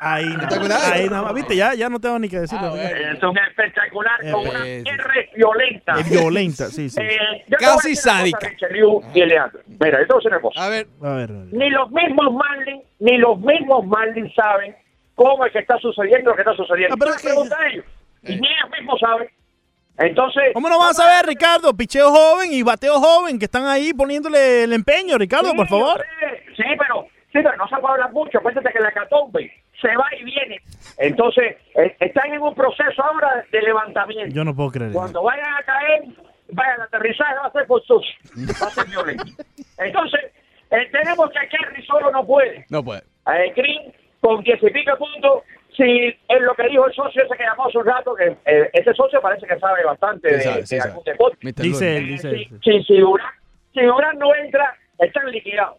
Ahí 0.00 0.24
nada, 0.26 0.44
Espectacular. 0.44 0.92
ahí 0.92 1.08
nada 1.08 1.22
más. 1.22 1.34
Viste, 1.34 1.56
ya, 1.56 1.74
ya 1.74 1.88
no 1.88 1.98
tengo 2.00 2.18
ni 2.18 2.28
que 2.28 2.40
decirlo. 2.40 2.74
Es 2.76 3.22
un 3.22 3.36
espectacular 3.38 4.18
con 4.30 4.48
una 4.48 4.66
Eh, 4.66 4.82
R 4.86 5.30
violenta. 5.34 5.94
Es 5.98 6.08
violenta, 6.10 6.66
sí, 6.68 6.88
sí. 6.88 7.00
Eh, 7.02 7.44
Casi 7.58 7.94
cosa, 7.96 8.10
sádica. 8.16 8.48
Richelieu 8.48 9.00
y 9.14 9.20
Eleandro. 9.20 9.60
Mira, 9.66 9.98
a 9.98 10.00
decir 10.00 10.14
una 10.24 10.40
cosa. 10.40 10.64
A 10.64 10.68
ver. 10.68 10.86
A 11.02 11.10
ver. 11.14 11.30
Ni 11.30 11.68
los 11.70 11.90
mismos 11.90 12.32
Marlins, 12.32 12.84
ni 13.00 13.18
los 13.18 13.38
mismos 13.40 13.86
Marlins 13.86 14.32
saben 14.34 14.76
cómo 15.14 15.44
es 15.44 15.52
que 15.52 15.58
está 15.58 15.76
sucediendo 15.78 16.30
lo 16.30 16.36
que 16.36 16.42
está 16.42 16.54
sucediendo. 16.54 16.94
Ah, 16.94 16.98
pero 16.98 17.14
es 17.14 17.52
a 17.52 17.66
ellos, 17.68 17.84
y 18.22 18.36
ni 18.36 18.48
ellos 18.48 18.70
mismos 18.78 19.00
saben. 19.00 19.28
Entonces, 20.00 20.44
¿Cómo 20.54 20.68
no 20.68 20.78
vas 20.78 20.98
a 21.00 21.06
ver, 21.16 21.26
Ricardo? 21.26 21.74
Picheo 21.76 22.10
joven 22.12 22.52
y 22.52 22.62
bateo 22.62 23.00
joven 23.00 23.36
que 23.36 23.46
están 23.46 23.66
ahí 23.66 23.92
poniéndole 23.92 24.62
el 24.62 24.72
empeño, 24.72 25.18
Ricardo, 25.18 25.50
Sí, 25.50 25.56
por 25.56 25.66
favor. 25.66 25.98
sé. 26.20 26.27
Sí, 26.58 26.64
pero, 26.78 27.04
sí, 27.32 27.38
pero 27.42 27.56
no 27.56 27.68
se 27.68 27.76
puede 27.76 27.94
hablar 27.94 28.12
mucho. 28.12 28.38
Acuérdate 28.38 28.72
que 28.72 28.80
la 28.80 28.90
catombe 28.92 29.50
se 29.80 29.88
va 29.96 30.06
y 30.20 30.24
viene. 30.24 30.60
Entonces, 30.98 31.56
eh, 31.76 31.96
están 32.00 32.32
en 32.34 32.42
un 32.42 32.54
proceso 32.54 33.02
ahora 33.02 33.44
de 33.52 33.62
levantamiento. 33.62 34.34
Yo 34.34 34.44
no 34.44 34.54
puedo 34.54 34.70
creer. 34.72 34.92
Cuando 34.92 35.22
vayan 35.22 35.54
a 35.54 35.62
caer, 35.62 36.02
vayan 36.50 36.80
a 36.80 36.84
aterrizaje, 36.84 37.34
va 37.40 37.46
a 37.46 37.52
ser 37.52 37.66
forzoso, 37.66 38.08
va 38.36 38.66
a 38.66 38.70
ser 38.70 38.86
violento. 38.88 39.24
Entonces, 39.78 40.20
entendemos 40.70 41.30
que 41.30 41.38
aquí 41.38 41.56
el 41.76 41.86
solo 41.86 42.10
no 42.10 42.26
puede. 42.26 42.66
No 42.70 42.82
puede. 42.82 43.02
Eh, 43.28 43.52
Green, 43.54 43.92
con 44.20 44.42
10 44.42 44.60
y 44.62 44.70
pico 44.70 44.96
puntos, 44.98 45.42
si 45.76 46.08
es 46.08 46.40
lo 46.40 46.54
que 46.54 46.68
dijo 46.68 46.86
el 46.88 46.92
socio 46.94 47.22
ese 47.22 47.36
que 47.36 47.44
llamó 47.44 47.66
hace 47.66 47.78
un 47.78 47.86
rato, 47.86 48.14
que 48.16 48.36
eh, 48.46 48.70
ese 48.72 48.92
socio 48.94 49.20
parece 49.20 49.46
que 49.46 49.58
sabe 49.60 49.84
bastante 49.84 50.28
de, 50.28 50.40
sabe, 50.40 50.62
de 50.68 50.80
algún 50.80 51.04
deporte. 51.04 51.38
Dice 51.62 51.96
él, 51.98 52.04
Eh, 52.04 52.06
dice 52.08 52.30
si, 52.30 52.36
él. 52.36 52.60
si, 52.64 52.82
si 52.82 52.98
Durán, 52.98 53.30
si 53.74 53.82
Durán 53.82 54.18
no 54.18 54.34
entra, 54.34 54.74
están 54.98 55.30
liquidados. 55.30 55.76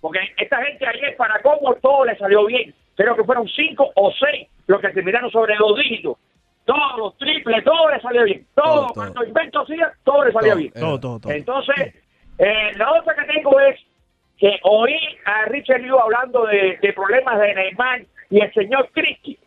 Porque 0.00 0.20
esta 0.36 0.62
gente 0.64 0.86
ayer, 0.86 1.16
para 1.16 1.40
cómo 1.42 1.74
todo 1.76 2.04
le 2.04 2.16
salió 2.16 2.46
bien. 2.46 2.74
Creo 2.96 3.16
que 3.16 3.24
fueron 3.24 3.48
cinco 3.48 3.90
o 3.94 4.12
seis 4.12 4.48
los 4.66 4.80
que 4.80 4.90
terminaron 4.90 5.30
sobre 5.30 5.56
los 5.56 5.76
dígitos. 5.76 6.16
Todos 6.64 6.98
los 6.98 7.18
triples, 7.18 7.64
todo 7.64 7.90
le 7.90 8.00
salió 8.00 8.24
bien. 8.24 8.46
Todo, 8.54 8.88
cuando 8.94 9.24
invento 9.24 9.60
hacía, 9.60 9.92
todo 10.04 10.24
le 10.24 10.32
salía 10.32 10.52
Todo, 10.52 10.58
bien. 10.58 10.72
Todo, 10.72 11.00
todo, 11.00 11.20
todo. 11.20 11.32
Entonces, 11.32 11.94
eh, 12.38 12.72
la 12.76 12.92
otra 12.92 13.14
que 13.14 13.32
tengo 13.32 13.60
es 13.60 13.78
que 14.38 14.58
oí 14.62 14.98
a 15.24 15.44
Richard 15.46 15.80
Liu 15.80 15.98
hablando 15.98 16.46
de, 16.46 16.78
de 16.80 16.92
problemas 16.92 17.38
de 17.40 17.54
Neymar 17.54 18.02
y 18.30 18.40
el 18.40 18.52
señor 18.54 18.88
Cristi. 18.92 19.38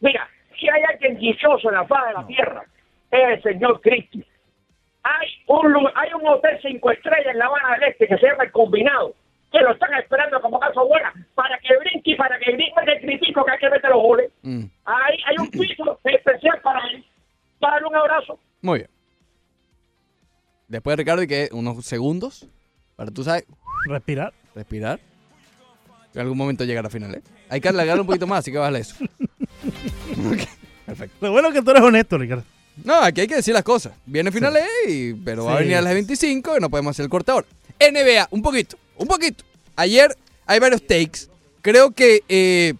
Mira, 0.00 0.28
si 0.58 0.68
hay 0.68 0.82
alguien 0.82 1.18
dichoso 1.18 1.68
en 1.68 1.74
la 1.74 1.86
faz 1.86 2.08
de 2.08 2.12
la 2.14 2.26
tierra, 2.26 2.64
es 3.10 3.28
el 3.28 3.42
señor 3.42 3.80
Cristi. 3.80 4.24
Hay 5.02 5.28
un, 5.46 5.88
hay 5.94 6.12
un 6.12 6.26
hotel 6.26 6.58
cinco 6.60 6.90
estrellas 6.90 7.32
en 7.32 7.38
La 7.38 7.46
Habana 7.46 7.78
del 7.78 7.90
Este 7.90 8.08
que 8.08 8.18
se 8.18 8.26
llama 8.26 8.44
El 8.44 8.52
Combinado, 8.52 9.14
que 9.50 9.60
lo 9.60 9.72
están 9.72 9.94
esperando 9.94 10.40
como 10.40 10.58
caso 10.60 10.86
buena 10.86 11.12
para 11.34 11.58
que 11.58 11.76
brinque 11.78 12.10
y 12.12 12.16
para 12.16 12.38
que 12.38 12.52
brinque 12.52 12.72
que 12.84 13.00
critico 13.06 13.44
que 13.44 13.50
hay 13.52 13.58
que 13.58 13.70
meter 13.70 13.90
los 13.90 14.02
goles. 14.02 14.30
Mm, 14.42 14.64
Hay, 14.84 15.18
hay 15.26 15.36
un 15.38 15.50
piso 15.50 15.98
especial 16.04 16.60
para 16.62 16.80
él. 16.90 17.04
Dale 17.60 17.86
un 17.86 17.96
abrazo. 17.96 18.38
Muy 18.62 18.80
bien. 18.80 18.90
Después 20.68 20.96
de 20.96 21.02
Ricardo, 21.02 21.22
y 21.22 21.26
que 21.26 21.48
unos 21.52 21.84
segundos 21.86 22.46
para 22.96 23.10
tú 23.10 23.24
sabes 23.24 23.44
Respirar. 23.86 24.32
respirar. 24.54 25.00
En 26.14 26.20
algún 26.20 26.36
momento 26.36 26.64
llegar 26.64 26.84
a 26.84 26.90
final, 26.90 27.14
¿eh? 27.14 27.22
Hay 27.48 27.60
que 27.60 27.68
alargarlo 27.68 28.02
un 28.02 28.06
poquito 28.06 28.26
más, 28.26 28.40
así 28.40 28.50
que 28.52 28.58
bájale 28.58 28.80
eso. 28.80 28.96
Ok, 29.02 30.38
Perfecto. 30.86 31.16
Lo 31.20 31.32
bueno 31.32 31.48
es 31.48 31.54
que 31.54 31.62
tú 31.62 31.70
eres 31.70 31.82
honesto, 31.82 32.18
Ricardo. 32.18 32.44
No, 32.84 32.94
aquí 33.02 33.20
hay 33.22 33.26
que 33.26 33.36
decir 33.36 33.54
las 33.54 33.62
cosas. 33.62 33.92
Viene 34.06 34.30
finales, 34.32 34.64
y, 34.86 35.14
pero 35.14 35.44
va 35.44 35.54
a 35.54 35.58
Sí. 35.58 35.62
venir 35.64 35.76
a 35.78 35.82
las 35.82 35.92
25 35.94 36.56
y 36.56 36.60
no 36.60 36.70
podemos 36.70 36.90
hacer 36.90 37.04
el 37.04 37.10
corte 37.10 37.30
ahora. 37.32 37.46
NBA, 37.80 38.28
un 38.30 38.42
poquito, 38.42 38.76
un 38.98 39.06
poquito. 39.06 39.44
Ayer 39.76 40.14
hay 40.46 40.58
varios 40.60 40.86
takes. 40.86 41.28
Creo 41.62 41.90
que, 41.92 42.22
eh, 42.28 42.74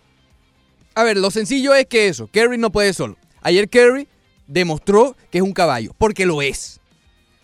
a 0.95 1.03
ver, 1.05 1.17
lo 1.17 1.31
sencillo 1.31 1.75
es 1.75 1.87
que 1.87 2.09
eso, 2.09 2.29
Kerry 2.29 2.59
no 2.59 2.71
puede 2.71 2.93
solo. 2.93 3.17
Ayer 3.43 3.69
Kerry 3.69 4.09
demostró 4.47 5.17
que 5.31 5.39
es 5.39 5.45
un 5.45 5.53
caballo, 5.53 5.95
porque 5.99 6.27
lo 6.27 6.43
es. 6.43 6.81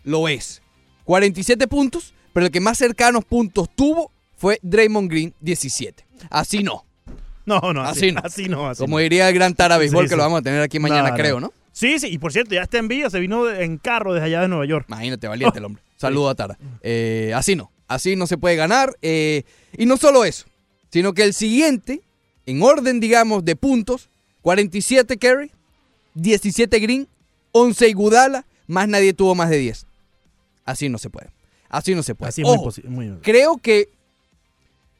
Lo 0.02 0.28
es. 0.28 0.62
47 1.04 1.66
puntos, 1.68 2.14
pero 2.32 2.46
el 2.46 2.52
que 2.52 2.60
más 2.60 2.78
cercanos 2.78 3.24
puntos 3.24 3.68
tuvo 3.74 4.10
fue 4.36 4.58
Draymond 4.62 5.10
Green, 5.10 5.34
17. 5.40 6.04
Así 6.30 6.62
no. 6.62 6.84
No, 7.46 7.60
no, 7.74 7.82
Así 7.82 8.06
así, 8.08 8.12
no. 8.12 8.20
así 8.24 8.48
no. 8.48 8.68
así 8.70 8.80
Como 8.82 8.96
no. 8.96 9.02
diría 9.02 9.28
el 9.28 9.34
gran 9.34 9.54
Tara 9.54 9.76
Béisbol, 9.76 10.04
Sí, 10.04 10.08
que 10.08 10.14
sí. 10.14 10.16
lo 10.16 10.22
vamos 10.22 10.40
a 10.40 10.42
tener 10.42 10.62
aquí 10.62 10.78
mañana, 10.78 11.10
No, 11.10 11.16
creo, 11.16 11.40
¿no? 11.40 11.52
Sí, 11.72 11.98
sí, 11.98 12.06
y 12.08 12.18
por 12.18 12.32
cierto, 12.32 12.54
ya 12.54 12.62
está 12.62 12.78
en 12.78 12.88
vía, 12.88 13.10
se 13.10 13.18
vino 13.20 13.50
en 13.50 13.76
carro 13.78 14.14
desde 14.14 14.26
allá 14.26 14.40
de 14.40 14.48
Nueva 14.48 14.64
York. 14.64 14.86
Imagínate, 14.88 15.28
valiente 15.28 15.58
el 15.58 15.64
hombre. 15.66 15.82
Saludo 15.96 16.30
a 16.30 16.34
Tara. 16.34 16.56
Eh, 16.82 17.32
así 17.34 17.54
no, 17.56 17.70
así 17.88 18.16
no 18.16 18.26
se 18.26 18.38
puede 18.38 18.56
ganar. 18.56 18.96
eh, 19.02 19.42
y 19.76 19.86
no 19.86 19.96
solo 19.96 20.24
eso, 20.24 20.46
sino 20.90 21.12
que 21.14 21.22
el 21.24 21.34
siguiente, 21.34 22.00
en 22.46 22.62
orden, 22.62 23.00
digamos, 23.00 23.44
de 23.44 23.56
puntos, 23.56 24.08
47 24.42 25.16
carry, 25.18 25.50
17 26.14 26.78
green, 26.80 27.08
11 27.52 27.88
Igudala, 27.88 28.44
más 28.66 28.88
nadie 28.88 29.12
tuvo 29.14 29.34
más 29.34 29.50
de 29.50 29.58
10. 29.58 29.86
Así 30.64 30.88
no 30.88 30.98
se 30.98 31.10
puede. 31.10 31.30
Así 31.68 31.94
no 31.94 32.02
se 32.02 32.14
puede. 32.14 32.28
Así 32.28 32.42
es 32.42 32.46
muy 32.48 32.56
Ojo, 32.56 32.70
posi- 32.70 32.84
muy- 32.84 33.18
creo 33.22 33.56
que 33.58 33.88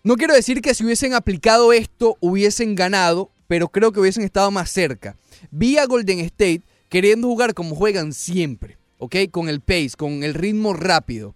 no 0.03 0.17
quiero 0.17 0.35
decir 0.35 0.61
que 0.61 0.75
si 0.75 0.85
hubiesen 0.85 1.15
aplicado 1.15 1.73
esto 1.73 2.17
hubiesen 2.21 2.75
ganado, 2.75 3.31
pero 3.49 3.69
creo 3.69 3.93
que 3.93 4.01
hubiesen 4.01 4.23
estado 4.25 4.51
más 4.51 4.71
cerca. 4.71 5.17
Vi 5.51 5.79
a 5.79 5.87
Golden 5.87 6.21
State 6.21 6.63
queriendo 6.89 7.29
jugar 7.29 7.55
como 7.55 7.75
juegan 7.75 8.13
siempre, 8.13 8.77
¿ok? 8.99 9.17
Con 9.31 9.49
el 9.49 9.61
pace, 9.61 9.91
con 9.97 10.23
el 10.25 10.35
ritmo 10.35 10.73
rápido. 10.75 11.35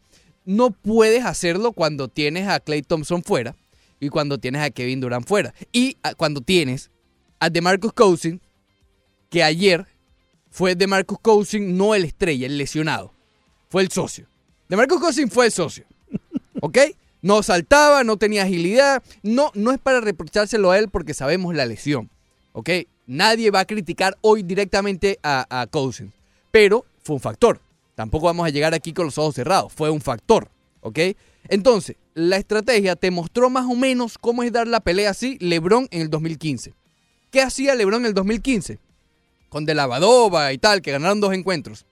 No 0.48 0.70
puedes 0.70 1.26
hacerlo 1.26 1.72
cuando 1.72 2.08
tienes 2.08 2.48
a 2.48 2.58
Clay 2.58 2.80
Thompson 2.80 3.22
fuera 3.22 3.54
y 4.00 4.08
cuando 4.08 4.38
tienes 4.38 4.62
a 4.62 4.70
Kevin 4.70 4.98
Durant 4.98 5.26
fuera. 5.26 5.52
Y 5.72 5.98
ah, 6.02 6.14
cuando 6.14 6.40
tienes 6.40 6.90
a 7.38 7.50
DeMarcus 7.50 7.92
Cousins, 7.92 8.40
que 9.28 9.42
ayer 9.42 9.86
fue 10.50 10.74
DeMarcus 10.74 11.18
Cousins, 11.20 11.68
no 11.68 11.94
el 11.94 12.06
estrella, 12.06 12.46
el 12.46 12.56
lesionado. 12.56 13.12
Fue 13.68 13.82
el 13.82 13.90
socio. 13.90 14.26
DeMarcus 14.70 14.98
Cousins 14.98 15.30
fue 15.30 15.44
el 15.44 15.52
socio. 15.52 15.84
¿Ok? 16.62 16.78
No 17.20 17.42
saltaba, 17.42 18.02
no 18.02 18.16
tenía 18.16 18.44
agilidad. 18.44 19.02
No, 19.22 19.50
no 19.52 19.70
es 19.70 19.78
para 19.78 20.00
reprochárselo 20.00 20.70
a 20.70 20.78
él 20.78 20.88
porque 20.88 21.12
sabemos 21.12 21.54
la 21.54 21.66
lesión. 21.66 22.08
¿Ok? 22.54 22.70
Nadie 23.06 23.50
va 23.50 23.60
a 23.60 23.66
criticar 23.66 24.16
hoy 24.22 24.42
directamente 24.44 25.18
a, 25.22 25.60
a 25.60 25.66
Cousins. 25.66 26.14
Pero 26.50 26.86
fue 27.02 27.16
un 27.16 27.20
factor. 27.20 27.60
Tampoco 27.98 28.26
vamos 28.26 28.46
a 28.46 28.50
llegar 28.50 28.74
aquí 28.74 28.92
con 28.92 29.06
los 29.06 29.18
ojos 29.18 29.34
cerrados. 29.34 29.72
Fue 29.72 29.90
un 29.90 30.00
factor. 30.00 30.52
¿Ok? 30.82 31.00
Entonces, 31.48 31.96
la 32.14 32.36
estrategia 32.36 32.94
te 32.94 33.10
mostró 33.10 33.50
más 33.50 33.66
o 33.66 33.74
menos 33.74 34.18
cómo 34.18 34.44
es 34.44 34.52
dar 34.52 34.68
la 34.68 34.78
pelea 34.78 35.10
así 35.10 35.36
LeBron 35.40 35.88
en 35.90 36.02
el 36.02 36.08
2015. 36.08 36.74
¿Qué 37.32 37.42
hacía 37.42 37.74
LeBron 37.74 38.02
en 38.02 38.06
el 38.06 38.14
2015? 38.14 38.78
Con 39.48 39.64
De 39.64 39.74
Lavadova 39.74 40.52
y 40.52 40.58
tal, 40.58 40.80
que 40.80 40.92
ganaron 40.92 41.18
dos 41.18 41.34
encuentros. 41.34 41.86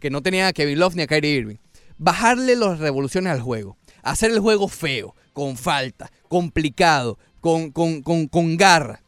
Que 0.00 0.08
no 0.08 0.22
tenían 0.22 0.46
a 0.46 0.54
Kevin 0.54 0.78
Love 0.78 0.94
ni 0.94 1.02
a 1.02 1.06
Kyrie 1.06 1.34
Irving. 1.34 1.56
Bajarle 1.98 2.56
las 2.56 2.78
revoluciones 2.78 3.30
al 3.30 3.42
juego. 3.42 3.76
Hacer 4.02 4.30
el 4.30 4.40
juego 4.40 4.68
feo, 4.68 5.14
con 5.34 5.58
falta, 5.58 6.10
complicado, 6.30 7.18
con, 7.42 7.72
con, 7.72 8.00
con, 8.00 8.26
con 8.26 8.56
garra. 8.56 9.02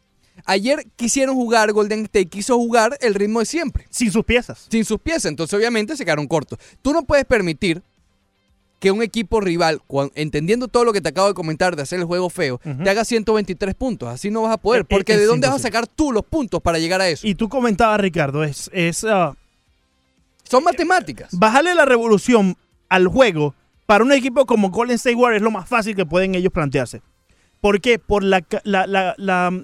Ayer 0.45 0.85
quisieron 0.95 1.35
jugar, 1.35 1.71
Golden 1.71 2.01
State 2.05 2.27
quiso 2.27 2.55
jugar 2.55 2.97
el 3.01 3.15
ritmo 3.15 3.39
de 3.39 3.45
siempre. 3.45 3.87
Sin 3.89 4.11
sus 4.11 4.23
piezas. 4.23 4.67
Sin 4.69 4.85
sus 4.85 4.99
piezas. 4.99 5.25
Entonces, 5.25 5.57
obviamente, 5.57 5.97
se 5.97 6.05
quedaron 6.05 6.27
cortos. 6.27 6.59
Tú 6.81 6.93
no 6.93 7.03
puedes 7.03 7.25
permitir 7.25 7.81
que 8.79 8.91
un 8.91 9.01
equipo 9.01 9.41
rival, 9.41 9.81
entendiendo 10.13 10.67
todo 10.67 10.83
lo 10.83 10.93
que 10.93 11.01
te 11.01 11.09
acabo 11.09 11.27
de 11.29 11.33
comentar 11.33 11.75
de 11.75 11.81
hacer 11.81 11.99
el 11.99 12.05
juego 12.05 12.29
feo, 12.29 12.59
te 12.83 12.89
haga 12.89 13.03
123 13.03 13.73
puntos. 13.73 14.09
Así 14.09 14.29
no 14.29 14.43
vas 14.43 14.53
a 14.53 14.57
poder. 14.57 14.81
Eh, 14.81 14.83
eh, 14.83 14.87
Porque 14.89 15.13
es 15.13 15.19
¿de 15.19 15.25
dónde 15.25 15.47
vas 15.47 15.55
a 15.55 15.59
sacar 15.59 15.87
tú 15.87 16.11
los 16.11 16.23
puntos 16.23 16.61
para 16.61 16.77
llegar 16.77 17.01
a 17.01 17.09
eso? 17.09 17.25
Y 17.25 17.33
tú 17.33 17.49
comentabas, 17.49 17.99
Ricardo, 17.99 18.43
es, 18.43 18.69
es 18.73 19.03
ah, 19.05 19.33
Son 20.43 20.63
matemáticas. 20.63 21.29
bajarle 21.31 21.73
la 21.73 21.85
revolución 21.85 22.55
al 22.89 23.07
juego 23.07 23.55
para 23.87 24.03
un 24.03 24.11
equipo 24.11 24.45
como 24.45 24.69
Golden 24.69 24.95
State 24.97 25.15
Warriors 25.15 25.41
es 25.41 25.43
lo 25.43 25.51
más 25.51 25.67
fácil 25.67 25.95
que 25.95 26.05
pueden 26.05 26.35
ellos 26.35 26.53
plantearse. 26.53 27.01
¿Por 27.61 27.81
qué? 27.81 27.97
Por 27.97 28.23
la, 28.23 28.43
la, 28.63 29.15
la, 29.17 29.63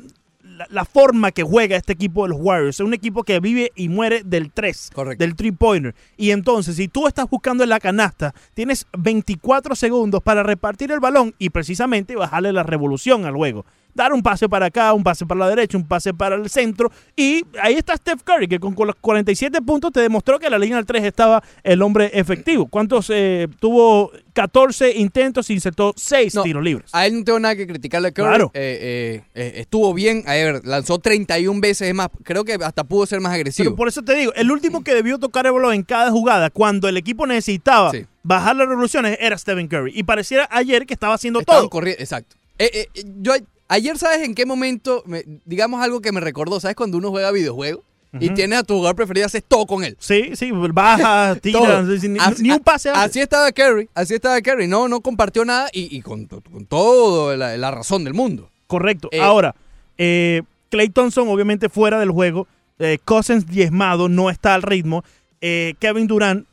la- 0.61 0.67
la 0.69 0.85
forma 0.85 1.31
que 1.31 1.43
juega 1.43 1.75
este 1.77 1.93
equipo 1.93 2.23
de 2.23 2.29
los 2.29 2.39
Warriors. 2.39 2.75
Es 2.79 2.85
un 2.85 2.93
equipo 2.93 3.23
que 3.23 3.39
vive 3.39 3.71
y 3.75 3.89
muere 3.89 4.21
del 4.23 4.51
3, 4.51 4.89
del 5.17 5.35
three 5.35 5.51
pointer. 5.51 5.95
Y 6.17 6.31
entonces, 6.31 6.75
si 6.75 6.87
tú 6.87 7.07
estás 7.07 7.29
buscando 7.29 7.63
en 7.63 7.69
la 7.69 7.79
canasta, 7.79 8.33
tienes 8.53 8.85
24 8.97 9.75
segundos 9.75 10.21
para 10.21 10.43
repartir 10.43 10.91
el 10.91 10.99
balón 10.99 11.33
y 11.39 11.49
precisamente 11.49 12.15
bajarle 12.15 12.53
la 12.53 12.63
revolución 12.63 13.25
al 13.25 13.33
juego. 13.35 13.65
Dar 13.93 14.13
un 14.13 14.21
pase 14.23 14.49
para 14.49 14.67
acá, 14.67 14.93
un 14.93 15.03
pase 15.03 15.25
para 15.25 15.39
la 15.41 15.49
derecha, 15.49 15.77
un 15.77 15.87
pase 15.87 16.13
para 16.13 16.35
el 16.35 16.49
centro. 16.49 16.91
Y 17.15 17.43
ahí 17.61 17.75
está 17.75 17.95
Steph 17.95 18.23
Curry, 18.23 18.47
que 18.47 18.59
con 18.59 18.75
los 18.75 18.95
47 18.95 19.61
puntos 19.61 19.91
te 19.91 19.99
demostró 20.01 20.39
que 20.39 20.45
en 20.45 20.51
la 20.51 20.59
línea 20.59 20.77
del 20.77 20.85
3 20.85 21.03
estaba 21.03 21.43
el 21.63 21.81
hombre 21.81 22.09
efectivo. 22.13 22.67
¿Cuántos? 22.67 23.11
eh, 23.13 23.47
tuvo 23.59 24.11
14 24.33 24.95
intentos 24.97 25.49
y 25.49 25.53
insertó 25.53 25.93
6 25.95 26.37
tiros 26.43 26.63
libres. 26.63 26.89
A 26.93 27.05
él 27.05 27.19
no 27.19 27.23
tengo 27.23 27.39
nada 27.39 27.55
que 27.55 27.67
criticarle 27.67 28.09
a 28.09 28.11
Curry. 28.11 28.27
Claro. 28.27 28.51
Eh, 28.53 28.79
eh, 28.81 29.23
eh, 29.35 29.53
estuvo 29.57 29.93
bien. 29.93 30.23
A 30.25 30.33
ver, 30.33 30.65
lanzó 30.65 30.99
31 30.99 31.59
veces 31.61 31.89
es 31.89 31.93
más. 31.93 32.09
Creo 32.23 32.43
que 32.43 32.53
hasta 32.53 32.83
pudo 32.83 33.05
ser 33.05 33.19
más 33.19 33.33
agresivo. 33.33 33.65
Pero 33.65 33.75
por 33.75 33.87
eso 33.87 34.01
te 34.01 34.15
digo, 34.15 34.33
el 34.35 34.51
último 34.51 34.83
que 34.83 34.93
debió 34.93 35.17
tocar 35.19 35.45
el 35.45 35.51
balón 35.51 35.73
en 35.73 35.83
cada 35.83 36.11
jugada, 36.11 36.49
cuando 36.49 36.87
el 36.87 36.97
equipo 36.97 37.27
necesitaba 37.27 37.91
bajar 38.23 38.55
las 38.55 38.67
revoluciones, 38.67 39.17
era 39.19 39.37
Stephen 39.37 39.67
Curry. 39.67 39.91
Y 39.95 40.03
pareciera 40.03 40.47
ayer 40.51 40.85
que 40.85 40.93
estaba 40.93 41.15
haciendo 41.15 41.39
Estaban 41.39 41.69
todo. 41.69 41.85
exacto. 41.87 42.35
Eh, 42.57 42.87
yo 43.21 43.33
ayer, 43.71 43.97
¿sabes 43.97 44.21
en 44.21 44.35
qué 44.35 44.45
momento? 44.45 45.03
me- 45.05 45.23
digamos 45.45 45.81
algo 45.81 46.01
que 46.01 46.11
me 46.11 46.19
recordó. 46.19 46.59
¿Sabes 46.59 46.75
cuando 46.75 46.97
uno 46.97 47.09
juega 47.09 47.31
videojuegos? 47.31 47.83
Y 48.19 48.25
Ujú. 48.25 48.33
tienes 48.35 48.59
a 48.59 48.63
tu 48.63 48.73
jugador 48.75 48.97
preferido, 48.97 49.25
haces 49.25 49.41
todo 49.47 49.65
con 49.65 49.85
él. 49.85 49.95
Sí, 49.97 50.31
sí, 50.35 50.51
baja, 50.51 51.35
tira, 51.41 51.59
Todo. 51.59 51.83
ni, 51.83 52.07
ni- 52.09 52.19
Así- 52.19 52.43
ni 52.43 52.51
un 52.51 52.59
pase. 52.59 52.89
hace. 52.89 52.99
Así 52.99 53.19
estaba 53.21 53.49
Kerry, 53.53 53.89
así 53.93 54.13
estaba 54.15 54.41
Kerry. 54.41 54.67
No, 54.67 54.87
no 54.89 54.99
compartió 54.99 55.45
nada 55.45 55.69
y, 55.71 55.95
y 55.95 56.01
con, 56.01 56.25
con 56.25 56.65
todo 56.65 57.35
la, 57.37 57.55
la 57.57 57.71
razón 57.71 58.03
del 58.03 58.13
mundo. 58.13 58.49
Correcto. 58.67 59.07
Eh, 59.13 59.21
Ahora, 59.21 59.55
eh, 59.97 60.41
Clay 60.69 60.89
Thompson 60.89 61.27
obviamente 61.29 61.69
fuera 61.69 61.99
del 61.99 62.11
juego. 62.11 62.47
Eh, 62.79 62.97
Cousins 63.05 63.45
diezmado, 63.47 64.09
no 64.09 64.29
está 64.29 64.55
al 64.55 64.63
ritmo. 64.63 65.03
Eh, 65.39 65.75
Kevin 65.79 66.07
Durant, 66.07 66.45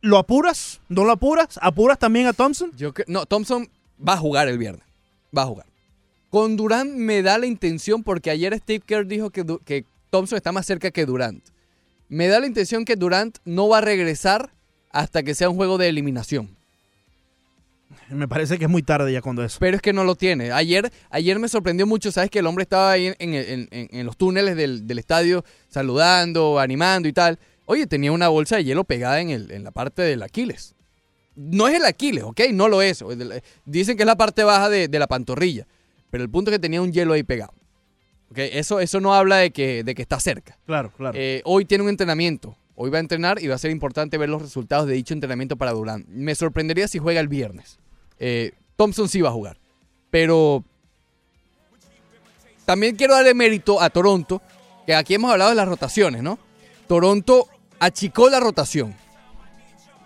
¿lo 0.00 0.18
apuras? 0.18 0.80
¿No 0.88 1.04
lo 1.04 1.12
apuras? 1.12 1.58
¿Apuras 1.60 1.98
también 1.98 2.26
a 2.28 2.32
Thompson? 2.32 2.70
Yo 2.76 2.94
cre- 2.94 3.04
no, 3.08 3.26
Thompson 3.26 3.68
va 4.06 4.12
a 4.12 4.16
jugar 4.18 4.46
el 4.48 4.58
viernes. 4.58 4.84
Va 5.36 5.42
a 5.42 5.46
jugar. 5.46 5.66
Con 6.30 6.56
Durant 6.56 6.90
me 6.92 7.22
da 7.22 7.38
la 7.38 7.46
intención, 7.46 8.02
porque 8.02 8.30
ayer 8.30 8.56
Steve 8.58 8.82
Kerr 8.84 9.06
dijo 9.06 9.30
que, 9.30 9.44
que 9.64 9.84
Thompson 10.10 10.36
está 10.36 10.52
más 10.52 10.66
cerca 10.66 10.90
que 10.90 11.06
Durant. 11.06 11.42
Me 12.08 12.28
da 12.28 12.40
la 12.40 12.46
intención 12.46 12.84
que 12.84 12.96
Durant 12.96 13.38
no 13.44 13.68
va 13.68 13.78
a 13.78 13.80
regresar 13.82 14.52
hasta 14.90 15.22
que 15.22 15.34
sea 15.34 15.48
un 15.50 15.56
juego 15.56 15.78
de 15.78 15.88
eliminación. 15.88 16.56
Me 18.10 18.28
parece 18.28 18.58
que 18.58 18.64
es 18.64 18.70
muy 18.70 18.82
tarde 18.82 19.12
ya 19.12 19.20
cuando 19.22 19.42
eso. 19.44 19.58
Pero 19.60 19.76
es 19.76 19.82
que 19.82 19.92
no 19.92 20.04
lo 20.04 20.14
tiene. 20.14 20.50
Ayer, 20.52 20.90
ayer 21.10 21.38
me 21.38 21.48
sorprendió 21.48 21.86
mucho, 21.86 22.10
¿sabes? 22.12 22.30
Que 22.30 22.38
el 22.40 22.46
hombre 22.46 22.62
estaba 22.62 22.90
ahí 22.92 23.06
en, 23.06 23.16
en- 23.18 23.68
en- 23.70 23.88
en 23.90 24.06
los 24.06 24.16
túneles 24.16 24.56
del, 24.56 24.86
del 24.86 24.98
estadio 24.98 25.44
saludando, 25.68 26.58
animando 26.58 27.08
y 27.08 27.12
tal. 27.12 27.38
Oye, 27.66 27.86
tenía 27.86 28.12
una 28.12 28.28
bolsa 28.28 28.56
de 28.56 28.64
hielo 28.64 28.84
pegada 28.84 29.20
en, 29.20 29.30
el, 29.30 29.50
en 29.50 29.64
la 29.64 29.70
parte 29.70 30.02
del 30.02 30.22
Aquiles. 30.22 30.74
No 31.36 31.68
es 31.68 31.74
el 31.76 31.84
Aquiles, 31.84 32.24
¿ok? 32.24 32.40
No 32.52 32.68
lo 32.68 32.80
es. 32.82 33.04
Dicen 33.64 33.96
que 33.96 34.02
es 34.02 34.06
la 34.06 34.16
parte 34.16 34.42
baja 34.44 34.68
de, 34.68 34.88
de 34.88 34.98
la 34.98 35.06
pantorrilla. 35.06 35.66
Pero 36.10 36.24
el 36.24 36.30
punto 36.30 36.50
es 36.50 36.56
que 36.56 36.60
tenía 36.60 36.82
un 36.82 36.92
hielo 36.92 37.12
ahí 37.12 37.22
pegado. 37.22 37.52
¿Ok? 38.30 38.38
Eso, 38.38 38.80
eso 38.80 39.00
no 39.00 39.14
habla 39.14 39.36
de 39.36 39.50
que, 39.50 39.84
de 39.84 39.94
que 39.94 40.02
está 40.02 40.20
cerca. 40.20 40.58
Claro, 40.66 40.92
claro. 40.96 41.18
Eh, 41.18 41.42
hoy 41.44 41.64
tiene 41.64 41.84
un 41.84 41.90
entrenamiento. 41.90 42.56
Hoy 42.74 42.90
va 42.90 42.98
a 42.98 43.00
entrenar 43.00 43.42
y 43.42 43.48
va 43.48 43.56
a 43.56 43.58
ser 43.58 43.70
importante 43.70 44.18
ver 44.18 44.28
los 44.28 44.40
resultados 44.40 44.86
de 44.86 44.94
dicho 44.94 45.12
entrenamiento 45.12 45.56
para 45.56 45.72
Durant. 45.72 46.06
Me 46.08 46.34
sorprendería 46.34 46.86
si 46.86 46.98
juega 46.98 47.20
el 47.20 47.28
viernes. 47.28 47.78
Eh, 48.18 48.52
Thompson 48.76 49.08
sí 49.08 49.20
va 49.20 49.30
a 49.30 49.32
jugar. 49.32 49.58
Pero 50.10 50.64
también 52.64 52.96
quiero 52.96 53.14
darle 53.14 53.34
mérito 53.34 53.80
a 53.80 53.90
Toronto, 53.90 54.42
que 54.86 54.94
aquí 54.94 55.14
hemos 55.14 55.32
hablado 55.32 55.50
de 55.50 55.56
las 55.56 55.66
rotaciones, 55.66 56.22
¿no? 56.22 56.38
Toronto 56.86 57.48
achicó 57.80 58.30
la 58.30 58.40
rotación. 58.40 58.94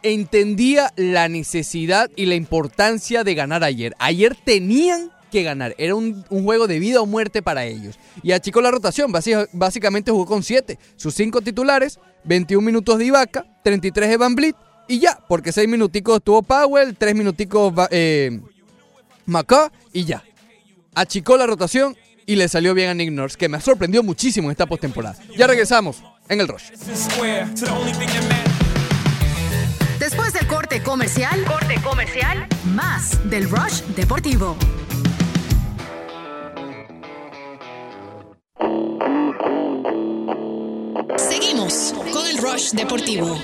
Entendía 0.03 0.93
la 0.97 1.29
necesidad 1.29 2.11
y 2.17 2.27
la 2.27 2.37
importancia 2.37 3.25
de 3.25 3.35
ganar 3.35 3.65
ayer. 3.65 3.95
Ayer 3.99 4.37
tenían 4.37 5.11
que 5.33 5.43
ganar. 5.43 5.75
Era 5.79 5.97
un, 5.97 6.25
un 6.31 6.45
juego 6.45 6.69
de 6.69 6.79
vida 6.79 7.01
o 7.01 7.07
muerte 7.07 7.43
para 7.43 7.65
ellos. 7.65 7.99
Y 8.23 8.31
achicó 8.31 8.61
la 8.61 8.71
rotación. 8.71 9.11
Básicamente 9.53 10.13
jugó 10.13 10.27
con 10.27 10.45
7. 10.45 10.79
Sus 10.95 11.15
5 11.15 11.41
titulares, 11.41 11.99
21 12.23 12.65
minutos 12.65 12.99
de 12.99 13.07
Ibaka, 13.07 13.45
33 13.65 14.11
de 14.11 14.17
Van 14.17 14.37
Vliet 14.37 14.55
y 14.87 15.01
ya. 15.01 15.19
Porque 15.27 15.51
6 15.51 15.69
minuticos 15.69 16.23
tuvo 16.23 16.43
Powell, 16.43 16.97
3 16.97 17.15
minuticos 17.17 17.73
eh, 17.91 18.41
Macá 19.27 19.73
y 19.93 20.05
ya. 20.05 20.23
Achicó 20.95 21.37
la 21.37 21.47
rotación 21.47 21.97
y 22.27 22.37
le 22.37 22.49
salió 22.49 22.75
bien 22.75 22.91
a 22.91 22.95
Nick 22.95 23.11
Nurse, 23.11 23.37
que 23.37 23.49
me 23.49 23.61
sorprendió 23.61 24.03
muchísimo 24.03 24.49
en 24.49 24.53
esta 24.53 24.67
postemporada. 24.67 25.17
Ya 25.37 25.47
regresamos 25.47 26.03
en 26.29 26.41
el 26.41 26.49
Rush. 26.49 26.71
Después 29.99 30.33
del 30.33 30.47
corte 30.47 30.83
comercial, 30.83 31.45
corte 31.45 31.77
comercial, 31.83 32.47
más 32.75 33.19
del 33.31 33.49
Rush 33.49 33.83
Deportivo. 33.97 34.57
Seguimos 41.17 41.95
con 42.13 42.27
el 42.27 42.39
Rush 42.39 42.71
Deportivo. 42.73 43.37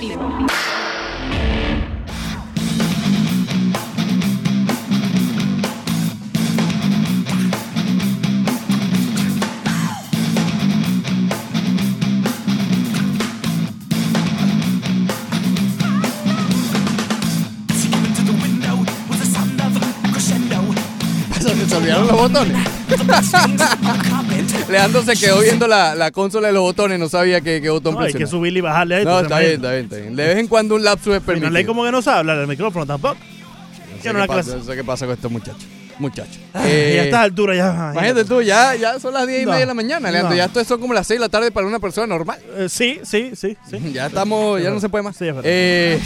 Se 21.39 21.75
olvidaron 21.75 22.07
los 22.07 22.17
botones. 22.17 22.57
Leandro 24.69 25.03
se 25.03 25.13
quedó 25.15 25.39
viendo 25.41 25.67
la, 25.67 25.95
la 25.95 26.11
consola 26.11 26.47
de 26.47 26.53
los 26.53 26.61
botones, 26.63 26.99
no 26.99 27.09
sabía 27.09 27.41
qué, 27.41 27.61
qué 27.61 27.69
botón 27.69 27.95
No, 27.95 28.01
hay 28.01 28.07
que 28.07 28.11
presionar. 28.19 28.29
subirle 28.31 28.59
y 28.59 28.61
bajarle 28.61 28.95
a 28.95 28.97
esto. 28.99 29.09
No, 29.11 29.19
está 29.21 29.39
bien, 29.39 29.51
está 29.53 29.71
bien, 29.71 29.83
está 29.85 29.95
bien. 29.97 30.15
De 30.15 30.27
vez 30.27 30.37
en 30.37 30.47
cuando 30.47 30.75
un 30.75 30.83
lapso 30.83 31.13
es 31.15 31.21
no 31.21 31.25
permitido. 31.25 31.51
le 31.51 31.65
como 31.65 31.83
que 31.85 31.91
no 31.91 32.01
sabe 32.01 32.19
hablar 32.19 32.37
al 32.39 32.47
micrófono 32.47 32.85
tampoco. 32.85 33.15
No 33.15 33.97
sé 33.97 34.03
Ya 34.03 34.13
no 34.13 34.21
qué 34.21 34.27
pasa, 34.27 34.55
no 34.55 34.63
sé 34.63 34.75
qué 34.75 34.83
pasa 34.83 35.05
con 35.05 35.15
estos 35.15 35.31
muchachos. 35.31 35.65
Muchachos. 35.99 36.39
y 36.55 36.57
a 36.57 37.03
estas 37.03 37.19
alturas 37.25 37.57
ya. 37.57 37.89
Imagínate 37.93 38.23
tú, 38.25 38.41
ya, 38.41 38.73
ya 38.75 38.99
son 39.01 39.13
las 39.13 39.27
10 39.27 39.41
y 39.41 39.45
No, 39.45 39.51
media 39.51 39.61
de 39.61 39.65
la 39.65 39.73
mañana, 39.73 40.09
Leandro. 40.11 40.29
no. 40.31 40.35
Ya 40.37 40.45
esto 40.45 40.63
son 40.63 40.79
como 40.79 40.93
las 40.93 41.05
6 41.07 41.19
de 41.19 41.25
la 41.25 41.29
tarde 41.29 41.51
para 41.51 41.67
una 41.67 41.79
persona 41.79 42.07
normal. 42.07 42.39
Eh, 42.57 42.67
sí, 42.69 42.99
sí, 43.03 43.31
sí, 43.35 43.57
sí. 43.69 43.77
Ya 43.93 44.05
estamos, 44.07 44.61
ya 44.61 44.69
no 44.69 44.79
se 44.79 44.87
puede 44.87 45.03
más. 45.03 45.17
Sí, 45.17 45.27
es 45.27 45.35
verdad. 45.35 45.51
Eh, 45.51 45.99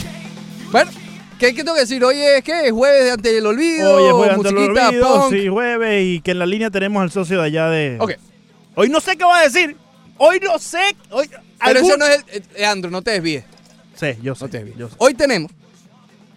bueno, 0.72 0.90
¿qué, 1.38 1.54
qué 1.54 1.62
tengo 1.62 1.74
que 1.74 1.82
decir? 1.82 2.02
Hoy 2.04 2.16
es, 2.20 2.42
¿qué? 2.42 2.72
¿Jueves 2.72 3.04
de 3.04 3.10
ante 3.12 3.38
el 3.38 3.46
olvido? 3.46 3.94
Oye, 3.94 4.10
juegan 4.12 4.34
ante 4.34 4.48
el 4.48 4.56
olvido, 4.58 5.20
punk. 5.20 5.32
sí, 5.32 5.46
jueves, 5.48 6.02
y 6.04 6.20
que 6.22 6.32
en 6.32 6.38
la 6.40 6.46
línea 6.46 6.70
tenemos 6.70 7.00
al 7.00 7.12
socio 7.12 7.38
de 7.40 7.46
allá 7.46 7.68
de. 7.68 7.96
Ok. 8.00 8.12
Hoy 8.74 8.88
no 8.88 9.00
sé 9.00 9.16
qué 9.16 9.24
va 9.24 9.38
a 9.40 9.44
decir. 9.44 9.76
Hoy 10.18 10.40
no 10.40 10.58
sé. 10.58 10.80
Hoy, 11.10 11.28
Pero 11.28 11.42
algún- 11.78 11.84
eso 11.90 11.96
no 11.98 12.06
es 12.06 12.24
el, 12.32 12.42
eh, 12.42 12.44
Leandro, 12.58 12.90
no 12.90 13.02
te 13.02 13.12
desvíes. 13.12 13.44
Sí, 13.94 14.06
yo 14.22 14.34
sé. 14.34 14.44
No 14.44 14.50
te 14.50 14.58
desvíes. 14.58 14.78
yo 14.78 14.88
sé. 14.88 14.94
Hoy 14.98 15.14
tenemos 15.14 15.50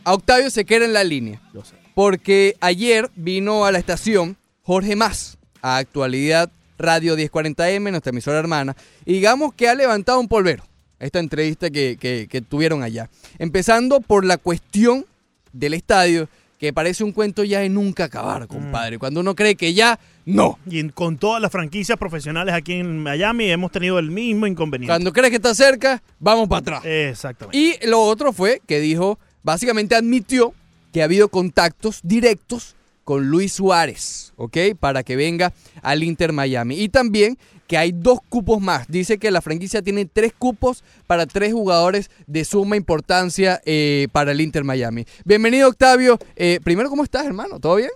a 0.04 0.14
Octavio 0.14 0.50
Sequera 0.50 0.86
en 0.86 0.94
la 0.94 1.04
línea. 1.04 1.42
Yo 1.54 1.64
sé. 1.64 1.76
Porque 1.96 2.56
ayer 2.60 3.10
vino 3.16 3.66
a 3.66 3.72
la 3.72 3.80
estación 3.80 4.38
Jorge 4.64 4.96
Más, 4.96 5.38
a 5.62 5.78
actualidad 5.78 6.52
Radio 6.78 7.16
1040M, 7.18 7.90
nuestra 7.90 8.12
emisora 8.12 8.38
hermana, 8.38 8.76
y 9.06 9.14
digamos 9.14 9.54
que 9.54 9.68
ha 9.68 9.74
levantado 9.74 10.20
un 10.20 10.28
polvero 10.28 10.64
esta 11.00 11.20
entrevista 11.20 11.70
que, 11.72 11.98
que- 12.00 12.28
que 12.30 12.42
tuvieron 12.42 12.84
allá. 12.84 13.10
Empezando 13.40 14.00
por 14.00 14.26
la 14.26 14.38
cuestión 14.38 15.06
del 15.54 15.74
estadio, 15.74 16.30
que 16.58 16.74
parece 16.74 17.04
un 17.04 17.12
cuento 17.12 17.44
ya 17.44 17.60
de 17.60 17.70
nunca 17.70 18.06
acabar, 18.06 18.48
compadre. 18.48 18.98
Cuando 18.98 19.20
uno 19.20 19.36
cree 19.36 19.56
que 19.56 19.74
ya, 19.74 20.00
no. 20.26 20.58
Y 20.70 20.90
con 20.90 21.18
todas 21.18 21.42
las 21.42 21.52
franquicias 21.52 21.98
profesionales 21.98 22.54
aquí 22.56 22.74
en 22.74 23.02
Miami 23.04 23.50
hemos 23.52 23.72
tenido 23.72 24.00
el 24.00 24.10
mismo 24.10 24.48
inconveniente. 24.48 24.92
Cuando 24.92 25.14
crees 25.14 25.30
que 25.30 25.36
está 25.38 25.54
cerca, 25.54 26.02
vamos 26.20 26.48
para 26.48 26.60
atrás. 26.60 26.86
Exactamente. 26.86 27.58
Y 27.58 27.76
lo 27.88 28.02
otro 28.02 28.34
fue 28.34 28.62
que 28.66 28.80
dijo, 28.80 29.20
básicamente 29.44 29.96
admitió 29.96 30.54
que 30.92 31.02
ha 31.02 31.06
habido 31.06 31.30
contactos 31.30 32.00
directos 32.04 32.76
con 33.04 33.30
Luis 33.30 33.54
Suárez, 33.54 34.34
¿ok? 34.36 34.58
Para 34.80 35.04
que 35.04 35.16
venga 35.16 35.54
al 35.82 36.04
Inter 36.04 36.34
Miami. 36.34 36.82
Y 36.82 36.90
también 36.90 37.38
que 37.68 37.78
hay 37.78 37.92
dos 37.92 38.20
cupos 38.30 38.62
más. 38.62 38.88
Dice 38.88 39.18
que 39.18 39.30
la 39.32 39.42
franquicia 39.42 39.82
tiene 39.82 40.06
tres 40.06 40.34
cupos 40.34 40.84
para 41.06 41.26
tres 41.26 41.54
jugadores 41.54 42.10
de 42.26 42.46
suma 42.46 42.78
importancia 42.78 43.60
eh, 43.66 44.08
para 44.12 44.32
el 44.32 44.42
Inter 44.42 44.64
Miami. 44.64 45.06
Bienvenido, 45.26 45.70
Octavio. 45.70 46.18
Eh, 46.36 46.60
primero, 46.64 46.90
¿cómo 46.90 47.04
estás, 47.04 47.26
hermano? 47.26 47.60
¿Todo 47.60 47.76
bien? 47.76 47.90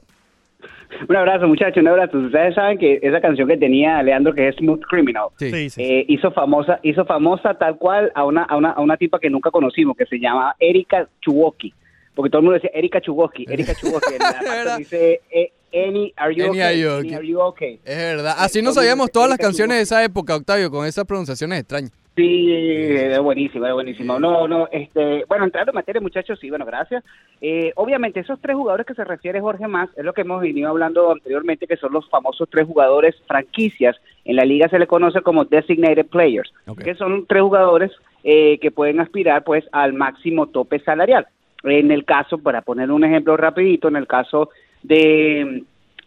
Un 1.07 1.15
abrazo, 1.15 1.47
muchachos, 1.47 1.77
un 1.81 1.87
abrazo. 1.87 2.17
Ustedes 2.17 2.53
saben 2.53 2.77
que 2.77 2.99
esa 3.01 3.21
canción 3.21 3.47
que 3.47 3.55
tenía 3.57 4.03
Leandro, 4.03 4.33
que 4.35 4.49
es 4.49 4.55
Smooth 4.57 4.81
Criminal, 4.89 5.29
Sí, 5.39 5.69
sí. 5.69 5.81
eh, 5.81 6.05
hizo 6.09 6.31
famosa 6.31 6.79
hizo 6.83 7.05
famosa 7.05 7.53
tal 7.57 7.77
cual 7.77 8.11
a 8.13 8.25
una, 8.25 8.43
a 8.43 8.57
una, 8.57 8.71
a 8.71 8.81
una 8.81 8.97
tipa 8.97 9.17
que 9.19 9.29
nunca 9.29 9.51
conocimos, 9.51 9.95
que 9.95 10.05
se 10.05 10.19
llama 10.19 10.53
Erika 10.59 11.07
Chuwoki. 11.21 11.73
Porque 12.13 12.29
todo 12.29 12.39
el 12.39 12.43
mundo 12.43 12.55
decía 12.55 12.71
Erika 12.73 12.99
Chuwoki, 12.99 13.45
Erika 13.49 13.73
Chuwoki. 13.73 14.13
Dice, 14.77 15.21
eh, 15.31 15.53
Any, 15.73 16.13
are 16.17 16.33
you 16.33 16.45
Any, 16.45 16.51
okay? 16.51 16.61
are 16.61 16.77
you 16.77 16.89
okay? 16.89 17.15
are 17.15 17.27
you 17.27 17.39
okay? 17.39 17.79
Es 17.85 17.97
verdad. 17.97 18.35
Así 18.37 18.61
no 18.61 18.71
sabíamos 18.73 19.11
todas 19.11 19.29
las 19.29 19.37
canciones 19.37 19.77
de 19.77 19.83
esa 19.83 20.03
época, 20.03 20.35
Octavio, 20.35 20.69
con 20.69 20.85
esas 20.85 21.05
pronunciaciones 21.05 21.59
extrañas. 21.59 21.91
Sí, 22.15 22.51
es 22.51 23.19
buenísimo, 23.19 23.65
es 23.65 23.73
buenísimo. 23.73 24.19
No, 24.19 24.45
no, 24.45 24.67
este, 24.69 25.23
bueno, 25.29 25.45
entrando 25.45 25.71
en 25.71 25.75
materia, 25.75 26.01
muchachos, 26.01 26.37
sí, 26.41 26.49
bueno, 26.49 26.65
gracias. 26.65 27.05
Eh, 27.39 27.71
obviamente, 27.75 28.19
esos 28.19 28.39
tres 28.41 28.57
jugadores 28.57 28.85
que 28.85 28.95
se 28.95 29.05
refiere 29.05 29.39
Jorge 29.39 29.65
Más 29.67 29.89
es 29.95 30.03
lo 30.03 30.11
que 30.11 30.21
hemos 30.21 30.41
venido 30.41 30.69
hablando 30.69 31.09
anteriormente, 31.09 31.67
que 31.67 31.77
son 31.77 31.93
los 31.93 32.09
famosos 32.09 32.49
tres 32.51 32.67
jugadores 32.67 33.15
franquicias. 33.27 33.95
En 34.25 34.35
la 34.35 34.43
liga 34.43 34.67
se 34.67 34.77
le 34.77 34.87
conoce 34.87 35.21
como 35.21 35.45
designated 35.45 36.07
players, 36.07 36.51
que 36.83 36.95
son 36.95 37.25
tres 37.27 37.43
jugadores 37.43 37.91
eh, 38.25 38.59
que 38.59 38.71
pueden 38.71 38.99
aspirar, 38.99 39.45
pues, 39.45 39.63
al 39.71 39.93
máximo 39.93 40.47
tope 40.47 40.79
salarial. 40.79 41.27
En 41.63 41.91
el 41.91 42.03
caso, 42.03 42.39
para 42.39 42.61
poner 42.61 42.91
un 42.91 43.05
ejemplo 43.05 43.37
rapidito, 43.37 43.87
en 43.87 43.95
el 43.95 44.07
caso 44.07 44.49
de 44.83 45.63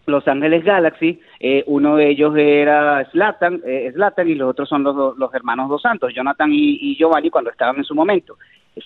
los 0.07 0.27
Ángeles 0.29 0.65
Galaxy, 0.65 1.19
eh, 1.41 1.65
uno 1.67 1.97
de 1.97 2.11
ellos 2.11 2.37
era 2.37 3.09
Zlatan, 3.11 3.63
eh, 3.65 3.91
Zlatan 3.95 4.29
y 4.29 4.35
los 4.35 4.51
otros 4.51 4.69
son 4.69 4.83
los, 4.83 5.17
los 5.17 5.33
hermanos 5.33 5.69
Dos 5.71 5.81
Santos, 5.81 6.13
Jonathan 6.15 6.53
y, 6.53 6.79
y 6.81 6.97
Giovanni 6.97 7.31
cuando 7.31 7.51
estaban 7.51 7.77
en 7.77 7.85
su 7.85 7.95
momento. 7.95 8.37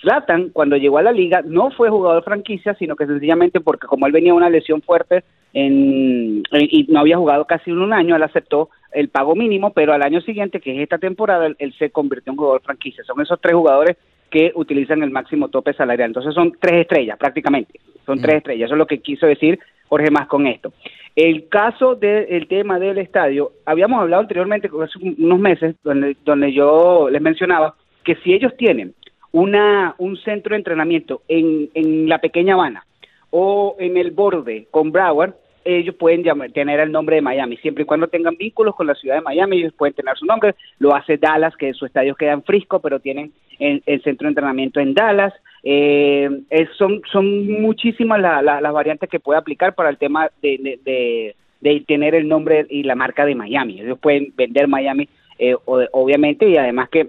Zlatan, 0.01 0.51
cuando 0.51 0.77
llegó 0.77 0.99
a 0.99 1.03
la 1.03 1.13
liga, 1.13 1.43
no 1.45 1.71
fue 1.71 1.89
jugador 1.89 2.23
franquicia, 2.23 2.75
sino 2.75 2.95
que 2.95 3.07
sencillamente 3.07 3.61
porque 3.61 3.87
como 3.87 4.07
él 4.07 4.13
venía 4.13 4.33
de 4.33 4.37
una 4.37 4.51
lesión 4.51 4.81
fuerte 4.83 5.25
en, 5.55 6.43
en- 6.53 6.69
y 6.71 6.87
no 6.89 7.01
había 7.01 7.17
jugado 7.17 7.47
casi 7.47 7.73
un 7.73 7.93
año, 7.93 8.15
él 8.15 8.23
aceptó 8.23 8.69
el 8.93 9.09
pago 9.09 9.35
mínimo, 9.35 9.73
pero 9.73 9.93
al 9.93 10.03
año 10.03 10.21
siguiente, 10.21 10.61
que 10.61 10.73
es 10.77 10.81
esta 10.81 10.99
temporada, 10.99 11.47
él, 11.47 11.57
él 11.59 11.75
se 11.79 11.91
convirtió 11.91 12.33
en 12.33 12.37
jugador 12.37 12.63
franquicia. 12.63 13.03
Son 13.05 13.21
esos 13.21 13.41
tres 13.41 13.55
jugadores 13.55 13.97
que 14.31 14.53
utilizan 14.55 15.03
el 15.03 15.11
máximo 15.11 15.49
tope 15.49 15.73
salarial. 15.73 16.11
Entonces 16.11 16.35
son 16.35 16.53
tres 16.61 16.83
estrellas 16.83 17.19
prácticamente, 17.19 17.81
son 18.05 18.21
tres 18.21 18.37
estrellas. 18.37 18.67
Eso 18.67 18.75
es 18.75 18.79
lo 18.79 18.87
que 18.87 18.99
quiso 19.01 19.27
decir 19.27 19.59
Jorge 19.89 20.11
Más 20.11 20.27
con 20.27 20.47
esto. 20.47 20.73
El 21.17 21.49
caso 21.49 21.95
del 21.97 22.47
tema 22.47 22.79
del 22.79 22.99
estadio, 22.99 23.53
habíamos 23.65 24.01
hablado 24.01 24.23
anteriormente, 24.23 24.69
hace 24.69 24.99
unos 25.19 25.39
meses, 25.41 25.75
donde, 25.83 26.53
yo 26.53 27.09
les 27.11 27.21
mencionaba 27.21 27.75
que 28.05 28.15
si 28.17 28.33
ellos 28.33 28.57
tienen 28.57 28.95
una, 29.33 29.95
un 29.99 30.17
centro 30.19 30.55
de 30.55 30.59
entrenamiento 30.59 31.23
en, 31.27 31.71
en 31.75 32.09
la 32.09 32.19
pequeña 32.19 32.55
Habana 32.55 32.85
o 33.31 33.77
en 33.79 33.97
el 33.97 34.13
borde 34.13 34.69
con 34.71 34.93
Broward, 34.93 35.35
ellos 35.77 35.95
pueden 35.97 36.23
tener 36.53 36.81
el 36.81 36.91
nombre 36.91 37.17
de 37.17 37.23
Miami, 37.23 37.57
siempre 37.59 37.83
y 37.83 37.87
cuando 37.87 38.09
tengan 38.09 38.37
vínculos 38.37 38.75
con 38.75 38.87
la 38.87 38.95
ciudad 38.95 39.17
de 39.17 39.21
Miami, 39.21 39.59
ellos 39.59 39.75
pueden 39.75 39.95
tener 39.95 40.17
su 40.17 40.25
nombre. 40.25 40.55
Lo 40.79 40.95
hace 40.95 41.19
Dallas, 41.19 41.55
que 41.57 41.75
su 41.75 41.85
estadio 41.87 42.15
queda 42.15 42.33
en 42.33 42.43
Frisco, 42.43 42.81
pero 42.81 43.01
tienen 43.01 43.33
el, 43.59 43.83
el 43.87 44.03
centro 44.03 44.27
de 44.27 44.31
entrenamiento 44.31 44.81
en 44.81 44.95
Dallas. 44.95 45.35
Eh, 45.63 46.31
son, 46.77 47.03
son 47.13 47.61
muchísimas 47.61 48.21
la- 48.21 48.41
la- 48.43 48.61
las 48.61 48.73
variantes 48.73 49.11
que 49.11 49.21
puede 49.21 49.39
aplicar 49.39 49.75
para 49.75 49.91
el 49.91 49.99
tema 49.99 50.31
de, 50.41 50.81
de- 50.85 51.35
de- 51.61 51.81
tener 51.87 52.15
el 52.15 52.29
nombre 52.29 52.67
y 52.71 52.85
la 52.85 52.95
marca 52.95 53.27
de 53.27 53.35
Miami. 53.35 53.81
Ellos 53.81 53.99
pueden 53.99 54.33
vender 54.37 54.69
Miami, 54.69 55.09
eh, 55.39 55.55
obviamente, 55.67 56.49
y 56.49 56.57
además 56.57 56.89
que 56.89 57.09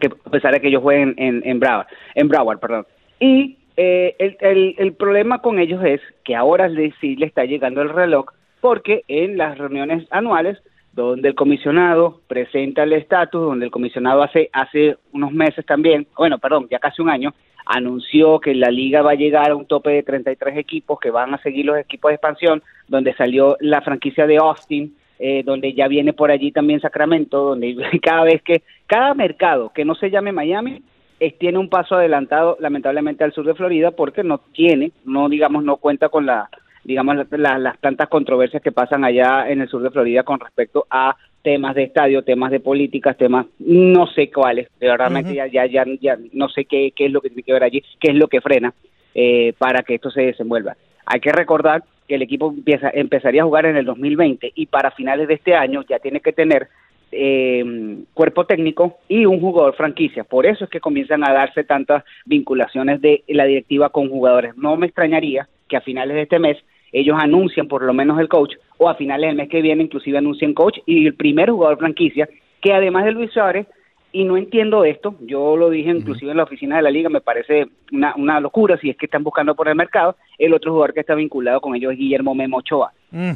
que- 0.00 0.10
a 0.24 0.30
pesar 0.30 0.52
de 0.52 0.60
que 0.60 0.68
ellos 0.68 0.82
jueguen 0.82 1.14
en, 1.16 1.42
en 1.44 1.58
Broward, 1.58 1.86
en 2.14 2.28
Broward, 2.28 2.60
perdón. 2.60 2.86
Y 3.18 3.56
eh, 3.82 4.74
el, 4.76 4.92
problema 4.92 5.40
con 5.40 5.58
ellos 5.58 5.82
es 5.82 6.02
que 6.22 6.36
ahora 6.36 6.68
sí 7.00 7.16
le 7.16 7.24
está 7.24 7.46
llegando 7.46 7.80
el 7.80 7.88
reloj, 7.88 8.26
porque 8.60 9.04
en 9.08 9.38
las 9.38 9.56
reuniones 9.56 10.06
anuales, 10.10 10.58
donde 10.92 11.28
el 11.28 11.34
comisionado 11.34 12.20
presenta 12.26 12.82
el 12.82 12.92
estatus, 12.92 13.40
donde 13.40 13.64
el 13.64 13.70
comisionado 13.70 14.22
hace, 14.22 14.50
hace 14.52 14.98
unos 15.12 15.32
meses 15.32 15.64
también, 15.64 16.06
bueno, 16.14 16.38
perdón, 16.38 16.68
ya 16.70 16.78
casi 16.78 17.00
un 17.00 17.08
año, 17.08 17.32
anunció 17.64 18.38
que 18.38 18.54
la 18.54 18.70
liga 18.70 19.00
va 19.00 19.12
a 19.12 19.14
llegar 19.14 19.50
a 19.50 19.56
un 19.56 19.64
tope 19.64 19.90
de 19.90 20.02
33 20.02 20.58
equipos 20.58 20.98
que 21.00 21.10
van 21.10 21.32
a 21.32 21.42
seguir 21.42 21.64
los 21.64 21.78
equipos 21.78 22.10
de 22.10 22.16
expansión, 22.16 22.62
donde 22.86 23.14
salió 23.14 23.56
la 23.60 23.80
franquicia 23.80 24.26
de 24.26 24.36
Austin, 24.36 24.94
eh, 25.18 25.42
donde 25.42 25.72
ya 25.72 25.88
viene 25.88 26.12
por 26.12 26.30
allí 26.30 26.52
también 26.52 26.80
Sacramento, 26.80 27.44
donde 27.44 27.76
cada 28.02 28.24
vez 28.24 28.42
que, 28.42 28.62
cada 28.86 29.14
mercado 29.14 29.72
que 29.74 29.86
no 29.86 29.94
se 29.94 30.10
llame 30.10 30.32
Miami, 30.32 30.82
es- 31.20 31.38
tiene 31.38 31.58
un 31.58 31.68
paso 31.68 31.94
adelantado 31.94 32.56
lamentablemente 32.60 33.22
al 33.22 33.32
sur 33.32 33.46
de 33.46 33.54
Florida 33.54 33.92
porque 33.92 34.24
no 34.24 34.38
tiene, 34.38 34.90
no 35.04 35.28
digamos, 35.28 35.62
no 35.62 35.76
cuenta 35.76 36.08
con 36.08 36.26
la, 36.26 36.48
digamos, 36.84 37.16
la- 37.16 37.26
la- 37.38 37.58
las 37.58 37.78
tantas 37.78 38.08
controversias 38.08 38.62
que 38.62 38.72
pasan 38.72 39.04
allá 39.04 39.48
en 39.48 39.60
el 39.60 39.68
sur 39.68 39.82
de 39.82 39.90
Florida 39.90 40.22
con 40.24 40.40
respecto 40.40 40.86
a 40.90 41.14
temas 41.42 41.74
de 41.74 41.84
estadio, 41.84 42.22
temas 42.22 42.50
de 42.50 42.60
políticas, 42.60 43.16
temas, 43.16 43.46
no 43.60 44.06
sé 44.08 44.30
cuáles, 44.30 44.68
de 44.78 44.88
verdad 44.88 45.10
Ujú. 45.12 45.32
ya, 45.32 45.46
ya, 45.46 45.64
ya, 45.66 45.84
ya 46.00 46.18
no 46.32 46.48
sé 46.48 46.64
qué, 46.66 46.92
qué 46.94 47.06
es 47.06 47.12
lo 47.12 47.20
que 47.20 47.28
tiene 47.30 47.42
que 47.42 47.52
ver 47.52 47.62
allí, 47.64 47.82
qué 47.98 48.10
es 48.10 48.16
lo 48.16 48.28
que 48.28 48.40
frena 48.40 48.74
eh, 49.14 49.54
para 49.58 49.82
que 49.82 49.94
esto 49.96 50.10
se 50.10 50.22
desenvuelva. 50.22 50.76
Hay 51.06 51.20
que 51.20 51.32
recordar 51.32 51.82
que 52.06 52.14
el 52.16 52.22
equipo 52.22 52.50
empieza, 52.50 52.90
empezaría 52.92 53.42
a 53.42 53.44
jugar 53.46 53.66
en 53.66 53.76
el 53.76 53.84
2020 53.84 54.52
y 54.54 54.66
para 54.66 54.90
finales 54.90 55.28
de 55.28 55.34
este 55.34 55.54
año 55.54 55.82
ya 55.88 55.98
tiene 55.98 56.20
que 56.20 56.32
tener 56.32 56.68
eh, 57.12 57.98
cuerpo 58.14 58.44
técnico 58.44 58.98
y 59.08 59.26
un 59.26 59.40
jugador 59.40 59.74
franquicia. 59.74 60.24
Por 60.24 60.46
eso 60.46 60.64
es 60.64 60.70
que 60.70 60.80
comienzan 60.80 61.24
a 61.28 61.32
darse 61.32 61.64
tantas 61.64 62.04
vinculaciones 62.24 63.00
de 63.00 63.24
la 63.28 63.44
directiva 63.44 63.88
con 63.88 64.08
jugadores. 64.08 64.56
No 64.56 64.76
me 64.76 64.86
extrañaría 64.86 65.48
que 65.68 65.76
a 65.76 65.80
finales 65.80 66.14
de 66.16 66.22
este 66.22 66.38
mes 66.38 66.56
ellos 66.92 67.16
anuncien 67.20 67.68
por 67.68 67.82
lo 67.82 67.92
menos 67.92 68.18
el 68.18 68.28
coach 68.28 68.54
o 68.78 68.88
a 68.88 68.94
finales 68.94 69.28
del 69.28 69.36
mes 69.36 69.48
que 69.48 69.62
viene 69.62 69.84
inclusive 69.84 70.18
anuncien 70.18 70.54
coach 70.54 70.78
y 70.86 71.06
el 71.06 71.14
primer 71.14 71.50
jugador 71.50 71.78
franquicia 71.78 72.28
que 72.60 72.72
además 72.72 73.04
de 73.04 73.12
Luis 73.12 73.32
Suárez 73.32 73.66
y 74.12 74.24
no 74.24 74.36
entiendo 74.36 74.84
esto, 74.84 75.14
yo 75.20 75.56
lo 75.56 75.70
dije 75.70 75.90
inclusive 75.90 76.32
en 76.32 76.36
la 76.36 76.42
oficina 76.42 76.76
de 76.76 76.82
la 76.82 76.90
liga, 76.90 77.08
me 77.08 77.20
parece 77.20 77.68
una, 77.92 78.12
una 78.16 78.40
locura 78.40 78.76
si 78.78 78.90
es 78.90 78.96
que 78.96 79.06
están 79.06 79.22
buscando 79.22 79.54
por 79.54 79.68
el 79.68 79.76
mercado, 79.76 80.16
el 80.36 80.52
otro 80.52 80.72
jugador 80.72 80.94
que 80.94 81.00
está 81.00 81.14
vinculado 81.14 81.60
con 81.60 81.76
ellos 81.76 81.92
es 81.92 81.98
Guillermo 81.98 82.34
Memo 82.34 82.58
Ochoa. 82.58 82.92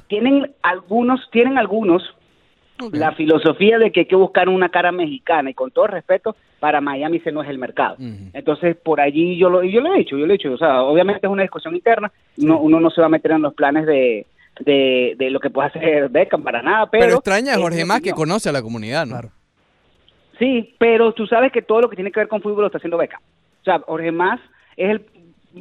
Tienen 0.09 0.51
algunos, 0.63 1.29
tienen 1.31 1.59
algunos 1.59 2.03
la 2.93 3.13
filosofía 3.13 3.79
de 3.79 3.93
que 3.93 4.01
hay 4.01 4.07
que 4.07 4.17
buscar 4.17 4.49
una 4.49 4.69
cara 4.69 4.93
mexicana 4.93 5.51
y 5.51 5.55
con 5.55 5.71
todo 5.71 5.87
respeto, 5.87 6.37
para 6.61 6.81
Miami 6.81 7.19
ese 7.19 7.33
no 7.33 7.43
es 7.43 7.49
el 7.49 7.59
mercado. 7.59 7.97
Entonces, 8.33 8.77
por 8.77 9.01
allí 9.01 9.37
yo 9.37 9.51
lo, 9.51 9.63
yo 9.63 9.81
lo 9.81 9.95
he 9.95 10.01
hecho, 10.01 10.17
yo 10.19 10.27
lo 10.27 10.33
he 10.33 10.37
hecho. 10.37 10.53
O 10.53 10.59
sea, 10.59 10.83
obviamente 10.83 11.27
es 11.27 11.31
una 11.33 11.43
discusión 11.43 11.75
interna, 11.75 12.11
no, 12.37 12.59
uno 12.59 12.81
no 12.81 12.91
se 12.91 13.01
va 13.01 13.07
a 13.07 13.11
meter 13.11 13.33
en 13.33 13.43
los 13.43 13.55
planes 13.55 13.87
de, 13.87 14.27
de, 14.61 15.15
de 15.17 15.31
lo 15.31 15.41
que 15.41 15.51
puede 15.51 15.69
hacer 15.69 16.09
Beckham, 16.09 16.43
para 16.43 16.63
nada, 16.63 16.87
pero... 16.91 17.05
Pero, 17.05 17.17
extraña 17.17 17.55
a 17.55 17.59
Jorge 17.59 17.85
más 17.85 18.01
que 18.01 18.13
conoce 18.13 18.49
a 18.49 18.53
la 18.53 18.63
comunidad, 18.63 19.07
¿no? 19.07 19.21
Sí, 20.39 20.75
pero 20.79 21.13
tú 21.13 21.27
sabes 21.27 21.53
que 21.53 21.63
todo 21.63 21.83
lo 21.83 21.89
que 21.89 21.97
tiene 21.97 22.11
que 22.11 22.21
ver 22.21 22.29
con 22.29 22.43
fútbol 22.43 22.63
lo 22.63 22.67
está 22.67 22.79
haciendo 22.79 22.99
Beckham. 22.99 23.21
O 23.61 23.65
sea, 23.65 23.79
Jorge 23.81 24.11
Más 24.11 24.41
es 24.77 24.91
el, 24.91 25.07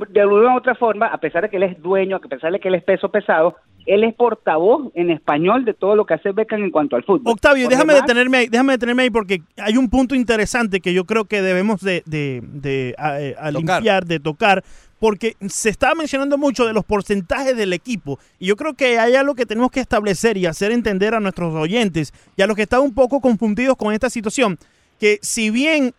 de 0.10 0.26
una 0.26 0.56
u 0.56 0.58
otra 0.58 0.76
forma, 0.76 1.08
a 1.08 1.18
pesar 1.18 1.44
de 1.44 1.50
que 1.50 1.58
él 1.58 1.64
es 1.64 1.82
dueño, 1.82 2.18
a 2.18 2.20
pesar 2.20 2.52
de 2.52 2.60
que 2.60 2.68
él 2.68 2.76
es 2.76 2.84
peso 2.84 3.10
pesado, 3.10 3.56
él 3.86 4.04
es 4.04 4.14
portavoz 4.16 4.92
en 4.96 5.10
español 5.12 5.66
de 5.66 5.74
todo 5.74 5.96
lo 5.96 6.06
que 6.06 6.14
hace 6.14 6.32
Beckham 6.32 6.64
en 6.64 6.72
cuanto 6.72 6.96
al 6.96 7.04
fútbol. 7.04 7.34
Octavio, 7.34 7.68
déjame 7.70 7.94
detenerme 8.02 8.38
ahí, 8.38 8.48
déjame 8.48 8.74
detenerme 8.74 9.04
ahí 9.04 9.10
porque 9.10 9.42
hay 9.58 9.78
un 9.78 9.90
punto 9.90 10.16
interesante 10.16 10.80
que 10.80 10.94
yo 10.94 11.06
creo 11.06 11.26
que 11.26 11.42
debemos 11.42 11.82
de, 11.82 12.04
de- 12.06 12.42
de, 12.44 12.96
a- 12.98 13.20
eh, 13.22 13.36
a 13.40 13.52
limpiar, 13.52 14.06
de 14.06 14.20
tocar, 14.20 14.64
porque 15.00 15.36
se 15.50 15.70
estaba 15.70 15.96
mencionando 15.96 16.38
mucho 16.38 16.66
de 16.66 16.72
los 16.74 16.86
porcentajes 16.86 17.58
del 17.58 17.74
equipo 17.74 18.20
y 18.40 18.46
yo 18.48 18.56
creo 18.56 18.74
que 18.74 19.00
hay 19.00 19.16
algo 19.16 19.36
que 19.36 19.46
tenemos 19.46 19.70
que 19.70 19.82
establecer 19.82 20.38
y 20.38 20.46
hacer 20.46 20.72
entender 20.72 21.14
a 21.14 21.20
nuestros 21.20 21.54
oyentes 21.54 22.14
y 22.38 22.42
a 22.42 22.48
los 22.48 22.56
que 22.56 22.62
están 22.64 22.82
un 22.82 22.94
poco 22.94 23.20
confundidos 23.20 23.76
con 23.76 23.94
esta 23.94 24.10
situación, 24.10 24.58
que 25.00 25.20
si 25.22 25.50
bien 25.50 25.94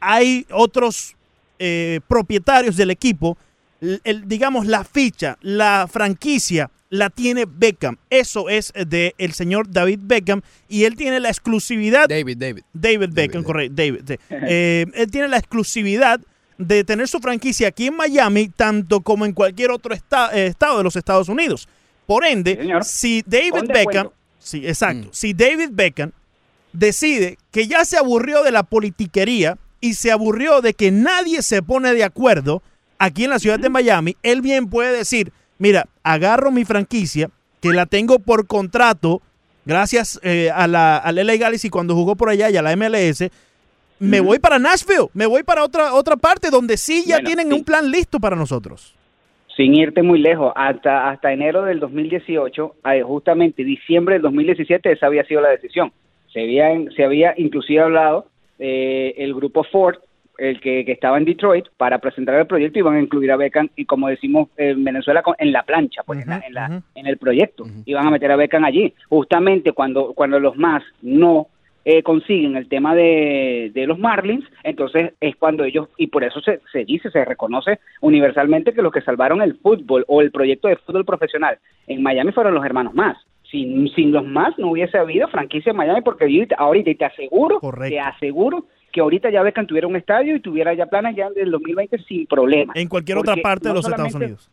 hay 0.00 0.46
otros 0.50 1.16
eh, 1.58 2.00
propietarios 2.08 2.76
del 2.76 2.90
equipo, 2.90 3.38
el- 3.80 4.28
digamos, 4.28 4.66
la 4.66 4.84
ficha, 4.84 5.38
la 5.40 5.86
franquicia 5.90 6.70
la 6.92 7.08
tiene 7.08 7.46
Beckham. 7.46 7.96
Eso 8.10 8.50
es 8.50 8.70
de 8.74 9.14
el 9.16 9.32
señor 9.32 9.70
David 9.70 10.00
Beckham 10.02 10.42
y 10.68 10.84
él 10.84 10.94
tiene 10.94 11.20
la 11.20 11.30
exclusividad. 11.30 12.06
David, 12.06 12.36
David. 12.36 12.64
David 12.74 13.08
Beckham, 13.12 13.42
correcto. 13.42 13.74
David. 13.76 14.00
sí. 14.06 14.16
Eh, 14.30 14.84
él 14.94 15.10
tiene 15.10 15.28
la 15.28 15.38
exclusividad 15.38 16.20
de 16.58 16.84
tener 16.84 17.08
su 17.08 17.18
franquicia 17.20 17.68
aquí 17.68 17.86
en 17.86 17.96
Miami, 17.96 18.50
tanto 18.50 19.00
como 19.00 19.24
en 19.24 19.32
cualquier 19.32 19.70
otro 19.70 19.94
esta- 19.94 20.30
eh, 20.38 20.48
estado 20.48 20.76
de 20.78 20.84
los 20.84 20.94
Estados 20.94 21.30
Unidos. 21.30 21.66
Por 22.06 22.26
ende, 22.26 22.58
si 22.82 23.22
David 23.26 23.70
Beckham, 23.72 24.10
sí, 24.38 24.66
exacto, 24.66 25.08
si 25.12 25.32
David 25.32 25.70
Beckham 25.72 26.12
decide 26.74 27.38
que 27.50 27.66
ya 27.66 27.86
se 27.86 27.96
aburrió 27.96 28.42
de 28.42 28.50
la 28.52 28.64
politiquería 28.64 29.56
y 29.80 29.94
se 29.94 30.10
aburrió 30.12 30.60
de 30.60 30.74
que 30.74 30.90
nadie 30.90 31.40
se 31.42 31.62
pone 31.62 31.94
de 31.94 32.04
acuerdo 32.04 32.62
aquí 32.98 33.24
en 33.24 33.30
la 33.30 33.38
ciudad 33.38 33.58
de 33.58 33.70
Miami, 33.70 34.16
él 34.22 34.42
bien 34.42 34.68
puede 34.68 34.96
decir, 34.96 35.32
mira, 35.58 35.86
agarro 36.02 36.50
mi 36.50 36.64
franquicia, 36.64 37.30
que 37.60 37.70
la 37.70 37.86
tengo 37.86 38.18
por 38.18 38.46
contrato, 38.46 39.22
gracias 39.64 40.18
eh, 40.22 40.50
a 40.52 40.66
la, 40.66 40.96
al 40.96 41.14
LA 41.14 41.36
Galaxy 41.36 41.70
cuando 41.70 41.94
jugó 41.94 42.16
por 42.16 42.28
allá 42.28 42.50
y 42.50 42.56
a 42.56 42.62
la 42.62 42.74
MLS, 42.76 43.30
me 44.00 44.18
voy 44.20 44.40
para 44.40 44.58
Nashville, 44.58 45.08
me 45.14 45.26
voy 45.26 45.44
para 45.44 45.62
otra, 45.62 45.94
otra 45.94 46.16
parte 46.16 46.50
donde 46.50 46.76
sí 46.76 47.04
ya 47.06 47.16
Bueno, 47.16 47.26
tienen 47.28 47.48
sí. 47.48 47.54
un 47.54 47.64
plan 47.64 47.88
listo 47.88 48.18
para 48.18 48.34
nosotros. 48.34 48.96
sin 49.56 49.74
irte 49.74 50.02
muy 50.02 50.18
lejos, 50.18 50.52
hasta, 50.56 51.10
hasta 51.10 51.32
enero 51.32 51.62
del 51.62 51.78
2018, 51.78 52.74
eh, 52.86 53.02
justamente 53.02 53.62
diciembre 53.62 54.14
del 54.14 54.22
2017, 54.22 54.90
esa 54.92 55.06
había 55.06 55.24
sido 55.24 55.40
la 55.40 55.50
decisión. 55.50 55.92
Se 56.32 56.40
había, 56.40 56.68
se 56.96 57.04
había 57.04 57.34
inclusive 57.36 57.80
hablado 57.82 58.26
eh, 58.58 59.14
el 59.18 59.34
grupo 59.34 59.62
Ford, 59.64 59.98
el 60.38 60.60
que, 60.60 60.84
que 60.84 60.92
estaba 60.92 61.18
en 61.18 61.24
Detroit, 61.24 61.66
para 61.76 61.98
presentar 61.98 62.34
el 62.36 62.46
proyecto 62.46 62.78
iban 62.78 62.96
a 62.96 63.00
incluir 63.00 63.30
a 63.32 63.36
Beckham 63.36 63.68
y 63.76 63.84
como 63.84 64.08
decimos 64.08 64.48
en 64.56 64.82
Venezuela, 64.82 65.22
en 65.38 65.52
la 65.52 65.62
plancha, 65.62 66.02
pues 66.04 66.22
en, 66.22 66.28
la- 66.28 66.36
en, 66.46 66.54
la- 66.54 66.82
en 66.94 67.06
el 67.06 67.18
proyecto. 67.18 67.64
Iban 67.86 68.06
a 68.06 68.10
meter 68.10 68.30
a 68.32 68.36
Beckham 68.36 68.64
allí. 68.64 68.94
Justamente 69.08 69.72
cuando, 69.72 70.12
cuando 70.14 70.40
los 70.40 70.56
más 70.56 70.82
no 71.02 71.48
eh, 71.84 72.02
consiguen 72.04 72.56
el 72.56 72.68
tema 72.68 72.94
de, 72.94 73.72
de 73.74 73.86
los 73.88 73.98
Marlins, 73.98 74.44
entonces 74.62 75.14
es 75.20 75.34
cuando 75.36 75.64
ellos, 75.64 75.88
y 75.96 76.06
por 76.06 76.22
eso 76.22 76.40
se, 76.40 76.60
se 76.70 76.84
dice, 76.84 77.10
se 77.10 77.24
reconoce 77.24 77.80
universalmente 78.00 78.72
que 78.72 78.82
los 78.82 78.92
que 78.92 79.00
salvaron 79.00 79.42
el 79.42 79.56
fútbol 79.56 80.04
o 80.06 80.20
el 80.20 80.30
proyecto 80.30 80.68
de 80.68 80.76
fútbol 80.76 81.04
profesional 81.04 81.58
en 81.88 82.02
Miami 82.02 82.30
fueron 82.32 82.54
los 82.54 82.64
hermanos 82.64 82.94
más. 82.94 83.16
Sin, 83.50 83.88
sin 83.94 84.12
los 84.12 84.24
más 84.24 84.58
no 84.58 84.70
hubiese 84.70 84.96
habido 84.96 85.28
franquicia 85.28 85.70
en 85.70 85.76
Miami 85.76 86.00
porque 86.02 86.24
ahorita, 86.24 86.54
ahorita 86.58 86.90
te 86.94 87.04
aseguro, 87.04 87.58
te 87.90 88.00
aseguro 88.00 88.64
que 88.92 89.00
ahorita 89.00 89.30
ya 89.30 89.42
Beckham 89.42 89.66
tuviera 89.66 89.86
un 89.86 89.96
estadio 89.96 90.36
y 90.36 90.40
tuviera 90.40 90.74
ya 90.74 90.86
planes 90.86 91.16
ya 91.16 91.30
del 91.30 91.50
2020 91.50 91.98
sin 91.98 92.26
problema. 92.26 92.72
En 92.76 92.88
cualquier 92.88 93.18
otra 93.18 93.36
parte 93.36 93.68
de 93.68 93.74
los 93.74 93.88
Estados 93.88 94.14
Unidos. 94.14 94.50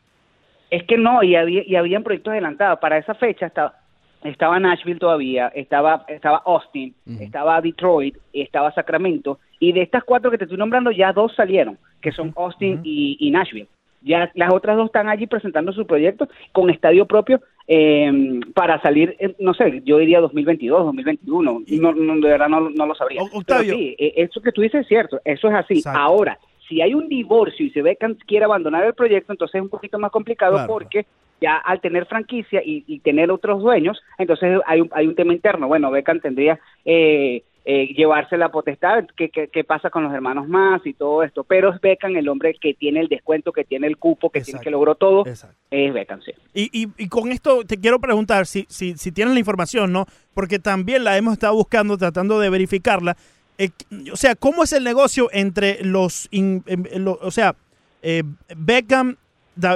es 0.70 0.84
que 0.84 0.98
no, 0.98 1.22
y 1.22 1.36
había, 1.36 1.64
y 1.66 1.76
habían 1.76 2.04
proyectos 2.04 2.32
adelantados. 2.32 2.80
Para 2.80 2.98
esa 2.98 3.14
fecha 3.14 3.48
estaba, 3.48 3.76
estaba 4.24 4.60
Nashville 4.60 5.00
todavía, 5.00 5.50
estaba, 5.50 6.06
estaba 6.08 6.42
Austin, 6.46 6.96
estaba 7.20 7.62
Detroit, 7.62 8.18
estaba 8.32 8.72
Sacramento, 8.74 9.40
y 9.60 9.74
de 9.74 9.82
estas 9.82 10.04
cuatro 10.06 10.32
que 10.32 10.38
te 10.38 10.46
estoy 10.46 10.58
nombrando, 10.58 10.92
ya 10.92 11.12
dos 11.12 11.36
salieron, 11.36 11.78
que 12.02 12.12
son 12.14 12.34
Austin 12.38 12.80
y, 12.84 13.18
y 13.20 13.32
Nashville. 13.32 13.68
Ya 14.02 14.32
las 14.34 14.54
otras 14.54 14.78
dos 14.78 14.86
están 14.86 15.10
allí 15.10 15.28
presentando 15.28 15.74
su 15.74 15.86
proyecto 15.86 16.30
con 16.54 16.70
estadio 16.70 17.06
propio 17.06 17.42
eh, 17.72 18.40
para 18.56 18.82
salir, 18.82 19.16
eh, 19.20 19.36
no 19.38 19.54
sé, 19.54 19.84
yo 19.86 20.00
diría 20.00 20.20
2022, 20.22 20.86
2021. 20.86 21.62
No, 21.80 21.94
no, 21.94 22.16
de 22.16 22.28
verdad 22.28 22.50
no, 22.50 22.68
no 22.72 22.86
lo 22.88 22.96
sabría. 22.96 23.22
Octavio. 23.22 23.76
Pero 23.76 23.78
sí, 23.78 23.96
eh, 24.00 24.14
eso 24.16 24.42
que 24.42 24.52
tú 24.52 24.62
dices 24.62 24.82
es 24.82 24.88
cierto, 24.88 25.22
eso 25.24 25.50
es 25.50 25.54
así. 25.54 25.84
Ahora, 25.86 26.40
si 26.68 26.82
hay 26.82 26.96
un 26.96 27.08
divorcio 27.08 27.64
y 27.64 27.70
se 27.70 27.84
ve 27.84 27.96
que 27.96 28.16
quiere 28.26 28.46
abandonar 28.46 28.86
el 28.86 28.96
proyecto, 28.96 29.34
entonces 29.34 29.56
es 29.56 29.62
un 29.62 29.70
poquito 29.70 30.00
más 30.00 30.10
complicado 30.10 30.54
Claro. 30.54 30.68
porque 30.68 31.06
ya 31.40 31.58
al 31.58 31.80
tener 31.80 32.08
franquicia 32.08 32.60
y, 32.66 32.84
y 32.88 33.00
tener 33.02 33.30
otros 33.30 33.62
dueños, 33.62 34.02
entonces 34.18 34.60
hay 34.66 34.82
un, 34.82 34.90
hay 34.92 35.06
un 35.06 35.14
tema 35.14 35.34
interno. 35.34 35.68
Bueno, 35.68 35.92
Beckham 35.92 36.20
tendría 36.22 36.60
eh, 36.86 37.44
eh, 37.72 37.94
llevarse 37.96 38.36
la 38.36 38.50
potestad, 38.50 39.06
¿qué, 39.16 39.30
qué, 39.30 39.48
qué 39.48 39.64
pasa 39.64 39.92
con 39.92 40.04
los 40.04 40.12
hermanos 40.12 40.48
más 40.48 40.84
y 40.88 40.94
todo 40.94 41.22
esto? 41.22 41.44
Pero 41.44 41.72
es 41.72 41.80
Beckham 41.80 42.16
el 42.16 42.28
hombre 42.28 42.56
que 42.60 42.74
tiene 42.74 43.00
el 43.00 43.08
descuento, 43.10 43.52
que 43.52 43.64
tiene 43.64 43.86
el 43.86 43.98
cupo, 43.98 44.32
que 44.32 44.40
tiene 44.42 44.60
que 44.64 44.72
logró 44.72 44.96
todo, 44.96 45.24
es 45.70 45.94
Beckham, 45.94 46.20
sí. 46.24 46.32
Y, 46.56 46.70
y, 46.84 46.88
y 46.98 47.08
con 47.10 47.32
esto 47.32 47.64
te 47.66 47.78
quiero 47.78 48.00
preguntar 48.00 48.48
si, 48.48 48.66
si, 48.70 48.98
si 48.98 49.12
tienes 49.12 49.36
la 49.36 49.40
información, 49.40 49.92
¿no? 49.94 50.08
Porque 50.34 50.58
también 50.58 51.04
la 51.04 51.16
hemos 51.16 51.34
estado 51.34 51.54
buscando, 51.54 51.96
tratando 51.98 52.40
de 52.40 52.50
verificarla. 52.50 53.16
Eh, 53.60 53.70
o 54.12 54.16
sea, 54.16 54.34
¿cómo 54.36 54.64
es 54.64 54.74
el 54.74 54.84
negocio 54.84 55.30
entre 55.32 55.84
los, 55.84 56.28
in- 56.32 56.64
em, 56.66 56.86
lo- 56.96 57.20
o 57.22 57.30
sea, 57.30 57.56
eh, 58.02 58.24
Beckham, 58.58 59.18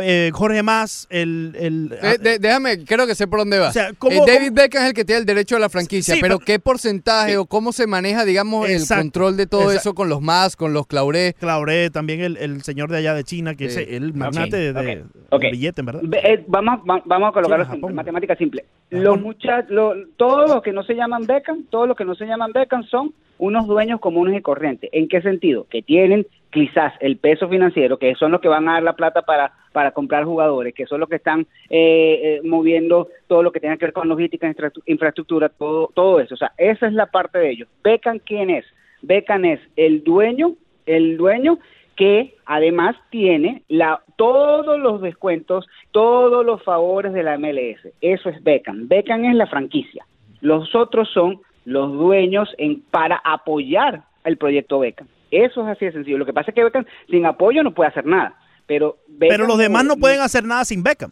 eh, 0.03 0.31
Jorge 0.33 0.63
Más, 0.63 1.07
el... 1.09 1.55
el 1.59 1.97
Eh, 2.01 2.17
de- 2.19 2.39
déjame, 2.39 2.83
creo 2.85 3.05
que 3.07 3.15
sé 3.15 3.27
por 3.27 3.39
dónde 3.39 3.59
va. 3.59 3.69
O 3.69 3.71
sea, 3.73 3.91
¿cómo- 3.97 4.13
Eh, 4.15 4.21
David 4.25 4.47
cómo- 4.49 4.61
Beckham 4.61 4.83
es 4.83 4.87
el 4.89 4.93
que 4.93 5.05
tiene 5.05 5.19
el 5.19 5.25
derecho 5.25 5.55
a 5.55 5.59
la 5.59 5.69
franquicia, 5.69 6.15
Sí, 6.15 6.21
pero 6.21 6.37
pero- 6.37 6.45
¿qué 6.45 6.59
porcentaje 6.59 7.37
o 7.37 7.45
cómo 7.45 7.71
se 7.71 7.87
maneja, 7.87 8.25
digamos, 8.25 8.69
Exacto, 8.69 8.93
el 8.93 8.99
control 9.03 9.37
de 9.37 9.47
todo 9.47 9.61
exacto. 9.63 9.79
eso 9.79 9.93
con 9.95 10.09
los 10.09 10.21
más, 10.21 10.55
con 10.55 10.73
los 10.73 10.87
Clauré? 10.87 11.33
Clauré, 11.39 11.89
también 11.89 12.21
el, 12.21 12.37
el 12.37 12.61
señor 12.63 12.89
de 12.91 12.97
allá 12.97 13.13
de 13.13 13.23
China, 13.23 13.55
que 13.55 13.65
es 13.65 13.77
el 13.77 14.13
magnate 14.13 14.55
de, 14.57 14.73
de- 14.73 15.01
Ok, 15.01 15.07
ok. 15.31 15.41
del 15.41 15.51
billete, 15.51 15.81
en 15.81 15.85
¿verdad? 15.85 16.01
Ve- 16.03 16.21
eh, 16.23 16.43
vamos, 16.47 16.79
va- 16.89 17.01
vamos 17.05 17.29
a 17.29 17.33
colocarlo 17.33 17.65
China, 17.65 17.87
en 17.89 17.95
matemática 17.95 18.35
simple. 18.35 18.65
Los 18.89 19.19
muchachos, 19.19 19.69
todos 20.17 20.49
los 20.49 20.61
que 20.61 20.71
no 20.71 20.83
se 20.83 20.93
llaman 20.93 21.25
Beckham, 21.25 21.63
todos 21.69 21.87
los 21.87 21.97
que 21.97 22.05
no 22.05 22.15
se 22.15 22.25
llaman 22.25 22.51
Beckham 22.53 22.83
son 22.85 23.13
unos 23.39 23.65
dueños 23.67 23.99
comunes 23.99 24.37
y 24.37 24.41
corrientes. 24.41 24.89
¿En 24.93 25.07
qué 25.07 25.21
sentido? 25.21 25.65
Que 25.69 25.81
tienen 25.81 26.25
quizás 26.53 26.93
el 26.99 27.17
peso 27.17 27.49
financiero, 27.49 27.97
que 27.97 28.13
son 28.15 28.31
los 28.31 28.39
que 28.39 28.47
van 28.47 28.69
a 28.69 28.73
dar 28.73 28.83
la 28.83 28.95
plata 28.95 29.23
para, 29.23 29.51
para 29.71 29.91
comprar 29.91 30.23
jugadores, 30.23 30.73
que 30.73 30.85
son 30.85 30.99
los 30.99 31.09
que 31.09 31.15
están 31.15 31.41
eh, 31.69 32.19
eh, 32.23 32.41
moviendo 32.43 33.09
todo 33.27 33.41
lo 33.41 33.51
que 33.51 33.59
tenga 33.59 33.75
que 33.75 33.85
ver 33.85 33.93
con 33.93 34.07
logística, 34.07 34.49
infraestructura, 34.85 35.49
todo, 35.49 35.89
todo 35.93 36.19
eso. 36.19 36.35
O 36.35 36.37
sea, 36.37 36.53
esa 36.57 36.87
es 36.87 36.93
la 36.93 37.07
parte 37.07 37.39
de 37.39 37.49
ellos. 37.49 37.69
Beckham, 37.83 38.19
¿quién 38.19 38.51
es? 38.51 38.65
Beckham 39.01 39.45
es 39.45 39.59
el 39.75 40.03
dueño, 40.03 40.53
el 40.85 41.17
dueño 41.17 41.57
que 41.95 42.35
además 42.45 42.95
tiene 43.09 43.63
la, 43.67 44.01
todos 44.15 44.79
los 44.79 45.01
descuentos, 45.01 45.67
todos 45.91 46.45
los 46.45 46.61
favores 46.63 47.13
de 47.13 47.23
la 47.23 47.37
MLS. 47.37 47.93
Eso 48.01 48.29
es 48.29 48.43
Beckham. 48.43 48.87
Beckham 48.87 49.25
es 49.25 49.35
la 49.35 49.47
franquicia. 49.47 50.05
Los 50.41 50.75
otros 50.75 51.09
son 51.11 51.41
los 51.65 51.91
dueños 51.93 52.53
en, 52.57 52.81
para 52.91 53.21
apoyar 53.23 54.03
el 54.23 54.37
proyecto 54.37 54.79
Beckham. 54.79 55.07
Eso 55.33 55.61
es 55.61 55.75
así 55.75 55.85
de 55.85 55.91
sencillo. 55.93 56.17
Lo 56.17 56.25
que 56.25 56.33
pasa 56.33 56.51
es 56.51 56.55
que 56.55 56.63
Beckham 56.63 56.85
sin 57.09 57.25
apoyo 57.25 57.63
no 57.63 57.73
puede 57.73 57.89
hacer 57.89 58.05
nada. 58.05 58.35
Pero, 58.65 58.97
Pero 59.19 59.45
los 59.45 59.57
demás 59.57 59.83
no 59.85 59.97
pueden 59.97 60.21
hacer 60.21 60.43
nada 60.43 60.63
sin 60.63 60.83
Beckham. 60.83 61.11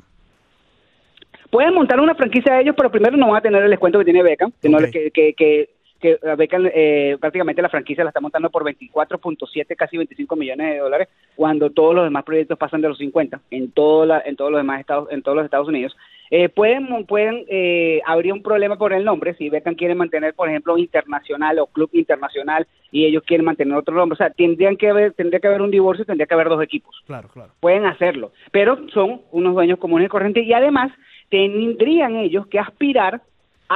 Pueden 1.49 1.73
montar 1.73 1.99
una 1.99 2.15
franquicia 2.15 2.53
de 2.53 2.61
ellos, 2.61 2.75
pero 2.77 2.89
primero 2.89 3.17
no 3.17 3.27
van 3.27 3.37
a 3.37 3.41
tener 3.41 3.61
el 3.61 3.69
descuento 3.69 3.99
que 3.99 4.05
tiene 4.05 4.23
Beckham, 4.23 4.53
que, 4.61 4.69
que, 4.89 5.11
que, 5.11 5.33
que, 5.33 5.69
que 5.99 6.19
a 6.25 6.35
Beckham 6.35 6.69
eh, 6.73 7.17
prácticamente 7.19 7.61
la 7.61 7.67
franquicia 7.67 8.05
la 8.05 8.09
está 8.09 8.21
montando 8.21 8.49
por 8.49 8.63
24.7, 8.63 9.75
casi 9.75 9.97
25 9.97 10.35
millones 10.37 10.73
de 10.73 10.79
dólares, 10.79 11.09
cuando 11.35 11.69
todos 11.69 11.93
los 11.93 12.05
demás 12.05 12.23
proyectos 12.23 12.57
pasan 12.57 12.81
de 12.81 12.87
los 12.87 12.97
50 12.97 13.41
en 13.51 13.71
todo 13.71 14.05
la, 14.05 14.21
en 14.25 14.37
todos 14.37 14.49
los 14.49 14.59
demás 14.59 14.79
estados, 14.79 15.11
en 15.11 15.21
todos 15.21 15.35
los 15.35 15.45
Estados 15.45 15.67
Unidos. 15.67 15.95
Eh, 16.33 16.47
pueden 16.47 17.05
pueden 17.07 17.43
eh, 17.49 18.01
habría 18.05 18.33
un 18.33 18.41
problema 18.41 18.77
por 18.77 18.93
el 18.93 19.03
nombre 19.03 19.33
si 19.33 19.49
Beckham 19.49 19.75
quiere 19.75 19.95
mantener, 19.95 20.33
por 20.33 20.47
ejemplo, 20.47 20.77
internacional 20.77 21.59
o 21.59 21.67
club 21.67 21.89
internacional 21.91 22.65
y 22.89 23.03
ellos 23.05 23.23
quieren 23.27 23.45
mantener 23.45 23.75
otro 23.75 23.93
nombre, 23.93 24.13
o 24.13 24.17
sea, 24.17 24.29
tendrían 24.29 24.77
que 24.77 24.89
haber 24.89 25.11
tendría 25.11 25.41
que 25.41 25.47
haber 25.47 25.61
un 25.61 25.71
divorcio, 25.71 26.05
tendría 26.05 26.27
que 26.27 26.33
haber 26.33 26.47
dos 26.47 26.63
equipos 26.63 26.95
Claro, 27.05 27.27
claro. 27.27 27.51
pueden 27.59 27.85
hacerlo, 27.85 28.31
pero 28.51 28.77
son 28.93 29.23
unos 29.31 29.53
dueños 29.55 29.77
comunes 29.77 30.05
y 30.05 30.09
corrientes 30.09 30.45
y 30.45 30.53
además 30.53 30.93
tendrían 31.29 32.15
ellos 32.15 32.47
que 32.47 32.59
aspirar 32.59 33.21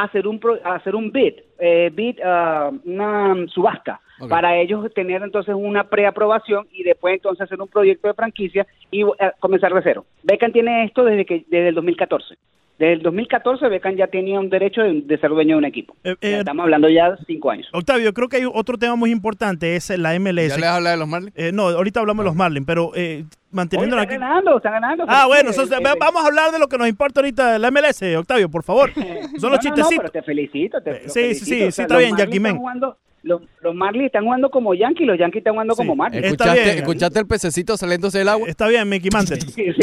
a 0.02 0.04
hacer 0.04 0.28
un 0.28 0.40
pro- 0.40 0.60
a 0.64 0.76
hacer 0.76 0.96
un 0.96 1.12
bid, 1.12 1.34
eh, 1.60 1.90
bid 1.94 2.20
ah, 2.24 2.72
una 2.84 3.36
subasta 3.48 4.00
para 4.30 4.58
ellos 4.58 4.94
tener 4.94 5.22
entonces 5.24 5.54
una 5.56 5.84
preaprobación 5.90 6.68
y 6.72 6.84
después 6.84 7.16
entonces 7.16 7.42
hacer 7.44 7.62
un 7.62 7.68
proyecto 7.68 8.08
de 8.08 8.14
franquicia 8.14 8.66
y 8.90 9.02
eh, 9.04 9.32
comenzar 9.40 9.74
de 9.74 9.82
cero. 9.84 10.06
Beckham 10.24 10.52
tiene 10.54 10.86
esto 10.86 11.04
desde 11.04 11.26
que 11.26 11.46
desde 11.50 11.70
el 11.70 11.76
2014. 11.76 12.36
Desde 12.78 12.94
el 12.94 13.02
2014 13.04 13.70
Beckham 13.70 13.96
ya 13.96 14.08
tenía 14.08 14.38
un 14.40 14.50
derecho 14.50 14.82
de, 14.82 15.02
de 15.02 15.18
ser 15.18 15.30
dueño 15.30 15.52
de 15.56 15.60
un 15.60 15.66
equipo. 15.66 15.96
Eh, 16.04 16.16
Ya 16.22 16.40
estamos 16.40 16.64
hablando 16.64 16.90
ya 16.90 17.12
de 17.12 17.18
cinco 17.26 17.50
años. 17.50 17.68
Octavio, 17.72 18.14
creo 18.14 18.28
que 18.28 18.38
hay 18.38 18.44
otro 18.52 18.78
tema 18.78 18.96
muy 18.98 19.12
importante, 19.12 19.76
es 19.78 19.90
la 19.98 20.18
MLS. 20.20 20.50
¿Ya 20.50 20.58
les 20.58 20.66
habla 20.66 20.92
de 20.92 20.98
los 20.98 21.08
Marlins? 21.08 21.32
Eh, 21.38 21.52
no, 21.54 21.70
ahorita 21.70 22.02
hablamos 22.02 22.24
de 22.26 22.28
los 22.30 22.36
Marlins, 22.36 22.66
pero 22.68 22.92
eh, 22.96 23.24
manteniendo 23.52 23.96
Oye, 23.96 24.04
aquí. 24.06 24.14
está 24.16 24.28
ganando, 24.28 24.58
está 24.58 24.72
ganando. 24.72 25.06
Ah, 25.08 25.26
bueno, 25.28 25.54
Sí, 25.54 25.62
eh, 25.62 25.64
eh, 25.80 25.94
vamos 25.98 26.24
a 26.24 26.28
hablar 26.28 26.52
de 26.52 26.60
lo 26.60 26.68
que 26.68 26.78
nos 26.78 26.90
importa 26.90 27.22
ahorita 27.22 27.54
de 27.54 27.60
la 27.60 27.72
MLS, 27.72 28.02
Octavio, 28.18 28.50
por 28.50 28.64
favor. 28.64 28.92
Son 28.94 29.06
no, 29.06 29.14
los 29.14 29.42
no, 29.42 29.50
no, 29.52 29.58
chistecitos. 29.60 29.96
pero 29.98 30.10
te 30.12 30.22
felicito. 30.24 30.82
Te, 30.82 31.08
sí, 31.08 31.10
sí, 31.10 31.12
felicito. 31.22 31.46
sí, 31.46 31.62
O 31.64 31.66
sí, 31.68 31.72
sea, 31.72 31.84
está 31.86 31.94
los 31.96 32.04
bien, 32.04 32.18
Jackie 32.18 32.38
están 32.38 32.42
Men. 32.44 32.58
jugando- 32.58 32.98
Los, 33.26 33.42
los 33.62 33.74
Marlins 33.76 34.06
están 34.06 34.24
jugando 34.24 34.50
como 34.52 34.74
Yankees, 34.76 35.08
los 35.08 35.18
Yankees 35.18 35.40
están 35.40 35.54
jugando 35.54 35.76
como 35.76 35.96
Marlins. 35.96 36.24
¿Escuchaste, 36.26 36.78
¿Escuchaste 36.78 37.20
el 37.20 37.28
pececito 37.28 37.76
saliéndose 37.76 38.20
del 38.20 38.30
agua? 38.30 38.48
Está 38.48 38.68
bien, 38.68 38.88
Mickey 38.88 39.10
Mantle. 39.12 39.42
sí, 39.42 39.52
sí, 39.52 39.64
Eh, 39.66 39.76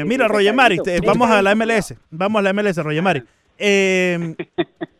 sí, 0.00 0.04
mira, 0.06 0.26
sí, 0.26 0.32
Roger 0.32 0.54
Mari, 0.54 0.76
pescadito. 0.76 1.02
te- 1.02 1.06
vamos 1.08 1.30
a 1.30 1.40
la 1.42 1.54
MLS. 1.54 1.94
Vamos 2.10 2.38
a 2.38 2.42
la 2.42 2.52
MLS, 2.52 2.76
Roger 2.82 3.02
Mari. 3.02 3.22
Eh, 3.62 4.34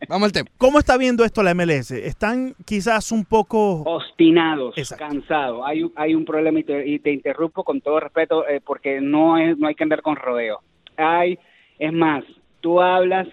vamos 0.07 0.25
al 0.27 0.31
tema. 0.31 0.49
¿Cómo 0.57 0.79
está 0.79 0.97
viendo 0.97 1.23
esto 1.25 1.41
la 1.43 1.53
MLS? 1.53 1.91
¿Están 1.91 2.53
quizás 2.65 3.11
un 3.11 3.25
poco... 3.25 3.81
obstinados, 3.83 4.75
cansados. 4.97 5.61
Hay, 5.65 5.83
un- 5.83 5.93
hay 5.95 6.13
un 6.15 6.25
problema 6.25 6.59
y 6.59 6.63
te, 6.63 6.87
y 6.87 6.99
te 6.99 7.11
interrumpo 7.11 7.63
con 7.63 7.81
todo 7.81 7.99
respeto 7.99 8.47
eh, 8.47 8.61
porque 8.65 8.99
no 9.01 9.37
es 9.37 9.57
no 9.57 9.67
hay 9.67 9.75
que 9.75 9.83
andar 9.83 10.01
con 10.01 10.15
rodeo. 10.15 10.59
Hay, 10.97 11.37
es 11.79 11.93
más, 11.93 12.23
tú 12.61 12.81
hablas 12.81 13.27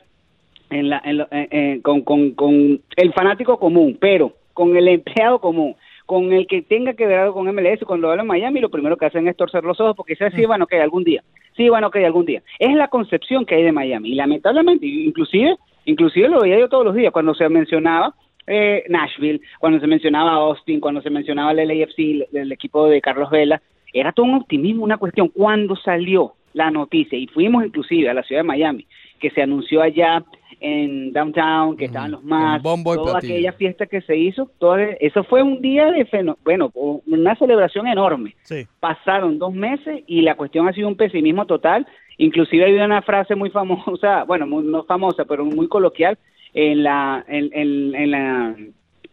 en 0.70 0.88
la, 0.90 1.00
en 1.04 1.18
lo- 1.18 1.28
en- 1.30 1.48
en- 1.50 1.80
con, 1.82 2.02
con, 2.02 2.30
con 2.32 2.80
el 2.96 3.12
fanático 3.14 3.58
común, 3.58 3.96
pero 4.00 4.34
con 4.58 4.76
el 4.76 4.88
empleado 4.88 5.38
común, 5.38 5.76
con 6.04 6.32
el 6.32 6.48
que 6.48 6.62
tenga 6.62 6.94
que 6.94 7.06
ver 7.06 7.20
algo 7.20 7.34
con 7.34 7.46
MLS, 7.46 7.84
cuando 7.86 8.10
hablan 8.10 8.24
en 8.24 8.28
Miami, 8.28 8.58
lo 8.58 8.70
primero 8.70 8.96
que 8.96 9.06
hacen 9.06 9.28
es 9.28 9.36
torcer 9.36 9.62
los 9.62 9.80
ojos 9.80 9.94
porque 9.94 10.14
dicen, 10.14 10.32
sí, 10.32 10.46
bueno, 10.46 10.66
que 10.66 10.80
algún 10.80 11.04
día, 11.04 11.22
sí, 11.56 11.68
bueno, 11.68 11.92
que 11.92 12.04
algún 12.04 12.26
día. 12.26 12.42
Es 12.58 12.74
la 12.74 12.88
concepción 12.88 13.46
que 13.46 13.54
hay 13.54 13.62
de 13.62 13.70
Miami 13.70 14.10
y 14.10 14.14
lamentablemente, 14.16 14.84
inclusive, 14.84 15.54
inclusive 15.84 16.28
lo 16.28 16.40
veía 16.40 16.58
yo 16.58 16.68
todos 16.68 16.84
los 16.84 16.96
días 16.96 17.12
cuando 17.12 17.34
se 17.34 17.48
mencionaba 17.48 18.16
eh, 18.48 18.82
Nashville, 18.88 19.40
cuando 19.60 19.78
se 19.78 19.86
mencionaba 19.86 20.32
Austin, 20.32 20.80
cuando 20.80 21.02
se 21.02 21.10
mencionaba 21.10 21.52
el 21.52 21.68
LAFC, 21.68 21.98
el, 21.98 22.26
el 22.32 22.50
equipo 22.50 22.88
de 22.88 23.00
Carlos 23.00 23.30
Vela, 23.30 23.62
era 23.92 24.10
todo 24.10 24.26
un 24.26 24.34
optimismo, 24.34 24.82
una 24.82 24.96
cuestión. 24.96 25.28
Cuando 25.28 25.76
salió 25.76 26.32
la 26.52 26.72
noticia, 26.72 27.16
y 27.16 27.28
fuimos 27.28 27.64
inclusive 27.64 28.10
a 28.10 28.14
la 28.14 28.24
ciudad 28.24 28.40
de 28.40 28.48
Miami, 28.48 28.86
que 29.20 29.30
se 29.30 29.40
anunció 29.40 29.82
allá 29.82 30.24
en 30.60 31.12
downtown, 31.12 31.76
que 31.76 31.84
estaban 31.86 32.10
los 32.12 32.24
más, 32.24 32.62
toda 32.96 33.12
aquella 33.18 33.52
fiesta 33.52 33.86
que 33.86 34.00
se 34.02 34.16
hizo, 34.16 34.50
toda, 34.58 34.82
eso 35.00 35.24
fue 35.24 35.42
un 35.42 35.60
día 35.60 35.90
de, 35.90 36.04
feno- 36.06 36.36
bueno, 36.44 36.70
una 36.74 37.34
celebración 37.36 37.86
enorme. 37.86 38.34
Sí. 38.42 38.66
Pasaron 38.80 39.38
dos 39.38 39.52
meses 39.54 40.02
y 40.06 40.22
la 40.22 40.34
cuestión 40.34 40.66
ha 40.68 40.72
sido 40.72 40.88
un 40.88 40.96
pesimismo 40.96 41.46
total. 41.46 41.86
Inclusive 42.16 42.64
hay 42.64 42.74
una 42.74 43.02
frase 43.02 43.34
muy 43.34 43.50
famosa, 43.50 44.24
bueno, 44.26 44.46
muy- 44.46 44.64
no 44.64 44.84
famosa, 44.84 45.24
pero 45.24 45.44
muy 45.44 45.68
coloquial 45.68 46.18
en 46.54 46.82
la, 46.82 47.24
en, 47.28 47.50
en- 47.52 47.94
en 47.94 48.10
la, 48.10 48.54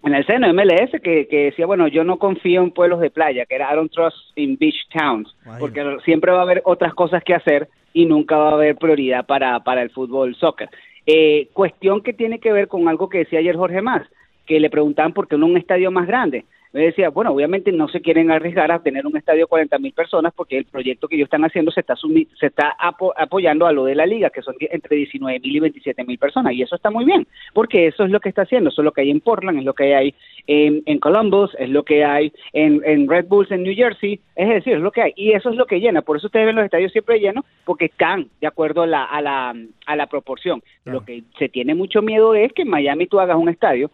en 0.04 0.14
el 0.14 0.26
seno 0.26 0.48
de 0.48 0.54
MLS 0.54 1.02
que, 1.02 1.28
que 1.28 1.46
decía, 1.46 1.66
bueno, 1.66 1.88
yo 1.88 2.04
no 2.04 2.18
confío 2.18 2.62
en 2.64 2.72
pueblos 2.72 3.00
de 3.00 3.10
playa, 3.10 3.46
que 3.46 3.56
era 3.56 3.72
I 3.74 3.76
don't 3.76 3.92
trust 3.92 4.18
in 4.36 4.56
beach 4.58 4.88
towns, 4.94 5.36
porque 5.60 5.98
siempre 6.06 6.32
va 6.32 6.40
a 6.40 6.44
haber 6.44 6.62
otras 6.66 6.94
cosas 6.94 7.24
que 7.24 7.34
hacer 7.34 7.68
y 7.94 8.06
nunca 8.06 8.38
va 8.38 8.50
a 8.50 8.54
haber 8.54 8.76
prioridad 8.76 9.26
para, 9.26 9.60
para 9.62 9.82
el 9.82 9.90
fútbol 9.90 10.36
soccer. 10.36 10.70
Eh, 11.06 11.50
cuestión 11.54 12.02
que 12.02 12.14
tiene 12.14 12.40
que 12.40 12.52
ver 12.52 12.68
con 12.68 12.88
algo 12.88 13.10
que 13.10 13.20
decía 13.20 13.40
ayer 13.40 13.56
Jorge 13.56 13.82
Más, 13.82 14.08
que 14.46 14.60
le 14.60 14.70
preguntaban 14.70 15.14
por 15.14 15.28
qué 15.28 15.38
no 15.38 15.46
un 15.46 15.58
estadio 15.58 15.92
más 15.92 16.08
grande. 16.08 16.46
Me 16.76 16.82
decía, 16.88 17.10
bueno, 17.10 17.32
obviamente 17.32 17.72
no 17.72 17.88
se 17.88 18.02
quieren 18.02 18.32
arriesgar 18.32 18.70
a 18.70 18.84
tener 18.84 19.08
un 19.08 19.16
estadio 19.16 19.44
de 19.44 19.48
40 19.48 19.80
mil 19.80 19.94
personas 19.94 20.34
porque 20.36 20.58
el 20.58 20.66
proyecto 20.66 21.08
que 21.08 21.16
ellos 21.16 21.28
están 21.28 21.46
haciendo 21.46 21.72
se 21.72 21.80
está, 21.80 21.96
sumi- 21.96 22.28
se 22.38 22.48
está 22.48 22.76
apo- 22.78 23.14
apoyando 23.16 23.66
a 23.66 23.72
lo 23.72 23.86
de 23.86 23.96
la 23.96 24.06
liga, 24.06 24.30
que 24.30 24.42
son 24.42 24.56
entre 24.60 24.98
19 24.98 25.40
mil 25.40 25.56
y 25.56 25.60
27 25.62 26.04
mil 26.04 26.18
personas. 26.20 26.52
Y 26.52 26.62
eso 26.64 26.76
está 26.76 26.92
muy 26.92 27.06
bien, 27.06 27.26
porque 27.54 27.88
eso 27.88 28.04
es 28.04 28.12
lo 28.12 28.20
que 28.20 28.28
está 28.28 28.42
haciendo. 28.42 28.72
Eso 28.72 28.82
es 28.82 28.86
lo 28.86 28.92
que 28.92 29.02
hay 29.02 29.10
en 29.10 29.22
Portland, 29.22 29.58
es 29.60 29.64
lo 29.64 29.74
que 29.74 29.96
hay 29.96 30.14
en, 30.48 30.84
en 30.86 31.00
Columbus, 31.00 31.56
es 31.58 31.70
lo 31.70 31.84
que 31.84 32.04
hay 32.04 32.34
en, 32.52 32.82
en 32.84 33.08
Red 33.08 33.28
Bulls 33.30 33.52
en 33.52 33.64
New 33.64 33.74
Jersey. 33.74 34.20
Es 34.36 34.50
decir, 34.50 34.74
es 34.74 34.82
lo 34.82 34.92
que 34.92 35.02
hay. 35.02 35.14
Y 35.16 35.32
eso 35.32 35.50
es 35.52 35.56
lo 35.56 35.66
que 35.68 35.80
llena. 35.80 36.02
Por 36.02 36.18
eso 36.18 36.28
ustedes 36.28 36.46
ven 36.46 36.58
los 36.58 36.66
estadios 36.66 36.92
siempre 36.92 37.20
llenos, 37.22 37.46
porque 37.64 37.86
están 37.86 38.28
de 38.42 38.48
acuerdo 38.48 38.82
a 38.84 38.88
la, 38.88 39.06
a 39.06 39.22
la, 39.22 39.56
a 39.86 39.96
la 39.96 40.08
proporción. 40.08 40.62
Lo 40.84 41.06
que 41.06 41.24
se 41.40 41.48
tiene 41.48 41.74
mucho 41.74 42.02
miedo 42.02 42.36
es 42.36 42.52
que 42.52 42.64
en 42.64 42.70
Miami 42.70 43.08
tú 43.08 43.22
hagas 43.22 43.38
un 43.38 43.48
estadio, 43.48 43.90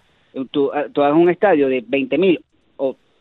tú, 0.50 0.72
tú 0.94 1.04
hagas 1.04 1.16
un 1.16 1.30
estadio 1.30 1.68
de 1.68 1.84
20 1.88 2.18
mil 2.18 2.42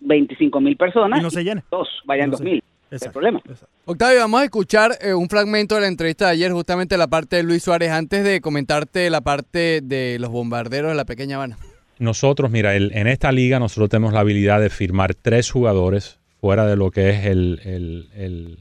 25 0.00 0.60
mil 0.60 0.76
personas 0.76 1.20
Y 1.20 1.22
no 1.22 1.30
se 1.30 1.42
llene. 1.44 1.62
dos 1.70 1.88
vayan 2.06 2.30
No 2.30 2.32
dos 2.32 2.40
mil. 2.42 2.62
Es 2.90 3.02
el 3.02 3.12
problema. 3.12 3.40
Octavio, 3.84 4.18
vamos 4.18 4.40
a 4.40 4.44
escuchar 4.44 4.98
eh, 5.00 5.14
un 5.14 5.28
fragmento 5.28 5.76
de 5.76 5.82
la 5.82 5.86
entrevista 5.86 6.26
de 6.26 6.32
ayer, 6.32 6.50
justamente 6.50 6.96
la 6.96 7.06
parte 7.06 7.36
de 7.36 7.44
Luis 7.44 7.62
Suárez, 7.62 7.90
antes 7.92 8.24
de 8.24 8.40
comentarte 8.40 9.08
la 9.10 9.20
parte 9.20 9.80
de 9.80 10.18
los 10.18 10.30
bombarderos 10.30 10.90
de 10.90 10.96
la 10.96 11.04
pequeña 11.04 11.36
Habana. 11.36 11.56
Nosotros, 12.00 12.50
mira, 12.50 12.74
el- 12.74 12.90
en 12.94 13.06
esta 13.06 13.30
liga 13.30 13.60
nosotros 13.60 13.90
tenemos 13.90 14.12
la 14.12 14.20
habilidad 14.20 14.60
de 14.60 14.70
firmar 14.70 15.14
tres 15.14 15.50
jugadores 15.52 16.18
fuera 16.40 16.66
de 16.66 16.74
lo 16.76 16.90
que 16.90 17.10
es 17.10 17.26
el, 17.26 17.60
el- 17.64 18.08
el- 18.16 18.58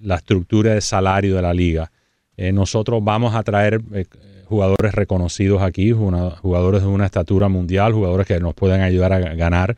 la 0.00 0.16
estructura 0.16 0.74
de 0.74 0.80
salario 0.80 1.34
de 1.34 1.42
la 1.42 1.52
liga. 1.54 1.90
Eh, 2.36 2.52
nosotros 2.52 3.02
vamos 3.02 3.34
a 3.34 3.42
traer 3.42 3.80
eh, 3.92 4.04
jugadores 4.44 4.92
reconocidos 4.94 5.62
aquí, 5.62 5.90
una- 5.92 6.30
jugadores 6.30 6.82
de 6.82 6.88
una 6.88 7.06
estatura 7.06 7.48
mundial, 7.48 7.92
jugadores 7.92 8.26
que 8.28 8.38
nos 8.38 8.54
pueden 8.54 8.82
ayudar 8.82 9.12
a 9.14 9.18
ganar. 9.18 9.76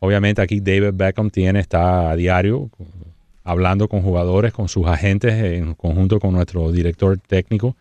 Obviamente 0.00 0.42
aquí 0.42 0.60
David 0.60 0.92
Beckham 0.94 1.30
tiene, 1.30 1.60
está 1.60 2.10
a 2.10 2.16
diario 2.16 2.70
hablando 3.44 3.88
con 3.88 4.02
jugadores, 4.02 4.52
con 4.52 4.68
sus 4.68 4.86
agentes, 4.86 5.34
en 5.34 5.74
conjunto 5.74 6.20
con 6.20 6.32
nuestro 6.32 6.70
director 6.72 7.18
técnico. 7.18 7.76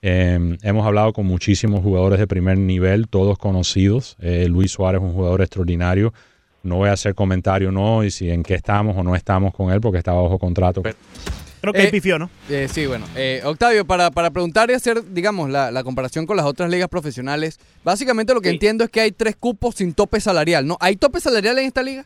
Eh, 0.00 0.56
hemos 0.62 0.86
hablado 0.86 1.12
con 1.12 1.26
muchísimos 1.26 1.82
jugadores 1.82 2.18
de 2.18 2.26
primer 2.26 2.56
nivel, 2.58 3.08
todos 3.08 3.36
conocidos. 3.38 4.16
Eh, 4.20 4.46
Luis 4.48 4.70
Suárez 4.72 5.00
es 5.00 5.08
un 5.08 5.14
jugador 5.14 5.42
extraordinario. 5.42 6.12
No 6.62 6.76
voy 6.76 6.88
a 6.88 6.92
hacer 6.92 7.14
comentario 7.14 7.72
no 7.72 8.04
y 8.04 8.10
si 8.10 8.30
en 8.30 8.42
qué 8.42 8.54
estamos 8.54 8.96
o 8.96 9.02
no 9.02 9.16
estamos 9.16 9.54
con 9.54 9.72
él 9.72 9.80
porque 9.80 9.98
está 9.98 10.12
bajo 10.12 10.38
contrato. 10.38 10.82
Creo 11.60 11.72
que 11.72 11.84
Eh, 11.84 11.90
pifió, 11.90 12.18
¿no? 12.18 12.30
Eh, 12.48 12.66
sí, 12.68 12.86
bueno. 12.86 13.04
Eh, 13.16 13.40
Octavio, 13.44 13.84
para, 13.84 14.10
para 14.10 14.30
preguntar 14.30 14.70
y 14.70 14.74
hacer, 14.74 15.02
digamos, 15.12 15.50
la, 15.50 15.70
la 15.70 15.82
comparación 15.84 16.24
con 16.26 16.36
las 16.36 16.46
otras 16.46 16.70
ligas 16.70 16.88
profesionales, 16.88 17.58
básicamente 17.84 18.32
lo 18.34 18.40
que 18.40 18.50
entiendo 18.50 18.84
es 18.84 18.90
que 18.90 19.00
hay 19.00 19.12
tres 19.12 19.36
cupos 19.36 19.74
sin 19.76 19.92
tope 19.94 20.20
salarial, 20.20 20.66
¿no? 20.66 20.76
¿Hay 20.80 20.96
tope 20.96 21.20
salarial 21.20 21.58
en 21.58 21.64
esta 21.66 21.82
liga? 21.82 22.04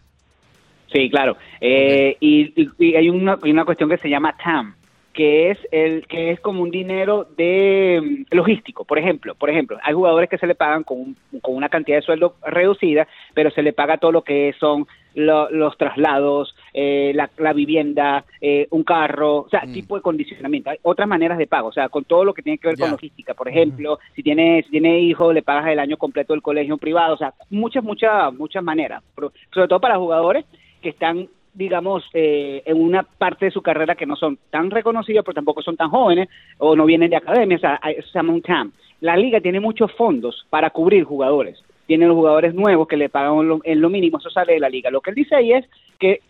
Sí, 0.92 1.08
claro. 1.10 1.36
Eh, 1.60 2.16
y, 2.20 2.52
y- 2.62 2.70
y 2.78 2.96
hay 2.96 3.08
una, 3.08 3.38
hay 3.42 3.50
una 3.50 3.64
cuestión 3.64 3.88
que 3.88 3.98
se 3.98 4.08
llama 4.10 4.36
TAM, 4.42 4.74
que 5.14 5.50
es 5.50 5.58
el 5.70 6.06
que 6.06 6.30
es 6.30 6.40
como 6.40 6.62
un 6.62 6.70
dinero 6.70 7.28
de 7.36 8.00
mm, 8.30 8.34
logístico. 8.34 8.84
Por 8.84 8.98
ejemplo, 8.98 9.34
por 9.34 9.48
ejemplo, 9.50 9.78
hay 9.82 9.94
jugadores 9.94 10.28
que 10.30 10.38
se 10.38 10.46
le 10.46 10.54
pagan 10.54 10.84
con, 10.84 10.98
un- 10.98 11.16
con 11.42 11.54
una 11.54 11.68
cantidad 11.68 11.96
de 11.98 12.02
sueldo 12.02 12.36
reducida, 12.46 13.06
pero 13.34 13.50
se 13.50 13.62
le 13.62 13.72
paga 13.72 13.98
todo 13.98 14.12
lo 14.12 14.22
que 14.22 14.54
son 14.58 14.86
lo- 15.14 15.50
los 15.50 15.76
traslados, 15.78 16.54
eh, 16.74 17.12
la, 17.14 17.28
la 17.38 17.52
vivienda, 17.52 18.24
eh, 18.40 18.66
un 18.70 18.82
carro, 18.84 19.38
o 19.42 19.48
sea, 19.48 19.62
tipo 19.72 19.96
de 19.96 20.02
condicionamiento. 20.02 20.70
Hay 20.70 20.78
otras 20.82 21.06
maneras 21.08 21.38
de 21.38 21.46
pago, 21.46 21.68
o 21.68 21.72
sea, 21.72 21.88
con 21.88 22.04
todo 22.04 22.24
lo 22.24 22.32
que 22.34 22.42
tiene 22.42 22.58
que 22.58 22.68
ver 22.68 22.76
con 22.78 22.86
logística. 22.92 23.34
Por 23.34 23.48
ejemplo, 23.48 23.98
si 24.14 24.22
tiene 24.22 24.62
si 24.64 24.70
tiene 24.70 25.00
hijo, 25.00 25.32
le 25.32 25.42
pagas 25.42 25.66
el 25.68 25.78
año 25.78 25.96
completo 25.96 26.32
del 26.32 26.42
colegio 26.42 26.76
privado, 26.78 27.14
o 27.14 27.18
sea, 27.18 27.34
muchas, 27.50 27.84
muchas, 27.84 28.32
muchas 28.34 28.62
maneras. 28.62 29.02
Pero, 29.14 29.32
sobre 29.52 29.68
todo 29.68 29.80
para 29.80 29.98
jugadores 29.98 30.44
que 30.80 30.88
están 30.90 31.28
digamos, 31.54 32.02
eh, 32.14 32.62
en 32.64 32.80
una 32.80 33.02
parte 33.02 33.44
de 33.44 33.50
su 33.50 33.60
carrera 33.60 33.94
que 33.94 34.06
no 34.06 34.16
son 34.16 34.38
tan 34.48 34.70
reconocidos, 34.70 35.22
pero 35.22 35.34
tampoco 35.34 35.60
son 35.60 35.76
tan 35.76 35.90
jóvenes 35.90 36.30
o 36.56 36.74
no 36.74 36.86
vienen 36.86 37.10
de 37.10 37.16
academia, 37.16 37.58
o 37.58 37.60
sea, 37.60 37.78
eso 37.94 38.08
se 38.08 38.18
llama 38.18 38.32
un 38.32 38.40
TAM. 38.40 38.72
La 39.02 39.18
liga 39.18 39.38
tiene 39.38 39.60
muchos 39.60 39.92
fondos 39.92 40.46
para 40.48 40.70
cubrir 40.70 41.04
jugadores. 41.04 41.62
Tiene 41.86 42.06
los 42.06 42.16
jugadores 42.16 42.54
nuevos 42.54 42.88
que 42.88 42.96
le 42.96 43.10
pagan 43.10 43.46
lo- 43.48 43.60
en 43.64 43.82
lo 43.82 43.90
mínimo, 43.90 44.16
eso 44.16 44.30
sale 44.30 44.54
de 44.54 44.60
la 44.60 44.70
liga. 44.70 44.90
Lo 44.90 45.02
que 45.02 45.10
él 45.10 45.16
dice 45.16 45.34
ahí 45.34 45.52
es 45.52 45.66
que 45.98 46.20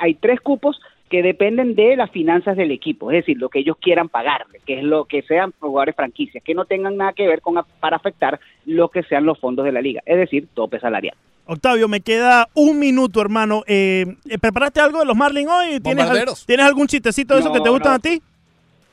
hay 0.00 0.14
tres 0.14 0.40
cupos 0.40 0.80
que 1.10 1.22
dependen 1.22 1.74
de 1.74 1.96
las 1.96 2.10
finanzas 2.10 2.56
del 2.56 2.70
equipo, 2.70 3.10
es 3.10 3.18
decir, 3.18 3.36
lo 3.38 3.48
que 3.48 3.60
ellos 3.60 3.76
quieran 3.80 4.08
pagarle, 4.08 4.60
que 4.66 4.78
es 4.78 4.84
lo 4.84 5.04
que 5.04 5.22
sean 5.22 5.52
jugadores 5.60 5.94
franquicias, 5.94 6.42
que 6.42 6.54
no 6.54 6.64
tengan 6.64 6.96
nada 6.96 7.12
que 7.12 7.26
ver 7.28 7.40
con 7.40 7.54
para 7.80 7.96
afectar 7.96 8.40
lo 8.66 8.88
que 8.88 9.02
sean 9.04 9.24
los 9.24 9.38
fondos 9.38 9.64
de 9.64 9.72
la 9.72 9.80
liga, 9.82 10.02
es 10.06 10.16
decir, 10.16 10.48
tope 10.54 10.80
salarial. 10.80 11.14
Octavio, 11.46 11.88
me 11.88 12.00
queda 12.00 12.48
un 12.54 12.78
minuto, 12.78 13.20
hermano. 13.20 13.62
Eh, 13.66 14.06
eh, 14.30 14.38
¿Preparaste 14.38 14.80
algo 14.80 15.00
de 15.00 15.04
los 15.04 15.14
Marlins 15.14 15.50
hoy? 15.50 15.66
¿Tienes, 15.80 15.86
al- 15.86 16.08
Bombarderos. 16.08 16.46
¿Tienes 16.46 16.64
algún 16.64 16.86
chistecito 16.86 17.34
de 17.34 17.40
eso 17.40 17.50
No, 17.50 17.54
que 17.54 17.60
te 17.60 17.68
gustan 17.68 17.92
no. 17.92 17.96
a 17.96 17.98
ti? 17.98 18.22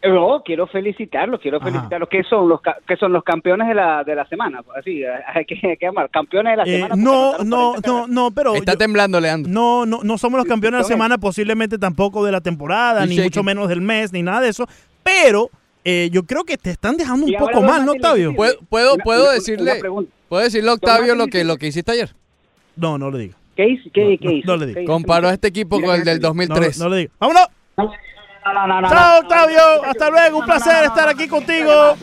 No, 0.04 0.42
quiero 0.44 0.66
felicitarlos, 0.66 1.40
quiero 1.40 1.60
felicitarlos. 1.60 2.10
¿Qué 2.10 2.24
son 2.24 2.50
los 2.50 2.60
ca- 2.62 2.78
qué 2.88 2.96
son 2.98 3.14
los 3.14 3.24
campeones 3.24 3.68
de 3.68 3.76
la, 3.76 4.04
de 4.04 4.16
la 4.16 4.26
semana? 4.28 4.62
Así, 4.76 5.04
hay 5.36 5.46
que, 5.46 5.54
hay 5.68 5.78
que 5.78 5.86
llamar 5.86 6.10
campeones 6.10 6.54
de 6.54 6.58
la 6.58 6.64
Eh, 6.64 6.76
semana. 6.82 6.96
no, 6.96 7.38
no, 7.44 7.70
40 7.74 7.88
no, 7.88 8.08
no, 8.08 8.32
pero... 8.32 8.56
Está 8.56 8.72
yo- 8.74 8.78
temblando, 8.80 9.20
Leandro. 9.20 9.52
No, 9.52 9.86
no, 9.86 10.00
no 10.04 10.18
somos 10.18 10.40
los 10.40 10.48
campeones 10.48 10.80
de 10.80 10.82
la 10.84 10.88
semana, 10.88 11.18
posiblemente 11.20 11.78
tampoco 11.78 12.26
de 12.26 12.32
la 12.32 12.42
temporada, 12.42 13.06
Y 13.06 13.10
ni 13.10 13.16
shaking. 13.16 13.24
mucho 13.26 13.44
menos 13.44 13.70
del 13.70 13.82
mes, 13.82 14.12
ni 14.12 14.24
nada 14.24 14.42
de 14.42 14.50
eso. 14.50 14.68
Pero 15.04 15.50
eh, 15.86 16.10
yo 16.12 16.24
creo 16.24 16.46
que 16.46 16.58
te 16.58 16.72
están 16.72 16.98
dejando 16.98 17.28
un 17.28 17.34
poco 17.34 17.62
mal, 17.62 17.86
¿no, 17.86 17.92
Octavio? 17.92 18.36
¿Puedo, 18.36 18.56
puedo, 18.70 18.96
Una- 18.96 19.04
puedo 19.04 19.24
una- 19.26 19.34
decirle, 19.34 19.82
una 19.88 20.08
puedo 20.30 20.44
decirle 20.44 20.70
a 20.72 20.74
Octavio 20.74 21.14
lo 21.16 21.28
que, 21.28 21.44
lo 21.44 21.58
que 21.58 21.68
hiciste 21.68 21.92
ayer? 21.92 22.10
No, 22.76 22.98
no 22.98 23.12
lo 23.12 23.18
diga. 23.20 23.36
¿Qué 23.56 23.68
hizo? 23.68 23.90
¿Qué, 23.94 24.02
No, 24.04 24.18
qué 24.18 24.26
no, 24.26 24.32
hizo? 24.32 24.48
no 24.48 24.58
le 24.58 24.66
digo. 24.66 24.86
Comparó 24.92 25.28
a 25.28 25.34
este 25.34 25.50
equipo 25.50 25.76
Mira 25.76 25.88
con 25.90 25.96
que 25.96 26.00
el 26.02 26.06
del 26.06 26.16
no- 26.22 26.22
No, 26.22 26.28
2003. 26.30 26.80
no 26.80 26.90
lo 26.90 26.96
diga. 26.96 27.12
¡Vámonos! 27.20 27.48
No, 28.46 28.68
no, 28.68 28.82
no, 28.82 28.90
Chao. 28.90 29.20
Octavio. 29.22 29.84
Hasta 29.86 30.10
luego. 30.10 30.40
Un 30.40 30.46
placer 30.46 30.86
estar 30.86 31.08
aquí 31.08 31.28
contigo. 31.28 31.96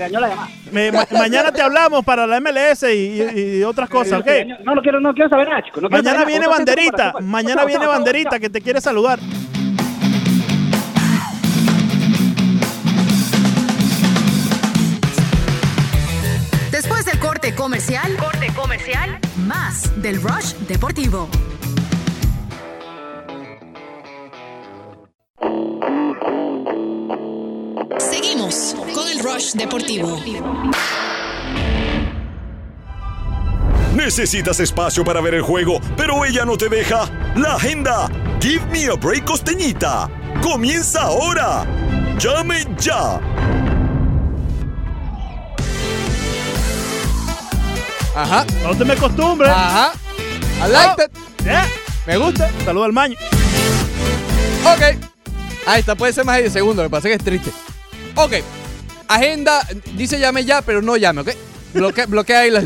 Me- 0.70 0.92
ma- 0.92 1.06
mañana 1.12 1.50
te 1.50 1.62
hablamos 1.62 2.04
para 2.04 2.26
la 2.26 2.40
MLS 2.40 2.82
y, 2.84 3.22
y- 3.22 3.58
y 3.58 3.62
otras 3.64 3.88
cosas, 3.88 4.20
¿ok? 4.20 4.26
No, 4.64 4.74
no 4.74 4.82
quiero, 4.82 5.00
no 5.00 5.12
quiero 5.14 5.30
saber 5.30 5.48
nada, 5.48 5.62
Mañana 5.90 6.24
viene 6.24 6.46
Banderita. 6.46 7.14
Mañana 7.20 7.64
viene 7.64 7.86
Banderita 7.86 8.38
que 8.38 8.50
te 8.50 8.60
quiere 8.60 8.80
saludar. 8.80 9.18
Después 16.70 17.04
del 17.06 17.18
corte 17.18 17.54
comercial, 17.54 18.16
corte 18.16 18.48
comercial, 18.54 19.18
más 19.46 19.90
del 20.00 20.22
Rush 20.22 20.52
Deportivo. 20.68 21.28
Rush 29.30 29.52
Deportivo. 29.52 30.18
Necesitas 33.94 34.58
espacio 34.58 35.04
para 35.04 35.20
ver 35.20 35.34
el 35.34 35.42
juego, 35.42 35.80
pero 35.98 36.24
ella 36.24 36.46
no 36.46 36.56
te 36.56 36.70
deja. 36.70 37.10
La 37.36 37.56
agenda. 37.56 38.08
Give 38.40 38.64
me 38.72 38.86
a 38.86 38.94
break 38.94 39.24
costeñita. 39.24 40.08
Comienza 40.42 41.02
ahora. 41.02 41.66
Llame 42.18 42.64
ya. 42.78 43.20
Ajá. 48.16 48.46
No 48.62 48.74
te 48.74 48.84
me 48.86 48.94
acostumbres. 48.94 49.50
Ajá. 49.50 49.92
I 50.64 50.70
like 50.70 50.96
that. 50.96 51.68
Me 52.06 52.16
gusta. 52.16 52.50
Saluda 52.64 52.86
al 52.86 52.92
maño. 52.94 53.16
Ok. 54.64 54.96
Ahí 55.66 55.80
está, 55.80 55.94
puede 55.94 56.14
ser 56.14 56.24
más 56.24 56.36
de 56.36 56.42
10 56.44 56.52
segundos, 56.54 56.82
lo 56.82 56.84
que 56.84 56.90
pasa 56.90 57.08
es 57.08 57.12
que 57.12 57.16
es 57.18 57.24
triste. 57.24 57.50
Ok. 58.14 58.57
Agenda, 59.08 59.66
dice 59.96 60.18
llame 60.20 60.44
ya, 60.44 60.62
pero 60.62 60.82
no 60.82 60.96
llame, 60.96 61.22
¿ok? 61.22 61.30
Bloquea, 61.74 62.06
bloquea 62.08 62.40
ahí 62.40 62.50
las. 62.50 62.64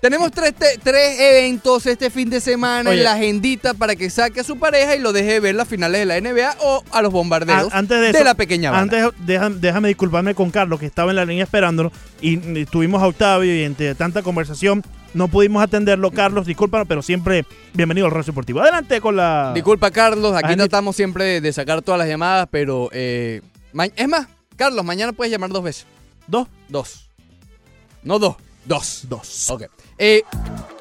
Tenemos 0.00 0.32
tres, 0.32 0.54
te- 0.54 0.78
tres 0.82 1.18
eventos 1.18 1.86
este 1.86 2.10
fin 2.10 2.28
de 2.28 2.38
semana 2.38 2.90
Oye. 2.90 2.98
en 2.98 3.04
la 3.04 3.14
agendita 3.14 3.72
para 3.72 3.96
que 3.96 4.10
saque 4.10 4.40
a 4.40 4.44
su 4.44 4.58
pareja 4.58 4.94
y 4.94 4.98
lo 4.98 5.14
deje 5.14 5.40
ver 5.40 5.54
las 5.54 5.66
finales 5.66 5.98
de 6.00 6.04
la 6.04 6.20
NBA 6.20 6.56
o 6.60 6.84
a 6.90 7.00
los 7.00 7.10
bombarderos 7.10 7.72
A- 7.72 7.78
antes 7.78 7.98
de, 7.98 8.10
eso, 8.10 8.22
la 8.22 8.34
pequeña 8.34 8.70
banda. 8.70 9.02
Antes, 9.06 9.18
déjame, 9.26 9.56
déjame 9.60 9.88
disculparme 9.88 10.34
con 10.34 10.50
Carlos, 10.50 10.78
que 10.78 10.84
estaba 10.84 11.10
en 11.10 11.16
la 11.16 11.24
línea 11.24 11.44
esperándolo. 11.44 11.90
Y, 12.20 12.34
y 12.58 12.66
tuvimos 12.66 13.02
a 13.02 13.06
Octavio 13.06 13.54
y 13.56 13.62
entre 13.62 13.94
tanta 13.94 14.20
conversación 14.22 14.82
no 15.14 15.28
pudimos 15.28 15.62
atenderlo. 15.62 16.10
Carlos, 16.10 16.44
discúlpanos, 16.44 16.86
pero 16.86 17.00
siempre 17.00 17.46
bienvenido 17.72 18.06
al 18.06 18.12
Rush 18.12 18.26
Deportivo. 18.26 18.60
Adelante 18.60 19.00
con 19.00 19.16
la. 19.16 19.52
Disculpa, 19.54 19.90
Carlos, 19.90 20.34
aquí 20.36 20.54
tratamos 20.54 20.96
siempre 20.96 21.24
de, 21.24 21.40
de 21.40 21.50
sacar 21.54 21.80
todas 21.80 21.98
las 21.98 22.08
llamadas, 22.08 22.46
pero... 22.50 22.90
eh, 22.92 23.40
es 23.96 24.08
más, 24.08 24.26
Carlos, 24.56 24.84
mañana 24.84 25.12
puedes 25.12 25.30
llamar 25.32 25.50
dos 25.50 25.62
veces. 25.64 25.86
¿Dos? 26.26 26.48
Dos. 26.68 27.10
No 28.02 28.18
dos, 28.18 28.36
dos. 28.64 29.00
Dos. 29.08 29.50
Ok. 29.50 29.64
Eh, 29.98 30.22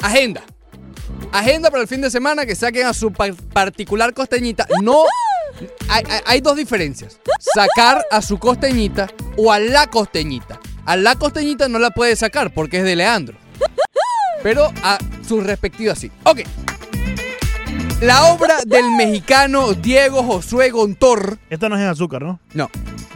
agenda. 0.01 0.43
Agenda 1.31 1.69
para 1.71 1.81
el 1.81 1.87
fin 1.87 2.01
de 2.01 2.11
semana 2.11 2.45
que 2.45 2.55
saquen 2.55 2.85
a 2.85 2.93
su 2.93 3.11
par- 3.11 3.33
particular 3.35 4.13
costeñita. 4.13 4.67
No. 4.81 5.03
Hay, 5.89 6.03
hay- 6.09 6.21
hay 6.25 6.41
dos 6.41 6.55
diferencias. 6.55 7.19
Sacar 7.39 8.05
a 8.11 8.21
su 8.21 8.37
costeñita 8.39 9.09
o 9.37 9.51
a 9.51 9.59
la 9.59 9.87
costeñita. 9.87 10.59
A 10.85 10.95
la 10.95 11.15
costeñita 11.15 11.67
no 11.67 11.79
la 11.79 11.91
puede 11.91 12.15
sacar 12.15 12.53
porque 12.53 12.77
es 12.79 12.83
de 12.83 12.95
Leandro. 12.95 13.37
Pero 14.43 14.71
a 14.83 14.97
su 15.27 15.39
respectiva 15.41 15.95
sí. 15.95 16.11
Ok. 16.25 16.41
La 18.01 18.25
obra 18.25 18.57
del 18.65 18.91
mexicano 18.91 19.73
Diego 19.73 20.23
Josué 20.23 20.69
Gontor. 20.71 21.39
Esta 21.49 21.69
no 21.69 21.75
es 21.77 21.81
en 21.81 21.87
azúcar, 21.87 22.21
¿no? 22.23 22.39
No. 22.53 22.69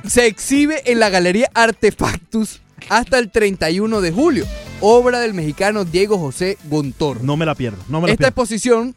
Se 0.07 0.25
exhibe 0.25 0.81
en 0.91 0.99
la 0.99 1.09
Galería 1.09 1.49
Artefactus 1.53 2.61
hasta 2.89 3.19
el 3.19 3.29
31 3.31 4.01
de 4.01 4.11
julio. 4.11 4.45
Obra 4.79 5.19
del 5.19 5.33
mexicano 5.33 5.85
Diego 5.85 6.17
José 6.17 6.57
Gontor. 6.65 7.23
No 7.23 7.35
me 7.35 7.45
la 7.45 7.55
pierdo. 7.55 7.77
No 7.89 7.99
me 7.99 8.07
la 8.07 8.13
Esta 8.13 8.21
pierdo. 8.25 8.29
exposición 8.29 8.95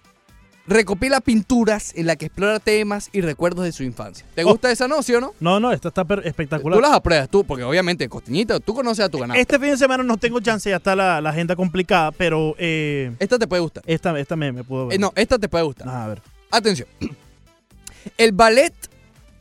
recopila 0.66 1.20
pinturas 1.20 1.92
en 1.96 2.06
la 2.06 2.14
que 2.14 2.26
explora 2.26 2.60
temas 2.60 3.08
y 3.12 3.22
recuerdos 3.22 3.64
de 3.64 3.72
su 3.72 3.82
infancia. 3.82 4.24
¿Te 4.36 4.44
Oh. 4.44 4.50
gusta 4.50 4.70
esa 4.70 4.86
noción, 4.86 5.22
no? 5.22 5.34
No, 5.40 5.58
no, 5.58 5.72
esta 5.72 5.88
está 5.88 6.06
espectacular. 6.22 6.76
Tú 6.78 6.82
las 6.82 6.92
apruebas 6.92 7.28
tú, 7.28 7.42
porque 7.44 7.64
obviamente, 7.64 8.08
Costeñita, 8.08 8.60
tú 8.60 8.72
conoces 8.74 9.04
a 9.06 9.08
tu 9.08 9.18
ganado. 9.18 9.40
Este 9.40 9.58
fin 9.58 9.70
de 9.70 9.76
semana 9.78 10.04
no 10.04 10.16
tengo 10.16 10.38
chance, 10.40 10.70
ya 10.70 10.76
está 10.76 10.94
la, 10.94 11.20
la 11.20 11.30
agenda 11.30 11.56
complicada, 11.56 12.12
pero. 12.12 12.54
eh, 12.58 13.10
esta 13.18 13.36
te 13.38 13.48
puede 13.48 13.62
gustar. 13.62 13.82
Esta, 13.86 14.16
esta 14.20 14.36
me, 14.36 14.52
me 14.52 14.62
pudo 14.62 14.86
ver. 14.88 14.96
Eh, 14.96 14.98
no, 15.00 15.12
esta 15.16 15.38
te 15.40 15.48
puede 15.48 15.64
gustar. 15.64 15.88
Ah, 15.88 16.04
a 16.04 16.08
ver. 16.08 16.22
Atención. 16.52 16.86
El 18.16 18.30
ballet 18.32 18.72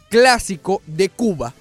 clásico 0.10 0.81
de 0.88 1.10
Cuba 1.10 1.53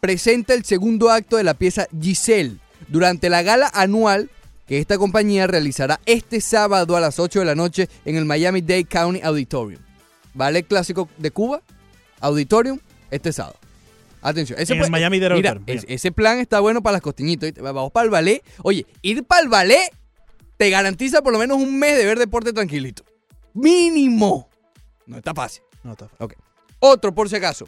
presenta 0.00 0.54
el 0.54 0.64
segundo 0.64 1.10
acto 1.10 1.36
de 1.36 1.44
la 1.44 1.54
pieza 1.54 1.86
Giselle 2.00 2.56
durante 2.88 3.28
la 3.28 3.42
gala 3.42 3.70
anual 3.74 4.30
que 4.66 4.78
esta 4.78 4.98
compañía 4.98 5.46
realizará 5.46 6.00
este 6.06 6.40
sábado 6.40 6.96
a 6.96 7.00
las 7.00 7.18
8 7.18 7.40
de 7.40 7.44
la 7.44 7.54
noche 7.54 7.88
en 8.04 8.16
el 8.16 8.24
Miami-Dade 8.24 8.84
County 8.84 9.20
Auditorium. 9.22 9.82
Ballet 10.32 10.62
clásico 10.66 11.08
de 11.18 11.30
Cuba, 11.32 11.60
Auditorium, 12.20 12.78
este 13.10 13.32
sábado. 13.32 13.56
Atención. 14.22 14.58
En 14.60 14.66
el 14.84 14.90
Mira, 15.36 15.50
es- 15.66 15.84
ese 15.88 16.12
plan 16.12 16.38
está 16.38 16.60
bueno 16.60 16.82
para 16.82 16.92
las 16.94 17.02
costiñitas. 17.02 17.52
Vamos 17.60 17.90
para 17.90 18.04
el 18.04 18.10
ballet. 18.10 18.44
Oye, 18.62 18.86
ir 19.02 19.24
para 19.24 19.42
el 19.42 19.48
ballet 19.48 19.90
te 20.56 20.70
garantiza 20.70 21.20
por 21.22 21.32
lo 21.32 21.38
menos 21.38 21.56
un 21.56 21.78
mes 21.78 21.96
de 21.96 22.04
ver 22.04 22.18
deporte 22.18 22.52
tranquilito. 22.52 23.02
Mínimo. 23.54 24.48
No 25.06 25.16
está 25.16 25.34
fácil. 25.34 25.62
No 25.82 25.92
está 25.92 26.06
fácil. 26.08 26.24
Ok. 26.24 26.34
Otro, 26.78 27.12
por 27.14 27.28
si 27.28 27.36
acaso. 27.36 27.66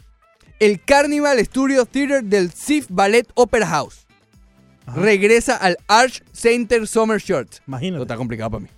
El 0.63 0.81
Carnival 0.81 1.45
Studio 1.45 1.85
Theater 1.87 2.23
del 2.23 2.53
SIF 2.53 2.87
Ballet 2.89 3.27
Opera 3.35 3.67
House. 3.67 4.07
Regresa 4.95 5.57
al 5.57 5.77
Arch 5.89 6.23
Center 6.31 6.87
Summer 6.87 7.19
Shorts. 7.21 7.61
Imagínate. 7.67 7.97
No 7.97 8.03
está 8.03 8.17
complicado 8.17 8.49
para 8.53 8.63
mí. 8.63 8.69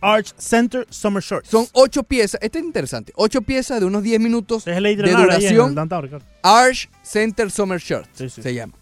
Arch 0.00 0.32
Center 0.38 0.86
Summer 0.88 1.22
Shorts. 1.22 1.50
Son 1.50 1.66
ocho 1.74 2.04
piezas. 2.04 2.40
Este 2.42 2.60
es 2.60 2.64
interesante. 2.64 3.12
Ocho 3.16 3.42
piezas 3.42 3.80
de 3.80 3.84
unos 3.84 4.02
10 4.02 4.18
minutos 4.18 4.66
Es 4.66 4.78
el 4.78 4.82
de 4.84 4.92
el 4.92 5.14
duración. 5.14 5.76
Arch 6.42 6.88
Center 7.02 7.50
Summer 7.50 7.78
Shorts 7.78 8.08
Sí, 8.14 8.30
sí. 8.30 8.40
se 8.40 8.54
llama. 8.54 8.72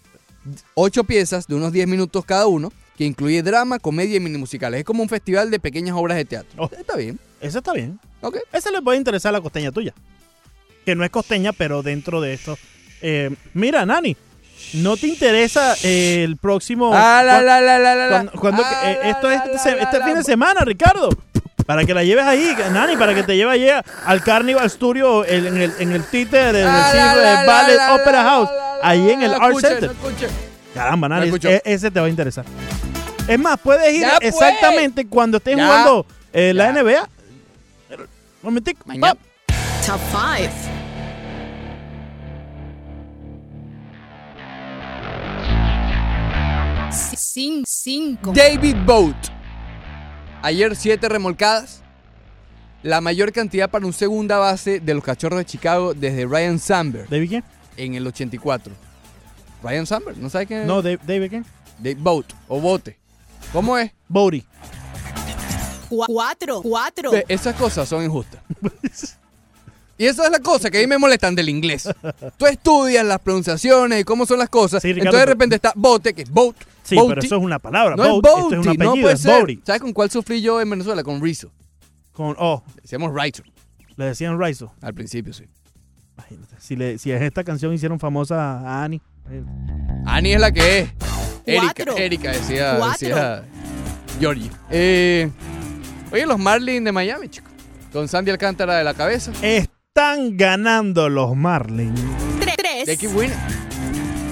Ocho 0.75 1.03
piezas 1.03 1.49
de 1.49 1.57
unos 1.57 1.73
10 1.73 1.89
minutos 1.89 2.25
cada 2.25 2.47
uno, 2.47 2.73
que 2.97 3.03
incluye 3.05 3.43
drama, 3.43 3.81
comedia 3.81 4.19
y 4.19 4.21
mini 4.21 4.39
musicales. 4.39 4.79
Es 4.79 4.85
como 4.87 5.03
un 5.03 5.09
festival 5.09 5.51
de 5.51 5.59
pequeñas 5.59 5.97
obras 5.97 6.19
de 6.19 6.25
teatro. 6.25 6.53
Oh. 6.57 6.71
Está 6.79 6.95
bien. 6.95 7.19
Ese 7.41 7.59
está 7.59 7.73
bien. 7.73 7.99
Ok. 8.21 8.37
Ese 8.53 8.71
le 8.71 8.81
puede 8.81 8.97
interesar 8.97 9.31
a 9.31 9.39
la 9.39 9.41
costeña 9.41 9.73
tuya. 9.73 9.93
Que 10.87 10.95
no 10.95 11.05
es 11.05 11.11
costeña, 11.11 11.53
pero 11.53 11.83
dentro 11.83 12.21
de 12.23 12.33
esto. 12.33 12.57
eh, 13.03 13.31
mira, 13.53 13.85
Nani, 13.85 14.17
¿no 14.75 14.97
te 14.97 15.07
interesa 15.09 15.75
eh, 15.83 16.23
el 16.25 16.37
próximo. 16.39 16.93
Ah, 16.95 17.23
la, 17.25 17.35
cuan- 17.35 17.45
la, 17.47 17.61
la, 17.61 17.79
la, 17.79 17.95
la, 17.95 18.07
la. 18.07 18.09
cuando- 18.19 18.33
cuando- 18.33 18.63
Ah, 18.65 18.83
eh, 18.93 18.99
la, 19.03 19.11
esto 19.11 19.31
es 19.31 19.41
este, 19.57 19.77
la, 19.77 19.83
este 19.83 19.99
la. 19.99 20.05
fin 20.07 20.15
de 20.15 20.23
semana, 20.25 20.61
Ricardo. 20.65 21.11
Para 21.67 21.85
que 21.85 21.93
la 21.93 22.05
lleves 22.05 22.25
ahí, 22.25 22.57
Nani, 22.73 22.97
para 22.97 23.13
que 23.13 23.25
te 23.25 23.37
lleve 23.37 23.51
allí 23.51 23.69
al 24.05 24.23
Carnival 24.23 24.71
Studio 24.71 25.25
el- 25.25 25.47
en 25.49 25.57
el, 25.57 25.73
en 25.81 25.91
el 25.93 26.05
títer 26.05 26.53
del 26.55 26.67
Ah, 26.69 27.43
Ballet 27.45 27.77
la, 27.77 27.95
Opera 27.97 28.23
la, 28.23 28.31
House, 28.31 28.49
la, 28.51 28.77
la, 28.79 28.89
ahí 28.89 29.11
en 29.11 29.23
el 29.23 29.35
Art 29.35 29.45
escuché, 29.49 29.69
Center. 29.69 29.91
Caramba, 30.73 31.09
Nani, 31.09 31.33
e- 31.43 31.63
ese 31.65 31.91
te 31.91 31.99
va 31.99 32.07
a 32.07 32.09
interesar. 32.09 32.45
Es 33.27 33.39
más, 33.41 33.59
puedes 33.59 33.93
ir 33.93 34.03
Ya, 34.03 34.19
pues. 34.21 34.33
exactamente 34.33 35.05
cuando 35.09 35.39
estés 35.39 35.57
Ya. 35.57 35.67
jugando 35.67 36.07
eh, 36.33 36.53
la 36.55 36.73
Ya. 36.73 36.83
NBA. 36.83 37.09
Un 37.99 38.07
momentico. 38.43 38.85
Top 39.85 39.99
5. 40.13 40.76
Sin 47.37 47.65
5. 47.67 48.33
David 48.33 48.77
Boat. 48.87 49.15
Ayer 50.41 50.75
siete 50.75 51.07
remolcadas. 51.07 51.83
La 52.83 53.03
mayor 53.03 53.31
cantidad 53.31 53.71
para 53.71 53.85
un 53.85 53.93
segunda 53.93 54.39
base 54.39 54.81
de 54.81 54.95
los 54.95 55.05
cachorros 55.05 55.41
de 55.41 55.45
Chicago 55.45 55.93
desde 55.93 56.25
Ryan 56.25 56.59
Samberg 56.59 57.11
¿David 57.11 57.29
quién? 57.29 57.45
en 57.77 57.95
el 57.95 58.07
84. 58.07 58.73
Ryan 59.63 59.87
Samberg, 59.87 60.17
¿no 60.17 60.31
sabes 60.31 60.49
quién 60.49 60.61
es? 60.61 60.67
No, 60.67 60.81
Dave- 60.81 60.99
David 61.07 61.29
quién? 61.29 61.45
David 61.79 61.99
Boat 62.01 62.33
o 62.49 62.59
Bote. 62.59 62.97
¿Cómo 63.53 63.77
es? 63.77 63.93
4. 64.09 64.41
4. 66.63 67.11
Ve, 67.11 67.27
Esas 67.29 67.55
cosas 67.57 67.87
son 67.87 68.03
injustas. 68.03 68.41
Y 69.99 70.07
esa 70.07 70.27
es 70.27 70.31
la 70.31 70.41
cosa 70.41 70.71
que 70.71 70.79
a 70.79 70.81
mí 70.81 70.87
me 70.87 70.99
molestan 70.99 71.35
del 71.35 71.49
inglés. 71.49 71.89
Tú 72.37 72.47
estudias 72.47 73.05
las 73.05 73.19
pronunciaciones 73.21 74.01
y 74.01 74.05
cómo 74.05 74.27
son 74.27 74.39
las 74.39 74.51
cosas. 74.51 74.83
Sí, 74.83 74.89
Ricardo, 74.93 75.09
entonces 75.09 75.27
de 75.27 75.33
repente 75.33 75.57
está 75.57 75.73
bote, 75.75 76.13
que 76.15 76.23
es 76.23 76.31
boat. 76.31 76.57
Sí, 76.83 76.97
boaty. 76.97 77.09
pero 77.09 77.21
eso 77.23 77.37
es 77.37 77.43
una 77.43 77.59
palabra. 77.59 77.97
No 77.97 78.21
boat, 78.21 78.27
es 78.27 78.33
esto 78.43 78.47
es 78.49 78.59
un 78.59 78.65
boaty, 78.65 78.79
no 78.79 78.93
puede 79.03 79.15
es 79.15 79.21
ser. 79.21 79.59
¿Sabes 79.65 79.83
con 79.83 79.93
cuál 79.93 80.11
sufrí 80.11 80.43
yo 80.43 80.61
en 80.61 80.69
Venezuela? 80.69 81.03
Con 81.03 81.23
Rizzo. 81.23 81.51
Con 82.13 82.37
O. 82.39 82.63
Decíamos 82.83 83.13
Rizzo 83.15 83.43
Le 83.97 84.05
decían 84.05 84.39
Rizzo. 84.41 84.73
al 84.83 84.95
principio, 84.95 85.33
sí. 85.33 85.45
Imagínate. 86.17 86.55
Si, 86.59 86.77
le, 86.77 86.99
si 86.99 87.13
en 87.13 87.23
esta 87.23 87.43
canción 87.45 87.73
hicieron 87.73 87.99
famosa 87.99 88.61
a 88.61 88.85
Annie. 88.85 89.01
Annie 90.07 90.35
es 90.35 90.41
la 90.41 90.53
que 90.53 90.79
es. 90.81 90.89
Erika, 91.47 91.73
Cuatro. 91.75 91.97
Erika 91.97 92.31
decía, 92.33 92.75
Cuatro. 92.79 93.09
decía 93.09 93.45
Georgie. 94.19 94.51
Eh, 94.71 95.31
oye, 96.13 96.27
los 96.27 96.39
Marlins 96.39 96.85
de 96.85 96.93
Miami, 96.93 97.29
chicos. 97.29 97.53
Con 97.93 98.09
Sandy 98.09 98.31
Alcántara 98.31 98.77
de 98.77 98.85
la 98.85 98.95
cabeza. 98.95 99.33
Están 99.99 100.37
ganando 100.37 101.09
los 101.09 101.35
Marlins. 101.35 101.99
De 102.85 102.99
qué 102.99 103.09
buena. 103.09 103.35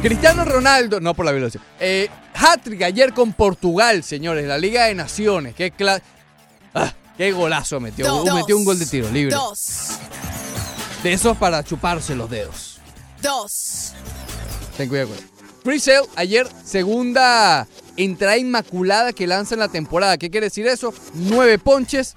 Cristiano 0.03 0.45
Ronaldo, 0.45 1.01
no 1.01 1.15
por 1.15 1.25
la 1.25 1.33
velocidad. 1.33 1.65
Eh, 1.81 2.11
Hat-trick 2.35 2.83
ayer 2.83 3.15
con 3.15 3.33
Portugal, 3.33 4.05
señores, 4.05 4.47
la 4.47 4.59
Liga 4.59 4.85
de 4.85 4.95
Naciones. 4.95 5.55
Qué, 5.55 5.73
cla- 5.73 6.03
Ah, 6.75 6.93
qué 7.17 7.33
golazo 7.33 7.81
metió. 7.81 8.05
Dos. 8.07 8.35
metió 8.35 8.59
un 8.59 8.67
gol 8.67 8.79
de 8.79 8.85
tiro 8.85 9.11
libre. 9.11 9.35
Dos. 9.35 9.93
De 11.03 11.15
esos 11.15 11.35
para 11.39 11.65
chuparse 11.65 12.15
los 12.15 12.29
dedos. 12.29 12.79
Dos. 13.23 13.95
Ten 14.77 14.87
cuidado 14.91 15.09
con 15.09 15.17
eso. 15.17 15.27
Chris 15.65 15.83
Sale, 15.85 16.07
ayer, 16.17 16.47
segunda 16.63 17.67
entrada 17.97 18.37
inmaculada 18.37 19.15
que 19.15 19.27
lanza 19.27 19.55
en 19.55 19.61
la 19.61 19.69
temporada. 19.69 20.19
¿Qué 20.19 20.29
quiere 20.31 20.49
decir 20.49 20.67
eso? 20.67 20.93
Nueve 21.15 21.59
ponches. 21.59 22.17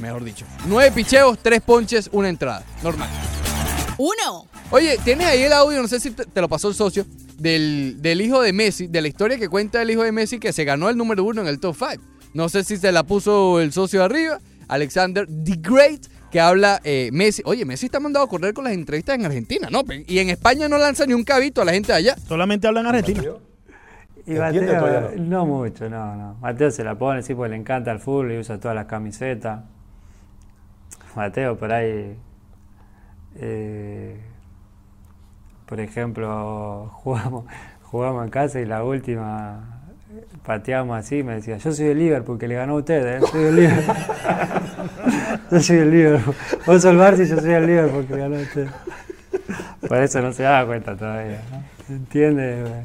Mejor 0.00 0.24
dicho. 0.24 0.44
Nueve 0.66 0.90
picheos, 0.92 1.38
tres 1.40 1.60
ponches, 1.60 2.08
una 2.12 2.28
entrada. 2.28 2.64
Normal. 2.82 3.08
Uno. 3.98 4.46
Oye, 4.70 4.98
tienes 5.04 5.26
ahí 5.26 5.42
el 5.42 5.52
audio, 5.52 5.80
no 5.80 5.88
sé 5.88 6.00
si 6.00 6.10
te, 6.10 6.24
te 6.24 6.40
lo 6.40 6.48
pasó 6.48 6.68
el 6.68 6.74
socio, 6.74 7.06
del, 7.38 7.98
del 8.00 8.20
hijo 8.20 8.42
de 8.42 8.52
Messi, 8.52 8.86
de 8.88 9.00
la 9.02 9.08
historia 9.08 9.38
que 9.38 9.48
cuenta 9.48 9.80
el 9.82 9.90
hijo 9.90 10.02
de 10.02 10.12
Messi 10.12 10.38
que 10.38 10.52
se 10.52 10.64
ganó 10.64 10.88
el 10.88 10.96
número 10.96 11.22
uno 11.24 11.42
en 11.42 11.46
el 11.48 11.60
top 11.60 11.76
5. 11.76 12.02
No 12.32 12.48
sé 12.48 12.64
si 12.64 12.76
se 12.76 12.90
la 12.90 13.04
puso 13.04 13.60
el 13.60 13.72
socio 13.72 14.00
de 14.00 14.04
arriba, 14.06 14.40
Alexander 14.66 15.26
the 15.26 15.56
Great, 15.60 16.06
que 16.32 16.40
habla 16.40 16.80
eh, 16.82 17.10
Messi. 17.12 17.42
Oye, 17.44 17.64
Messi 17.64 17.86
está 17.86 18.00
mandado 18.00 18.24
a 18.24 18.28
correr 18.28 18.54
con 18.54 18.64
las 18.64 18.72
entrevistas 18.72 19.14
en 19.14 19.24
Argentina, 19.24 19.68
¿no? 19.70 19.84
Y 20.08 20.18
en 20.18 20.30
España 20.30 20.68
no 20.68 20.78
lanza 20.78 21.06
ni 21.06 21.14
un 21.14 21.22
cabito 21.22 21.62
a 21.62 21.64
la 21.64 21.72
gente 21.72 21.92
de 21.92 21.98
allá. 21.98 22.16
Solamente 22.26 22.66
habla 22.66 22.80
en 22.80 22.86
Argentina. 22.86 23.22
Y 24.26 24.36
¿Entiende 24.36 24.72
Mateo, 24.72 24.78
todavía 24.80 25.22
no? 25.22 25.46
mucho, 25.46 25.88
no, 25.88 26.16
no. 26.16 26.34
Mateo 26.40 26.70
se 26.70 26.82
la 26.82 26.96
pone, 26.96 27.22
sí, 27.22 27.34
porque 27.34 27.50
le 27.50 27.56
encanta 27.56 27.92
el 27.92 28.00
fútbol 28.00 28.32
y 28.32 28.38
usa 28.38 28.58
todas 28.58 28.74
las 28.74 28.86
camisetas. 28.86 29.60
Mateo, 31.16 31.56
por 31.56 31.72
ahí, 31.72 32.16
eh, 33.36 34.20
por 35.66 35.80
ejemplo, 35.80 36.90
jugamos, 36.92 37.44
jugamos 37.82 38.24
en 38.24 38.30
casa 38.30 38.60
y 38.60 38.64
la 38.64 38.84
última 38.84 39.74
pateamos 40.44 40.98
así, 40.98 41.22
me 41.22 41.34
decía, 41.34 41.56
yo 41.56 41.72
soy 41.72 41.86
el 41.86 41.98
Liverpool, 41.98 42.38
que 42.38 42.48
le 42.48 42.54
ganó 42.54 42.74
a 42.74 42.76
usted, 42.76 43.16
¿eh? 43.16 43.20
Soy 43.30 43.44
el 43.44 43.56
Liverpool. 43.56 43.96
yo 45.50 45.60
soy 45.60 45.76
el 45.78 45.90
Liverpool. 45.90 46.34
Vos 46.66 46.84
el 46.84 46.96
y 46.96 47.26
yo 47.26 47.40
soy 47.40 47.52
el 47.52 47.66
Liverpool, 47.66 48.06
que 48.06 48.14
le 48.14 48.20
ganó 48.20 48.36
a 48.36 48.40
usted. 48.40 48.68
Por 49.88 49.98
eso 49.98 50.22
no 50.22 50.32
se 50.32 50.42
da 50.42 50.64
cuenta 50.66 50.96
todavía, 50.96 51.40
¿no? 51.50 51.94
Entiende 51.94 52.60
eh, 52.60 52.84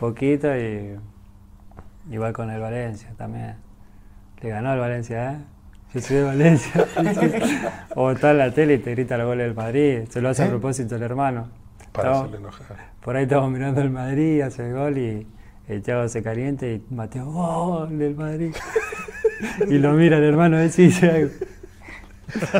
poquito 0.00 0.56
y 0.56 0.96
igual 2.10 2.32
con 2.32 2.50
el 2.50 2.60
Valencia 2.60 3.10
también. 3.16 3.56
Le 4.40 4.48
ganó 4.48 4.72
el 4.72 4.80
Valencia, 4.80 5.32
¿eh? 5.32 5.38
Yo 5.94 6.00
soy 6.00 6.16
de 6.16 6.22
Valencia. 6.24 6.86
o 7.94 8.10
está 8.10 8.30
en 8.32 8.38
la 8.38 8.50
tele 8.52 8.74
y 8.74 8.78
te 8.78 8.90
grita 8.92 9.16
los 9.16 9.26
goles 9.26 9.46
del 9.46 9.54
Madrid. 9.56 10.00
Se 10.10 10.20
lo 10.20 10.28
hace 10.28 10.42
a 10.42 10.46
¿Eh? 10.46 10.50
propósito 10.50 10.96
el 10.96 11.02
hermano. 11.02 11.48
Para 11.92 12.08
Estamos- 12.10 12.28
hacerle 12.28 12.38
enojar. 12.46 12.76
por 13.02 13.16
ahí 13.16 13.22
estamos 13.24 13.50
mirando 13.50 13.80
el 13.80 13.90
Madrid, 13.90 14.40
hace 14.42 14.66
el 14.68 14.74
gol 14.74 14.98
y 14.98 15.26
el 15.68 15.82
chavo 15.82 16.08
se 16.08 16.22
calienta 16.22 16.66
y 16.66 16.82
Mateo, 16.90 17.24
gol 17.26 17.98
del 17.98 18.14
Madrid. 18.14 18.54
y 19.68 19.78
lo 19.78 19.92
mira 19.94 20.18
el 20.18 20.24
hermano 20.24 20.58
ese 20.58 20.82
y 20.82 20.86
dice 20.86 21.10
algo. 21.10 21.30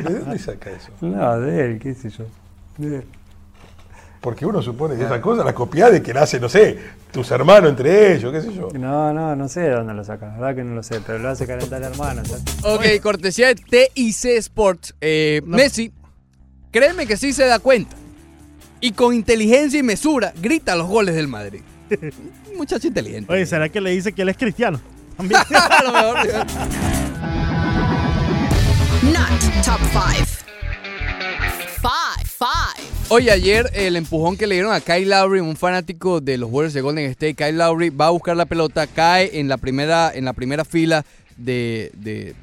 ¿De 0.09 0.15
dónde 0.21 0.39
saca 0.39 0.71
eso? 0.71 0.91
No, 1.03 1.41
de 1.41 1.65
él, 1.67 1.79
qué 1.79 1.95
sé 1.95 2.09
yo. 2.09 2.25
De 2.79 2.97
él. 2.99 3.05
Porque 4.21 4.45
uno 4.45 4.61
supone 4.63 4.97
que 4.97 5.05
esas 5.05 5.21
cosas 5.21 5.45
las 5.45 5.55
copias 5.55 5.93
de 5.93 6.03
que 6.03 6.11
hace, 6.13 6.41
no 6.41 6.49
sé, 6.49 6.77
tus 7.13 7.31
hermanos 7.31 7.71
entre 7.71 8.15
ellos, 8.15 8.33
qué 8.33 8.41
sé 8.41 8.53
yo. 8.53 8.69
No, 8.75 9.13
no, 9.13 9.37
no 9.37 9.49
sé 9.49 9.61
de 9.61 9.71
dónde 9.71 9.95
lo 9.95 10.03
saca, 10.05 10.27
la 10.27 10.33
verdad 10.35 10.57
que 10.57 10.65
no 10.65 10.75
lo 10.75 10.83
sé, 10.83 11.01
pero 11.07 11.19
lo 11.19 11.29
hace 11.29 11.47
calentar 11.47 11.81
el 11.83 11.93
hermano. 11.93 12.23
Ok, 12.63 12.85
cortesía 13.01 13.49
de 13.49 13.55
TIC 13.55 14.25
Sports. 14.39 14.95
Eh, 15.01 15.41
Messi, 15.45 15.93
créeme 16.73 17.07
que 17.07 17.17
sí 17.17 17.33
se 17.33 17.47
da 17.47 17.61
cuenta. 17.61 17.97
Y 18.81 18.93
con 18.93 19.15
inteligencia 19.15 19.79
y 19.81 19.83
mesura 19.83 20.33
grita 20.41 20.75
los 20.77 20.89
goles 20.89 21.15
del 21.15 21.29
Madrid. 21.29 21.61
Muchacho 22.57 22.89
inteligente. 22.89 23.33
Oye, 23.33 23.47
¿será 23.47 23.69
que 23.69 23.81
le 23.81 23.91
dice 23.91 24.13
que 24.13 24.23
él 24.23 24.29
es 24.29 24.37
cristiano? 24.37 24.81
También. 25.17 25.41
Not 29.03 29.65
top 29.65 29.81
5. 29.93 30.38
Oye, 33.11 33.31
ayer 33.31 33.71
el 33.73 33.97
empujón 33.97 34.37
que 34.37 34.47
le 34.47 34.57
dieron 34.57 34.73
a 34.75 34.81
Kyle 34.81 35.09
Lowry, 35.09 35.41
un 35.41 35.57
fanático 35.57 36.21
de 36.21 36.37
los 36.37 36.51
Warriors 36.51 36.75
de 36.75 36.83
Golden 36.83 37.07
State, 37.11 37.35
Kyle 37.35 37.57
Lowry 37.57 37.89
va 37.89 38.09
a 38.09 38.11
buscar 38.11 38.37
la 38.37 38.45
pelota, 38.45 38.87
cae 38.87 39.39
en 39.41 39.49
la 39.49 39.57
primera, 39.57 40.13
en 40.15 40.27
la 40.27 40.35
primera 40.35 40.65
fila 40.67 41.07
de, 41.39 41.91
de- 41.95 42.35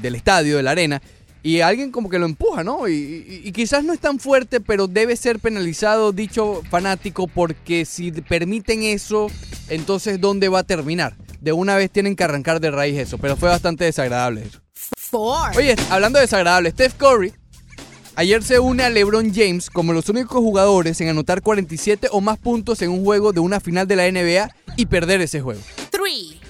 del 0.00 0.14
estadio, 0.14 0.56
de 0.56 0.62
la 0.62 0.70
arena, 0.70 1.02
y 1.42 1.60
alguien 1.60 1.90
como 1.90 2.08
que 2.08 2.18
lo 2.18 2.24
empuja, 2.24 2.64
¿no? 2.64 2.88
Y, 2.88 2.94
y- 2.94 3.42
y 3.44 3.52
quizás 3.52 3.84
no 3.84 3.92
es 3.92 4.00
tan 4.00 4.18
fuerte, 4.18 4.60
pero 4.60 4.86
debe 4.86 5.14
ser 5.14 5.40
penalizado 5.40 6.12
dicho 6.12 6.62
fanático 6.70 7.26
porque 7.26 7.84
si 7.84 8.10
permiten 8.10 8.84
eso, 8.84 9.26
entonces 9.68 10.18
¿dónde 10.22 10.48
va 10.48 10.60
a 10.60 10.64
terminar? 10.64 11.16
De 11.42 11.52
una 11.52 11.76
vez 11.76 11.90
tienen 11.90 12.16
que 12.16 12.24
arrancar 12.24 12.60
de 12.60 12.70
raíz 12.70 12.96
eso, 12.98 13.18
pero 13.18 13.36
fue 13.36 13.50
bastante 13.50 13.84
desagradable 13.84 14.42
eso. 14.42 14.60
Oye, 15.58 15.76
hablando 15.90 16.18
de 16.18 16.22
desagradable, 16.24 16.70
Steph 16.70 16.94
Curry 16.94 17.34
ayer 18.18 18.42
se 18.42 18.58
une 18.58 18.82
a 18.82 18.90
LeBron 18.90 19.32
James 19.32 19.70
como 19.70 19.92
los 19.92 20.08
únicos 20.08 20.38
jugadores 20.38 21.00
en 21.00 21.08
anotar 21.08 21.40
47 21.40 22.08
o 22.10 22.20
más 22.20 22.36
puntos 22.36 22.82
en 22.82 22.90
un 22.90 23.04
juego 23.04 23.32
de 23.32 23.38
una 23.38 23.60
final 23.60 23.86
de 23.86 23.94
la 23.94 24.10
NBA 24.10 24.50
y 24.76 24.86
perder 24.86 25.20
ese 25.20 25.40
juego. 25.40 25.60
Three. 25.90 26.40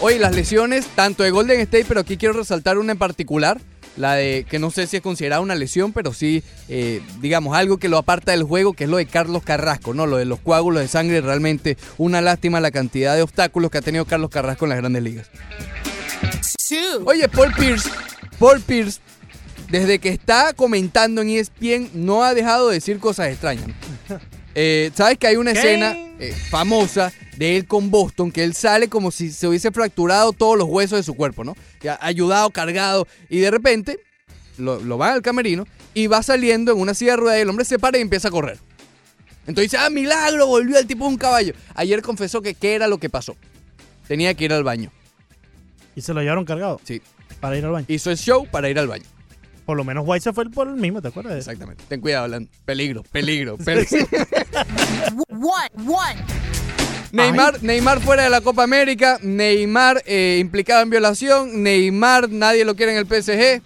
Oye, 0.00 0.18
las 0.18 0.34
lesiones, 0.34 0.84
tanto 0.96 1.22
de 1.22 1.30
Golden 1.30 1.60
State, 1.60 1.84
pero 1.86 2.00
aquí 2.00 2.16
quiero 2.16 2.34
resaltar 2.34 2.76
una 2.76 2.90
en 2.90 2.98
particular, 2.98 3.60
la 3.96 4.14
de 4.14 4.44
que 4.50 4.58
no 4.58 4.72
sé 4.72 4.88
si 4.88 4.96
es 4.96 5.02
considerada 5.02 5.40
una 5.40 5.54
lesión, 5.54 5.92
pero 5.92 6.12
sí, 6.12 6.42
eh, 6.68 7.00
digamos, 7.20 7.56
algo 7.56 7.78
que 7.78 7.88
lo 7.88 7.98
aparta 7.98 8.32
del 8.32 8.42
juego, 8.42 8.72
que 8.72 8.84
es 8.84 8.90
lo 8.90 8.96
de 8.96 9.06
Carlos 9.06 9.44
Carrasco, 9.44 9.94
¿no? 9.94 10.06
Lo 10.06 10.16
de 10.16 10.24
los 10.24 10.40
coágulos 10.40 10.82
de 10.82 10.88
sangre, 10.88 11.20
realmente 11.20 11.76
una 11.98 12.20
lástima 12.20 12.58
la 12.58 12.72
cantidad 12.72 13.14
de 13.14 13.22
obstáculos 13.22 13.70
que 13.70 13.78
ha 13.78 13.82
tenido 13.82 14.06
Carlos 14.06 14.30
Carrasco 14.30 14.64
en 14.64 14.70
las 14.70 14.78
grandes 14.78 15.04
ligas. 15.04 15.30
Two. 16.68 17.04
Oye, 17.04 17.28
Paul 17.28 17.52
Pierce, 17.54 17.88
Paul 18.40 18.60
Pierce, 18.60 18.98
desde 19.72 19.98
que 19.98 20.10
está 20.10 20.52
comentando 20.52 21.22
en 21.22 21.30
ESPN, 21.30 21.88
no 21.94 22.22
ha 22.22 22.34
dejado 22.34 22.68
de 22.68 22.74
decir 22.74 22.98
cosas 22.98 23.28
extrañas. 23.28 23.66
Eh, 24.54 24.90
¿Sabes 24.94 25.16
que 25.16 25.26
hay 25.26 25.36
una 25.36 25.54
¿Qué? 25.54 25.60
escena 25.60 25.96
eh, 26.18 26.34
famosa 26.50 27.10
de 27.38 27.56
él 27.56 27.66
con 27.66 27.90
Boston 27.90 28.30
que 28.30 28.44
él 28.44 28.54
sale 28.54 28.88
como 28.88 29.10
si 29.10 29.30
se 29.32 29.48
hubiese 29.48 29.70
fracturado 29.70 30.34
todos 30.34 30.58
los 30.58 30.68
huesos 30.68 30.98
de 30.98 31.02
su 31.02 31.14
cuerpo, 31.14 31.42
¿no? 31.42 31.56
Ayudado, 32.00 32.50
cargado, 32.50 33.08
y 33.30 33.38
de 33.38 33.50
repente 33.50 34.00
lo, 34.58 34.78
lo 34.78 34.98
van 34.98 35.14
al 35.14 35.22
camerino 35.22 35.66
y 35.94 36.06
va 36.06 36.22
saliendo 36.22 36.72
en 36.72 36.80
una 36.80 36.92
silla 36.92 37.12
de 37.12 37.16
ruedas 37.16 37.38
y 37.38 37.40
el 37.40 37.48
hombre 37.48 37.64
se 37.64 37.78
para 37.78 37.96
y 37.96 38.02
empieza 38.02 38.28
a 38.28 38.30
correr. 38.30 38.58
Entonces 39.46 39.70
dice, 39.70 39.78
ah, 39.78 39.88
milagro, 39.88 40.46
volvió 40.46 40.78
el 40.78 40.86
tipo 40.86 41.06
de 41.06 41.12
un 41.12 41.16
caballo. 41.16 41.54
Ayer 41.74 42.02
confesó 42.02 42.42
que 42.42 42.52
qué 42.52 42.74
era 42.74 42.88
lo 42.88 42.98
que 42.98 43.08
pasó. 43.08 43.38
Tenía 44.06 44.34
que 44.34 44.44
ir 44.44 44.52
al 44.52 44.64
baño. 44.64 44.92
¿Y 45.96 46.02
se 46.02 46.12
lo 46.12 46.20
llevaron 46.20 46.44
cargado? 46.44 46.78
Sí. 46.84 47.00
Para 47.40 47.56
ir 47.56 47.64
al 47.64 47.70
baño. 47.70 47.86
Hizo 47.88 48.10
el 48.10 48.18
show 48.18 48.46
para 48.50 48.68
ir 48.68 48.78
al 48.78 48.88
baño. 48.88 49.06
Por 49.64 49.76
lo 49.76 49.84
menos 49.84 50.04
White 50.06 50.24
se 50.24 50.32
fue 50.32 50.48
por 50.50 50.68
el 50.68 50.74
mismo, 50.74 51.00
¿te 51.00 51.08
acuerdas? 51.08 51.36
Exactamente. 51.36 51.84
Ten 51.88 52.00
cuidado, 52.00 52.24
Alan. 52.24 52.48
Peligro, 52.64 53.02
peligro, 53.04 53.56
peligro. 53.58 53.96
One. 55.28 55.88
One. 55.88 56.42
Neymar, 57.12 57.62
Neymar 57.62 58.00
fuera 58.00 58.24
de 58.24 58.30
la 58.30 58.40
Copa 58.40 58.64
América. 58.64 59.18
Neymar 59.22 60.02
eh, 60.06 60.38
implicado 60.40 60.82
en 60.82 60.90
violación. 60.90 61.62
Neymar, 61.62 62.30
nadie 62.30 62.64
lo 62.64 62.74
quiere 62.74 62.92
en 62.92 62.98
el 62.98 63.06
PSG. 63.06 63.62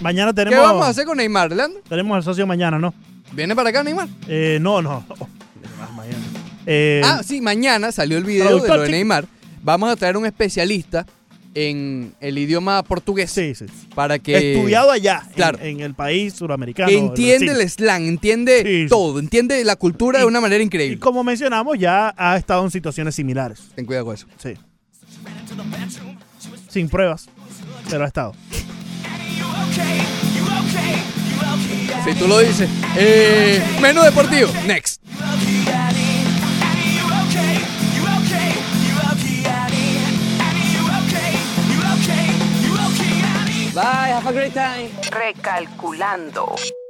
Mañana 0.00 0.32
¿Qué 0.32 0.44
tenemos. 0.44 0.64
vamos 0.64 0.86
a 0.86 0.90
hacer 0.90 1.04
con 1.04 1.16
Neymar, 1.18 1.52
Leandro? 1.52 1.80
Tenemos 1.88 2.16
al 2.16 2.22
socio 2.22 2.46
mañana, 2.46 2.78
¿no? 2.78 2.94
¿Viene 3.32 3.54
para 3.56 3.70
acá, 3.70 3.82
Neymar? 3.82 4.08
Eh, 4.28 4.58
no, 4.60 4.80
no. 4.80 5.04
Oh, 5.08 5.28
mañana. 5.96 6.18
Eh, 6.66 7.02
ah, 7.04 7.22
sí, 7.24 7.40
mañana 7.40 7.92
salió 7.92 8.16
el 8.16 8.24
video 8.24 8.60
de 8.60 8.68
lo 8.68 8.82
de. 8.82 8.90
Neymar. 8.90 9.26
Vamos 9.62 9.90
a 9.90 9.96
traer 9.96 10.16
un 10.16 10.26
especialista 10.26 11.06
en 11.54 12.14
el 12.20 12.38
idioma 12.38 12.82
portugués. 12.82 13.34
Para 13.94 14.18
que. 14.18 14.54
Estudiado 14.54 14.90
allá, 14.90 15.22
Claro. 15.34 15.58
en, 15.62 15.80
el 15.80 15.94
país 15.94 16.34
suramericano. 16.34 16.88
Que 16.88 16.98
entiende 16.98 17.52
el 17.52 17.68
slang, 17.70 18.04
entiende 18.06 18.86
todo, 18.88 19.18
entiende 19.18 19.64
la 19.64 19.76
cultura 19.76 20.18
de 20.18 20.24
una 20.24 20.40
manera 20.40 20.62
Y 20.62 20.66
increíble. 20.66 20.98
como 20.98 21.24
mencionamos, 21.24 21.78
ya 21.78 22.14
ha 22.16 22.36
estado 22.36 22.64
en 22.64 22.70
situaciones 22.70 23.14
similares. 23.14 23.62
Ten 23.74 23.86
cuidado 23.86 24.06
con 24.06 24.14
eso. 24.14 24.26
Sí. 24.38 24.54
Sin 26.68 26.88
pruebas, 26.88 27.28
pero 27.88 28.04
ha 28.04 28.06
estado. 28.06 28.34
Si 32.04 32.14
tú 32.18 32.28
lo 32.28 32.38
dices. 32.40 32.68
Eh, 32.96 33.62
menú 33.80 34.02
deportivo. 34.02 34.50
Next. 34.66 35.00
Bye, 43.74 44.14
have 44.14 44.26
a 44.28 44.32
great 44.32 44.54
time. 44.54 44.88
Recalculando. 45.10 46.83